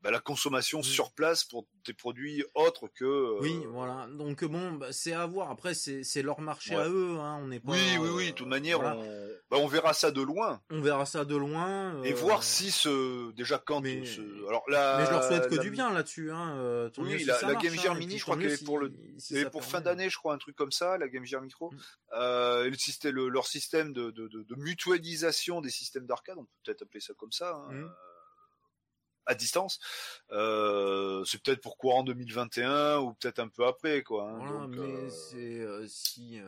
[0.03, 0.83] bah, la consommation mmh.
[0.83, 3.05] sur place pour des produits autres que.
[3.05, 4.07] Euh, oui, voilà.
[4.11, 5.49] Donc bon, bah, c'est à voir.
[5.49, 7.17] Après, c'est leur marché à eux.
[7.19, 7.39] Hein.
[7.41, 7.71] On n'est pas.
[7.71, 8.27] Oui, oui, oui.
[8.27, 9.29] De toute manière, on...
[9.49, 10.61] Bah, on verra ça de loin.
[10.69, 12.03] On verra ça de loin.
[12.03, 13.79] Et euh, voir si ce déjà quand.
[13.79, 14.03] Mais...
[14.49, 14.97] Alors là.
[14.97, 16.31] Mais je leur souhaite que du bien là-dessus.
[16.31, 16.57] Hein.
[16.57, 18.91] Euh, oui, la, la Game Gear hein, Mini, je crois qu'elle est pour le.
[19.51, 21.71] pour fin d'année, je crois un truc comme ça, la Game Gear Micro.
[21.71, 21.77] Mm.
[22.11, 26.99] le système, leur système de, de, de, mutualisation des systèmes d'arcade, on peut peut-être appeler
[26.99, 27.55] ça comme ça.
[27.71, 27.87] Hein.
[29.25, 29.79] À distance.
[30.31, 34.29] Euh, c'est peut-être pour courant 2021 ou peut-être un peu après, quoi.
[34.29, 36.41] Hein, mais euh, c'est euh, si.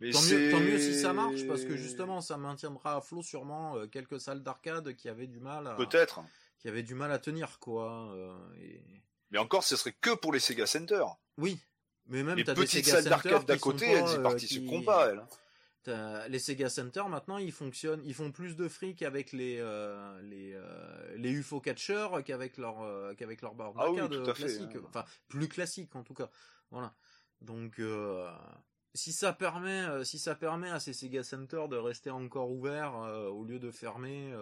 [0.00, 3.22] Mais tant, mieux, tant, mieux, si ça marche parce que justement ça maintiendra à flot
[3.22, 6.20] sûrement quelques salles d'arcade qui avaient du mal à peut-être
[6.58, 8.12] qui avaient du mal à tenir quoi
[8.60, 8.82] et...
[9.30, 11.04] mais encore ce serait que pour les Sega Center
[11.38, 11.56] oui
[12.06, 15.22] mais même les petites salles d'arcade d'à côté elles y participeront pas elles
[15.86, 20.52] les Sega Center maintenant ils fonctionnent, ils font plus de fric avec les euh, les
[20.54, 24.82] euh, les UFO catchers qu'avec leur euh, qu'avec leur barre ah classique, hein.
[24.88, 26.30] enfin plus classique en tout cas.
[26.70, 26.94] Voilà.
[27.40, 27.80] Donc
[28.94, 32.94] si ça permet, si ça permet à ces Sega Center de rester encore ouverts
[33.32, 34.32] au lieu de fermer,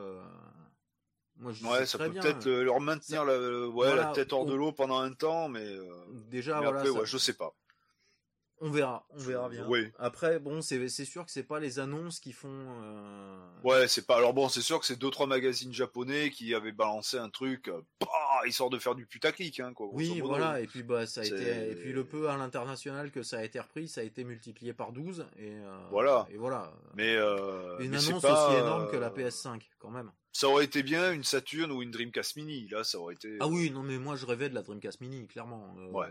[1.36, 4.72] moi, je ouais, ça peut peut-être leur maintenir la, ouais, la tête hors de l'eau
[4.72, 5.66] pendant un temps, mais
[6.28, 7.54] déjà, voilà, après, ouais, je sais pas.
[8.62, 9.66] On verra, on verra bien.
[9.98, 12.66] Après, bon, c'est sûr que c'est pas les annonces qui font.
[12.82, 13.38] Euh...
[13.64, 14.16] Ouais, c'est pas.
[14.18, 17.68] Alors bon, c'est sûr que c'est deux trois magazines japonais qui avaient balancé un truc.
[17.68, 18.08] Euh, bah,
[18.46, 19.88] ils sortent de faire du putaclic, hein, quoi.
[19.92, 20.60] Oui, voilà.
[20.60, 21.70] Et puis bah, ça a été.
[21.70, 24.74] Et puis le peu à l'international que ça a été repris, ça a été multiplié
[24.74, 25.52] par 12 et.
[25.52, 25.78] Euh...
[25.90, 26.26] Voilà.
[26.30, 26.70] Et voilà.
[26.94, 27.78] Mais euh...
[27.78, 30.12] une annonce aussi énorme que la PS5, quand même.
[30.32, 32.68] Ça aurait été bien une Saturn ou une Dreamcast Mini.
[32.68, 33.38] Là, ça aurait été.
[33.40, 35.74] Ah oui, non, mais moi je rêvais de la Dreamcast Mini, clairement.
[35.92, 36.06] Ouais.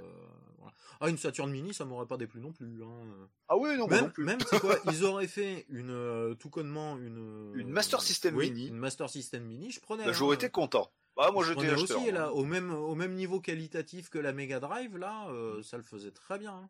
[0.99, 2.83] Ah, une Saturn Mini, ça m'aurait pas déplu non plus.
[2.83, 3.29] Hein.
[3.47, 4.25] Ah oui, non, même, non plus.
[4.25, 7.53] Même, c'est quoi Ils auraient fait une euh, tout connement une.
[7.55, 8.67] Une Master System Mini.
[8.67, 10.05] Une Master System Mini, je prenais.
[10.05, 10.91] Bah, J'aurais été content.
[11.17, 14.97] Ah, moi, j'étais aussi là, au même au même niveau qualitatif que la Mega Drive,
[14.97, 16.53] là, euh, ça le faisait très bien.
[16.53, 16.69] Hein.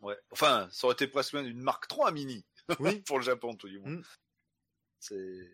[0.00, 0.16] Ouais.
[0.30, 2.44] Enfin, ça aurait été presque une Mark 3 Mini.
[2.78, 3.00] Oui.
[3.00, 3.90] pour le Japon, tout du moins.
[3.90, 4.02] Mm.
[5.00, 5.50] C'est.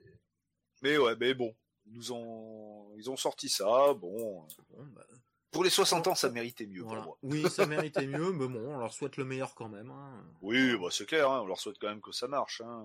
[0.83, 1.55] Mais ouais, mais bon,
[1.87, 3.95] ils nous ont ils ont sorti ça.
[3.95, 4.47] Bon.
[4.69, 5.07] bon bah,
[5.51, 7.18] pour les 60 ans, ça méritait mieux pour moi.
[7.23, 9.91] Oui, ça méritait mieux, mais bon, on leur souhaite le meilleur quand même.
[9.91, 10.25] Hein.
[10.43, 12.60] Oui, bah c'est clair, hein, on leur souhaite quand même que ça marche.
[12.60, 12.85] Hein.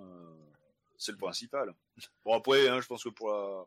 [0.97, 1.73] C'est le principal.
[2.23, 3.65] Bon après, je pense que pour la...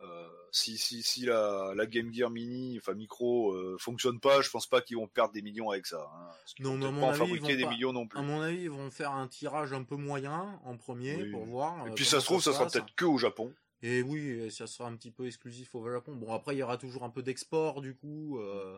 [0.00, 4.48] Euh, si si si la, la Game Gear Mini, enfin micro, euh, fonctionne pas, je
[4.48, 6.08] pense pas qu'ils vont perdre des millions avec ça.
[6.14, 8.16] Hein, non, mais à mon avis, des millions non plus.
[8.16, 11.84] À mon avis, ils vont faire un tirage un peu moyen en premier pour voir.
[11.88, 13.52] Et puis ça se trouve, ça, ça sera peut-être que au Japon.
[13.82, 16.16] Et oui, ça sera un petit peu exclusif au Japon.
[16.16, 18.38] Bon, après, il y aura toujours un peu d'export, du coup.
[18.38, 18.76] Euh,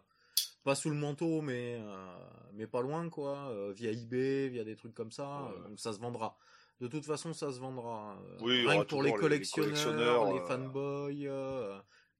[0.62, 2.16] pas sous le manteau, mais, euh,
[2.52, 3.48] mais pas loin, quoi.
[3.48, 5.54] Euh, via eBay, via des trucs comme ça.
[5.68, 6.36] donc ça se vendra.
[6.80, 8.22] De toute façon, ça se vendra.
[8.40, 11.30] Oui, Rien que pour les collectionneurs, les, fanboys,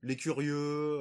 [0.02, 1.00] les curieux,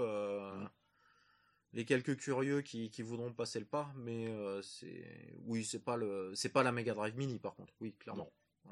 [1.72, 3.93] les quelques curieux qui, qui voudront passer le pas.
[3.95, 4.30] Mais
[4.61, 7.74] c'est, oui, c'est pas le, c'est pas la Mega Drive Mini, par contre.
[7.80, 8.30] Oui, clairement.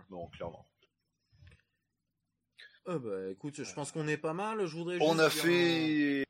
[0.09, 0.65] non clairement.
[2.87, 4.65] Euh, bah, écoute, je pense qu'on est pas mal.
[4.65, 4.97] Je voudrais.
[5.01, 6.23] On a fait.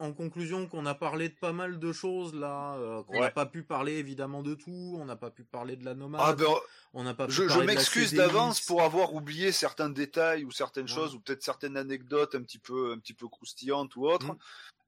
[0.00, 3.46] En, conclusion, qu'on a parlé de pas mal de choses là, euh, qu'on n'a pas
[3.46, 4.98] pu parler évidemment de tout.
[5.00, 6.20] On n'a pas pu parler de la nomade.
[6.22, 6.46] Ah ben,
[6.92, 7.26] on n'a pas.
[7.28, 11.76] je, je m'excuse d'avance pour avoir oublié certains détails ou certaines choses ou peut-être certaines
[11.76, 14.32] anecdotes un petit peu, un petit peu croustillantes ou autres.
[14.32, 14.38] Mm.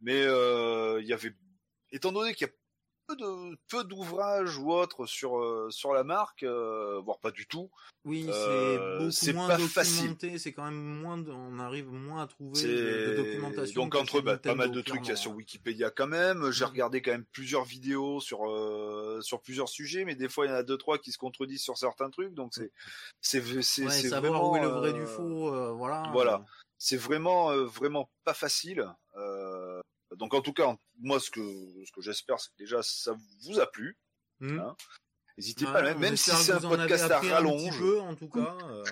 [0.02, 1.34] Mais euh, il y avait,
[1.90, 2.52] étant donné qu'il y a
[3.06, 7.46] peu de peu d'ouvrages ou autres sur euh, sur la marque, euh, voire pas du
[7.46, 7.70] tout.
[8.04, 10.38] Oui, c'est euh, beaucoup moins documenté.
[10.38, 13.82] C'est quand même moins, on arrive moins à trouver de, documentation.
[13.82, 16.50] Donc entre bah, pas mal de trucs qu'il y a sur Wikipédia quand même.
[16.50, 16.68] J'ai mm.
[16.68, 18.40] regardé quand même plusieurs vidéos sur
[19.22, 21.62] sur plusieurs sujets, mais des fois il y en a deux trois qui se contredisent
[21.62, 22.34] sur certains trucs.
[22.34, 22.72] Donc c'est
[23.20, 25.74] c'est c'est ouais, savoir vraiment, où est le vrai du faux.
[25.76, 26.10] voilà.
[26.12, 26.44] Voilà.
[26.78, 28.86] C'est vraiment vraiment pas facile.
[29.18, 29.65] Euh,
[30.16, 31.40] donc en tout cas, moi ce que
[31.84, 33.14] ce que j'espère, c'est que déjà ça
[33.44, 33.96] vous a plu.
[34.40, 34.58] Hmm.
[34.58, 34.76] Hein.
[35.38, 37.82] N'hésitez pas, même, si c'est un podcast à rallonge.
[38.00, 38.56] en tout cas.
[38.68, 38.84] Euh,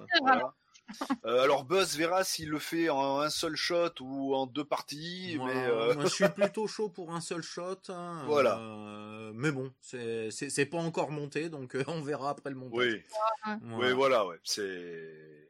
[1.24, 5.38] euh, alors Buzz verra s'il le fait en un seul shot ou en deux parties.
[5.42, 7.80] mais euh, moi, je suis plutôt chaud pour un seul shot.
[7.88, 8.58] Hein, voilà.
[9.34, 12.78] mais bon, c'est pas encore monté, donc on verra après le montage.
[12.78, 13.02] Oui.
[13.62, 14.36] Oui, voilà, ouais.
[14.44, 15.44] C'est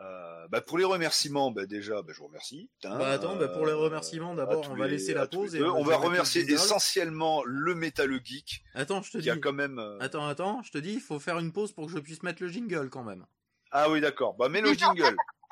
[0.00, 2.68] euh, bah pour les remerciements, bah déjà, bah je vous remercie.
[2.82, 5.54] bah attends, bah pour les remerciements, d'abord, on va laisser la pause.
[5.54, 8.64] Et on, va, remercier essentiellement le Metal Geek.
[8.74, 9.30] Attends, je te dis.
[9.30, 9.78] A quand même.
[9.78, 12.22] Euh, attends, attends, je te dis, il faut faire une pause pour que je puisse
[12.22, 13.24] mettre le jingle quand même.
[13.70, 14.34] Ah oui, d'accord.
[14.34, 15.16] Bah mets le jingle.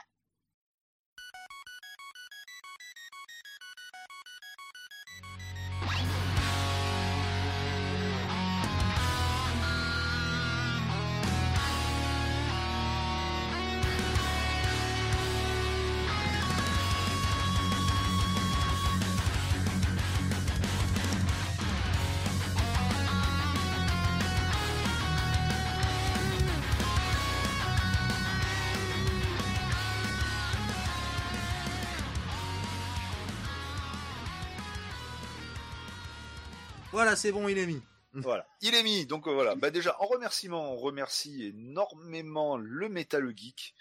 [37.02, 37.82] Voilà, c'est bon, il est mis.
[38.12, 39.06] voilà, il est mis.
[39.06, 39.56] Donc euh, voilà.
[39.56, 43.74] Bah déjà, en remerciement, on remercie énormément le Metal Geek.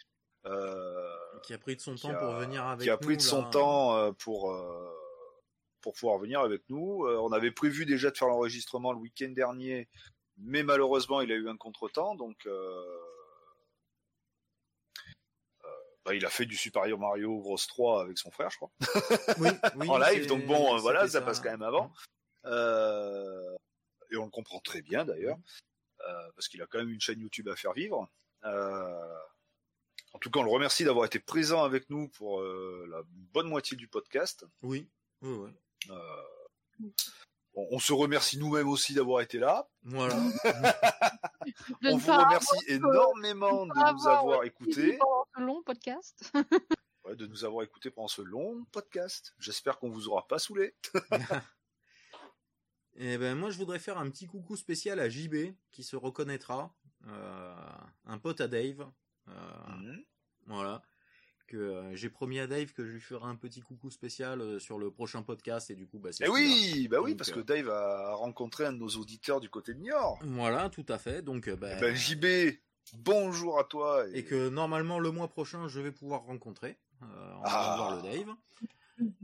[0.47, 1.07] Euh,
[1.43, 2.85] qui a pris de son temps pour venir avec nous.
[2.85, 4.59] Qui a pris de son temps euh, pour
[5.81, 7.05] pour pouvoir venir avec nous.
[7.05, 9.87] on avait prévu déjà de faire l'enregistrement le week-end dernier,
[10.37, 12.47] mais malheureusement, il a eu un contretemps, donc.
[16.03, 18.71] Bah, il a fait du Super Mario Bros 3 avec son frère, je crois.
[19.37, 20.25] Oui, oui en live.
[20.25, 21.93] Donc bon, voilà, ça, passe quand même avant.
[22.45, 23.55] Euh,
[24.11, 25.37] et on le comprend très bien d'ailleurs,
[26.07, 28.09] euh, parce qu'il a quand même une chaîne YouTube à faire vivre.
[28.43, 29.19] Euh,
[30.13, 33.77] en tout cas, on le remercie d'avoir été présent avec nous pour la bonne moitié
[33.77, 34.45] du podcast.
[34.61, 34.89] Oui,
[35.21, 35.49] oui,
[36.79, 36.91] oui.
[37.53, 39.69] on se remercie nous-mêmes aussi d'avoir été là.
[39.83, 40.15] Voilà.
[41.85, 44.97] on vous remercie énormément de nous avoir écoutés.
[44.97, 46.33] Pendant ce long podcast.
[47.15, 49.33] de nous avoir écoutés pendant ce long podcast.
[49.39, 50.75] J'espère qu'on vous aura pas saoulé.
[53.01, 55.95] Et eh ben moi je voudrais faire un petit coucou spécial à JB qui se
[55.95, 56.71] reconnaîtra,
[57.07, 57.55] euh,
[58.05, 58.87] un pote à Dave.
[59.27, 59.31] Euh,
[59.69, 60.03] mhm.
[60.45, 60.83] Voilà
[61.47, 64.77] que euh, j'ai promis à Dave que je lui ferai un petit coucou spécial sur
[64.77, 67.67] le prochain podcast et du coup bah c'est eh oui bah oui parce que Dave
[67.67, 71.49] a rencontré un de nos auditeurs du côté de Niort voilà tout à fait donc
[71.49, 72.55] bah, eh ben, JB
[72.93, 74.23] bonjour à toi et...
[74.23, 77.75] que normalement le mois prochain je vais pouvoir rencontrer on va ah.
[77.75, 78.33] voir le Dave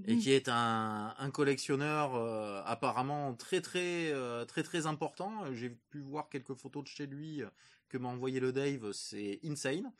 [0.06, 2.16] et qui est un, un collectionneur
[2.66, 4.14] apparemment très très
[4.48, 7.44] très très important j'ai pu voir quelques photos de chez lui
[7.90, 9.92] que m'a envoyé le Dave c'est insane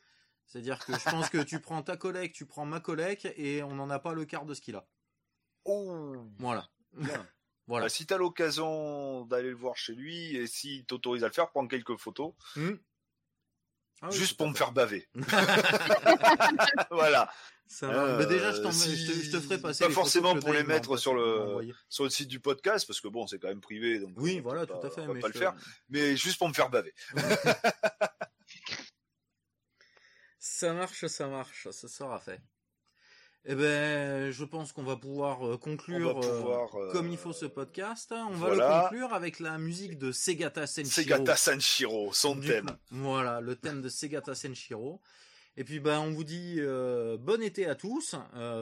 [0.48, 3.74] c'est-à-dire que je pense que tu prends ta collègue, tu prends ma collègue, et on
[3.74, 4.88] n'en a pas le quart de ce qu'il a.
[5.64, 6.68] Oh Voilà.
[7.66, 7.84] voilà.
[7.84, 11.34] Bah, si tu as l'occasion d'aller le voir chez lui, et s'il t'autorise à le
[11.34, 12.32] faire, prends quelques photos.
[12.56, 12.76] Hmm.
[14.00, 15.08] Ah Juste pour me faire baver.
[16.90, 17.30] voilà.
[17.82, 19.84] Euh, déjà, je, je, te, ferai passer.
[19.84, 23.26] Pas forcément pour les mettre sur le sur le site du podcast parce que bon,
[23.26, 24.12] c'est quand même privé, donc.
[24.16, 25.02] Oui, voilà, tout à fait.
[25.02, 25.54] On va pas le faire,
[25.88, 26.94] mais juste pour me faire baver.
[30.40, 32.40] Ça marche, ça marche, ça sera fait.
[33.50, 37.46] Eh ben, je pense qu'on va pouvoir euh, conclure euh, euh, comme il faut ce
[37.46, 38.12] podcast.
[38.12, 40.92] On va le conclure avec la musique de Segata Senshiro.
[40.92, 42.76] Segata Senshiro, son thème.
[42.90, 45.00] voilà, le thème de Segata Senshiro.
[45.56, 46.60] Et puis ben on vous dit
[47.20, 48.14] bon été à tous,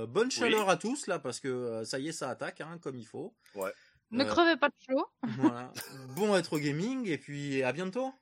[0.09, 3.07] bonne chaleur à tous là parce que ça y est ça attaque hein, comme il
[3.07, 3.35] faut.
[3.57, 3.73] Ouais.
[4.13, 5.05] Ne crevez pas de chaud.
[5.41, 5.73] voilà.
[6.15, 8.15] Bon être gaming et puis à bientôt.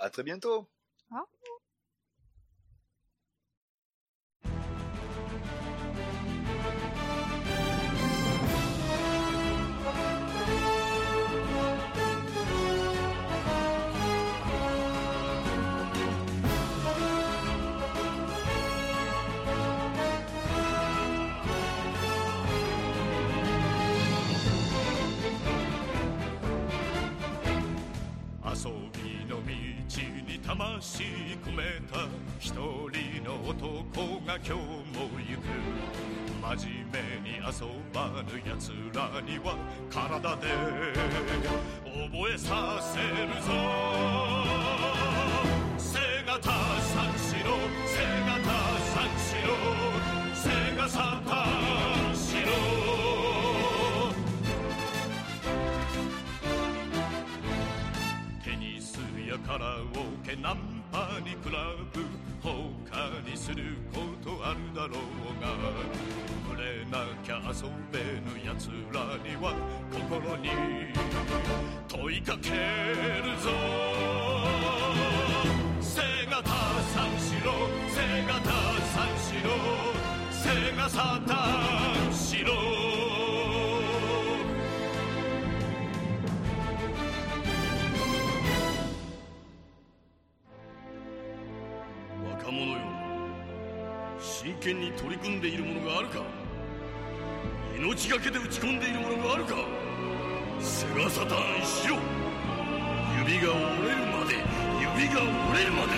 [0.00, 0.68] À très bientôt.
[30.54, 31.04] 魂
[31.46, 32.06] 込めた
[32.38, 35.48] 一人の男が今日も行く。
[36.58, 37.42] 真面目に遊
[37.94, 39.56] ばぬ奴らには
[39.88, 40.48] 体で
[41.94, 44.61] 覚えさせるぞ。
[59.52, 62.06] カラオケナンパにクラブ
[62.40, 62.50] 他
[63.30, 64.98] にすることあるだろう
[65.42, 65.48] が
[66.48, 69.52] 触れなきゃ遊べぬ奴らには
[69.92, 70.48] 心に
[71.86, 72.56] 問いかける
[73.42, 73.50] ぞ。
[75.82, 76.00] 背
[76.30, 76.48] がた
[76.94, 77.52] 三四郎
[77.90, 78.48] 背がた
[78.88, 79.50] 三四郎
[80.32, 81.61] 背がサタ
[94.62, 96.22] 真剣に取り組んでいるものがあるか？
[97.76, 99.56] 命がけで打ち込んでいるものがあるか？
[100.60, 101.96] セガサターンしろ。
[103.26, 104.36] 指が折れるまで
[104.78, 105.90] 指が折れるまで。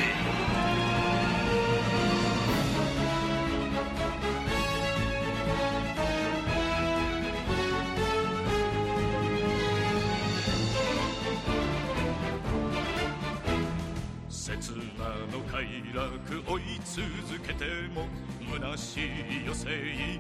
[15.55, 15.62] 快
[15.94, 16.99] 楽追い続
[17.47, 18.08] けても
[18.52, 19.10] 虚しい
[19.44, 19.68] 余生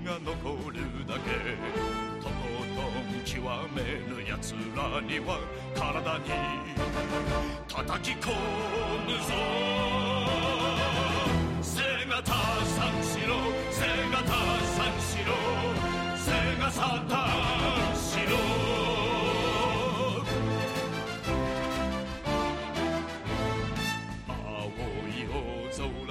[0.06, 1.58] が残るだけ。
[2.22, 2.32] とこ
[2.76, 3.42] とん極
[3.74, 3.82] め
[4.14, 5.40] ぬ奴らには
[5.74, 6.24] 体に
[7.66, 8.30] 叩き込
[9.06, 9.34] むぞ
[11.60, 12.32] 背がた
[12.64, 13.34] 三四郎
[13.72, 13.82] 背
[14.12, 14.30] がた
[14.70, 15.34] 三四郎
[16.16, 16.30] 背
[16.60, 17.33] がサタ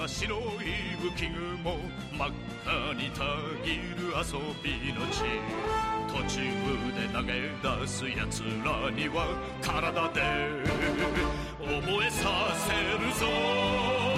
[0.08, 0.40] 白い
[1.02, 1.78] 浮き雲
[2.12, 2.32] 真っ
[2.66, 3.24] 赤にた
[3.64, 5.24] ぎる遊びの地。
[6.08, 6.42] 途中
[6.94, 7.50] で投げ
[7.82, 9.28] 出す奴らには
[9.62, 10.22] 体で
[11.60, 12.72] 覚えさせ
[13.04, 14.13] るぞ。